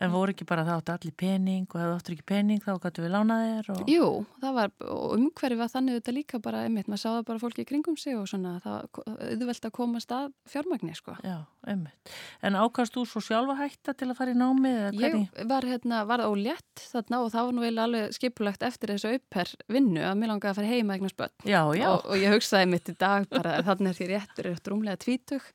En 0.00 0.12
voru 0.14 0.34
ekki 0.34 0.46
bara 0.48 0.64
það 0.64 0.80
áttu 0.80 0.94
allir 0.94 1.16
pening 1.20 1.66
og 1.68 1.76
ef 1.80 1.86
þú 1.86 1.96
áttur 1.98 2.16
ekki 2.16 2.26
pening 2.30 2.62
þá 2.64 2.70
gætu 2.84 3.04
við 3.04 3.14
lána 3.14 3.38
þér 3.44 3.70
og... 3.74 3.82
Jú, 3.90 4.08
það 4.40 4.56
var, 4.56 4.74
og 4.86 5.16
umhverfi 5.18 5.58
var 5.60 5.72
þannig 5.74 5.98
þetta 5.98 6.14
líka 6.16 6.40
bara, 6.42 6.64
einmitt, 6.66 6.88
maður 6.90 7.02
sáða 7.04 7.26
bara 7.28 7.42
fólki 7.42 7.64
í 7.64 7.68
kringum 7.68 7.98
sig 8.00 8.16
og 8.16 8.28
svona, 8.30 8.56
það 8.64 9.02
auðvelt 9.30 9.68
að 9.68 9.74
komast 9.76 10.14
að 10.16 10.30
fjármagni, 10.50 10.94
sko. 10.96 11.16
Já, 11.26 11.36
einmitt. 11.68 12.14
En 12.46 12.56
ákast 12.56 12.96
þú 12.96 13.04
svo 13.08 13.22
sjálfa 13.24 13.58
hætta 13.60 13.94
til 13.94 14.08
að 14.10 14.16
fara 14.20 14.32
í 14.32 14.38
námi 14.40 14.72
Ég 15.00 15.44
var 15.50 15.66
hérna, 15.68 16.02
var 16.08 16.22
ólétt 16.24 16.84
þarna 16.90 17.20
og 17.24 17.30
það 17.34 17.46
var 17.46 17.56
nú 17.56 17.64
eiginlega 17.64 17.86
alveg 17.88 18.16
skipulagt 18.16 18.64
eftir 18.66 18.94
þessu 18.94 19.12
upper 19.18 19.52
vinnu 19.70 20.02
að 20.06 20.16
mér 20.20 20.32
langaði 20.32 20.50
að 20.52 20.58
fara 20.60 20.70
heima 20.70 20.96
eignast 20.96 21.18
börn 21.18 21.34
Já, 21.44 21.60
já, 21.76 21.86
og, 21.90 22.08
og 22.08 22.20
ég 22.20 22.34
hugsaði 22.34 22.70
mitt 22.72 22.90
í 22.90 22.96
dag 23.00 23.26
bara 23.30 23.58
þannig 23.66 23.92
er 23.92 23.98
því 23.98 24.08
réttur, 24.14 24.48
réttur 24.48 24.74
rúmlega 24.74 25.00
tvítug 25.04 25.48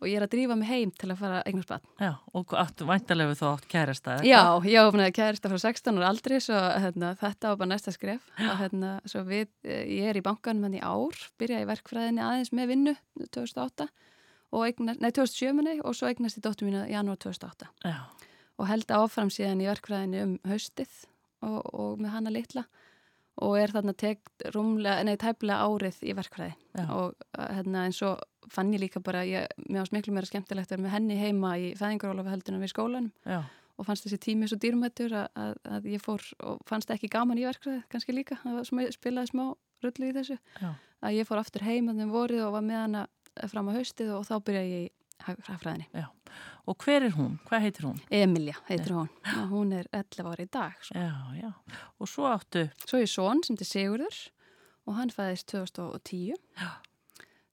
og 0.00 0.08
ég 0.08 0.16
er 0.16 0.26
að 0.26 0.32
drífa 0.34 0.56
mig 0.56 0.70
heim 0.70 0.92
til 0.96 1.10
að 1.12 1.20
fara 1.20 1.42
eignast 1.44 1.70
börn. 1.70 1.84
já, 2.00 2.12
og 2.40 2.54
áttu 2.62 2.88
væntalegu 2.88 3.36
þá 3.38 3.46
átt 3.52 3.68
kærasta 3.90 4.16
eða 4.16 4.28
Já, 4.28 4.42
ég 4.70 4.88
ofnaði 4.88 5.14
kærista 5.16 5.50
frá 5.50 5.58
16 5.60 5.98
ára 5.98 6.10
aldri 6.10 6.40
svo 6.42 6.58
hérna, 6.84 7.12
þetta 7.20 7.52
var 7.52 7.60
bara 7.60 7.70
næsta 7.72 7.94
skref. 7.94 8.24
Og 8.38 8.56
hérna, 8.60 8.92
svo 9.10 9.24
við, 9.26 9.50
eh, 9.64 9.84
ég 10.00 10.10
er 10.10 10.20
í 10.20 10.24
bankanum 10.24 10.68
hann 10.68 10.78
í 10.78 10.82
ár, 10.82 11.16
byrjaði 11.40 11.66
í 11.66 11.70
verkfræðinni 11.70 12.24
aðeins 12.24 12.52
með 12.56 12.72
vinnu 12.74 12.96
2008 13.34 13.88
og 14.50 14.66
eignast, 14.66 15.00
nei 15.00 15.10
2007 15.14 15.54
minni 15.54 15.78
og 15.84 15.94
svo 15.94 16.10
eignast 16.10 16.40
í 16.40 16.42
dóttur 16.42 16.66
mínu 16.66 16.82
janúar 16.90 17.20
2008 17.22 17.68
Já, 17.86 18.00
og 18.58 18.66
held 18.66 18.90
áfram 18.94 19.30
síðan 19.30 19.62
í 19.62 19.68
verkfræðinni 19.70 20.22
um 20.24 20.38
haustið 20.50 20.90
og, 21.46 21.60
og 21.72 22.00
með 22.00 22.16
hana 22.16 22.32
litla. 22.34 22.66
Og 23.40 23.54
er 23.56 23.72
þarna 23.72 23.94
tekt 23.96 24.42
rúmlega, 24.52 25.04
nei 25.06 25.16
tæplega 25.16 25.64
árið 25.64 26.02
í 26.04 26.12
verkfræði. 26.18 26.56
Já. 26.76 26.84
og 26.92 27.14
uh, 27.38 27.46
hérna 27.56 27.86
eins 27.88 28.02
og 28.04 28.20
fann 28.50 28.72
ég 28.74 28.82
líka 28.82 29.00
bara, 29.04 29.22
ég, 29.26 29.46
mér 29.68 29.84
ást 29.84 29.94
miklu 29.94 30.12
meira 30.14 30.28
skemmtilegt 30.28 30.70
að 30.70 30.76
vera 30.76 30.84
með 30.84 30.94
henni 30.96 31.16
heima 31.20 31.54
í 31.58 31.70
fæðingarólafi 31.78 32.34
heldunum 32.34 32.64
við 32.64 32.72
skólanum. 32.74 33.12
Já, 33.24 33.40
og 33.80 33.88
fannst 33.88 34.04
þessi 34.06 34.18
tími 34.26 34.48
svo 34.50 34.58
dýrmættur 34.60 35.14
að, 35.16 35.26
að, 35.40 35.56
að 35.76 35.88
ég 35.94 36.04
fór 36.04 36.24
og 36.44 36.60
fannst 36.68 36.92
ekki 36.92 37.08
gaman 37.12 37.40
í 37.40 37.46
verkfræði 37.48 37.82
kannski 37.92 38.14
líka, 38.14 38.36
það 38.44 38.62
spilaði 38.94 39.32
smá 39.32 39.44
rullu 39.80 40.10
í 40.10 40.14
þessu, 40.18 40.36
já, 40.60 40.70
að 41.00 41.16
ég 41.16 41.28
fór 41.28 41.40
aftur 41.40 41.64
heim 41.64 41.88
að 41.88 42.02
þeim 42.02 42.12
vorið 42.12 42.42
og 42.46 42.54
var 42.58 42.66
með 42.66 42.82
hana 42.84 43.04
fram 43.48 43.70
á 43.72 43.76
haustið 43.78 44.10
og 44.18 44.26
þá 44.28 44.34
byrjaði 44.44 44.74
ég 44.74 44.88
í 44.88 44.90
hagfræðinni. 45.24 45.86
já. 45.92 46.06
Og 46.68 46.76
hver 46.84 47.04
er 47.08 47.14
hún? 47.16 47.38
Hvað 47.48 47.64
heitir 47.64 47.86
hún? 47.88 47.96
Emilja 48.14 48.54
heitir 48.68 48.92
hún, 48.94 49.08
hún 49.50 49.72
er 49.76 49.88
11 49.96 50.28
ári 50.30 50.44
í 50.46 50.50
dag. 50.52 50.76
Svo, 50.84 51.00
Já, 51.00 51.16
já. 51.40 51.50
Og 51.98 52.08
svo 52.08 52.28
áttu, 52.30 52.66
svo 52.86 53.00
er 53.00 53.10
són 53.10 53.42
sem 53.44 53.58
til 53.58 53.66
Sigurður 53.68 54.20
og 54.86 54.96
hann 55.00 55.10
fæðist 55.12 55.48
2010 55.52 56.36
Já. 56.60 56.70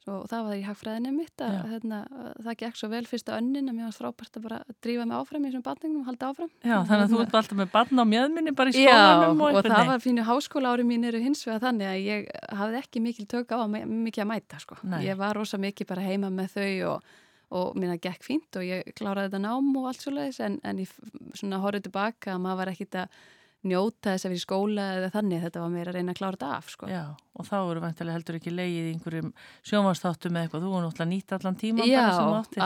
Svo 0.08 0.22
það 0.32 0.44
var 0.48 0.56
í 0.56 0.62
hagfræðinni 0.64 1.10
mitt 1.12 1.42
að 1.44 1.52
Já. 1.52 1.62
hérna, 1.68 1.98
að 2.08 2.28
það 2.46 2.56
gekk 2.62 2.78
svo 2.80 2.88
vel 2.94 3.02
fyrsta 3.10 3.34
önnin 3.36 3.68
að 3.68 3.76
mér 3.76 3.90
var 3.90 3.96
frábært 3.98 4.38
að 4.40 4.46
bara 4.48 4.60
drífa 4.86 5.04
mig 5.10 5.18
áfram 5.18 5.44
í 5.44 5.50
þessum 5.50 5.66
batningnum 5.66 6.00
og 6.06 6.08
halda 6.08 6.30
áfram. 6.32 6.52
já, 6.64 6.78
þannig 6.88 7.04
að 7.04 7.12
þú 7.12 7.20
ert 7.26 7.36
alltaf 7.42 7.58
með 7.60 7.72
barn 7.76 8.00
á 8.00 8.06
mjöðminni 8.14 8.54
bara 8.56 8.72
í 8.72 8.86
Já, 8.86 8.88
skólanum 8.88 9.42
og 9.44 9.44
og 9.44 9.52
einhvern 9.60 9.76
það 9.76 9.92
var 9.92 10.04
fínu 10.08 10.26
háskóla 10.30 10.72
ári 10.78 10.88
mín 10.88 11.04
eru 11.12 11.20
hins 11.28 11.44
vegar 11.44 11.64
þannig 11.68 11.92
að 11.92 12.00
ég 12.08 12.32
hafði 12.62 12.82
ekki 12.86 13.04
mikil 13.04 13.28
tök 13.36 13.52
á 13.52 13.58
að 13.60 13.76
mikið 13.84 14.24
að 14.24 14.32
mæta 14.32 14.60
sko. 14.64 14.80
Nei. 14.88 15.00
Ég 15.10 15.20
var 15.20 15.36
rosa 15.36 15.60
mikið 15.60 15.92
bara 15.92 16.08
heima 16.08 16.32
með 16.32 16.56
þau 16.56 16.72
og, 16.94 17.16
og 17.60 17.76
minna 17.76 18.00
gekk 18.00 18.24
fínt 18.24 18.56
og 18.56 18.64
ég 18.64 18.88
kláraði 18.96 19.28
þetta 19.34 19.44
nám 19.44 19.74
og 19.76 19.92
allt 19.92 20.08
svo 20.08 20.16
leiðis 20.16 20.40
en, 20.40 20.62
en 20.64 20.80
ég 20.86 20.96
svona 21.36 21.60
horfði 21.60 21.90
tilbaka 21.90 22.32
að 22.38 22.46
maður 22.48 22.64
var 22.64 22.72
ekkit 22.78 22.96
að 23.04 23.20
njóta 23.68 24.14
þess 24.14 24.28
að 24.30 24.36
í 24.38 24.40
skóla 24.40 24.84
eða 25.00 25.08
þannig 25.12 25.42
þetta 25.44 25.62
var 25.64 25.72
meira 25.74 25.92
að 25.92 25.96
reyna 25.98 26.14
að 26.14 26.20
klára 26.22 26.38
þetta 26.38 26.50
af 26.56 26.68
sko. 26.72 26.88
Já, 26.88 27.04
og 27.38 27.48
þá 27.48 27.58
eru 27.60 27.84
vantilega 27.84 28.18
heldur 28.18 28.38
ekki 28.40 28.54
leið 28.54 28.76
í 28.78 28.92
einhverjum 28.94 29.32
sjómanstáttum 29.68 30.38
eða 30.38 30.48
eitthvað, 30.48 30.66
þú 30.66 30.72
er 30.74 30.86
náttúrulega 30.86 31.10
nýtt 31.12 31.36
allan 31.38 31.60
tíman 31.62 31.88
Já, 31.88 32.06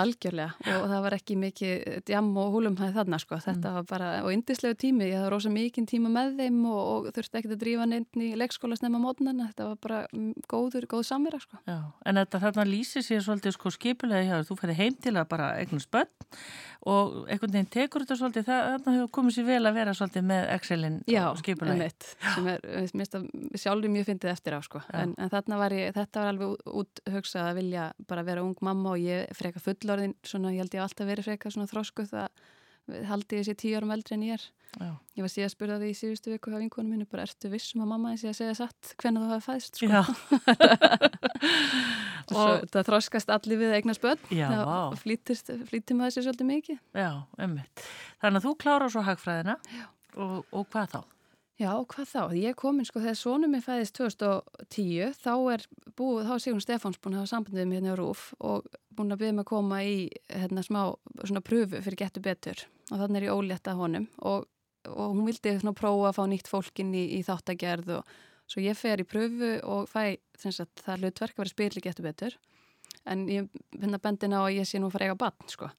algjörlega. 0.02 0.76
Og 0.78 0.86
það 0.92 1.04
var 1.06 1.16
ekki 1.18 1.38
mikið 1.42 1.98
djam 2.08 2.32
og 2.42 2.56
húlumhæð 2.56 2.96
þarna 3.00 3.20
sko, 3.22 3.40
þetta 3.46 3.74
var 3.78 3.88
bara, 3.90 4.12
og 4.26 4.32
indislegu 4.36 4.80
tími, 4.86 5.10
ég 5.12 5.20
hafði 5.20 5.34
rosa 5.36 5.54
mikið 5.54 5.90
tíma 5.92 6.14
með 6.14 6.40
þeim 6.40 6.60
og, 6.72 6.82
og 6.82 7.12
þurfti 7.18 7.42
ekkert 7.42 7.56
að 7.58 7.64
drífa 7.66 7.90
nefn 7.92 8.26
í 8.26 8.32
leikskóla 8.40 8.80
snemma 8.80 9.02
mótnana, 9.04 9.52
þetta 9.52 9.70
var 9.72 9.80
bara 9.84 10.02
mm, 10.12 10.34
góður, 10.52 10.90
góð 10.96 11.06
samvera 11.12 11.42
sko. 11.44 11.62
Já, 11.68 11.80
en 12.06 12.22
þetta 12.22 12.44
þarna 12.46 12.68
lýsir 12.72 13.06
sér 13.06 13.24
svolítið 13.26 13.58
sko 13.58 13.74
skipulega 13.76 14.40
þér, 14.40 14.50
þú 14.50 14.60
ferði 14.62 14.80
heim 14.80 15.00
til 15.02 15.16
að 15.18 15.32
bara 15.36 15.54
eignast 15.60 15.92
börn 15.92 16.12
og 16.90 17.28
einhvern 17.30 17.54
veginn 17.54 17.70
tekur 17.70 18.02
þetta 18.02 18.18
svolítið, 18.18 18.48
þarna 18.48 18.94
hefur 18.96 19.10
komið 19.14 19.36
sér 19.36 19.46
vel 19.52 19.62
að 19.70 19.76
vera 19.78 19.94
svolítið 19.98 20.24
með 20.32 20.48
Excelin 20.56 20.96
Já, 21.06 21.22
og 21.30 21.38
skipulagi. 21.42 21.78
einmitt, 21.78 22.08
sem 22.26 22.48
er, 22.50 22.64
mér 22.66 22.88
finnst 22.96 23.18
að 23.20 23.28
sjálfur 23.62 23.94
mjög 23.94 24.08
fyndið 24.10 24.32
eftir 24.34 24.56
á 24.58 24.61
sko, 24.66 24.82
Já. 24.88 24.96
en, 25.04 25.14
en 25.18 25.32
þarna 25.34 25.60
var 25.62 25.76
ég, 25.76 25.92
þetta 25.98 26.24
var 26.24 26.32
alveg 26.34 26.72
út 26.82 27.04
hugsað 27.14 27.50
að 27.50 27.60
vilja 27.62 27.90
bara 28.10 28.26
vera 28.28 28.46
ung 28.46 28.58
mamma 28.66 28.96
og 28.96 29.04
ég 29.04 29.30
freka 29.38 29.62
fullorðin, 29.64 30.16
svona 30.28 30.54
ég 30.56 30.64
held 30.64 30.78
ég 30.78 30.86
alltaf 30.86 31.10
verið 31.10 31.30
freka 31.30 31.54
svona 31.54 31.70
þroskuð 31.72 32.16
að 32.24 33.06
haldi 33.08 33.44
sér 33.46 33.58
tíu 33.60 33.78
árum 33.78 33.94
eldri 33.94 34.18
en 34.18 34.26
ég 34.26 34.40
er. 34.40 34.48
Já, 34.80 34.92
Ég 35.18 35.26
var 35.26 35.32
síðan 35.32 35.50
að 35.50 35.54
spurða 35.54 35.78
því 35.82 35.88
í 35.92 35.96
síðustu 36.00 36.32
viku 36.32 36.52
hjá 36.52 36.60
vinkonum 36.62 36.94
minni, 36.94 37.08
bara 37.12 37.26
ertu 37.28 37.50
vissum 37.52 37.84
að 37.84 37.90
mamma 37.92 38.14
þessi 38.16 38.30
að 38.30 38.38
segja 38.38 38.54
satt 38.62 38.94
hvernig 39.02 39.20
þú 39.20 39.32
hafa 39.34 39.44
fæðst 39.50 39.80
sko. 39.82 40.02
og 42.40 42.64
það 42.72 42.88
þroskast 42.88 43.34
allir 43.36 43.60
við 43.60 43.76
börn, 44.06 44.24
já, 44.32 44.48
það 44.48 44.96
flýtir 45.04 46.00
maður 46.00 46.16
sér 46.16 46.28
svolítið 46.28 46.50
mikið. 46.54 46.80
já, 46.96 47.10
ummitt. 47.44 47.84
Þannig 48.24 48.40
að 48.40 48.48
þú 48.48 48.54
klárar 48.64 48.94
svo 48.94 49.04
hagfræðina 49.06 49.58
og, 50.16 50.38
og 50.52 50.70
hvað 50.72 50.96
þá? 50.96 51.02
Já, 51.60 51.72
hvað 51.86 52.08
þá? 52.10 52.22
Ég 52.40 52.56
komin 52.58 52.88
sko 52.88 53.02
þegar 53.04 53.18
sonum 53.20 53.52
minn 53.54 53.64
fæðist 53.64 53.98
2010 54.00 55.12
þá 55.20 55.34
er 55.54 55.66
búið, 56.00 56.30
þá 56.30 56.32
er 56.34 56.42
Sigrun 56.46 56.64
Stefáns 56.64 56.98
búin 57.02 57.18
að 57.18 57.22
hafa 57.22 57.32
sambandið 57.34 57.68
með 57.68 57.78
hérna 57.78 57.94
á 57.94 58.00
Rúf 58.00 58.24
og 58.40 58.70
búin 58.98 59.14
að 59.14 59.22
byrja 59.22 59.36
mig 59.38 59.46
að 59.46 59.52
koma 59.52 59.82
í 59.86 59.96
hérna 60.32 60.64
smá 60.66 60.80
svona 61.20 61.44
pröfu 61.46 61.84
fyrir 61.84 62.00
getur 62.02 62.26
betur. 62.26 62.66
Og 62.90 63.04
þannig 63.04 63.22
er 63.22 63.28
ég 63.28 63.38
ólétta 63.38 63.76
honum 63.78 64.08
og, 64.26 64.48
og 64.90 65.14
hún 65.14 65.28
vildi 65.28 65.56
svona 65.60 65.78
prófa 65.78 66.10
að 66.10 66.18
fá 66.18 66.24
nýtt 66.32 66.50
fólkin 66.50 66.96
í, 66.98 67.06
í 67.20 67.22
þáttagerð 67.28 67.96
og 68.00 68.18
svo 68.50 68.66
ég 68.66 68.80
fer 68.80 69.04
í 69.04 69.08
pröfu 69.08 69.54
og 69.62 69.92
fæ 69.92 70.18
sagt, 70.42 70.82
það 70.82 71.06
hlutverk 71.06 71.36
að 71.36 71.44
vera 71.44 71.56
spilri 71.56 71.86
getur 71.86 72.10
betur. 72.10 72.40
En 73.06 73.28
ég 73.30 73.52
finna 73.76 74.02
bendin 74.02 74.34
á 74.34 74.42
að 74.48 74.56
ég 74.58 74.70
sé 74.70 74.82
nú 74.82 74.90
að 74.90 74.98
fara 74.98 75.12
að 75.12 75.12
eiga 75.12 75.24
bann 75.28 75.52
sko 75.52 75.70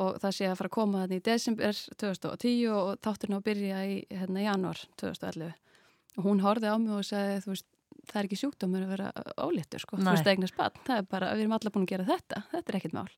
og 0.00 0.16
það 0.22 0.36
sé 0.36 0.48
að 0.48 0.56
fara 0.60 0.70
að 0.70 0.76
koma 0.76 1.02
þannig 1.02 1.20
í 1.20 1.26
desember 1.26 1.80
2010 2.00 2.62
og 2.72 2.92
þátturinn 3.04 3.36
á 3.36 3.40
að 3.40 3.46
byrja 3.48 3.82
í 3.84 3.98
hérna, 4.08 4.44
januar 4.46 4.80
2011 5.00 5.52
og 6.16 6.26
hún 6.26 6.42
horfið 6.44 6.72
á 6.72 6.76
mig 6.80 6.94
og 6.96 7.06
sagði 7.08 7.40
þú 7.44 7.52
veist, 7.52 7.68
það 8.08 8.20
er 8.20 8.28
ekki 8.28 8.40
sjúkdómur 8.40 8.86
að 8.86 8.94
vera 8.94 9.10
ólítur 9.40 9.84
sko, 9.84 9.98
þú 10.00 10.08
veist, 10.10 10.30
eignast 10.32 10.58
bann 10.58 10.80
það 10.86 11.02
er 11.02 11.08
bara, 11.12 11.32
við 11.36 11.44
erum 11.44 11.56
alla 11.58 11.74
búin 11.74 11.86
að 11.86 11.92
gera 11.92 12.08
þetta, 12.08 12.42
þetta 12.52 12.72
er 12.72 12.78
ekkit 12.80 12.96
mál. 12.96 13.08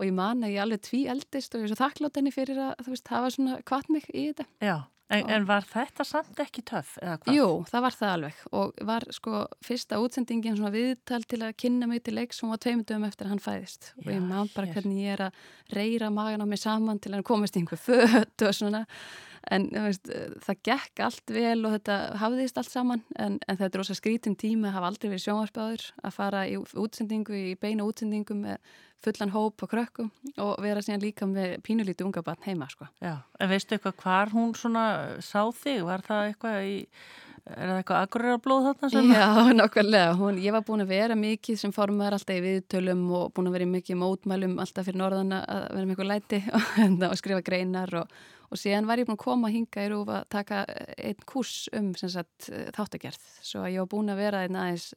Og 0.00 0.06
ég 0.06 0.14
man 0.16 0.46
að 0.46 0.54
ég 0.54 0.62
alveg 0.62 0.82
tví 0.86 1.00
eldist 1.12 1.54
og 1.54 1.60
ég 1.60 1.66
er 1.66 1.72
svo 1.74 1.80
þakklátt 1.82 2.16
henni 2.16 2.32
fyrir 2.32 2.60
að 2.70 2.86
þú 2.86 2.94
veist, 2.94 3.10
hafa 3.12 3.32
svona 3.34 3.58
kvart 3.68 3.90
mig 3.92 4.06
í 4.12 4.30
þetta. 4.30 4.46
Já, 4.64 4.76
en, 5.10 5.24
Og- 5.24 5.30
en 5.34 5.46
var 5.48 5.64
þetta 5.66 6.04
samt 6.06 6.38
ekki 6.44 6.62
hvað? 6.70 6.90
Jú, 7.34 7.46
það 7.70 7.82
var 7.86 7.96
það 7.98 8.12
alveg. 8.16 8.42
Og 8.52 8.84
var 8.86 9.06
sko 9.16 9.40
fyrsta 9.66 9.98
útsendingin 10.02 10.56
svona 10.58 10.70
viðtal 10.74 11.24
til 11.26 11.40
að 11.42 11.56
kynna 11.60 11.88
mig 11.90 12.04
til 12.06 12.14
leiks 12.14 12.38
sem 12.40 12.48
var 12.52 12.58
tveimur 12.62 12.86
dögum 12.86 13.08
eftir 13.08 13.26
að 13.26 13.34
hann 13.34 13.42
fæðist. 13.46 13.90
Og 13.98 14.04
Já, 14.06 14.14
ég 14.16 14.22
man 14.28 14.50
bara 14.54 14.66
hvernig 14.74 15.02
ég 15.04 15.16
er 15.18 15.24
að 15.28 15.32
reyra 15.74 16.10
magan 16.14 16.42
á 16.42 16.46
mig 16.46 16.58
saman 16.62 16.98
til 17.02 17.10
að 17.12 17.20
hann 17.20 17.28
komist 17.32 17.56
í 17.58 17.60
einhver 17.64 17.82
fött 17.82 18.46
og 18.46 18.54
svona 18.54 18.84
en 19.48 19.66
veist, 19.72 20.10
það 20.44 20.60
gekk 20.68 21.02
allt 21.06 21.32
vel 21.32 21.64
og 21.64 21.74
þetta 21.78 21.96
hafðist 22.20 22.60
allt 22.60 22.70
saman 22.70 23.02
en, 23.16 23.38
en 23.46 23.56
þetta 23.56 23.70
er 23.70 23.80
rosa 23.80 23.96
skrítum 23.96 24.36
tíma 24.38 24.68
að 24.68 24.76
hafa 24.76 24.90
aldrei 24.92 25.08
verið 25.08 25.24
sjónvarspáður 25.24 25.86
að 26.02 26.16
fara 26.16 26.44
í 26.50 26.58
útsendingu, 26.60 27.40
í 27.52 27.56
beina 27.60 27.86
útsendingu 27.88 28.36
með 28.36 28.60
fullan 29.00 29.32
hóp 29.32 29.64
og 29.64 29.72
krökkum 29.72 30.10
og 30.42 30.60
vera 30.60 30.82
síðan 30.84 31.04
líka 31.04 31.28
með 31.28 31.56
pínulíti 31.64 32.04
unga 32.04 32.22
barn 32.24 32.44
heima 32.44 32.68
sko. 32.70 32.88
Já, 33.00 33.22
en 33.40 33.50
veistu 33.50 33.76
eitthvað 33.76 33.96
hvar 34.02 34.32
hún 34.34 34.52
svona 34.58 34.84
sá 35.24 35.42
þig? 35.56 35.82
Var 35.88 36.04
það 36.04 36.24
eitthvað 36.28 36.66
í, 36.68 36.74
er 37.46 37.62
það 37.70 37.78
eitthvað 37.78 38.02
agurrablóð 38.04 38.66
þarna 38.68 38.90
sem? 38.92 39.12
Já, 39.16 39.28
nokkarlega. 39.56 40.10
Hún, 40.20 40.40
ég 40.44 40.56
var 40.56 40.66
búin 40.68 40.84
að 40.84 40.92
vera 40.92 41.16
mikið 41.16 41.62
sem 41.62 41.72
formar 41.72 42.16
alltaf 42.16 42.36
í 42.36 42.44
viðtölum 42.44 43.06
og 43.16 43.32
búin 43.36 43.48
að 43.48 43.56
vera 43.56 43.70
mikið 43.72 44.00
mótmælum 44.02 44.58
alltaf 44.60 44.90
fyrir 44.90 45.00
norðan 45.00 45.38
að 45.38 45.64
vera 45.78 45.86
eitthvað 45.86 46.12
læti 46.12 46.42
og, 46.58 46.68
hérna, 46.76 47.10
og 47.10 47.22
skrifa 47.22 47.46
greinar 47.46 47.96
og, 48.02 48.20
og 48.50 48.58
síðan 48.58 48.88
var 48.88 49.00
ég 49.00 49.08
búin 49.08 49.18
að 49.18 49.24
koma 49.24 49.48
að 49.48 49.56
hinga 49.56 49.84
í 49.84 49.90
rúf 49.92 50.10
að 50.10 50.24
taka 50.34 50.64
einn 50.98 51.26
kurs 51.28 51.68
um 51.76 51.92
sagt, 51.98 52.48
þáttagerð. 52.76 53.28
Svo 53.46 53.62
að 53.62 53.76
ég 53.76 53.84
var 53.84 53.92
búin 53.92 54.12
að 54.12 54.22
vera 54.24 54.42
einn 54.46 54.58
aðeins 54.58 54.90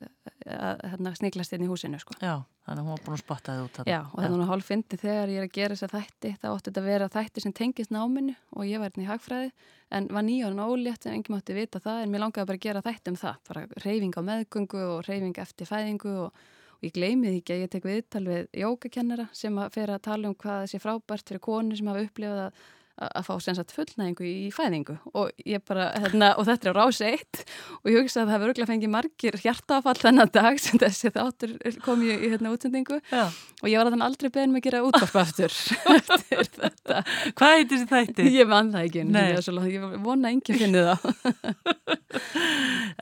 að 0.43 0.81
hérna, 0.91 1.13
sniglast 1.19 1.53
inn 1.55 1.67
í 1.67 1.69
húsinu. 1.69 1.99
Sko. 2.01 2.17
Já, 2.23 2.41
Þannig 2.63 2.79
að 2.79 2.87
hún 2.87 2.95
var 2.95 3.03
búin 3.03 3.17
að 3.17 3.21
spotta 3.21 3.53
þið 3.53 3.65
út. 3.65 3.77
Já, 3.91 3.99
og 3.99 4.15
það 4.15 4.25
er 4.25 4.33
núna 4.33 4.47
hálf 4.47 4.67
fyndi 4.71 4.99
þegar 5.01 5.31
ég 5.33 5.41
er 5.41 5.47
að 5.47 5.55
gera 5.57 5.75
þess 5.75 5.87
að 5.87 5.95
þætti, 5.97 6.33
þá 6.39 6.47
átti 6.53 6.69
þetta 6.69 6.81
að 6.81 6.89
vera 6.89 7.09
þætti 7.11 7.43
sem 7.43 7.55
tengist 7.59 7.93
náminu 7.93 8.35
og 8.55 8.67
ég 8.69 8.79
var 8.79 8.89
hérna 8.89 9.03
í 9.03 9.09
hagfræði 9.09 9.49
en 9.93 10.07
var 10.15 10.25
nýjórn 10.25 10.63
ólétt 10.63 11.07
en 11.07 11.17
enginn 11.17 11.35
mátti 11.35 11.57
vita 11.57 11.81
það 11.83 12.05
en 12.05 12.13
mér 12.13 12.23
langaði 12.23 12.49
bara 12.49 12.61
að 12.61 12.63
gera 12.63 12.83
þætti 12.85 13.11
um 13.11 13.19
það, 13.19 13.41
bara 13.49 13.65
reyfing 13.83 14.15
á 14.15 14.21
meðgöngu 14.29 14.85
og 14.93 15.03
reyfing 15.09 15.41
eftir 15.43 15.69
fæðingu 15.69 16.15
og, 16.23 16.43
ég 16.83 16.93
gleymið 16.95 17.37
ekki 17.39 17.55
að 17.55 17.61
ég 17.63 17.71
tek 17.71 17.85
viðtal 17.87 18.23
við 18.27 18.47
jógakennara 18.59 19.27
sem 19.35 19.59
að 19.61 19.75
fer 19.77 19.91
að 19.93 20.01
tala 20.07 20.29
um 20.29 20.37
hvað 20.39 20.65
þessi 20.65 20.81
frábært 20.83 21.29
fyrir 21.29 21.43
konu 21.43 21.77
sem 21.79 21.89
hafa 21.89 22.03
upplifað 22.03 22.41
að 22.47 22.63
að 23.01 23.25
fá 23.25 23.33
sensat 23.41 23.71
fullnæðingu 23.73 24.25
í 24.27 24.49
fæðingu 24.53 24.95
og 25.17 25.31
ég 25.49 25.63
bara, 25.65 25.87
hérna, 25.97 26.33
og 26.37 26.45
þetta 26.45 26.69
er 26.69 26.77
á 26.77 26.79
rás 26.79 26.99
eitt 27.01 27.39
og 27.81 27.89
ég 27.89 28.03
hugsa 28.03 28.21
að 28.21 28.27
það 28.27 28.33
hefur 28.35 28.51
örgulega 28.53 28.69
fengið 28.69 28.93
margir 28.93 29.37
hjartafall 29.41 29.95
þennan 29.97 30.31
dag 30.35 30.59
sem 30.61 30.81
þessi 30.81 31.11
þáttur 31.15 31.55
kom 31.85 32.03
ég 32.05 32.21
í 32.21 32.29
hérna 32.35 32.53
útsendingu 32.53 32.99
Já. 33.09 33.23
og 33.33 33.67
ég 33.71 33.79
var 33.81 33.89
að 33.89 33.95
þann 33.95 34.05
aldrei 34.07 34.29
beðin 34.29 34.53
með 34.53 34.61
að 34.61 34.67
gera 34.67 34.83
útvarpa 34.87 35.23
aftur 35.25 35.57
eftir 35.97 36.45
þetta. 36.59 37.01
Hvað 37.33 37.55
heitir 37.57 37.81
þessi 37.81 37.89
þætti? 37.95 38.29
Ég 38.37 38.51
man 38.53 38.71
það 38.75 38.87
ekki, 38.87 39.03
en 39.03 39.13
Nei. 39.17 39.73
ég, 39.73 39.89
vona 40.05 40.33
enginn 40.33 40.61
finni 40.61 40.85
það. 40.85 41.01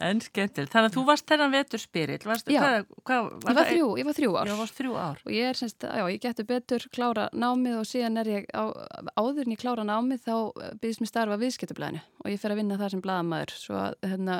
En 0.01 0.21
skemmtilegt. 0.23 0.71
Þannig 0.71 0.91
að 0.91 0.95
þú 0.95 1.03
varst 1.09 1.27
þennan 1.29 1.51
vetur 1.53 1.81
spyrill. 1.81 2.21
Varstu, 2.25 2.53
Já. 2.53 2.61
hvað, 2.63 2.85
hvað, 3.07 3.27
Ég 3.51 3.57
var 3.57 3.67
þrjú, 3.69 3.87
ég 3.99 4.07
var 4.07 4.17
þrjú 4.17 4.31
ár. 4.39 4.49
Já, 4.49 4.55
varst 4.61 4.77
þrjú 4.79 4.95
ár. 4.97 5.21
Og 5.25 5.33
ég 5.35 5.49
er 5.51 5.59
semst, 5.59 5.85
já, 5.85 6.03
ég 6.13 6.21
getur 6.23 6.47
betur 6.49 6.85
klára 6.95 7.27
námið 7.35 7.77
og 7.81 7.87
síðan 7.89 8.21
er 8.23 8.31
ég 8.31 8.47
á, 8.55 8.63
áður 9.19 9.43
en 9.45 9.53
ég 9.55 9.61
klára 9.61 9.80
námið 9.87 10.25
þá 10.25 10.35
byrðist 10.81 11.01
mér 11.03 11.09
starfa 11.09 11.37
viðskiptablaðinu 11.41 12.01
og 12.23 12.27
ég 12.31 12.41
fer 12.41 12.53
að 12.53 12.61
vinna 12.61 12.77
þar 12.79 12.93
sem 12.93 13.01
blaðamæður. 13.05 13.53
Svo 13.57 13.77
að 13.79 13.95
hérna, 14.05 14.35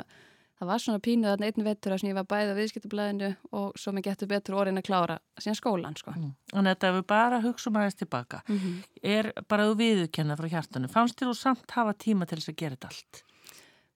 það 0.58 0.70
var 0.70 0.82
svona 0.84 1.02
pínuð 1.02 1.30
þarna 1.32 1.48
einn 1.48 1.66
vetur 1.66 1.94
að 1.96 2.04
ég 2.08 2.16
var 2.18 2.28
bæði 2.30 2.54
á 2.54 2.58
viðskiptablaðinu 2.58 3.30
og 3.58 3.80
svo 3.82 3.94
mér 3.96 4.06
getur 4.06 4.30
betur 4.30 4.58
orðin 4.60 4.82
að 4.82 4.86
klára 4.88 5.18
síðan 5.42 5.58
skólan, 5.58 5.98
sko. 5.98 6.14
Mm. 6.14 6.30
Að 6.52 6.70
þetta 6.70 6.92
við 6.96 7.04
bara 7.14 7.42
hugsa 7.42 7.70
um 7.70 7.80
aðeins 7.80 7.98
tilbaka. 7.98 8.42
Mm 8.48 8.78
Er 9.02 9.32
bara 9.48 9.66
þú 9.66 9.74
viðurkenna 9.80 10.38
frá 10.38 10.48
hjartanu. 10.48 10.88
Fannst 10.88 11.18
þér 11.18 11.32
þú 11.32 11.36
samt 11.40 11.74
hafa 11.74 11.92
tíma 11.98 12.26
til 12.26 12.38
þess 12.38 12.52
að 12.52 12.60
gera 12.62 12.76
þetta 12.76 12.92
allt? 12.92 13.22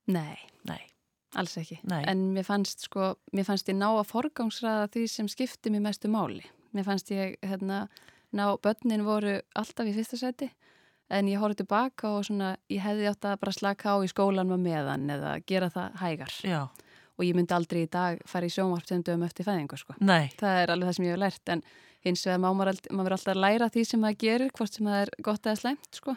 Nei, 0.07 0.39
Nei. 0.67 0.83
alls 1.35 1.57
ekki. 1.57 1.79
Nei. 1.87 2.03
En 2.07 2.33
mér 2.35 2.45
fannst, 2.47 2.87
sko, 2.89 3.15
mér 3.33 3.47
fannst 3.47 3.69
ég 3.69 3.79
ná 3.79 3.89
að 3.93 4.11
forgangsraða 4.11 4.91
því 4.95 5.07
sem 5.09 5.29
skipti 5.29 5.71
mér 5.71 5.83
mestu 5.87 6.11
máli. 6.11 6.43
Mér 6.75 6.85
fannst 6.85 7.11
ég, 7.11 7.39
hérna, 7.43 7.87
ná, 8.35 8.59
börnin 8.63 9.07
voru 9.07 9.41
alltaf 9.55 9.87
í 9.87 9.95
fyrsta 9.95 10.19
seti 10.21 10.51
en 11.13 11.31
ég 11.31 11.41
horfði 11.41 11.63
tilbaka 11.63 12.11
og 12.17 12.27
svona, 12.29 12.55
ég 12.73 12.83
hefði 12.85 13.09
átt 13.11 13.29
að 13.29 13.39
bara 13.43 13.55
slaka 13.55 13.95
á 13.95 13.97
í 14.03 14.11
skólan 14.11 14.51
með 14.51 14.65
meðan 14.67 15.09
eða 15.17 15.37
gera 15.47 15.71
það 15.73 15.97
hægar. 16.03 16.37
Já. 16.47 16.61
Og 17.17 17.25
ég 17.25 17.37
myndi 17.39 17.57
aldrei 17.57 17.85
í 17.87 17.91
dag 17.91 18.21
fara 18.29 18.49
í 18.49 18.53
sjónvarp 18.53 18.89
sem 18.89 19.03
dögum 19.07 19.25
eftir 19.25 19.47
fæðingu, 19.47 19.79
sko. 19.81 19.97
Nei. 20.05 20.29
Það 20.37 20.63
er 20.63 20.73
alveg 20.75 20.91
það 20.91 20.99
sem 20.99 21.07
ég 21.07 21.15
hef 21.15 21.23
lært, 21.23 21.53
en 21.55 21.63
hins 22.05 22.27
vegar 22.27 22.43
má 22.43 22.49
maður, 22.53 22.81
maður 22.93 23.17
alltaf 23.17 23.39
læra 23.39 23.71
því 23.73 23.85
sem 23.89 24.03
maður 24.03 24.21
gerir, 24.27 24.53
hvort 24.59 24.77
sem 24.77 24.91
það 24.91 25.03
er 25.05 25.13
gott 25.25 25.49
eða 25.49 25.61
slæmt, 25.63 25.91
sko. 25.97 26.17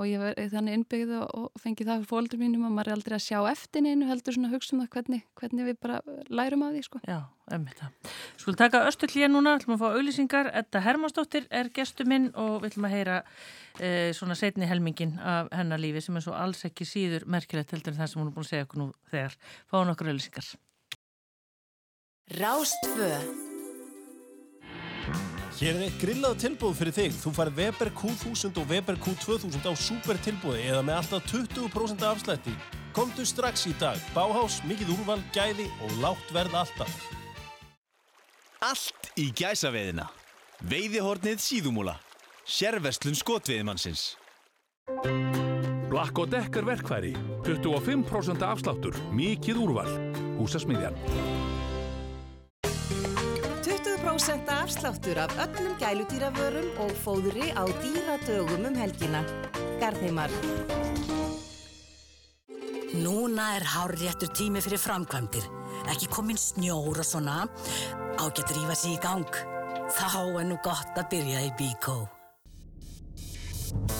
Og 0.00 0.08
ég 0.08 0.22
var 0.22 0.38
þannig 0.52 0.76
innbyggð 0.78 1.10
og, 1.18 1.32
og 1.36 1.60
fengi 1.60 1.84
það 1.84 2.00
fyrir 2.00 2.08
fóldur 2.08 2.40
mínum 2.40 2.64
að 2.64 2.72
maður 2.72 2.88
er 2.88 2.94
aldrei 2.96 3.16
að 3.18 3.24
sjá 3.26 3.38
eftir 3.50 3.84
neinu, 3.84 4.06
heldur 4.08 4.36
svona 4.36 4.48
að 4.48 4.54
hugsa 4.56 4.72
um 4.72 4.80
það 4.80 4.88
hvernig, 4.94 5.26
hvernig 5.36 5.68
við 5.68 5.78
bara 5.84 5.98
lærum 6.32 6.64
af 6.64 6.72
því, 6.72 6.80
sko. 6.86 7.00
Já, 7.04 7.18
ömmið 7.52 7.82
það. 7.82 8.14
Skulum 8.40 8.58
taka 8.62 8.82
östu 8.88 9.10
hlýja 9.12 9.28
núna, 9.28 9.54
ætlum 9.60 9.76
að 9.76 9.84
fá 9.84 9.86
auglýsingar. 9.90 10.50
Edda 10.62 10.82
Hermansdóttir 10.86 11.46
er 11.52 11.68
gestu 11.76 12.08
minn 12.08 12.30
og 12.32 12.62
við 12.62 12.72
ætlum 12.72 12.88
að 12.88 12.96
heyra 12.96 13.20
eh, 13.84 14.10
svona 14.16 14.38
setni 14.38 14.70
helmingin 14.72 15.18
af 15.20 15.52
hennar 15.52 15.84
lífi 15.84 16.06
sem 16.08 16.16
er 16.16 16.24
svo 16.24 16.40
alls 16.40 16.64
ekki 16.68 16.88
síður 16.88 17.28
merkilegt 17.28 17.76
heldur 17.76 17.92
en 17.92 18.00
það 18.00 18.12
sem 18.14 18.24
hún 18.24 18.32
er 18.32 18.36
búin 18.38 18.48
að 18.48 18.52
segja 18.54 18.70
okkur 18.70 18.86
nú 18.86 18.90
þegar. 19.12 19.40
Fáum 19.68 19.92
okkur 19.92 20.14
auglýsingar. 20.14 20.52
Rástfö 22.40 23.51
Hér 25.60 25.76
er 25.76 25.82
eitt 25.86 25.98
grillað 26.00 26.38
tilbúð 26.40 26.78
fyrir 26.78 26.94
þig. 26.96 27.16
Þú 27.22 27.32
fær 27.36 27.50
Weber 27.56 27.90
Q1000 27.98 28.60
og 28.62 28.70
Weber 28.70 28.96
Q2000 29.02 29.66
á 29.68 29.72
super 29.76 30.20
tilbúði 30.24 30.64
eða 30.70 30.84
með 30.86 31.00
alltaf 31.00 31.26
20% 31.32 32.06
afslætti. 32.08 32.54
Komdu 32.96 33.26
strax 33.28 33.66
í 33.68 33.74
dag. 33.80 34.00
Báhás, 34.16 34.60
mikið 34.68 34.94
úrval, 34.96 35.20
gæði 35.36 35.68
og 35.84 35.98
lágt 36.02 36.32
verð 36.34 36.56
alltaf. 36.62 36.96
Allt 38.62 39.12
í 39.18 39.28
gæsaveðina. 39.36 40.08
Veiðihornið 40.70 41.42
síðumúla. 41.42 41.98
Sérverslun 42.48 43.18
skotveiðimannsins. 43.18 44.12
Black 45.92 46.18
og 46.18 46.30
Decker 46.32 46.64
verkfæri 46.64 47.12
25% 47.44 48.42
afsláttur, 48.46 48.96
mikið 49.12 49.60
úrval 49.62 49.92
Húsasmiðjan 50.40 50.96
20% 54.02 54.50
afsláttur 54.50 55.18
af 55.18 55.30
öllum 55.38 55.76
gæludýravörum 55.78 56.68
og 56.82 56.90
fóðri 57.04 57.54
á 57.54 57.62
dýradögum 57.82 58.66
um 58.66 58.74
helgina. 58.74 59.22
Garðheimar. 59.78 60.30
Núna 62.98 63.44
er 63.56 63.62
hárréttur 63.62 64.32
tími 64.34 64.60
fyrir 64.60 64.82
framkvæmdir. 64.82 65.46
Ekki 65.86 66.08
komin 66.10 66.36
snjór 66.36 66.98
og 66.98 67.06
svona. 67.06 67.46
Ágætt 68.18 68.50
rífa 68.50 68.74
sig 68.74 68.98
í 68.98 69.02
gang. 69.02 69.30
Þá 69.94 70.40
er 70.40 70.46
nú 70.50 70.58
gott 70.64 70.98
að 70.98 71.08
byrja 71.10 71.46
í 71.46 71.52
Bíkó. 71.58 72.08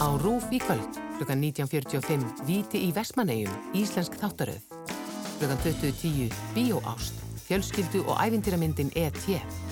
Á 0.03 0.07
Rúf 0.18 0.50
í 0.50 0.59
kvöld, 0.59 0.98
klukkan 1.18 1.38
19.45, 1.38 2.42
Víti 2.46 2.82
í 2.88 2.90
Vestmannegjum, 2.92 3.55
Íslensk 3.74 4.18
þáttaröð. 4.18 4.66
Klukkan 5.38 5.62
20.10, 5.62 6.34
Bíóást, 6.55 7.14
fjölskyldu 7.46 8.03
og 8.09 8.18
ævindýramyndin 8.18 8.90
E.T. 8.98 9.71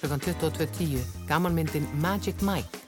Klukkan 0.00 0.20
22.10, 0.20 0.98
gamanmyndin 1.28 1.86
Magic 2.00 2.42
Mike. 2.44 2.82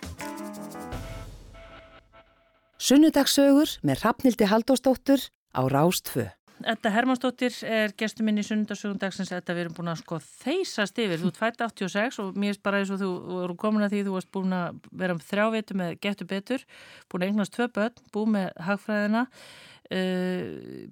Sunnudagssögur 2.78 3.78
með 3.82 4.02
Hrafnildi 4.02 4.48
Haldósdóttur 4.48 5.22
á 5.56 5.60
Rástfö. 5.72 6.28
Edda 6.68 6.90
Hermansdóttir 6.90 7.54
er 7.64 7.94
gestu 7.96 8.24
minn 8.26 8.40
í 8.40 8.44
sunnundasögundagsins 8.44 9.30
Edda 9.32 9.54
við 9.54 9.64
erum 9.64 9.76
búin 9.76 9.92
að 9.92 10.00
sko 10.02 10.18
þeysast 10.20 10.98
yfir 10.98 11.20
þú 11.22 11.30
ert 11.30 11.40
fætt 11.40 11.64
86 11.64 12.18
og 12.22 12.38
mér 12.38 12.56
er 12.56 12.60
bara 12.66 12.82
eins 12.82 12.90
og 12.92 13.00
þú 13.00 13.10
voru 13.30 13.56
komin 13.62 13.86
að 13.86 13.94
því 13.94 14.04
þú 14.08 14.14
varst 14.16 14.32
búin 14.34 14.56
að 14.58 14.80
vera 15.02 15.16
um 15.16 15.22
þrjávitu 15.22 15.78
með 15.78 15.94
getur 16.02 16.30
betur 16.32 16.64
búin 17.08 17.24
að 17.24 17.30
eignast 17.30 17.54
tvö 17.54 17.68
börn, 17.78 18.02
búin 18.12 18.34
með 18.34 18.48
hagfræðina 18.68 19.24
uh, 19.28 20.88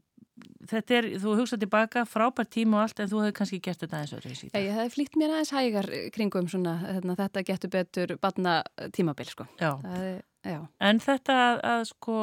þetta 0.70 0.96
er, 0.98 1.08
þú 1.22 1.34
hugsað 1.40 1.62
tilbaka 1.64 2.04
frábært 2.08 2.52
tíma 2.56 2.80
og 2.80 2.86
allt 2.86 3.02
en 3.02 3.10
þú 3.10 3.22
hefði 3.22 3.36
kannski 3.40 3.60
gert 3.64 3.82
þetta 3.84 4.00
aðeins 4.00 4.16
öðru 4.18 4.32
í 4.32 4.38
síðan 4.40 4.64
ég 4.66 4.78
hef 4.80 4.96
flýtt 4.96 5.18
mér 5.20 5.34
aðeins 5.34 5.52
hægar 5.56 5.90
kringum 6.14 6.48
svona, 6.52 6.78
hérna, 6.84 7.18
þetta 7.18 7.44
getur 7.50 7.72
betur 7.72 8.16
batna 8.20 8.56
tímabil, 8.96 9.28
sko. 9.30 9.48
Já. 9.60 9.76
Það 9.84 10.08
já. 10.46 10.58
En 10.88 11.00
þetta 11.02 11.36
að, 11.44 11.60
að 11.72 11.84
sko 11.90 12.18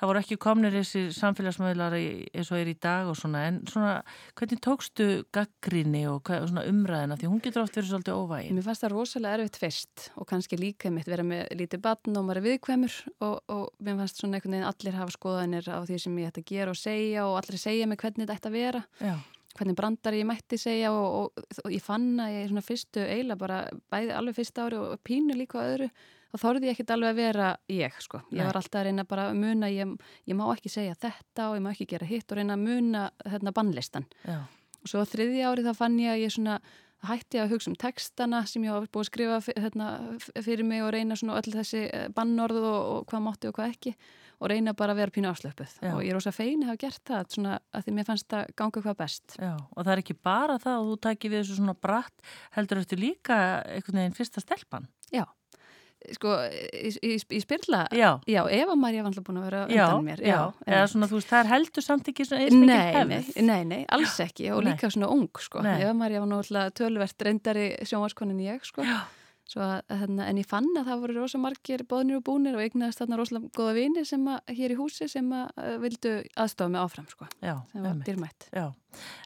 það 0.00 0.08
voru 0.08 0.20
ekki 0.22 0.38
komnir 0.40 0.74
þessi 0.74 1.02
samfélagsmiðlar 1.12 1.96
eins 1.98 2.50
og 2.50 2.60
er 2.60 2.70
í 2.72 2.76
dag 2.80 3.08
og 3.10 3.18
svona 3.20 3.42
en 3.50 3.58
svona 3.68 3.94
hvernig 4.38 4.60
tókstu 4.64 5.08
gaggrinni 5.34 6.06
og, 6.08 6.30
umræðina 6.30 7.18
því 7.20 7.28
hún 7.28 7.42
getur 7.44 7.66
oft 7.66 7.76
verið 7.76 7.92
svolítið 7.92 8.20
óvægin. 8.20 8.56
Mér 8.56 8.66
fannst 8.68 8.84
það 8.86 8.94
rosalega 8.94 9.38
erfitt 9.38 9.58
fyrst 9.60 10.06
og 10.16 10.28
kannski 10.30 10.58
líka 10.60 10.92
mitt 10.94 11.10
vera 11.10 11.26
með 11.26 11.50
lítið 11.60 11.84
batn 11.84 12.16
og 12.16 12.24
maður 12.26 12.40
er 12.40 12.46
viðkvæmur 12.48 12.96
og, 13.26 13.34
og 13.52 13.66
mér 13.84 14.00
fannst 14.00 14.22
svona 14.22 14.38
einhvern 14.38 14.56
veginn 14.56 14.70
allir 14.70 14.96
hafa 14.96 15.16
skoðanir 15.16 15.68
á 15.68 15.78
því 15.84 16.00
sem 16.06 16.22
ég 16.22 16.32
ætti 16.32 16.44
að 16.46 16.54
gera 16.54 16.72
og 16.72 16.80
segja 16.80 17.26
og 17.26 17.36
allir 17.42 17.60
segja 17.60 17.90
mig 17.90 18.00
hvernig 18.00 18.24
þetta 18.24 18.38
ætti 18.38 18.50
að 18.50 18.56
vera, 18.56 18.82
Já, 19.00 19.14
hvernig 19.58 19.76
brandar 19.76 20.16
ég 20.16 20.28
mætti 20.28 20.60
segja 20.60 20.94
og, 20.94 21.34
og, 21.34 21.58
og 21.64 21.74
ég 21.74 21.84
fann 21.84 22.14
að 22.22 22.38
ég 22.38 22.48
svona 22.48 22.64
fyrstu 22.64 23.04
eiginlega 23.04 23.42
bara 23.42 23.60
bæði 23.92 24.16
alveg 24.16 24.38
fyrsta 24.38 24.64
ári 24.64 24.80
og 24.80 25.04
pínu 25.04 25.36
líka 25.36 25.60
öðru 25.60 25.90
þá 26.30 26.36
þorði 26.44 26.68
ég 26.70 26.76
ekkit 26.76 26.90
alveg 26.94 27.10
að 27.14 27.20
vera 27.20 27.48
ég 27.68 27.96
sko. 28.02 28.20
Ég 28.30 28.38
Nei. 28.40 28.46
var 28.46 28.58
alltaf 28.60 28.80
að 28.80 28.86
reyna 28.88 29.04
bara 29.04 29.28
að 29.30 29.40
muna, 29.40 29.70
ég, 29.72 29.96
ég 30.30 30.36
má 30.38 30.44
ekki 30.54 30.70
segja 30.72 30.94
þetta 30.94 31.48
og 31.50 31.56
ég 31.58 31.64
má 31.66 31.70
ekki 31.74 31.88
gera 31.94 32.06
hitt 32.06 32.30
og 32.32 32.38
reyna 32.40 32.54
að 32.58 32.64
muna 32.68 33.10
hérna 33.26 33.52
bannlistan. 33.56 34.06
já, 34.24 34.38
Og 34.80 34.88
svo 34.88 35.02
á 35.02 35.10
þriðja 35.10 35.50
ári 35.50 35.66
þá 35.66 35.74
fann 35.76 35.98
ég 36.00 36.14
að 36.14 36.22
ég 36.24 36.32
svona 36.32 36.60
hætti 37.04 37.38
að 37.40 37.50
hugsa 37.54 37.70
um 37.70 37.76
textana 37.80 38.42
sem 38.46 38.62
ég 38.64 38.72
hafa 38.72 38.86
búið 38.92 39.02
að 39.04 39.08
skrifa 39.08 39.36
hérna, 39.56 39.86
f- 40.20 40.30
fyrir 40.44 40.64
mig 40.64 40.82
og 40.84 40.90
reyna 40.92 41.16
svona 41.16 41.36
öll 41.40 41.52
þessi 41.52 41.82
eh, 41.92 42.08
bannorð 42.12 42.58
og, 42.60 42.80
og 43.00 43.06
hvað 43.08 43.22
mátti 43.24 43.48
og 43.48 43.54
hvað 43.56 43.70
ekki 43.74 43.92
og 44.40 44.48
reyna 44.48 44.72
bara 44.72 44.92
að 44.94 45.00
vera 45.02 45.12
pínu 45.12 45.28
afslöpuð. 45.28 45.72
Já. 45.84 45.90
Og 45.96 46.00
ég 46.04 46.10
er 46.12 46.16
rosa 46.16 46.32
fein 46.32 46.62
að 46.64 46.70
hafa 46.70 46.80
gert 46.80 47.02
það 47.08 47.26
svona 47.36 47.58
að 47.76 47.84
því 47.84 47.92
mér 47.96 48.06
fannst 48.08 48.28
það 48.32 48.52
ganga 48.56 48.80
hvað 48.86 48.96
best. 49.00 49.36
já 49.36 49.50
og 49.52 49.80
það 49.84 49.92
er 49.92 50.00
ekki 50.04 50.16
bara 50.24 50.56
það 50.60 50.76
að 50.78 50.88
þú 50.90 50.96
takir 51.08 51.30
við 51.34 51.42
þessu 51.42 51.56
svona 51.60 51.74
bratt 51.76 52.24
heldur 52.56 52.80
eftir 52.80 53.00
líka 53.00 53.36
einhvern 53.68 54.00
veginn 54.00 54.16
fyrsta 54.16 54.40
stelpan. 54.44 54.88
Já. 55.12 55.24
Sko, 56.16 56.32
í, 56.72 56.90
í, 57.04 57.10
í 57.20 57.40
spyrla, 57.42 57.82
Já. 57.92 58.14
já, 58.26 58.40
Eva 58.56 58.74
Maria 58.74 59.02
var 59.04 59.10
alltaf 59.12 59.24
búin 59.26 59.36
að 59.42 59.44
vera 59.50 59.58
Já, 59.68 59.82
undan 59.92 60.06
mér. 60.08 60.22
já, 60.24 60.38
eða 60.66 60.86
svona 60.88 61.06
þú 61.10 61.18
veist, 61.18 61.28
það 61.28 61.40
er 61.44 61.50
heldur 61.52 61.84
samt 61.84 62.08
ekki 62.08 62.24
svona 62.24 62.46
eins 62.46 62.56
mikið 62.56 62.96
hefð. 62.96 63.42
nei, 63.44 63.64
nei, 63.68 63.80
alls 63.92 64.16
ekki 64.24 64.48
og 64.50 64.64
Nei. 64.64 64.72
líka 64.72 64.90
svona 64.90 65.10
ung 65.12 65.28
sko. 65.38 65.60
Nei. 65.62 65.76
Eva 65.84 65.92
Maria 65.94 66.20
var 66.24 66.30
náttúrulega 66.32 66.72
tölvert 66.80 67.26
reyndari 67.28 67.66
sjónvarskonin 67.84 68.40
ég 68.48 68.64
sko. 68.64 68.82
Já. 68.82 69.02
Að, 69.58 69.80
hérna, 69.90 70.26
en 70.30 70.38
ég 70.38 70.46
fann 70.46 70.68
að 70.78 70.90
það 70.90 71.00
voru 71.04 71.16
rosa 71.16 71.40
margir 71.42 71.82
boðnir 71.90 72.20
og 72.20 72.26
búnir 72.28 72.54
og 72.54 72.62
eignaðist 72.62 73.02
þarna 73.02 73.18
rosalega 73.18 73.50
góða 73.56 73.72
vini 73.74 74.04
sem 74.06 74.28
að, 74.30 74.52
hér 74.60 74.74
í 74.74 74.78
húsi 74.78 75.08
sem 75.10 75.32
að 75.34 75.72
vildu 75.82 76.12
aðstofa 76.38 76.70
mig 76.70 76.84
áfram 76.84 77.08
sko, 77.10 77.26
Já, 77.42 77.56
sem 77.72 77.88
var. 77.88 78.36
Já, 78.54 78.66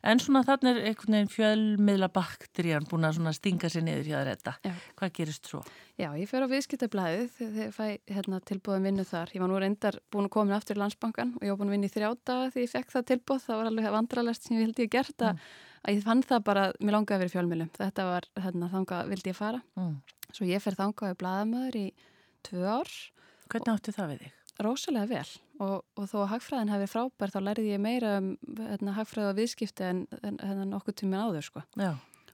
en 0.05 0.22
svona 0.22 0.45
þannig 0.47 0.70
er 0.79 0.89
einhvern 0.91 1.16
veginn 1.18 1.33
fjölmiðla 1.35 2.09
bakterían 2.14 2.89
búin 2.89 3.09
að 3.09 3.35
stinga 3.37 3.70
sér 3.72 3.85
niður 3.85 4.11
hjá 4.11 4.18
þetta. 4.31 4.57
Já. 4.64 4.72
Hvað 4.99 5.12
gerist 5.18 5.51
svo? 5.51 5.61
Já, 5.95 6.09
ég 6.18 6.27
fer 6.31 6.43
á 6.43 6.49
viðskiptablaðið 6.51 7.29
þegar 7.37 7.75
fæ 7.77 7.85
hérna, 8.11 8.41
tilbúðum 8.49 8.89
vinnu 8.89 9.05
þar. 9.07 9.31
Ég 9.37 9.45
var 9.45 9.53
nú 9.53 9.61
reyndar 9.62 10.01
búin 10.11 10.27
að 10.27 10.35
koma 10.35 10.57
aftur 10.57 10.81
í 10.81 10.83
landsbankan 10.83 11.37
og 11.39 11.45
ég 11.47 11.55
var 11.55 11.61
búin 11.61 11.70
að 11.70 11.77
vinna 11.77 11.91
í 11.91 11.95
þrjáta 11.95 12.39
því 12.55 12.64
ég 12.64 12.72
fekk 12.72 12.97
það 12.97 13.07
tilbúð. 13.12 13.45
Það 13.45 13.61
var 13.61 13.70
alveg 13.70 13.95
vandralest 13.95 14.49
sem 14.49 14.57
ég 14.57 14.64
vildi 14.64 14.89
ég 14.89 14.93
gert 14.97 15.27
að, 15.29 15.45
að 15.85 15.99
ég 15.99 16.05
fann 16.07 16.24
það 16.24 16.45
bara, 16.49 16.66
mér 16.80 16.97
langaði 16.97 17.16
að 17.16 17.24
vera 17.24 17.35
fjölmjölum. 17.35 17.72
Þetta 17.76 18.07
var 18.09 18.28
hérna, 18.41 18.70
þangað 18.72 19.11
vildi 19.12 19.32
ég 19.32 19.39
fara. 19.39 19.61
Mm. 19.78 19.97
Svo 20.30 20.49
ég 20.49 20.64
fer 20.64 20.78
þangað 20.78 21.14
í 21.14 21.18
blaðamöður 21.20 21.80
í 21.80 21.87
tvö 22.49 22.64
ár. 22.80 22.95
Hvernig 23.53 23.74
áttu 23.74 23.95
það 23.95 24.14
við 24.14 24.24
þig? 24.24 24.41
Rósalega 24.64 25.11
vel 25.11 25.30
og, 25.62 25.80
og 25.99 26.05
þó 26.11 26.16
að 26.22 26.28
hagfræðin 26.35 26.70
hefði 26.70 26.91
frábær 26.93 27.32
þá 27.35 27.39
lærði 27.43 27.70
ég 27.72 27.80
meira 27.82 28.12
um 28.20 28.28
hérna, 28.59 28.95
hagfræð 28.99 29.30
og 29.32 29.39
viðskipti 29.41 29.87
en, 29.87 30.05
en, 30.22 30.39
en 30.43 30.62
nokkuð 30.70 31.01
tíminn 31.01 31.22
áður 31.22 31.49
sko. 31.49 31.62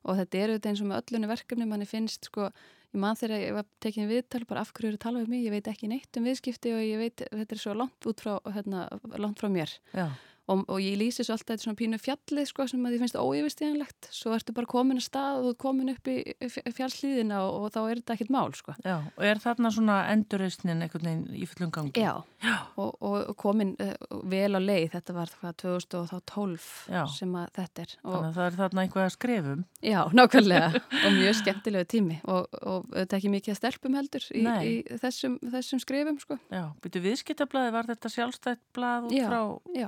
Og 0.01 0.17
þetta 0.17 0.41
er 0.41 0.53
auðvitað 0.53 0.71
eins 0.71 0.83
og 0.85 0.91
með 0.91 1.01
öllunni 1.03 1.31
verkefni 1.31 1.69
manni 1.69 1.89
finnst 1.89 2.29
sko, 2.29 2.51
ég 2.93 3.03
man 3.03 3.19
þegar 3.21 3.43
ég 3.43 3.57
var 3.57 3.67
tekin 3.85 4.09
viðtal 4.09 4.43
bara 4.49 4.65
af 4.65 4.73
hverju 4.77 4.93
eru 4.93 5.01
að 5.01 5.05
tala 5.05 5.25
um 5.25 5.33
mig, 5.33 5.45
ég 5.45 5.53
veit 5.53 5.69
ekki 5.73 5.91
neitt 5.91 6.21
um 6.21 6.29
viðskipti 6.29 6.73
og 6.77 6.85
ég 6.85 7.01
veit, 7.01 7.25
þetta 7.25 7.57
er 7.57 7.63
svo 7.65 7.77
langt 7.77 8.09
út 8.09 8.25
frá, 8.25 8.33
hérna, 8.53 8.87
langt 9.21 9.41
frá 9.41 9.51
mér. 9.53 9.75
Já. 9.97 10.09
Og, 10.51 10.65
og 10.67 10.83
ég 10.83 10.99
lýsi 11.01 11.25
svo 11.25 11.37
alltaf 11.37 11.55
þetta 11.55 11.67
svona 11.67 11.81
pínu 11.81 12.01
fjallið 12.03 12.49
sko 12.51 12.67
sem 12.71 12.87
að 12.87 12.97
ég 12.97 13.05
finnst 13.05 13.19
óyfirstíðanlegt 13.21 14.11
svo 14.15 14.35
ertu 14.37 14.55
bara 14.57 14.71
komin 14.71 15.01
að 15.01 15.07
stað 15.07 15.51
og 15.51 15.59
komin 15.61 15.93
upp 15.95 16.11
í 16.11 16.19
fjallslíðina 16.49 17.43
og, 17.47 17.67
og 17.67 17.75
þá 17.77 17.81
er 17.83 18.03
þetta 18.03 18.17
ekkit 18.17 18.35
mál 18.35 18.51
sko. 18.59 18.75
Já, 18.85 18.97
og 18.99 19.27
er 19.31 19.43
þarna 19.43 19.73
svona 19.75 20.01
endurreysnin 20.15 20.85
einhvern 20.85 21.11
veginn 21.11 21.41
í 21.41 21.49
fullum 21.51 21.75
gangi? 21.75 21.95
Já, 22.01 22.15
Já. 22.41 22.57
Og, 22.81 22.95
og 23.05 23.37
komin 23.37 23.75
uh, 23.83 23.93
vel 24.31 24.57
á 24.57 24.61
leið, 24.61 24.95
þetta 24.95 25.15
var 25.17 25.33
hvað 25.43 25.57
2012 25.61 26.69
Já. 26.89 27.03
sem 27.13 27.35
að 27.37 27.51
þetta 27.59 27.85
er. 27.85 27.93
Og, 28.01 28.15
Þannig 28.15 28.29
að 28.31 28.39
það 28.39 28.47
er 28.47 28.57
þarna 28.61 28.85
einhvað 28.85 29.05
að 29.05 29.13
skrifum. 29.17 29.67
Já, 29.85 30.01
nákvæmlega 30.17 30.71
og 30.81 31.19
mjög 31.19 31.37
skemmtilegu 31.43 31.91
tími 31.93 32.17
og, 32.25 32.59
og 32.65 32.89
þetta 32.95 33.19
ekki 33.19 33.35
mikið 33.37 33.55
að 33.55 33.61
stelpum 33.61 33.99
heldur 34.01 34.27
í, 34.33 34.47
Nei. 34.47 34.57
í 34.65 34.99
þessum, 35.05 35.37
þessum 35.53 35.85
skrifum 35.85 36.21
sko. 36.23 36.41
Já, 36.49 36.65
byrju 36.81 37.05
viðskiptablaði, 37.11 37.77
var 37.77 37.93
þetta 37.93 38.15
sjálfstætt 38.17 38.65
blað 38.77 39.11
út 39.11 39.21
frá 39.21 39.41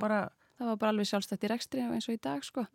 bara... 0.03 0.23
Það 0.59 0.69
var 0.69 0.79
bara 0.81 0.93
alveg 0.93 1.09
sjálfstætt 1.09 1.43
í 1.43 1.51
rekstri 1.51 1.83
eins 1.87 2.07
og 2.09 2.15
í 2.15 2.21
dag 2.21 2.45
sko. 2.45 2.67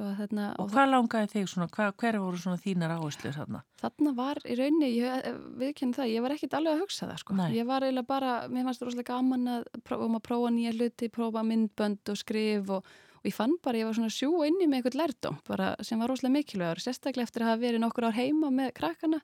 Þarna, 0.00 0.44
Og 0.62 0.70
hvað 0.70 0.92
langaði 0.92 1.28
þig 1.32 1.48
svona, 1.50 1.66
hva, 1.74 1.88
hver 1.98 2.16
voru 2.22 2.38
svona 2.40 2.60
þínar 2.62 2.92
áherslur 2.94 3.34
þarna? 3.34 3.60
Þarna 3.82 4.12
var 4.16 4.38
í 4.46 4.56
rauninni, 4.56 4.88
ég 4.94 5.26
viðkynna 5.60 5.98
það, 5.98 6.12
ég 6.12 6.24
var 6.24 6.34
ekkit 6.36 6.56
alveg 6.56 6.76
að 6.76 6.82
hugsa 6.84 7.08
það 7.10 7.20
sko. 7.24 7.36
Nei. 7.40 7.48
Ég 7.56 7.68
var 7.68 7.84
eiginlega 7.84 8.08
bara, 8.08 8.30
mér 8.48 8.68
fannst 8.68 8.80
það 8.80 8.88
rosalega 8.88 9.16
gaman 9.16 9.50
að 9.56 9.66
prófa, 9.82 10.06
um 10.06 10.16
að 10.16 10.24
prófa 10.30 10.52
nýja 10.54 10.74
hluti, 10.76 11.10
prófa 11.12 11.44
myndbönd 11.50 12.12
og 12.14 12.20
skrif 12.22 12.72
og, 12.78 12.94
og 13.18 13.28
ég 13.28 13.36
fann 13.36 13.58
bara, 13.66 13.82
ég 13.82 13.90
var 13.90 13.98
svona 13.98 14.14
sjú 14.14 14.30
inni 14.46 14.70
með 14.70 14.80
eitthvað 14.80 15.00
lærdóm 15.02 15.42
bara 15.50 15.74
sem 15.84 16.00
var 16.00 16.14
rosalega 16.14 16.36
mikilvægur, 16.38 16.84
sérstaklega 16.86 17.26
eftir 17.26 17.44
að 17.44 17.52
hafa 17.52 17.64
verið 17.66 17.84
nokkur 17.84 18.08
ár 18.08 18.16
heima 18.16 18.54
með 18.54 18.72
krakkana 18.78 19.20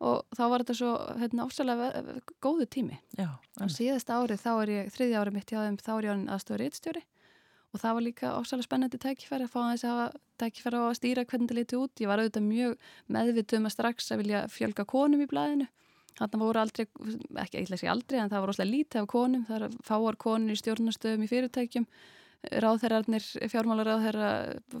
og 0.00 0.24
þá 0.32 0.44
var 0.48 0.64
þetta 0.64 0.78
svo 0.80 0.96
hérna, 1.20 1.44
ofsalega 1.44 2.18
góðu 2.40 2.66
tími. 2.72 2.96
Já. 3.20 3.34
Og 3.60 3.68
síðasta 3.76 4.16
árið, 4.16 4.40
þá 4.40 4.52
er 4.56 4.70
ég, 4.78 4.92
þriðja 4.96 5.20
árið 5.20 5.36
mitt 5.36 5.52
hjá 5.52 5.60
þeim, 5.60 5.76
þá 5.84 5.90
er 5.98 6.06
ég 6.08 6.22
aðstofur 6.32 6.62
réttstjóri 6.64 7.02
og 7.70 7.82
það 7.82 7.96
var 7.96 8.04
líka 8.04 8.30
ofsalega 8.34 8.66
spennandi 8.66 8.98
tækifæri 9.00 9.46
að 9.46 9.52
fá 9.52 9.58
aðeins 9.62 9.84
að 9.86 10.00
tækifæri 10.42 10.80
á 10.80 10.84
að 10.86 10.96
stýra 10.98 11.24
hvernig 11.24 11.50
það 11.50 11.60
liti 11.60 11.78
út. 11.78 12.02
Ég 12.02 12.10
var 12.10 12.22
auðvitað 12.22 12.46
mjög 12.46 12.88
meðvituð 13.16 13.60
um 13.60 13.68
að 13.68 13.74
strax 13.76 14.10
að 14.10 14.22
vilja 14.24 14.40
fjölga 14.50 14.86
konum 14.90 15.22
í 15.22 15.28
blæðinu. 15.30 15.68
Þannig 16.20 16.42
voru 16.42 16.60
aldrei, 16.60 16.86
ekki 17.40 17.60
eitthvað 17.60 17.80
sé 17.80 17.88
aldrei, 17.88 18.18
en 18.20 18.32
það 18.32 18.42
var 18.42 18.50
rosalega 18.50 18.74
lítið 18.74 19.00
af 19.00 19.06
konum. 19.08 19.44
Það 19.48 19.66
er 19.68 19.76
fáar 19.86 20.18
konur 20.20 20.52
í 20.52 20.60
stjórnastöðum 20.60 21.24
í 21.24 21.30
fyrirtækjum 21.30 21.86
ráðherrarnir, 22.48 23.24
fjármálaráðherra 23.52 24.28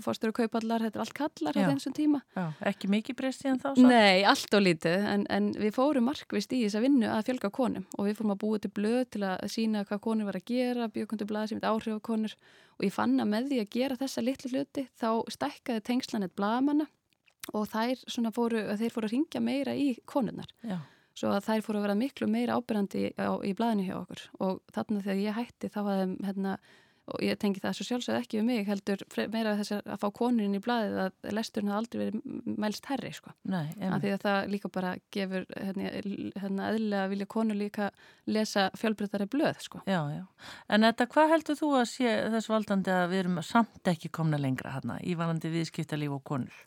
fórstöru 0.00 0.32
kaupallar, 0.36 0.80
þetta 0.86 0.96
er 0.96 1.02
allt 1.04 1.16
kallar 1.16 1.58
á 1.60 1.68
þessum 1.68 1.94
tíma. 1.96 2.20
Já, 2.32 2.44
ekki 2.70 2.88
mikið 2.88 3.18
breyst 3.18 3.44
síðan 3.44 3.60
þá? 3.60 3.68
Samt? 3.74 3.90
Nei, 3.90 4.22
allt 4.28 4.56
og 4.56 4.64
lítið 4.64 5.08
en, 5.12 5.26
en 5.28 5.50
við 5.60 5.74
fórum 5.76 6.08
markvist 6.08 6.54
í 6.56 6.62
þess 6.64 6.78
að 6.80 6.86
vinnu 6.86 7.10
að 7.12 7.26
fjölga 7.28 7.50
konum 7.52 7.84
og 7.98 8.08
við 8.08 8.16
fórum 8.18 8.34
að 8.34 8.40
búa 8.44 8.62
til 8.62 8.72
blöð 8.80 9.02
til 9.12 9.22
að 9.28 9.44
sína 9.52 9.84
hvað 9.88 10.00
konur 10.06 10.30
var 10.30 10.40
að 10.40 10.46
gera, 10.48 10.88
bjökundu 10.94 11.28
blað 11.28 11.50
sem 11.50 11.60
heit 11.60 11.68
áhrif 11.68 12.00
á 12.00 12.08
konur 12.10 12.36
og 12.78 12.86
ég 12.88 12.96
fann 12.96 13.20
að 13.20 13.32
með 13.34 13.50
því 13.50 13.60
að 13.60 13.70
gera 13.76 14.00
þessa 14.00 14.24
litlu 14.24 14.52
hluti 14.54 14.86
þá 14.96 15.10
stækkaði 15.36 15.84
tengslanett 15.90 16.36
blaðamanna 16.38 16.88
og 17.52 17.68
þær 17.68 18.32
fóru, 18.32 18.64
þeir 18.80 18.94
fóru 18.94 19.08
að 19.08 19.14
ringja 19.14 19.44
meira 19.44 19.76
í 19.76 19.92
konurnar. 20.08 20.48
Já. 20.64 20.78
Svo 21.18 21.32
að 21.34 21.48
þær 21.48 21.64
fóru 21.66 21.80
að 21.80 21.84
vera 21.88 21.98
miklu 21.98 22.28
meira 22.30 22.56
ábyrjandi 22.56 23.08
í 23.10 23.54
blaðinu 23.58 23.88
hjá 23.88 23.96
okkur 23.98 24.22
og 24.46 24.60
þarna 24.72 25.02
þegar 25.04 25.18
ég 25.20 25.36
hætti 25.36 25.70
þá 25.72 25.80
var 25.84 25.98
þeim 26.00 26.14
hérna 26.24 26.52
og 27.10 27.22
ég 27.24 27.38
tengi 27.40 27.62
það 27.62 27.76
svo 27.76 27.86
sjálfsögð 27.88 28.18
ekki 28.20 28.40
um 28.40 28.48
mig 28.50 28.66
heldur 28.68 29.02
meira 29.32 29.56
þess 29.58 29.76
að 29.80 30.00
fá 30.02 30.06
konurinn 30.16 30.56
í 30.56 30.62
blæðið 30.64 30.98
að 31.04 31.30
lesturinn 31.36 31.72
hafa 31.72 31.82
aldrei 31.82 32.00
verið 32.02 32.56
mælst 32.64 32.90
herri 32.90 33.12
sko. 33.16 33.34
Nei, 33.50 33.66
af 33.88 34.02
því 34.02 34.12
að 34.16 34.24
það 34.24 34.50
líka 34.54 34.72
bara 34.72 34.94
gefur 35.14 35.46
hérna, 35.54 35.94
hérna 36.44 36.68
eðlilega 36.70 37.12
vilja 37.14 37.30
konur 37.36 37.60
líka 37.60 37.90
lesa 38.30 38.68
fjölbreytari 38.78 39.28
blöð 39.30 39.64
sko. 39.66 39.82
Já, 39.90 40.00
já. 40.14 40.24
En 40.68 40.86
þetta, 40.86 41.08
hvað 41.14 41.34
heldur 41.34 41.60
þú 41.60 41.72
að 41.80 41.88
sé 41.94 42.14
þess 42.36 42.52
valdandi 42.52 42.94
að 42.94 43.08
við 43.14 43.24
erum 43.24 43.42
samt 43.46 43.94
ekki 43.94 44.12
komna 44.14 44.40
lengra 44.40 44.76
hérna 44.76 45.00
í 45.02 45.16
vanandi 45.18 45.52
viðskiptalíf 45.52 46.20
og 46.20 46.24
konur? 46.32 46.62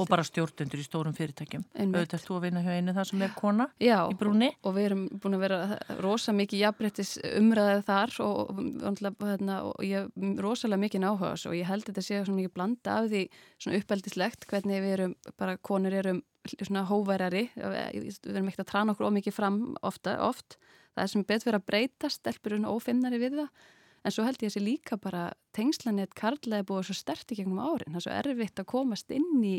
Og 0.00 0.08
bara 0.10 0.24
stjórnundur 0.26 0.80
í 0.80 0.84
stórum 0.86 1.14
fyrirtækjum. 1.16 1.64
Auðvitað 1.84 2.24
þú 2.24 2.36
að 2.38 2.44
vinna 2.46 2.62
hjá 2.64 2.72
einu 2.74 2.94
það 2.96 3.08
sem 3.10 3.24
er 3.26 3.34
kona 3.38 3.66
Já, 3.82 3.96
í 4.10 4.18
brúni 4.18 4.50
og 4.62 4.76
við 4.76 4.88
erum 4.88 5.04
búin 5.22 5.38
að 5.38 5.44
vera 5.44 5.58
rosa 6.04 6.34
mikið 6.36 6.62
jafnbrettis 6.64 7.14
umræðið 7.30 7.82
þar 7.88 8.14
og, 8.24 8.52
og, 8.54 9.02
hérna, 9.24 9.58
og 9.70 9.84
ég 9.86 10.10
rosalega 10.42 10.82
mikið 10.84 11.04
náhuga 11.04 11.32
og 11.34 11.56
ég 11.58 11.70
held 11.70 11.88
þetta 11.88 12.06
sé 12.06 12.20
svona 12.20 12.40
mikið 12.40 12.54
blanda 12.58 12.98
af 13.00 13.10
því 13.12 13.24
svona 13.58 13.80
uppeldislegt 13.80 14.48
hvernig 14.50 14.84
við 14.84 14.96
erum 14.98 15.16
bara 15.40 15.58
konur 15.58 15.98
erum 16.00 16.22
svona 16.54 16.84
hóværari 16.88 17.46
við 17.54 18.18
erum 18.28 18.50
ekkert 18.50 18.66
að 18.66 18.72
trana 18.72 18.94
okkur 18.94 19.08
ómikið 19.08 19.36
fram 19.36 19.62
ofta, 19.82 20.18
oft. 20.24 20.58
Það 20.94 21.04
er 21.04 21.10
sem 21.10 21.24
betur 21.26 21.56
að 21.56 21.64
breyta 21.66 22.10
stelpurinn 22.12 22.68
ófinnari 22.68 23.18
við 23.22 23.40
það 23.40 23.70
En 24.04 24.12
svo 24.12 24.26
held 24.26 24.36
ég 24.36 24.50
að 24.50 24.52
þessi 24.52 24.64
líka 24.64 24.98
bara 25.00 25.24
tengslanett 25.56 26.12
karlæði 26.18 26.66
búið 26.68 26.90
svo 26.90 26.96
sterti 26.98 27.38
gegnum 27.38 27.62
árin. 27.62 27.94
Það 27.94 27.96
er 27.96 28.04
svo 28.04 28.14
erfitt 28.20 28.60
að 28.60 28.70
komast 28.74 29.14
inn 29.14 29.40
í 29.40 29.54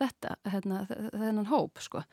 þetta, 0.00 0.36
hérna, 0.48 0.82
þennan 0.88 1.50
hóp, 1.50 1.82
sko. 1.84 2.04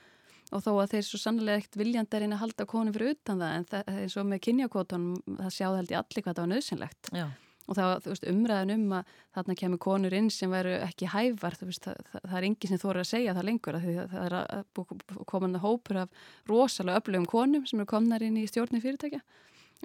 Og 0.56 0.64
þó 0.64 0.70
að 0.82 0.94
þeir 0.94 1.06
svo 1.08 1.20
sannlega 1.20 1.62
ekkert 1.62 1.80
viljandarinn 1.82 2.36
að 2.36 2.44
halda 2.44 2.68
konum 2.68 2.96
fyrir 2.96 3.16
utan 3.16 3.42
það, 3.44 3.56
en 3.56 3.68
það 3.72 3.92
er 3.94 4.12
svo 4.12 4.24
með 4.28 4.44
kynjakvotunum, 4.48 5.36
það 5.42 5.54
sjáðu 5.58 5.82
held 5.82 5.94
ég 5.94 6.02
allir 6.02 6.26
hvað 6.26 6.38
það 6.38 6.44
var 6.44 6.52
nöðsynlegt. 6.54 7.12
Já. 7.16 7.26
Og 7.68 7.76
það 7.76 7.90
var 7.90 8.06
veist, 8.06 8.28
umræðin 8.32 8.74
um 8.78 8.94
að 8.96 9.16
þarna 9.36 9.56
kemur 9.60 9.82
konur 9.84 10.14
inn 10.16 10.30
sem 10.32 10.54
veru 10.56 10.78
ekki 10.86 11.10
hævar, 11.12 11.58
veist, 11.68 11.84
það, 11.84 11.98
það, 12.14 12.22
það 12.24 12.38
er 12.40 12.48
engi 12.48 12.70
sem 12.70 12.80
þóra 12.84 13.04
að 13.04 13.10
segja 13.10 13.34
það 13.36 13.48
lengur, 13.50 13.80
það 13.84 14.22
er 14.22 14.38
að 14.40 15.26
komin 15.28 15.60
að 15.60 15.66
hópur 15.66 16.00
af 16.06 16.24
rosalega 16.48 17.02
öflugum 17.02 17.28
konum 17.28 17.68
sem 17.68 17.84
eru 17.84 17.92
komnar 17.92 18.24
inn 18.24 18.40
í 18.40 18.48
stjórni 18.48 18.80
fyrirtækja. 18.84 19.20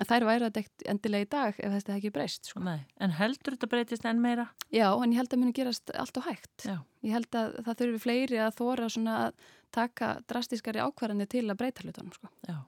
En 0.01 0.09
þær 0.09 0.25
væri 0.25 0.47
þetta 0.47 0.63
ekkert 0.63 0.85
endilega 0.89 1.27
í 1.27 1.31
dag 1.35 1.59
ef 1.61 1.75
þetta 1.77 1.97
ekki 1.99 2.13
breyst. 2.15 2.49
Sko. 2.49 2.63
Nei, 2.65 2.81
en 3.03 3.13
heldur 3.19 3.57
þetta 3.57 3.71
breytist 3.75 4.07
enn 4.09 4.23
meira? 4.25 4.49
Já, 4.73 4.89
en 4.95 5.13
ég 5.13 5.21
held 5.21 5.35
að 5.37 5.43
muni 5.43 5.57
gerast 5.57 5.93
allt 5.93 6.21
og 6.21 6.29
hægt. 6.31 6.65
Já. 6.65 6.79
Ég 7.05 7.17
held 7.19 7.37
að 7.37 7.59
það 7.67 7.81
þurfi 7.83 8.03
fleiri 8.07 8.41
að 8.41 8.59
þóra 8.61 8.89
að 8.89 9.49
taka 9.73 10.15
drastískari 10.29 10.81
ákvarðanir 10.85 11.29
til 11.33 11.45
að 11.49 11.59
breyta 11.61 11.85
hlutunum. 11.85 12.15
Sko. 12.17 12.33
Já. 12.49 12.61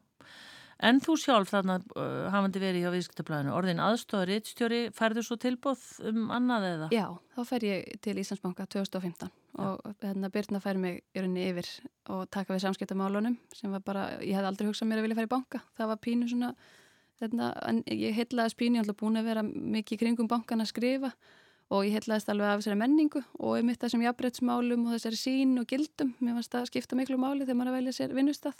En 0.85 0.99
þú 1.01 1.15
sjálf 1.21 1.53
þarna 1.53 1.79
uh, 1.95 2.27
hafandi 2.35 2.61
verið 2.61 2.85
hjá 2.85 2.91
viðskiptablaðinu, 2.93 3.53
orðin 3.55 3.81
aðstofar 3.81 4.33
eittstjóri, 4.35 4.81
færðu 4.95 5.23
svo 5.25 5.39
tilbúð 5.41 5.85
um 6.11 6.27
annað 6.35 6.67
eða? 6.73 6.89
Já, 6.93 7.05
þá 7.37 7.41
fær 7.49 7.67
ég 7.69 8.01
til 8.05 8.17
Íslandsbanka 8.21 8.67
2015 8.75 9.31
Já. 9.31 9.65
og 9.65 10.03
hérna 10.03 10.33
Byrna 10.35 10.61
fær 10.61 10.81
mig 10.83 11.05
í 11.15 11.23
rauninni 11.23 11.47
yfir 11.53 11.71
og 12.11 12.25
taka 12.35 12.57
við 12.57 12.65
samskiptamálunum 12.67 13.39
sem 13.55 13.71
var 13.73 13.85
bara, 13.87 14.09
ég 14.19 14.35
hef 14.35 14.49
aldrei 14.49 14.67
hugsað 14.69 14.91
mér 14.91 15.01
að 15.01 15.07
vilja 15.07 15.21
fara 15.21 15.31
í 15.31 15.35
banka. 15.37 15.63
Það 15.79 15.93
var 15.93 16.03
pínu 16.09 16.31
svona 16.33 16.51
Þetta, 17.23 17.53
en 17.71 17.81
ég 17.87 18.17
heitlaðist 18.17 18.59
pínu, 18.59 18.81
ég 18.81 18.89
hef 18.89 18.99
búin 18.99 19.21
að 19.21 19.31
vera 19.31 19.43
mikið 19.47 20.01
kringum 20.03 20.29
bankan 20.31 20.65
að 20.65 20.73
skrifa 20.73 21.13
og 21.73 21.87
ég 21.87 21.95
heitlaðist 21.97 22.29
alveg 22.33 22.51
af 22.51 22.61
þessari 22.61 22.81
menningu 22.81 23.23
og 23.39 23.57
ég 23.59 23.67
mitt 23.67 23.81
þessum 23.81 24.03
jafnbrettsmálum 24.05 24.85
og 24.89 24.97
þessari 24.97 25.21
sín 25.21 25.57
og 25.63 25.69
gildum, 25.71 26.13
mér 26.21 26.37
fannst 26.39 26.53
það 26.53 26.65
að 26.65 26.71
skipta 26.73 26.99
miklu 26.99 27.19
máli 27.21 27.47
þegar 27.47 27.61
maður 27.61 27.73
að 27.73 27.79
velja 27.79 27.97
sér 27.97 28.17
vinnustaf 28.19 28.59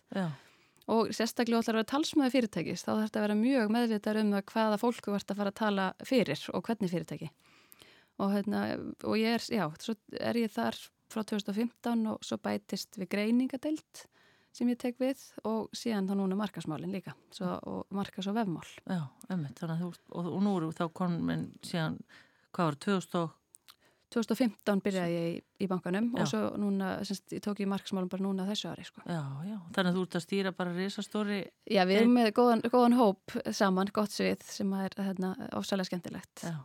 og 0.95 1.13
sérstaklega 1.17 1.63
ætlar 1.63 1.79
að 1.79 1.81
vera 1.81 1.91
talsmaði 1.95 2.35
fyrirtækis, 2.35 2.85
þá 2.85 2.91
þarf 2.91 3.05
þetta 3.07 3.21
að 3.21 3.27
vera 3.27 3.37
mjög 3.41 3.71
meðvitað 3.73 4.19
um 4.21 4.33
hvaða 4.53 4.81
fólku 4.81 5.15
vart 5.15 5.31
að 5.33 5.41
fara 5.41 5.53
að 5.53 5.61
tala 5.61 5.87
fyrir 6.05 6.43
og 6.53 6.65
hvernig 6.67 6.93
fyrirtæki. 6.93 7.31
Og, 8.21 8.35
hérna, 8.35 8.65
og 9.03 9.17
ég 9.19 9.39
er, 9.39 9.47
já, 9.49 9.65
svo 9.83 9.97
er 10.21 10.39
ég 10.39 10.53
þar 10.53 10.77
frá 11.11 11.25
2015 11.25 12.05
og 12.13 12.21
svo 12.27 12.39
bætist 12.43 12.99
við 13.01 13.11
greiningadeilt 13.17 14.05
sem 14.55 14.71
ég 14.71 14.81
tek 14.81 14.99
við 15.03 15.23
og 15.49 15.71
síðan 15.77 16.09
þá 16.09 16.17
núna 16.21 16.39
markasmálinn 16.39 16.95
líka 16.95 17.15
svo, 17.35 17.55
og 17.71 17.95
markas 17.95 18.29
og 18.31 18.37
vefmál. 18.39 18.67
Já, 18.87 19.03
emmitt, 19.29 19.57
þannig 19.61 19.75
að 19.75 19.81
þú, 19.83 20.11
og, 20.11 20.29
og 20.31 20.45
nú 20.45 20.59
eru 20.59 20.75
þá 20.75 20.85
komin 21.01 21.49
síðan, 21.65 21.99
hvað 22.55 22.71
var, 22.71 22.79
2000 22.89 23.19
og... 23.23 23.41
2015 24.15 24.83
byrjaði 24.85 25.15
ég 25.15 25.25
í, 25.27 25.39
í 25.65 25.67
bankanum 25.67 26.13
Já. 26.13 26.21
og 26.23 26.29
svo 26.31 26.43
núna, 26.63 26.91
semst, 27.09 27.25
ég 27.35 27.43
tók 27.43 27.65
ég 27.65 27.67
marksmálum 27.67 28.11
bara 28.13 28.23
núna 28.23 28.45
þessu 28.47 28.69
ári, 28.71 28.85
sko. 28.87 29.03
Já, 29.11 29.25
já, 29.49 29.57
þannig 29.75 29.91
að 29.91 29.97
þú 29.97 30.05
ert 30.07 30.19
að 30.21 30.23
stýra 30.23 30.53
bara 30.55 30.75
risastóri 30.77 31.41
Já, 31.67 31.81
við 31.89 31.99
erum 31.99 32.15
með 32.21 32.31
góðan, 32.37 32.63
góðan 32.71 32.95
hóp 33.01 33.35
saman, 33.51 33.91
gott 33.97 34.15
svið, 34.15 34.47
sem 34.47 34.71
er 34.79 34.95
hérna, 35.01 35.33
ofsalega 35.59 35.91
skemmtilegt. 35.91 36.45
Já. 36.47 36.61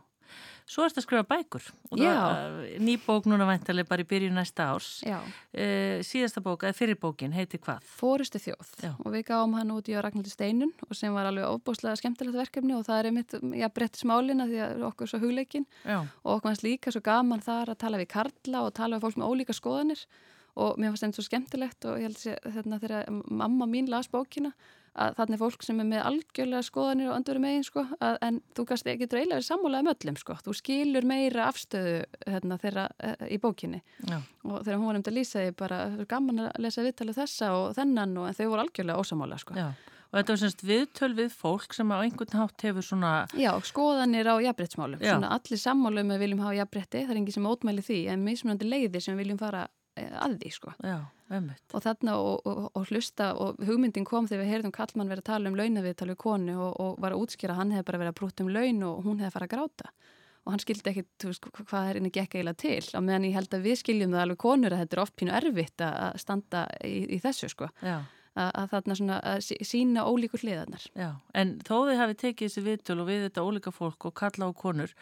Svo 0.68 0.84
ertu 0.86 1.00
að 1.00 1.04
skrifa 1.06 1.26
bækur. 1.28 1.66
Og 1.90 2.00
það 2.00 2.60
ný 2.84 2.94
bók 3.02 3.26
núna 3.30 3.46
væntalega 3.48 3.88
bara 3.90 4.04
í 4.04 4.08
byrju 4.10 4.30
næsta 4.34 4.68
árs. 4.72 4.88
Uh, 5.06 6.00
síðasta 6.06 6.42
bók, 6.44 6.64
eða 6.66 6.76
fyrir 6.78 6.98
bókin, 7.00 7.34
heitir 7.34 7.62
hvað? 7.64 7.84
Fórustu 7.98 8.40
þjóð. 8.42 8.72
Já. 8.84 8.92
og 8.94 9.14
við 9.14 9.26
gáum 9.30 9.56
hann 9.58 9.72
út 9.74 9.90
í 9.90 9.96
Ragnhildur 9.98 10.32
Steinun 10.32 10.72
og 10.86 10.96
sem 10.98 11.14
var 11.14 11.30
alveg 11.30 11.48
ofbúslega 11.48 11.98
skemmtilegt 12.00 12.38
verkefni 12.38 12.76
og 12.76 12.86
það 12.88 13.00
er 13.00 13.10
einmitt, 13.10 13.38
já, 13.58 13.68
breytti 13.74 14.02
smálina 14.02 14.48
því 14.50 14.60
að 14.66 14.84
okkur 14.90 15.06
er 15.06 15.12
svo 15.12 15.22
hugleikin. 15.24 15.68
Já. 15.84 16.00
og 16.00 16.34
okkur 16.36 16.50
fannst 16.50 16.66
líka 16.66 16.94
svo 16.94 17.04
gaman 17.04 17.44
þar 17.44 17.74
að 17.74 17.80
tala 17.84 18.00
við 18.02 18.12
karla 18.14 18.66
og 18.66 18.74
tala 18.76 18.98
við 18.98 19.06
fólk 19.08 19.20
með 19.20 19.32
ólíka 19.32 19.56
skoðanir. 19.56 20.04
Og 20.60 20.76
mér 20.82 20.90
fannst 20.90 21.06
þetta 21.06 21.20
svo 21.20 21.28
skemmtilegt 21.28 21.86
og 21.86 22.00
ég 22.00 22.10
held 22.10 22.22
að 22.34 22.56
þarna, 22.58 22.80
þegar 22.82 23.10
mamma 23.30 23.68
mín 23.70 23.90
las 23.90 24.10
bókina 24.10 24.50
að 24.98 25.14
þarna 25.18 25.36
er 25.36 25.40
fólk 25.40 25.64
sem 25.64 25.82
er 25.82 25.88
með 25.90 26.06
algjörlega 26.08 26.66
skoðanir 26.66 27.10
og 27.10 27.18
öndveru 27.18 27.42
megin 27.42 27.66
sko, 27.66 27.84
að, 28.02 28.16
en 28.26 28.40
þú 28.56 28.64
kannst 28.70 28.90
ekki 28.90 29.08
dreilega 29.10 29.38
verið 29.38 29.46
sammálaði 29.46 29.86
með 29.86 29.96
öllum 29.96 30.18
sko, 30.20 30.36
þú 30.46 30.56
skilur 30.58 31.06
meira 31.06 31.46
afstöðu 31.46 31.94
hérna, 32.26 32.58
þeirra 32.64 32.88
eh, 32.98 33.24
í 33.30 33.38
bókinni 33.42 33.80
Já. 34.08 34.18
og 34.18 34.58
þegar 34.66 34.80
hún 34.80 34.90
var 34.90 34.98
um 34.98 35.06
til 35.06 35.14
að 35.14 35.20
lýsa 35.20 35.44
því 35.44 35.54
bara 35.62 35.80
gaman 36.10 36.44
að 36.48 36.60
lesa 36.66 36.84
viðtalið 36.86 37.22
þessa 37.22 37.54
og 37.60 37.70
þennan 37.78 38.18
og 38.18 38.36
þau 38.36 38.44
voru 38.50 38.66
algjörlega 38.66 39.06
ósamála 39.06 39.40
sko. 39.40 39.58
Já. 39.58 39.70
Og 40.10 40.16
þetta 40.18 40.32
var 40.34 40.38
semst 40.40 40.62
viðtöl 40.66 41.12
við 41.14 41.34
fólk 41.38 41.74
sem 41.76 41.90
á 41.94 42.02
einhvern 42.02 42.32
hátt 42.34 42.62
hefur 42.66 42.82
svona 42.82 43.10
Já, 43.38 43.52
skoðanir 43.62 44.26
á 44.26 44.42
jafnbrettsmálum, 44.42 44.98
svona 44.98 45.30
allir 45.36 45.60
sammálu 45.62 46.02
um 46.02 46.10
að 46.10 46.16
við 46.16 46.24
viljum 46.24 46.42
hafa 46.42 46.56
jafnbretti, 46.58 47.04
það 47.04 47.12
er 47.14 47.20
engin 47.20 47.36
sem 47.36 47.46
ótmæli 47.46 47.84
því 47.86 47.98
en 48.10 48.24
mismunandi 48.26 48.66
leiðir 48.66 49.04
sem 49.04 49.14
við 49.14 49.22
viljum 49.22 49.38
fara 49.38 49.68
að 50.20 50.36
því 50.42 50.52
sko. 50.54 50.74
Já. 50.84 50.98
Og 51.30 51.82
þarna 51.84 52.16
og, 52.18 52.46
og, 52.48 52.62
og 52.74 52.88
hlusta 52.90 53.32
og 53.38 53.60
hugmyndin 53.62 54.06
kom 54.08 54.26
þegar 54.26 54.42
við 54.42 54.52
heyrðum 54.54 54.74
kallmann 54.74 55.12
verið 55.12 55.22
að 55.22 55.28
tala 55.30 55.50
um 55.52 55.58
launaviðtal 55.60 56.08
við 56.10 56.18
konu 56.24 56.56
og, 56.58 56.72
og 56.82 56.96
var 57.02 57.14
að 57.14 57.26
útskýra 57.26 57.54
að 57.54 57.60
hann 57.62 57.74
hefði 57.76 57.88
bara 57.90 58.00
verið 58.02 58.14
að 58.14 58.18
brútt 58.20 58.42
um 58.42 58.50
laun 58.50 58.82
og 58.88 59.04
hún 59.06 59.22
hefði 59.22 59.36
farið 59.36 59.50
að 59.50 59.54
gráta 59.54 59.92
og 60.40 60.54
hann 60.54 60.62
skildi 60.62 60.90
ekki, 60.90 61.04
þú 61.20 61.30
veist, 61.30 61.48
hvað 61.58 61.88
er 61.88 61.98
henni 61.98 62.12
gekk 62.14 62.36
eiginlega 62.38 62.60
til 62.62 62.96
á 62.96 63.00
meðan 63.04 63.26
ég 63.28 63.36
held 63.36 63.54
að 63.54 63.66
við 63.68 63.76
skiljum 63.82 64.14
það 64.14 64.22
alveg 64.24 64.40
konur 64.40 64.74
að 64.74 64.82
þetta 64.82 64.96
er 64.96 65.02
oft 65.04 65.16
pínu 65.20 65.34
erfitt 65.36 65.84
að 65.84 65.98
að 66.06 66.16
standa 66.22 66.62
í, 66.86 66.96
í 67.16 67.18
þessu 67.20 67.50
sko 67.52 67.68
Já. 67.84 67.96
Að, 68.48 68.68
þarna 68.72 68.96
svona 68.98 69.18
að 69.32 69.38
sí- 69.46 69.58
sína 69.68 70.04
ólíkur 70.08 70.42
hliðarnar. 70.44 70.84
Já, 70.98 71.08
en 71.34 71.54
þó 71.66 71.74
þið 71.90 72.00
hafi 72.00 72.16
tekið 72.24 72.48
þessi 72.50 72.64
viðtöl 72.66 72.98
og 73.02 73.08
við 73.10 73.22
þetta 73.26 73.44
ólíka 73.46 73.72
fólk 73.76 74.06
og 74.10 74.14
kalla 74.20 74.48
á 74.48 74.50
konur, 74.56 74.92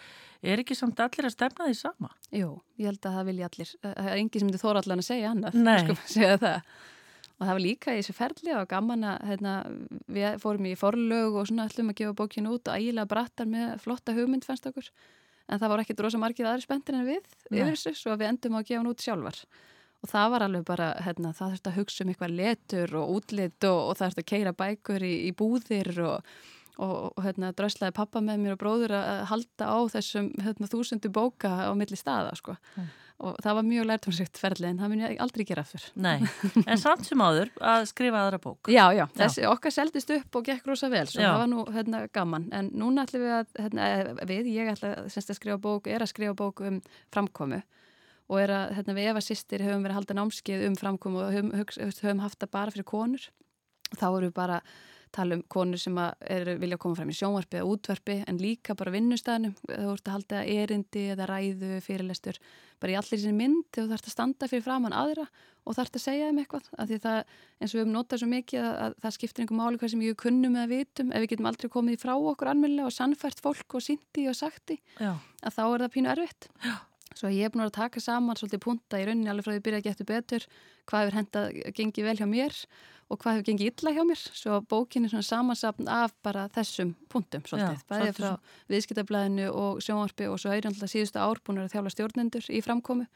er 0.43 0.63
ekki 0.63 0.77
samt 0.79 1.01
allir 1.05 1.29
að 1.31 1.35
stefna 1.37 1.67
því 1.71 1.77
sama? 1.81 2.11
Jú, 2.35 2.51
ég 2.81 2.91
held 2.93 3.01
að 3.09 3.19
það 3.19 3.29
vilja 3.33 3.51
allir 3.51 3.73
það 3.83 3.99
er 4.13 4.21
engin 4.23 4.45
sem 4.45 4.53
þið 4.55 4.65
þóra 4.65 4.83
allan 4.85 5.03
að 5.05 5.09
segja 5.11 5.33
annað 5.35 5.59
sko, 5.85 5.99
segja 6.15 6.39
það. 6.45 6.73
Og 7.39 7.47
það 7.47 7.55
var 7.55 7.63
líka 7.63 7.93
í 7.95 8.01
þessu 8.01 8.15
ferli 8.19 8.55
og 8.59 8.65
gaman 8.73 9.05
að 9.07 9.29
hérna, 9.31 9.53
við 10.11 10.41
fórum 10.43 10.67
í 10.67 10.73
forlög 10.75 11.37
og 11.39 11.47
svona 11.47 11.69
ætlum 11.71 11.93
að 11.93 12.01
gefa 12.01 12.17
bókinu 12.19 12.51
út 12.57 12.67
og 12.67 12.75
ægilega 12.81 13.07
brattar 13.13 13.47
með 13.47 13.77
flotta 13.85 14.15
hugmynd 14.17 14.43
fannst 14.49 14.67
okkur. 14.67 14.89
En 15.49 15.61
það 15.63 15.71
voru 15.71 15.85
ekkit 15.87 16.03
rosa 16.03 16.19
margir 16.19 16.49
aðri 16.51 16.67
spenntir 16.67 16.99
en 16.99 17.07
við 17.07 17.23
yfir 17.55 17.71
þessu 17.71 17.93
svo 17.95 18.17
við 18.19 18.27
endum 18.33 18.59
á 18.59 18.61
að 18.61 18.67
gefa 18.73 18.81
hann 18.83 18.91
út 18.91 19.05
sjálfar 19.07 19.39
og 19.99 20.13
það 20.13 20.29
var 20.35 20.45
alveg 20.47 20.69
bara, 20.69 20.93
hérna, 21.03 21.33
það 21.35 21.57
þurfti 21.57 21.71
að 21.73 21.81
hugsa 21.81 22.05
um 22.05 22.13
eitthvað 22.13 22.37
letur 22.39 22.95
og 23.01 23.17
útlit 23.17 23.67
og, 23.67 23.81
og 23.89 23.99
það 23.99 24.07
þurfti 24.07 24.25
að 24.25 24.31
keira 24.35 24.55
bækur 24.61 25.07
í, 25.07 25.15
í 25.27 25.33
búðir 25.39 25.91
og, 26.05 26.31
og, 26.79 26.95
og 27.11 27.25
hérna, 27.25 27.51
dröslaði 27.59 27.97
pappa 27.97 28.23
með 28.23 28.45
mér 28.45 28.55
og 28.55 28.63
bróður 28.63 28.95
að 29.01 29.27
halda 29.33 29.75
á 29.75 29.79
þessum 29.97 30.31
hérna, 30.45 30.71
þúsundu 30.71 31.11
bóka 31.11 31.51
á 31.67 31.73
milli 31.75 31.99
staða 31.99 32.37
sko. 32.39 32.55
og 33.19 33.35
það 33.43 33.57
var 33.59 33.67
mjög 33.67 33.87
lærtumsrikt 33.91 34.39
ferli 34.39 34.69
en 34.69 34.79
það 34.79 34.93
mun 34.93 35.01
ég 35.03 35.23
aldrei 35.25 35.43
gera 35.49 35.65
aftur 35.67 35.89
Nei, 35.99 36.21
en 36.71 36.79
samt 36.79 37.03
sem 37.09 37.19
áður 37.19 37.51
að 37.59 37.89
skrifa 37.91 38.21
aðra 38.23 38.39
bók. 38.45 38.71
Já, 38.71 38.85
já, 38.95 39.03
þessi 39.19 39.49
okkar 39.51 39.75
seldist 39.75 40.13
upp 40.15 40.39
og 40.39 40.47
gekk 40.47 40.71
rosa 40.71 40.87
vel, 40.93 41.03
svo 41.11 41.25
Já. 41.25 41.33
það 41.33 41.43
var 41.43 41.51
nú 41.51 41.65
hérna, 41.75 42.05
gaman, 42.15 42.47
en 42.55 42.71
núna 42.79 43.09
ætlum 43.09 43.27
við 43.27 43.35
að, 43.41 43.51
hérna, 43.59 43.89
eh, 43.97 44.13
við, 44.31 44.53
ég 44.55 44.71
ætla 44.77 44.95
að 45.11 45.35
skrifa 45.35 45.59
bók, 45.59 45.91
er 45.91 46.07
að 46.07 46.13
skrifa 46.13 46.39
bók 46.39 46.63
um 46.71 46.79
framkomu 47.11 47.59
og 48.29 48.43
er 48.43 48.53
að, 48.55 48.77
hérna, 48.77 48.97
við 48.99 49.11
Eva 49.13 49.25
sýstir 49.25 49.65
höfum 49.65 49.83
verið 49.87 49.95
að 49.97 50.01
halda 50.03 50.19
námskeið 50.21 50.67
um 50.69 50.77
framkomu 50.79 51.25
og 51.25 51.35
höfum, 51.35 51.53
höfum 51.57 52.23
haft 52.25 52.41
það 52.43 52.55
bara 52.55 52.75
fyrir 52.75 52.89
konur. 52.89 53.29
Og 53.89 53.97
þá 53.97 54.07
erum 54.09 54.29
við 54.29 54.37
bara 54.37 54.61
að 54.61 54.73
tala 55.15 55.39
um 55.39 55.43
konur 55.51 55.81
sem 55.81 55.97
að 56.01 56.25
er, 56.31 56.51
vilja 56.61 56.79
koma 56.81 56.99
fram 56.99 57.11
í 57.13 57.17
sjónvarpi 57.17 57.61
eða 57.61 57.69
útvarpi 57.73 58.17
en 58.29 58.41
líka 58.41 58.77
bara 58.79 58.93
vinnustæðinu 58.95 59.53
þú 59.67 59.93
ert 59.93 60.09
að 60.09 60.17
halda 60.17 60.43
erindi 60.53 61.05
eða 61.15 61.29
ræðu 61.31 61.79
fyrirlestur, 61.85 62.41
bara 62.81 62.95
í 62.95 62.99
allir 63.01 63.23
sinni 63.23 63.37
mynd 63.39 63.69
þú 63.75 63.87
þarfst 63.93 64.11
að 64.11 64.15
standa 64.17 64.51
fyrir 64.51 64.67
framann 64.67 64.97
aðra 64.97 65.27
og 65.69 65.77
þarfst 65.77 65.99
að 65.99 66.05
segja 66.05 66.29
þeim 66.29 66.43
eitthvað, 66.43 66.69
af 66.77 66.91
því 66.91 67.01
það 67.05 67.19
eins 67.19 67.73
og 67.73 67.79
við 67.79 67.83
höfum 67.83 67.95
notað 67.97 68.23
svo 68.23 68.31
mikið 68.33 68.65
að, 68.65 68.77
að 68.85 68.99
það 69.05 69.17
skiptir 69.17 69.45
einhver 69.45 69.61
máli 69.61 69.81
hvað 69.81 69.95
sem 69.95 70.05
ég 70.07 70.21
kunnum 70.23 70.57
eða 70.57 70.71
vitum, 70.73 71.13
ef 71.13 71.25
við 71.25 71.33
getum 71.35 71.51
aldrei 71.51 71.73
komið 71.75 72.05
frá 72.05 72.15
okkur 72.17 72.53
almennilega 72.53 72.89
og 72.89 72.97
sannfært 72.97 73.43
fólk 73.45 73.77
og 73.77 73.85
sýndi 73.85 74.29
og 74.31 74.39
sagti, 74.39 74.79
Já. 74.97 75.13
að 75.43 75.59
þá 75.59 75.65
er 75.67 75.85
það 75.85 75.93
pínu 75.97 76.15
erfitt. 76.15 76.49
Já. 76.65 76.77
Svo 77.19 77.31
ég 77.35 77.49
er 77.49 77.55
búin 77.55 77.65
að 77.65 77.75
taka 77.75 78.03
saman 78.03 78.39
svolítið 78.39 78.63
punta 78.63 79.01
í 79.01 79.09
rauninni 79.09 79.31
alveg 79.33 79.47
frá 79.47 79.55
því 79.55 79.59
að 79.59 79.67
byrja 79.67 79.81
að 79.83 79.89
geta 79.89 80.07
betur 80.07 80.47
hvað 80.87 81.03
hefur 81.03 81.19
hendað 81.19 81.59
gengið 81.79 82.07
vel 82.07 82.17
hjá 82.21 82.29
mér 82.31 82.59
og 83.09 83.19
hvað 83.19 83.35
hefur 83.39 83.47
gengið 83.49 83.71
illa 83.73 83.95
hjá 83.97 84.05
mér. 84.07 84.23
Svo 84.39 84.61
bókin 84.71 85.09
er 85.09 85.13
svona 85.13 85.27
samansapn 85.27 85.91
af 85.91 86.15
bara 86.23 86.47
þessum 86.55 86.95
puntum 87.11 87.43
svolítið, 87.49 87.83
Já, 87.83 87.89
bæðið 87.91 88.15
frá 88.21 88.31
viðskiptablaðinu 88.71 89.49
og 89.51 89.83
sjónvarpi 89.83 90.31
og 90.31 90.39
svo 90.39 90.55
er 90.55 90.71
alltaf 90.71 90.93
síðustu 90.93 91.19
ár 91.23 91.43
búin 91.43 91.65
að 91.65 91.73
þjála 91.75 91.95
stjórnendur 91.97 92.49
í 92.53 92.63
framkomu 92.65 93.09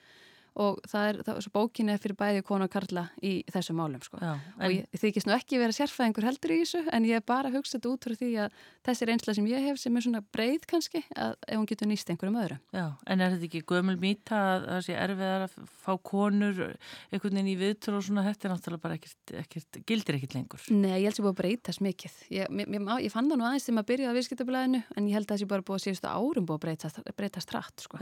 og 0.60 0.80
það 0.88 1.08
er, 1.08 1.20
það, 1.26 1.48
bókin 1.54 1.92
er 1.92 2.00
fyrir 2.02 2.18
bæði 2.18 2.44
konu 2.46 2.66
og 2.68 2.72
karla 2.72 3.06
í 3.24 3.32
þessum 3.52 3.78
málum 3.80 4.02
sko. 4.04 4.20
Já, 4.22 4.32
og 4.36 4.74
ég 4.74 5.02
þykist 5.02 5.28
nú 5.28 5.36
ekki 5.36 5.60
vera 5.62 5.76
sérfræðingur 5.76 6.28
heldur 6.28 6.54
í 6.54 6.60
þessu 6.62 6.82
en 6.92 7.08
ég 7.08 7.20
er 7.20 7.26
bara 7.26 7.50
að 7.50 7.60
hugsa 7.60 7.78
þetta 7.78 7.92
út 7.92 8.08
frá 8.08 8.16
því 8.20 8.30
að 8.44 8.58
þessi 8.88 9.08
reynsla 9.08 9.36
sem 9.38 9.48
ég 9.50 9.66
hef 9.68 9.80
sem 9.80 9.96
er 9.96 10.06
svona 10.06 10.22
breið 10.34 10.66
kannski 10.70 11.04
að 11.16 11.36
ef 11.46 11.56
hún 11.56 11.68
getur 11.70 11.90
nýst 11.90 12.12
einhverjum 12.12 12.40
öðrum 12.42 12.60
Já, 12.74 12.86
en 13.06 13.24
er 13.24 13.34
þetta 13.36 13.48
ekki 13.48 13.64
gömul 13.72 13.96
mýta 14.02 14.40
að 14.42 14.66
það 14.68 14.84
sé 14.88 14.98
erfiðar 14.98 15.46
að 15.46 15.56
fá 15.82 15.92
konur 16.12 16.62
einhvern 17.12 17.38
veginn 17.38 17.52
í 17.52 17.56
viðtöl 17.60 17.96
og 17.98 18.04
svona 18.06 18.26
þetta 18.26 18.48
er 18.48 18.54
náttúrulega 18.54 18.84
bara 18.84 18.98
ekkert, 18.98 19.34
ekkert 19.42 19.80
gildir 19.88 20.18
ekkert 20.18 20.36
lengur. 20.36 20.66
Nei, 20.72 20.98
ég 21.02 21.08
held 21.08 21.14
að 21.14 21.18
það 21.18 21.26
búið 21.26 21.32
að 21.32 21.40
breytast 21.40 21.84
mikið. 21.84 22.18
Ég, 22.36 22.52
mér, 22.52 22.70
mér, 22.72 22.92
ég 23.04 23.14
fann 23.14 23.30
það 23.30 23.40
nú 23.40 23.48
aðeins 23.48 23.66
þegar 23.66 23.78
maður 23.78 23.90
byrjaði 23.92 24.12
á 24.12 24.18
viðskiptablaðinu 24.18 24.82
en 24.96 25.08
ég 25.08 25.18
held 25.18 25.26
að 25.26 25.34
það 25.34 25.42
sé 25.42 25.50
bara 25.52 25.66
búið 25.68 25.80
að 25.80 25.84
síðustu 25.86 26.12
árum 26.12 26.48
búið 26.48 26.58
að 26.58 26.64
breytast, 26.66 27.02
breytast 27.18 27.56
rætt 27.56 27.86
sko. 27.86 28.00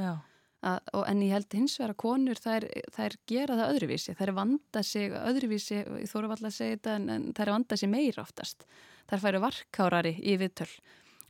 Að, 0.60 0.90
en 1.08 1.20
ég 1.24 1.32
held 1.32 1.54
hins 1.56 1.78
vegar 1.80 1.94
að 1.94 2.00
konur 2.02 2.40
þær, 2.40 2.66
þær 2.92 3.14
gera 3.30 3.54
það 3.56 3.70
öðruvísi, 3.74 4.14
þær 4.18 4.32
vanda 4.36 4.82
sig 4.84 5.14
öðruvísi, 5.16 5.78
ég 5.80 6.10
þóru 6.10 6.28
alltaf 6.28 6.50
að 6.50 6.56
segja 6.58 6.76
þetta 6.76 6.96
en, 6.98 7.06
en 7.14 7.28
þær 7.38 7.52
vanda 7.54 7.78
sig 7.80 7.88
meira 7.88 8.24
oftast. 8.26 8.66
Þær 9.08 9.22
færu 9.22 9.40
varkárari 9.40 10.12
í 10.20 10.36
viðtöl 10.40 10.68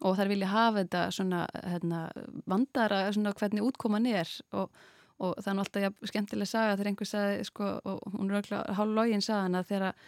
og 0.00 0.16
þær 0.16 0.30
vilja 0.32 0.48
hafa 0.50 0.80
þetta 0.82 1.02
svona 1.14 1.42
hérna, 1.52 2.00
vandara 2.48 3.02
svona 3.12 3.34
hvernig 3.36 3.66
útkoman 3.66 4.08
er. 4.08 4.30
Og, 4.56 4.72
og 5.20 5.36
nú 5.44 5.62
alltaf 5.62 5.84
ja, 5.84 5.90
skemmtilega 6.08 6.48
saga 6.48 6.76
þegar 6.78 6.90
einhver 6.90 7.10
sagði 7.10 7.46
sko, 7.48 7.72
og 7.84 8.14
hún 8.14 8.30
er 8.32 8.40
öll 8.40 8.62
hálf 8.78 8.94
login 8.96 9.24
sagan 9.24 9.58
að 9.58 9.68
þegar 9.74 10.06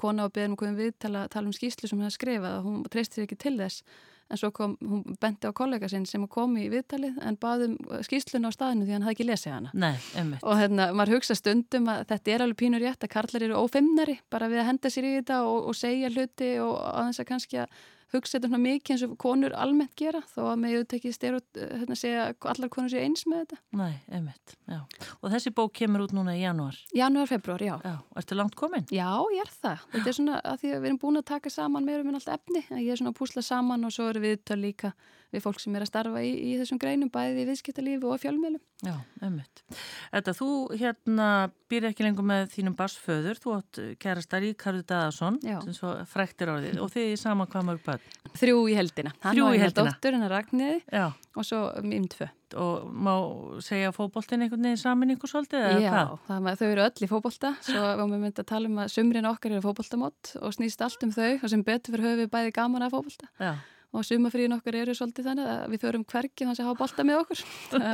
kona 0.00 0.26
á 0.26 0.32
beðum 0.32 0.56
og 0.56 0.76
við 0.78 0.92
tala, 1.02 1.26
tala 1.32 1.50
um 1.50 1.54
skýslu 1.56 1.88
sem 1.88 1.98
hún 1.98 2.06
hefði 2.06 2.18
skrifað 2.18 2.58
og 2.58 2.68
hún 2.68 2.84
treystir 2.92 3.26
ekki 3.26 3.38
til 3.40 3.56
þess. 3.58 3.82
En 4.26 4.40
svo 4.40 4.50
kom, 4.50 4.72
hún 4.82 5.18
benti 5.22 5.46
á 5.46 5.54
kollega 5.54 5.86
sinn 5.86 6.06
sem 6.08 6.24
kom 6.26 6.56
í 6.58 6.64
viðtalið 6.72 7.20
en 7.22 7.36
baðum 7.38 7.76
skýsluna 8.02 8.50
á 8.50 8.56
staðinu 8.56 8.86
því 8.88 8.96
hann 8.96 9.04
hafði 9.06 9.14
ekki 9.14 9.26
lesið 9.28 9.52
hana. 9.54 9.70
Nei, 9.78 9.94
og 10.40 10.58
hérna, 10.58 10.88
maður 10.98 11.20
hugsa 11.20 11.36
stundum 11.38 11.86
að 11.92 12.08
þetta 12.10 12.32
er 12.34 12.44
alveg 12.46 12.58
pínur 12.64 12.82
rétt 12.82 13.06
að 13.06 13.12
karlar 13.12 13.46
eru 13.46 13.60
ófimmnari 13.62 14.16
bara 14.32 14.48
við 14.50 14.64
að 14.64 14.68
henda 14.72 14.90
sér 14.90 15.06
í 15.06 15.12
þetta 15.20 15.38
og, 15.46 15.68
og 15.70 15.78
segja 15.78 16.10
hluti 16.10 16.50
og 16.64 16.74
aðeins 16.90 17.22
að 17.22 17.28
kannski 17.30 17.62
að 17.62 17.78
hugsa 18.14 18.38
þetta 18.38 18.60
mikið 18.60 18.94
eins 18.94 19.04
og 19.06 19.14
konur 19.20 19.54
almennt 19.58 19.94
gera 19.98 20.20
þó 20.30 20.52
að 20.52 20.60
með 20.62 20.76
auðvitað 20.76 21.16
styrut 21.16 21.60
hérna, 21.60 21.96
segja 21.98 22.26
allar 22.52 22.70
konur 22.72 22.92
séu 22.92 23.02
eins 23.02 23.26
með 23.26 23.42
þetta 23.42 23.58
Nei, 23.80 23.96
einmitt, 24.12 24.54
já. 24.70 24.78
Og 25.20 25.32
þessi 25.34 25.52
bók 25.56 25.74
kemur 25.80 26.06
út 26.06 26.14
núna 26.16 26.36
í 26.36 26.42
janúar. 26.44 26.78
Janúar, 26.96 27.28
februar, 27.30 27.64
já. 27.66 27.74
Já, 27.82 27.96
ertu 28.20 28.38
langt 28.38 28.56
komin? 28.58 28.86
Já, 28.94 29.10
ég 29.34 29.42
er 29.42 29.52
það. 29.52 29.84
Þetta 29.92 30.12
er 30.12 30.18
svona 30.20 30.40
að 30.40 30.62
því 30.62 30.72
að 30.72 30.80
við 30.80 30.90
erum 30.90 31.02
búin 31.02 31.20
að 31.20 31.28
taka 31.32 31.52
saman 31.52 31.86
meira 31.86 32.06
um 32.06 32.14
allt 32.14 32.32
efni, 32.36 32.64
að 32.70 32.82
ég 32.84 32.94
er 32.94 33.02
svona 33.02 33.12
að 33.14 33.20
púsla 33.20 33.44
saman 33.46 33.88
og 33.88 33.94
svo 33.96 34.08
eru 34.12 34.24
viðtöl 34.24 34.60
líka 34.62 34.92
við 35.34 35.44
fólk 35.44 35.60
sem 35.62 35.74
er 35.76 35.84
að 35.84 35.90
starfa 35.90 36.22
í, 36.24 36.30
í 36.52 36.54
þessum 36.60 36.80
greinum, 36.82 37.10
bæði 37.12 37.44
í 37.44 37.48
viðskiptalífi 37.50 38.08
og 38.08 38.20
fjölmjölum. 38.22 38.62
Já, 38.84 38.94
einmitt. 39.24 39.62
Þetta, 40.12 40.34
þú 40.36 40.48
hérna 40.76 41.28
býr 41.70 41.88
ekki 41.90 42.06
lengur 42.06 42.26
með 42.26 42.50
þínum 42.54 42.76
barsföður, 42.78 43.40
þú 43.42 43.54
átt 43.56 43.80
kærasta 44.02 44.40
Ríkardur 44.42 44.86
Daðarsson, 44.86 45.38
sem 45.42 45.76
svo 45.76 45.92
fræktir 46.10 46.52
orðið, 46.52 46.80
og 46.84 46.90
þið 46.94 47.12
er 47.12 47.20
sama 47.20 47.48
hvað 47.50 47.68
mörg 47.70 47.84
börn? 47.86 48.08
Þrjú 48.36 48.64
í 48.70 48.78
heldina. 48.78 49.12
Þrjú 49.24 49.46
í 49.52 49.60
heldina. 49.62 49.92
Dóttur 49.92 50.16
hennar 50.18 50.34
Ragnhiði 50.36 50.80
Já. 50.92 51.06
og 51.10 51.48
svo 51.48 51.62
mým 51.86 52.08
tvö. 52.12 52.28
Og 52.56 52.84
má 52.94 53.14
segja 53.64 53.90
fótboltin 53.94 54.44
einhvern 54.44 54.68
veginn 54.68 54.78
saman 54.78 55.16
svolítið, 55.18 55.64
eða 55.66 55.80
Já, 55.82 56.02
það, 56.28 56.50
þau 56.60 56.66
eru 56.68 56.84
öll 56.84 57.06
í 57.06 57.08
fótbolta, 57.10 57.54
svo 57.66 57.86
varum 57.98 58.14
við 58.14 58.22
myndið 58.28 58.44
að 58.44 58.50
tala 58.52 58.70
um 58.70 58.82
að 58.84 58.92
sumrin 58.94 59.30
okkar 59.32 59.56
eru 59.56 59.64
fótboltamót 59.64 60.36
og 60.38 60.54
snýst 60.54 60.84
allt 60.86 61.02
um 61.02 61.14
þau 61.16 61.32
og 61.40 61.48
sem 61.50 61.64
betur 61.66 61.96
fyrir 61.96 62.06
höfum 62.06 62.22
við 62.22 62.30
bæði 62.36 62.54
gaman 62.60 62.86
að 62.86 62.94
fótbolta. 62.94 63.32
Og 63.94 64.04
sumafríin 64.04 64.52
okkar 64.56 64.76
eru 64.80 64.94
svolítið 64.96 65.28
þannig 65.30 65.50
að 65.52 65.60
við 65.72 65.84
förum 65.86 66.04
hvergi 66.10 66.44
þannig 66.44 66.60
að 66.60 66.66
hafa 66.66 66.78
bolta 66.80 67.04
með 67.06 67.20
okkur 67.22 67.42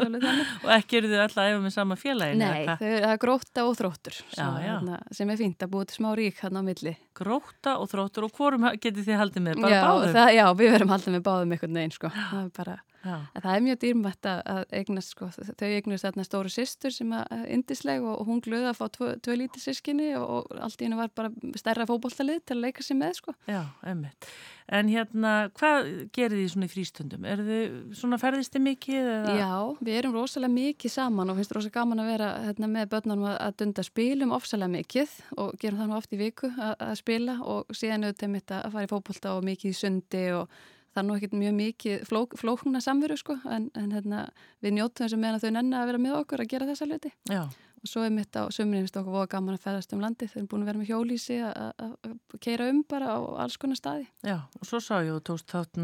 og 0.64 0.70
ekki 0.76 0.98
eru 0.98 1.10
þið 1.12 1.22
alltaf 1.26 1.50
efa 1.50 1.60
með 1.62 1.74
sama 1.76 1.98
félagin 2.00 2.42
Nei, 2.42 2.64
þau 2.80 2.88
eru 2.88 3.18
gróta 3.22 3.66
og 3.68 3.76
þróttur 3.78 4.16
já, 4.32 4.46
já. 4.64 4.72
Hana, 4.72 4.98
sem 5.14 5.32
er 5.32 5.40
fínt 5.42 5.62
að 5.62 5.72
búið 5.74 5.90
til 5.92 5.98
smá 6.00 6.08
rík 6.18 6.40
hann 6.42 6.58
á 6.58 6.62
milli 6.64 6.94
Gróta 7.12 7.76
og 7.78 7.90
þróttur 7.92 8.26
og 8.26 8.34
hvorum 8.38 8.66
getið 8.80 9.10
þið 9.10 9.20
haldið 9.20 9.46
með? 9.46 9.66
Já? 9.68 9.82
Það, 10.16 10.32
já, 10.38 10.44
við 10.58 10.74
verum 10.78 10.94
haldið 10.94 11.16
með 11.18 11.24
báðum 11.28 11.54
einhvern 11.54 11.78
veginn 11.78 11.94
sko. 11.94 12.10
það, 12.16 12.46
er 12.46 12.52
bara, 12.56 12.76
það 13.02 13.50
er 13.52 13.64
mjög 13.66 13.80
dýrmætt 13.84 14.28
að 14.30 14.62
eignast 14.78 15.14
sko. 15.14 15.28
þau 15.32 15.68
eignast 15.68 16.06
þarna 16.06 16.26
stóru 16.28 16.52
sýstur 16.52 16.94
sem 16.94 17.12
er 17.18 17.44
indisleg 17.52 18.06
og 18.06 18.24
hún 18.28 18.42
glöði 18.44 18.70
að 18.70 18.78
fá 18.78 18.86
tvö, 18.96 19.12
tvö 19.24 19.38
lítið 19.42 19.66
sískinni 19.66 20.12
og 20.18 20.50
allt 20.58 20.80
í 20.80 20.88
hennu 20.88 21.00
var 21.00 21.12
bara 21.16 21.32
stærra 21.58 21.88
fókbóltalið 21.90 22.42
til 22.46 22.58
að 22.58 22.64
leika 22.66 22.86
sér 22.86 23.00
með 23.02 23.20
sko. 23.20 23.36
Já, 23.50 23.62
einmitt 23.82 24.30
En 24.72 24.88
hérna, 24.88 25.50
hvað 25.58 25.88
gerir 26.14 26.38
því 26.38 26.44
svona 26.52 26.66
í 26.68 26.70
frístundum? 26.72 27.24
Er 27.28 27.40
þið 27.44 27.72
svona 27.98 28.18
ferðisti 28.20 28.60
mikið? 28.62 29.08
Eða? 29.16 29.32
Já, 29.40 29.54
við 29.82 29.98
erum 29.98 30.14
rosalega 30.16 30.54
mikið 30.54 30.94
saman 30.94 31.32
og 31.32 31.40
finnst 31.40 31.54
rosalega 31.56 31.80
gaman 31.80 32.02
að 32.02 32.10
vera 32.12 32.28
hérna, 32.46 32.70
með 32.76 32.90
börnunum 32.94 33.26
að, 33.28 33.38
að 33.48 33.56
dunda 33.62 33.84
spilum 33.86 34.34
ofsalega 34.36 34.74
mikið 34.76 35.16
og 35.36 35.50
gerum 35.60 35.82
það 35.82 35.90
nú 35.90 35.98
oft 35.98 36.14
í 36.14 36.20
viku 36.20 36.52
að, 36.54 36.74
að 36.86 36.94
spila 37.02 37.38
og 37.42 37.74
síðan 37.76 38.06
auðvitað 38.06 38.32
mitt 38.36 38.54
að 38.54 38.68
fara 38.76 38.86
í 38.86 38.92
fókbólta 38.94 39.34
og 39.36 39.44
mikið 39.50 39.76
sundi 39.76 40.24
og 40.38 40.62
það 40.92 41.02
er 41.02 41.08
nú 41.08 41.18
ekkert 41.18 41.36
mjög 41.40 41.58
mikið 41.58 42.06
flók, 42.08 42.38
flóknuna 42.40 42.82
samveru 42.84 43.18
sko 43.20 43.38
en, 43.48 43.70
en 43.78 43.92
hérna, 43.96 44.24
við 44.64 44.78
njóttum 44.78 45.06
þess 45.06 45.16
að 45.16 45.24
meðan 45.24 45.44
þau 45.44 45.52
nenni 45.58 45.78
að 45.80 45.92
vera 45.92 46.02
með 46.06 46.18
okkur 46.20 46.44
að 46.44 46.52
gera 46.52 46.68
þessa 46.72 46.90
luti. 46.90 47.14
Já 47.32 47.44
og 47.82 47.90
svo 47.90 48.04
er 48.06 48.12
mitt 48.14 48.34
á 48.38 48.46
sömurinn 48.54 48.84
finnst 48.86 48.96
okkur 49.00 49.14
voða 49.16 49.28
gaman 49.34 49.56
að 49.56 49.64
ferðast 49.64 49.92
um 49.96 50.02
landi 50.02 50.28
þeir 50.30 50.40
eru 50.42 50.48
búin 50.52 50.62
að 50.62 50.68
vera 50.70 50.78
með 50.78 50.88
hjólísi 50.92 51.36
að 51.42 52.38
keira 52.42 52.68
um 52.70 52.78
bara 52.88 53.06
á 53.10 53.18
alls 53.42 53.56
konar 53.60 53.78
staði. 53.78 54.06
Já, 54.22 54.38
og 54.58 54.64
svo 54.68 54.78
sá 54.82 54.94
ég 55.02 55.10
að 55.10 55.18
þú 55.18 55.22
tókst 55.28 55.48
þátt 55.52 55.74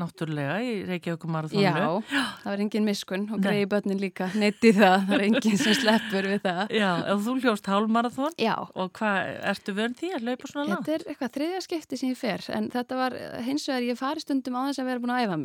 náttúrulega 0.00 0.56
í 0.64 0.72
Reykjavík 0.88 1.26
marathónu 1.30 1.62
Já, 1.62 2.02
það 2.42 2.50
var 2.50 2.58
engin 2.66 2.88
miskun 2.88 3.24
og 3.30 3.38
greiði 3.44 3.66
börnin 3.70 4.02
líka. 4.02 4.26
Neitt 4.34 4.62
í 4.66 4.72
það, 4.74 4.96
það 5.08 5.14
er 5.18 5.24
engin 5.28 5.58
sem 5.62 5.74
sleppur 5.78 6.24
við 6.32 6.40
það. 6.44 6.64
Já, 6.74 6.90
og 7.14 7.18
þú 7.24 7.32
hljóst 7.44 7.70
hálmarathón 7.70 8.34
Já. 8.42 8.56
Og 8.74 8.90
hvað, 8.98 9.18
ertu 9.54 9.70
vörn 9.78 9.94
því 9.98 10.08
að 10.18 10.26
laupa 10.30 10.50
svona 10.50 10.66
langt? 10.72 10.84
Þetta 10.88 10.94
er 10.98 11.02
eitthvað 11.14 11.34
þriðja 11.38 11.60
skipti 11.68 11.94
sem 12.00 12.10
ég 12.10 12.18
fer 12.18 12.40
en 12.54 12.64
þetta 12.74 12.94
var 12.98 13.12
hins 13.46 13.64
vegar 13.70 13.84
ég 13.86 14.00
fari 14.00 14.20
stundum 14.24 14.58
þess 14.64 14.82
að 14.82 14.88
vera 14.90 15.02
búin 15.02 15.14
að 15.14 15.22
æfa 15.24 15.36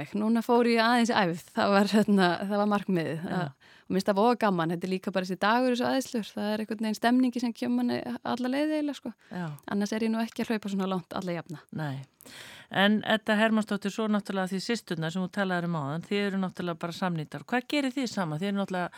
æfð, 5.99 6.33
það 6.35 6.51
er 6.53 6.59
er 6.59 6.63
einhvern 6.63 6.85
veginn 6.85 6.97
stemningi 6.97 7.41
sem 7.43 7.53
kemur 7.55 7.81
manni 7.81 7.99
alla 8.23 8.51
leiði 8.51 8.79
eða 8.79 8.95
sko. 8.97 9.11
Annars 9.71 9.93
er 9.93 10.05
ég 10.05 10.13
nú 10.13 10.21
ekki 10.23 10.45
að 10.45 10.53
hlaupa 10.53 10.71
svona 10.73 10.89
langt 10.89 11.15
alla 11.19 11.35
jafna. 11.35 11.63
Nei, 11.79 12.03
en 12.69 13.01
þetta 13.05 13.39
Hermannsdóttir 13.39 13.93
svo 13.93 14.07
náttúrulega 14.11 14.53
því 14.53 14.61
sýsturna 14.67 15.11
sem 15.11 15.25
þú 15.25 15.31
talaður 15.39 15.69
um 15.69 15.79
áðan, 15.81 16.07
þið 16.07 16.23
eru 16.27 16.41
náttúrulega 16.43 16.83
bara 16.85 16.97
samnýttar 16.99 17.45
hvað 17.49 17.67
gerir 17.75 17.95
þið 17.95 18.09
sama? 18.13 18.39
Þið 18.39 18.51
eru 18.51 18.61
náttúrulega 18.61 18.89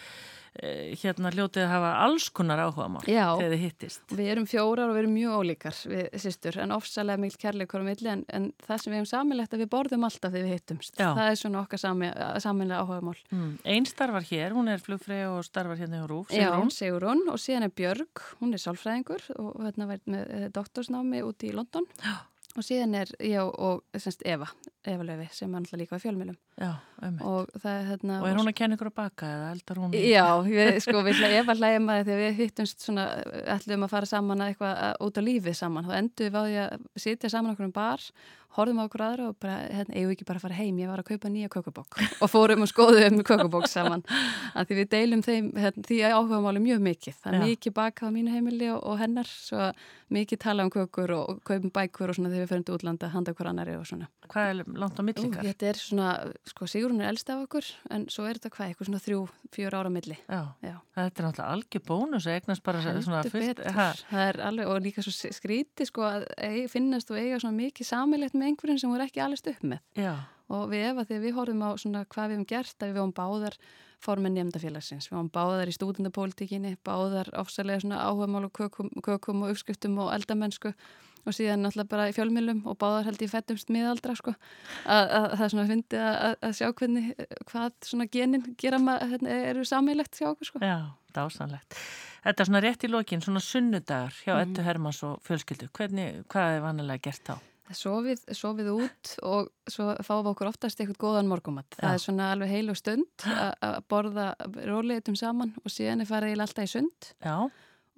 hérna 0.51 1.31
hljótið 1.31 1.63
að 1.63 1.69
hafa 1.71 1.91
alls 2.03 2.25
konar 2.35 2.59
áhuga 2.59 2.87
mál 2.91 3.03
þegar 3.05 3.53
þið 3.53 3.61
hittist 3.61 4.11
Við 4.11 4.31
erum 4.33 4.47
fjórar 4.51 4.89
og 4.89 4.97
við 4.97 5.01
erum 5.05 5.13
mjög 5.15 5.35
ólíkar 5.39 5.77
við 5.87 6.17
sýstur, 6.19 6.57
en 6.59 6.73
ofsalega 6.75 7.21
mikil 7.23 7.39
kærleikur 7.45 7.83
á 7.83 7.87
milli 7.87 8.11
en, 8.11 8.23
en 8.27 8.49
það 8.65 8.81
sem 8.83 8.91
við 8.91 8.99
hefum 8.99 9.09
samilegt 9.13 9.55
að 9.55 9.63
við 9.63 9.69
borðum 9.71 10.03
alltaf 10.09 10.33
þegar 10.33 10.49
við 10.49 10.55
hittumst, 10.57 10.97
Já. 10.99 11.07
það 11.07 11.29
er 11.29 11.39
svona 11.39 11.61
okkar 11.63 11.83
saminlega 12.43 12.81
áhuga 12.83 12.99
mál 13.07 13.21
mm. 13.31 13.53
Einn 13.71 13.87
starfar 13.87 14.27
hér, 14.27 14.57
hún 14.57 14.73
er 14.73 14.83
flugfrið 14.83 15.23
og 15.29 15.47
starfar 15.47 15.79
hérna 15.79 16.01
hjá 16.01 16.09
Rúf, 16.11 16.35
Sigrún 16.35 16.67
Já, 16.67 16.75
Sigrún 16.81 17.23
og 17.31 17.39
síðan 17.39 17.69
er 17.69 17.75
Björg, 17.79 18.25
hún 18.41 18.51
er 18.51 18.65
sálfræðingur 18.65 19.29
og 19.37 19.55
hérna 19.63 19.87
verið 19.93 20.13
með 20.17 20.35
eh, 20.35 20.49
doktorsnámi 20.51 21.23
út 21.31 21.47
í 21.47 21.55
London 21.55 21.87
Já. 22.03 22.17
Og 22.59 22.65
síðan 22.65 22.97
er 23.01 23.11
ég 23.23 23.39
og, 23.41 23.51
og 23.55 24.01
semst 24.01 24.23
Eva 24.27 24.47
Eva 24.87 25.05
Löfi 25.05 25.27
sem 25.35 25.51
er 25.51 25.61
alltaf 25.61 25.79
líka 25.79 25.97
á 25.97 26.01
fjölmjölum 26.01 26.37
og, 27.25 27.49
hérna, 27.63 28.19
og 28.21 28.27
er 28.29 28.39
hún 28.39 28.49
að 28.49 28.57
kenna 28.57 28.77
ykkur 28.77 28.91
að 28.91 28.97
baka 28.97 29.29
eða 29.29 29.47
eldar 29.55 29.81
hún? 29.81 29.95
Já, 29.95 30.25
við, 30.45 30.71
sko, 30.85 31.03
við 31.05 31.23
Eva 31.29 31.55
hlægjum 31.57 31.89
að 31.93 32.03
þegar 32.09 32.21
við 32.23 32.41
hittumst 32.41 32.85
svona, 32.85 33.07
ætlum 33.55 33.87
að 33.87 33.93
fara 33.95 34.09
saman 34.09 34.43
að 34.43 34.53
eitthvað 34.53 35.05
út 35.07 35.19
á 35.19 35.27
lífið 35.27 35.57
saman, 35.61 35.89
þá 35.89 35.95
endur 35.99 36.27
við 36.27 36.37
á 36.37 36.43
því 36.43 36.59
að 36.65 37.03
sitja 37.05 37.33
saman 37.33 37.55
okkur 37.55 37.69
um 37.69 37.75
bar, 37.75 38.07
horfum 38.57 38.81
á 38.81 38.85
okkur 38.85 39.03
aðra 39.05 39.27
og 39.31 39.37
bara, 39.41 39.57
hérna, 39.71 39.95
eigum 39.95 40.11
við 40.11 40.15
ekki 40.17 40.27
bara 40.29 40.41
að 40.41 40.45
fara 40.45 40.57
heim 40.59 40.79
ég 40.81 40.91
var 40.91 41.03
að 41.03 41.09
kaupa 41.11 41.31
nýja 41.31 41.51
kökubók 41.53 41.99
og 42.21 42.31
fórum 42.31 42.65
og 42.65 42.71
skoðum 42.71 43.21
kökubók 43.27 43.67
saman, 43.71 44.03
að 44.55 44.71
því 44.71 44.79
við 44.81 44.89
deilum 44.95 45.25
þeim, 45.25 45.51
hérna, 45.55 45.85
því 45.87 45.99
áhuga 46.09 46.41
máli 46.43 46.63
mjög 46.63 46.85
mikið, 46.89 47.19
það 47.23 47.37
er 47.37 47.45
mikið 47.47 47.77
bakað 47.77 48.11
á 48.11 48.15
mínu 48.17 48.35
heimili 48.35 48.71
og, 48.73 48.81
og 48.91 48.99
hennar, 49.01 49.31
svo 49.31 49.71
mikið 50.11 50.43
tala 50.43 50.67
um 50.67 50.73
kökur 50.73 51.15
og, 51.15 51.29
og 51.31 51.43
kaupum 51.47 51.71
bækur 51.73 52.11
og 52.11 52.19
svona 52.19 52.33
þegar 52.33 52.45
við 52.45 52.53
fyrir 52.53 52.67
til 52.67 52.77
útlanda, 52.79 53.11
handa 53.13 53.35
okkur 53.35 53.51
annari 53.53 53.77
og 53.79 53.87
svona 53.87 54.09
Hvað 54.31 54.49
er 54.49 54.75
langt 54.79 54.99
á 54.99 55.03
millikar? 55.03 55.43
Þetta 55.43 55.67
er 55.67 55.79
svona, 55.79 56.09
sko 56.47 56.67
Sigrun 56.69 57.01
er 57.03 57.09
elst 57.09 57.29
af 57.33 57.41
okkur 57.43 57.67
en 57.91 58.05
svo 58.11 58.27
er 58.29 58.37
þetta 58.39 58.51
hvað, 58.53 58.69
eitthvað 58.69 58.87
svona 58.87 59.01
þrjú, 59.03 59.19
fjör 59.51 59.75
ára 59.75 59.91
milli. 59.91 60.15
Já, 60.23 60.41
Já. 60.63 60.75
þetta 60.95 61.23
er 61.23 61.27
náttúrulega 61.27 61.55
algjör 61.55 61.83
bónus 61.89 62.27
að 62.29 62.37
eignast 62.37 62.63
bara 62.63 62.83
Heldur 62.85 63.05
svona 63.07 63.23
fyrst. 63.27 63.63
Það 63.65 64.23
er 64.23 64.39
alveg, 64.47 64.71
og 64.71 64.79
líka 64.85 65.03
svo 65.03 65.31
skríti 65.35 65.87
sko 65.89 66.05
að 66.07 66.27
finnast 66.71 67.11
og 67.11 67.19
eiga 67.19 67.41
svona 67.43 67.59
mikið 67.59 67.89
samilegt 67.91 68.39
með 68.41 68.51
einhverjum 68.51 68.81
sem 68.81 68.93
voru 68.93 69.05
ekki 69.05 69.23
allist 69.23 69.47
upp 69.51 69.61
með. 69.73 69.83
Já. 69.99 70.15
Og 70.51 70.65
við 70.73 70.87
efa 70.89 71.05
þegar 71.07 71.23
við 71.23 71.37
horfum 71.37 71.63
á 71.63 71.69
svona 71.79 72.01
hvað 72.11 72.27
við 72.27 72.35
hefum 72.35 72.49
gert, 72.49 72.75
að 72.81 72.89
við 72.89 72.99
hefum 72.99 73.13
báðar 73.21 73.59
formin 74.01 74.35
nefndafélagsins. 74.35 75.07
Við 75.07 75.15
hefum 75.15 75.29
báðar 75.37 75.69
í 75.71 75.77
stúdendapólitíkinni, 75.77 76.73
báðar 76.83 77.29
ofsalega 77.39 77.85
svona 77.85 78.01
áhugamál 78.01 78.49
og 78.49 78.53
kökum, 78.57 78.91
kökum 79.05 79.45
og 79.45 79.53
uppskriftum 79.53 80.01
og 80.01 80.11
eldamennsku 80.15 80.73
og 81.21 81.35
síðan 81.37 81.61
náttúrulega 81.65 81.91
bara 81.91 82.07
í 82.09 82.15
fjölmjölum 82.15 82.63
og 82.69 82.77
báðar 82.81 83.09
held 83.09 83.21
ég 83.21 83.31
fettumst 83.31 83.69
miðaldra 83.73 84.15
sko 84.17 84.33
að, 84.33 85.03
að 85.05 85.27
það 85.35 85.43
er 85.45 85.53
svona 85.53 85.65
að 85.65 85.73
fyndi 85.73 85.99
að, 86.01 86.35
að 86.47 86.55
sjá 86.57 86.67
hvernig 86.79 87.11
hvað 87.51 87.75
svona 87.91 88.07
genin 88.15 88.47
gera 88.61 88.79
maður 88.81 89.13
hérna, 89.13 89.37
eru 89.51 89.67
sammeilegt 89.67 90.17
sjá 90.17 90.31
okkur 90.31 90.49
sko 90.49 90.63
Já, 90.65 90.77
dásanlegt. 91.13 91.77
Þetta 92.21 92.43
er 92.43 92.49
svona 92.51 92.63
rétt 92.65 92.83
í 92.85 92.89
lokin, 92.91 93.23
svona 93.25 93.41
sunnudagar 93.41 94.17
hjá 94.21 94.33
mm. 94.35 94.41
Ettu 94.43 94.65
Hermanns 94.65 94.99
og 95.05 95.21
fjölskyldu. 95.25 95.71
Hvernig, 95.77 96.21
hvað 96.29 96.57
er 96.57 96.65
vanilega 96.65 97.09
gert 97.09 97.23
þá? 97.25 97.50
Sofið, 97.77 98.23
sofið 98.37 98.69
út 98.73 99.15
og 99.27 99.49
svo 99.69 99.95
fáum 100.03 100.23
við 100.25 100.31
okkur 100.33 100.51
oftast 100.51 100.81
eitthvað 100.81 101.01
góðan 101.05 101.31
morgumatt. 101.31 101.75
Það 101.79 101.97
er 101.97 102.05
svona 102.05 102.29
alveg 102.35 102.53
heil 102.53 102.71
og 102.73 102.79
stund 102.79 103.27
að 103.31 103.81
borða 103.91 104.31
róleitum 104.69 105.17
saman 105.19 105.55
og 105.63 105.73
síðan 105.73 106.03
er 106.03 106.09
farið 106.09 106.39
alltaf 106.39 106.67
í 106.67 106.73
sund. 106.77 107.11
Já 107.23 107.49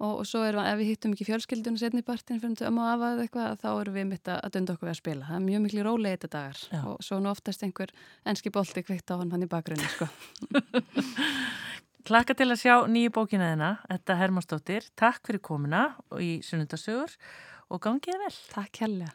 og, 0.04 0.20
og 0.20 0.26
svo 0.28 0.42
er 0.46 0.58
ef 0.60 0.78
við 0.80 0.90
hittum 0.92 1.14
ekki 1.14 1.26
fjölskyldunum 1.28 1.78
setni 1.80 2.02
partin 2.06 2.40
fyrir 2.42 2.58
að 2.58 2.70
ömmu 2.70 2.84
afaðið 2.88 3.24
eitthvað 3.24 3.56
þá 3.62 3.68
erum 3.72 3.96
við 3.98 4.08
mitt 4.10 4.30
að 4.32 4.52
dunda 4.56 4.74
okkur 4.74 4.88
við 4.88 4.94
að 4.94 5.00
spila 5.00 5.30
það 5.30 5.38
er 5.38 5.46
mjög 5.46 5.64
miklu 5.64 5.86
rólega 5.86 6.18
þetta 6.18 6.32
dagar 6.34 6.62
Já. 6.66 6.82
og 6.90 7.06
svo 7.06 7.20
nú 7.22 7.30
oftast 7.32 7.66
einhver 7.66 7.94
enski 8.32 8.54
bolti 8.54 8.84
kveikt 8.86 9.14
á 9.14 9.14
hann 9.20 9.32
hann 9.34 9.46
í 9.46 9.50
bakgrunni 9.50 9.90
sko. 9.94 10.08
Klakka 12.08 12.36
til 12.36 12.50
að 12.50 12.60
sjá 12.60 12.74
nýju 12.90 13.14
bókina 13.16 13.54
þina 13.54 13.74
Þetta 13.88 14.18
Hermannsdóttir, 14.20 14.88
takk 14.98 15.24
fyrir 15.24 15.40
komina 15.44 15.86
í 16.20 16.36
Sunnundasögur 16.44 17.14
og 17.72 17.84
gangið 17.86 18.26
vel 18.26 18.34
Takk 18.52 18.84
helga 18.84 19.12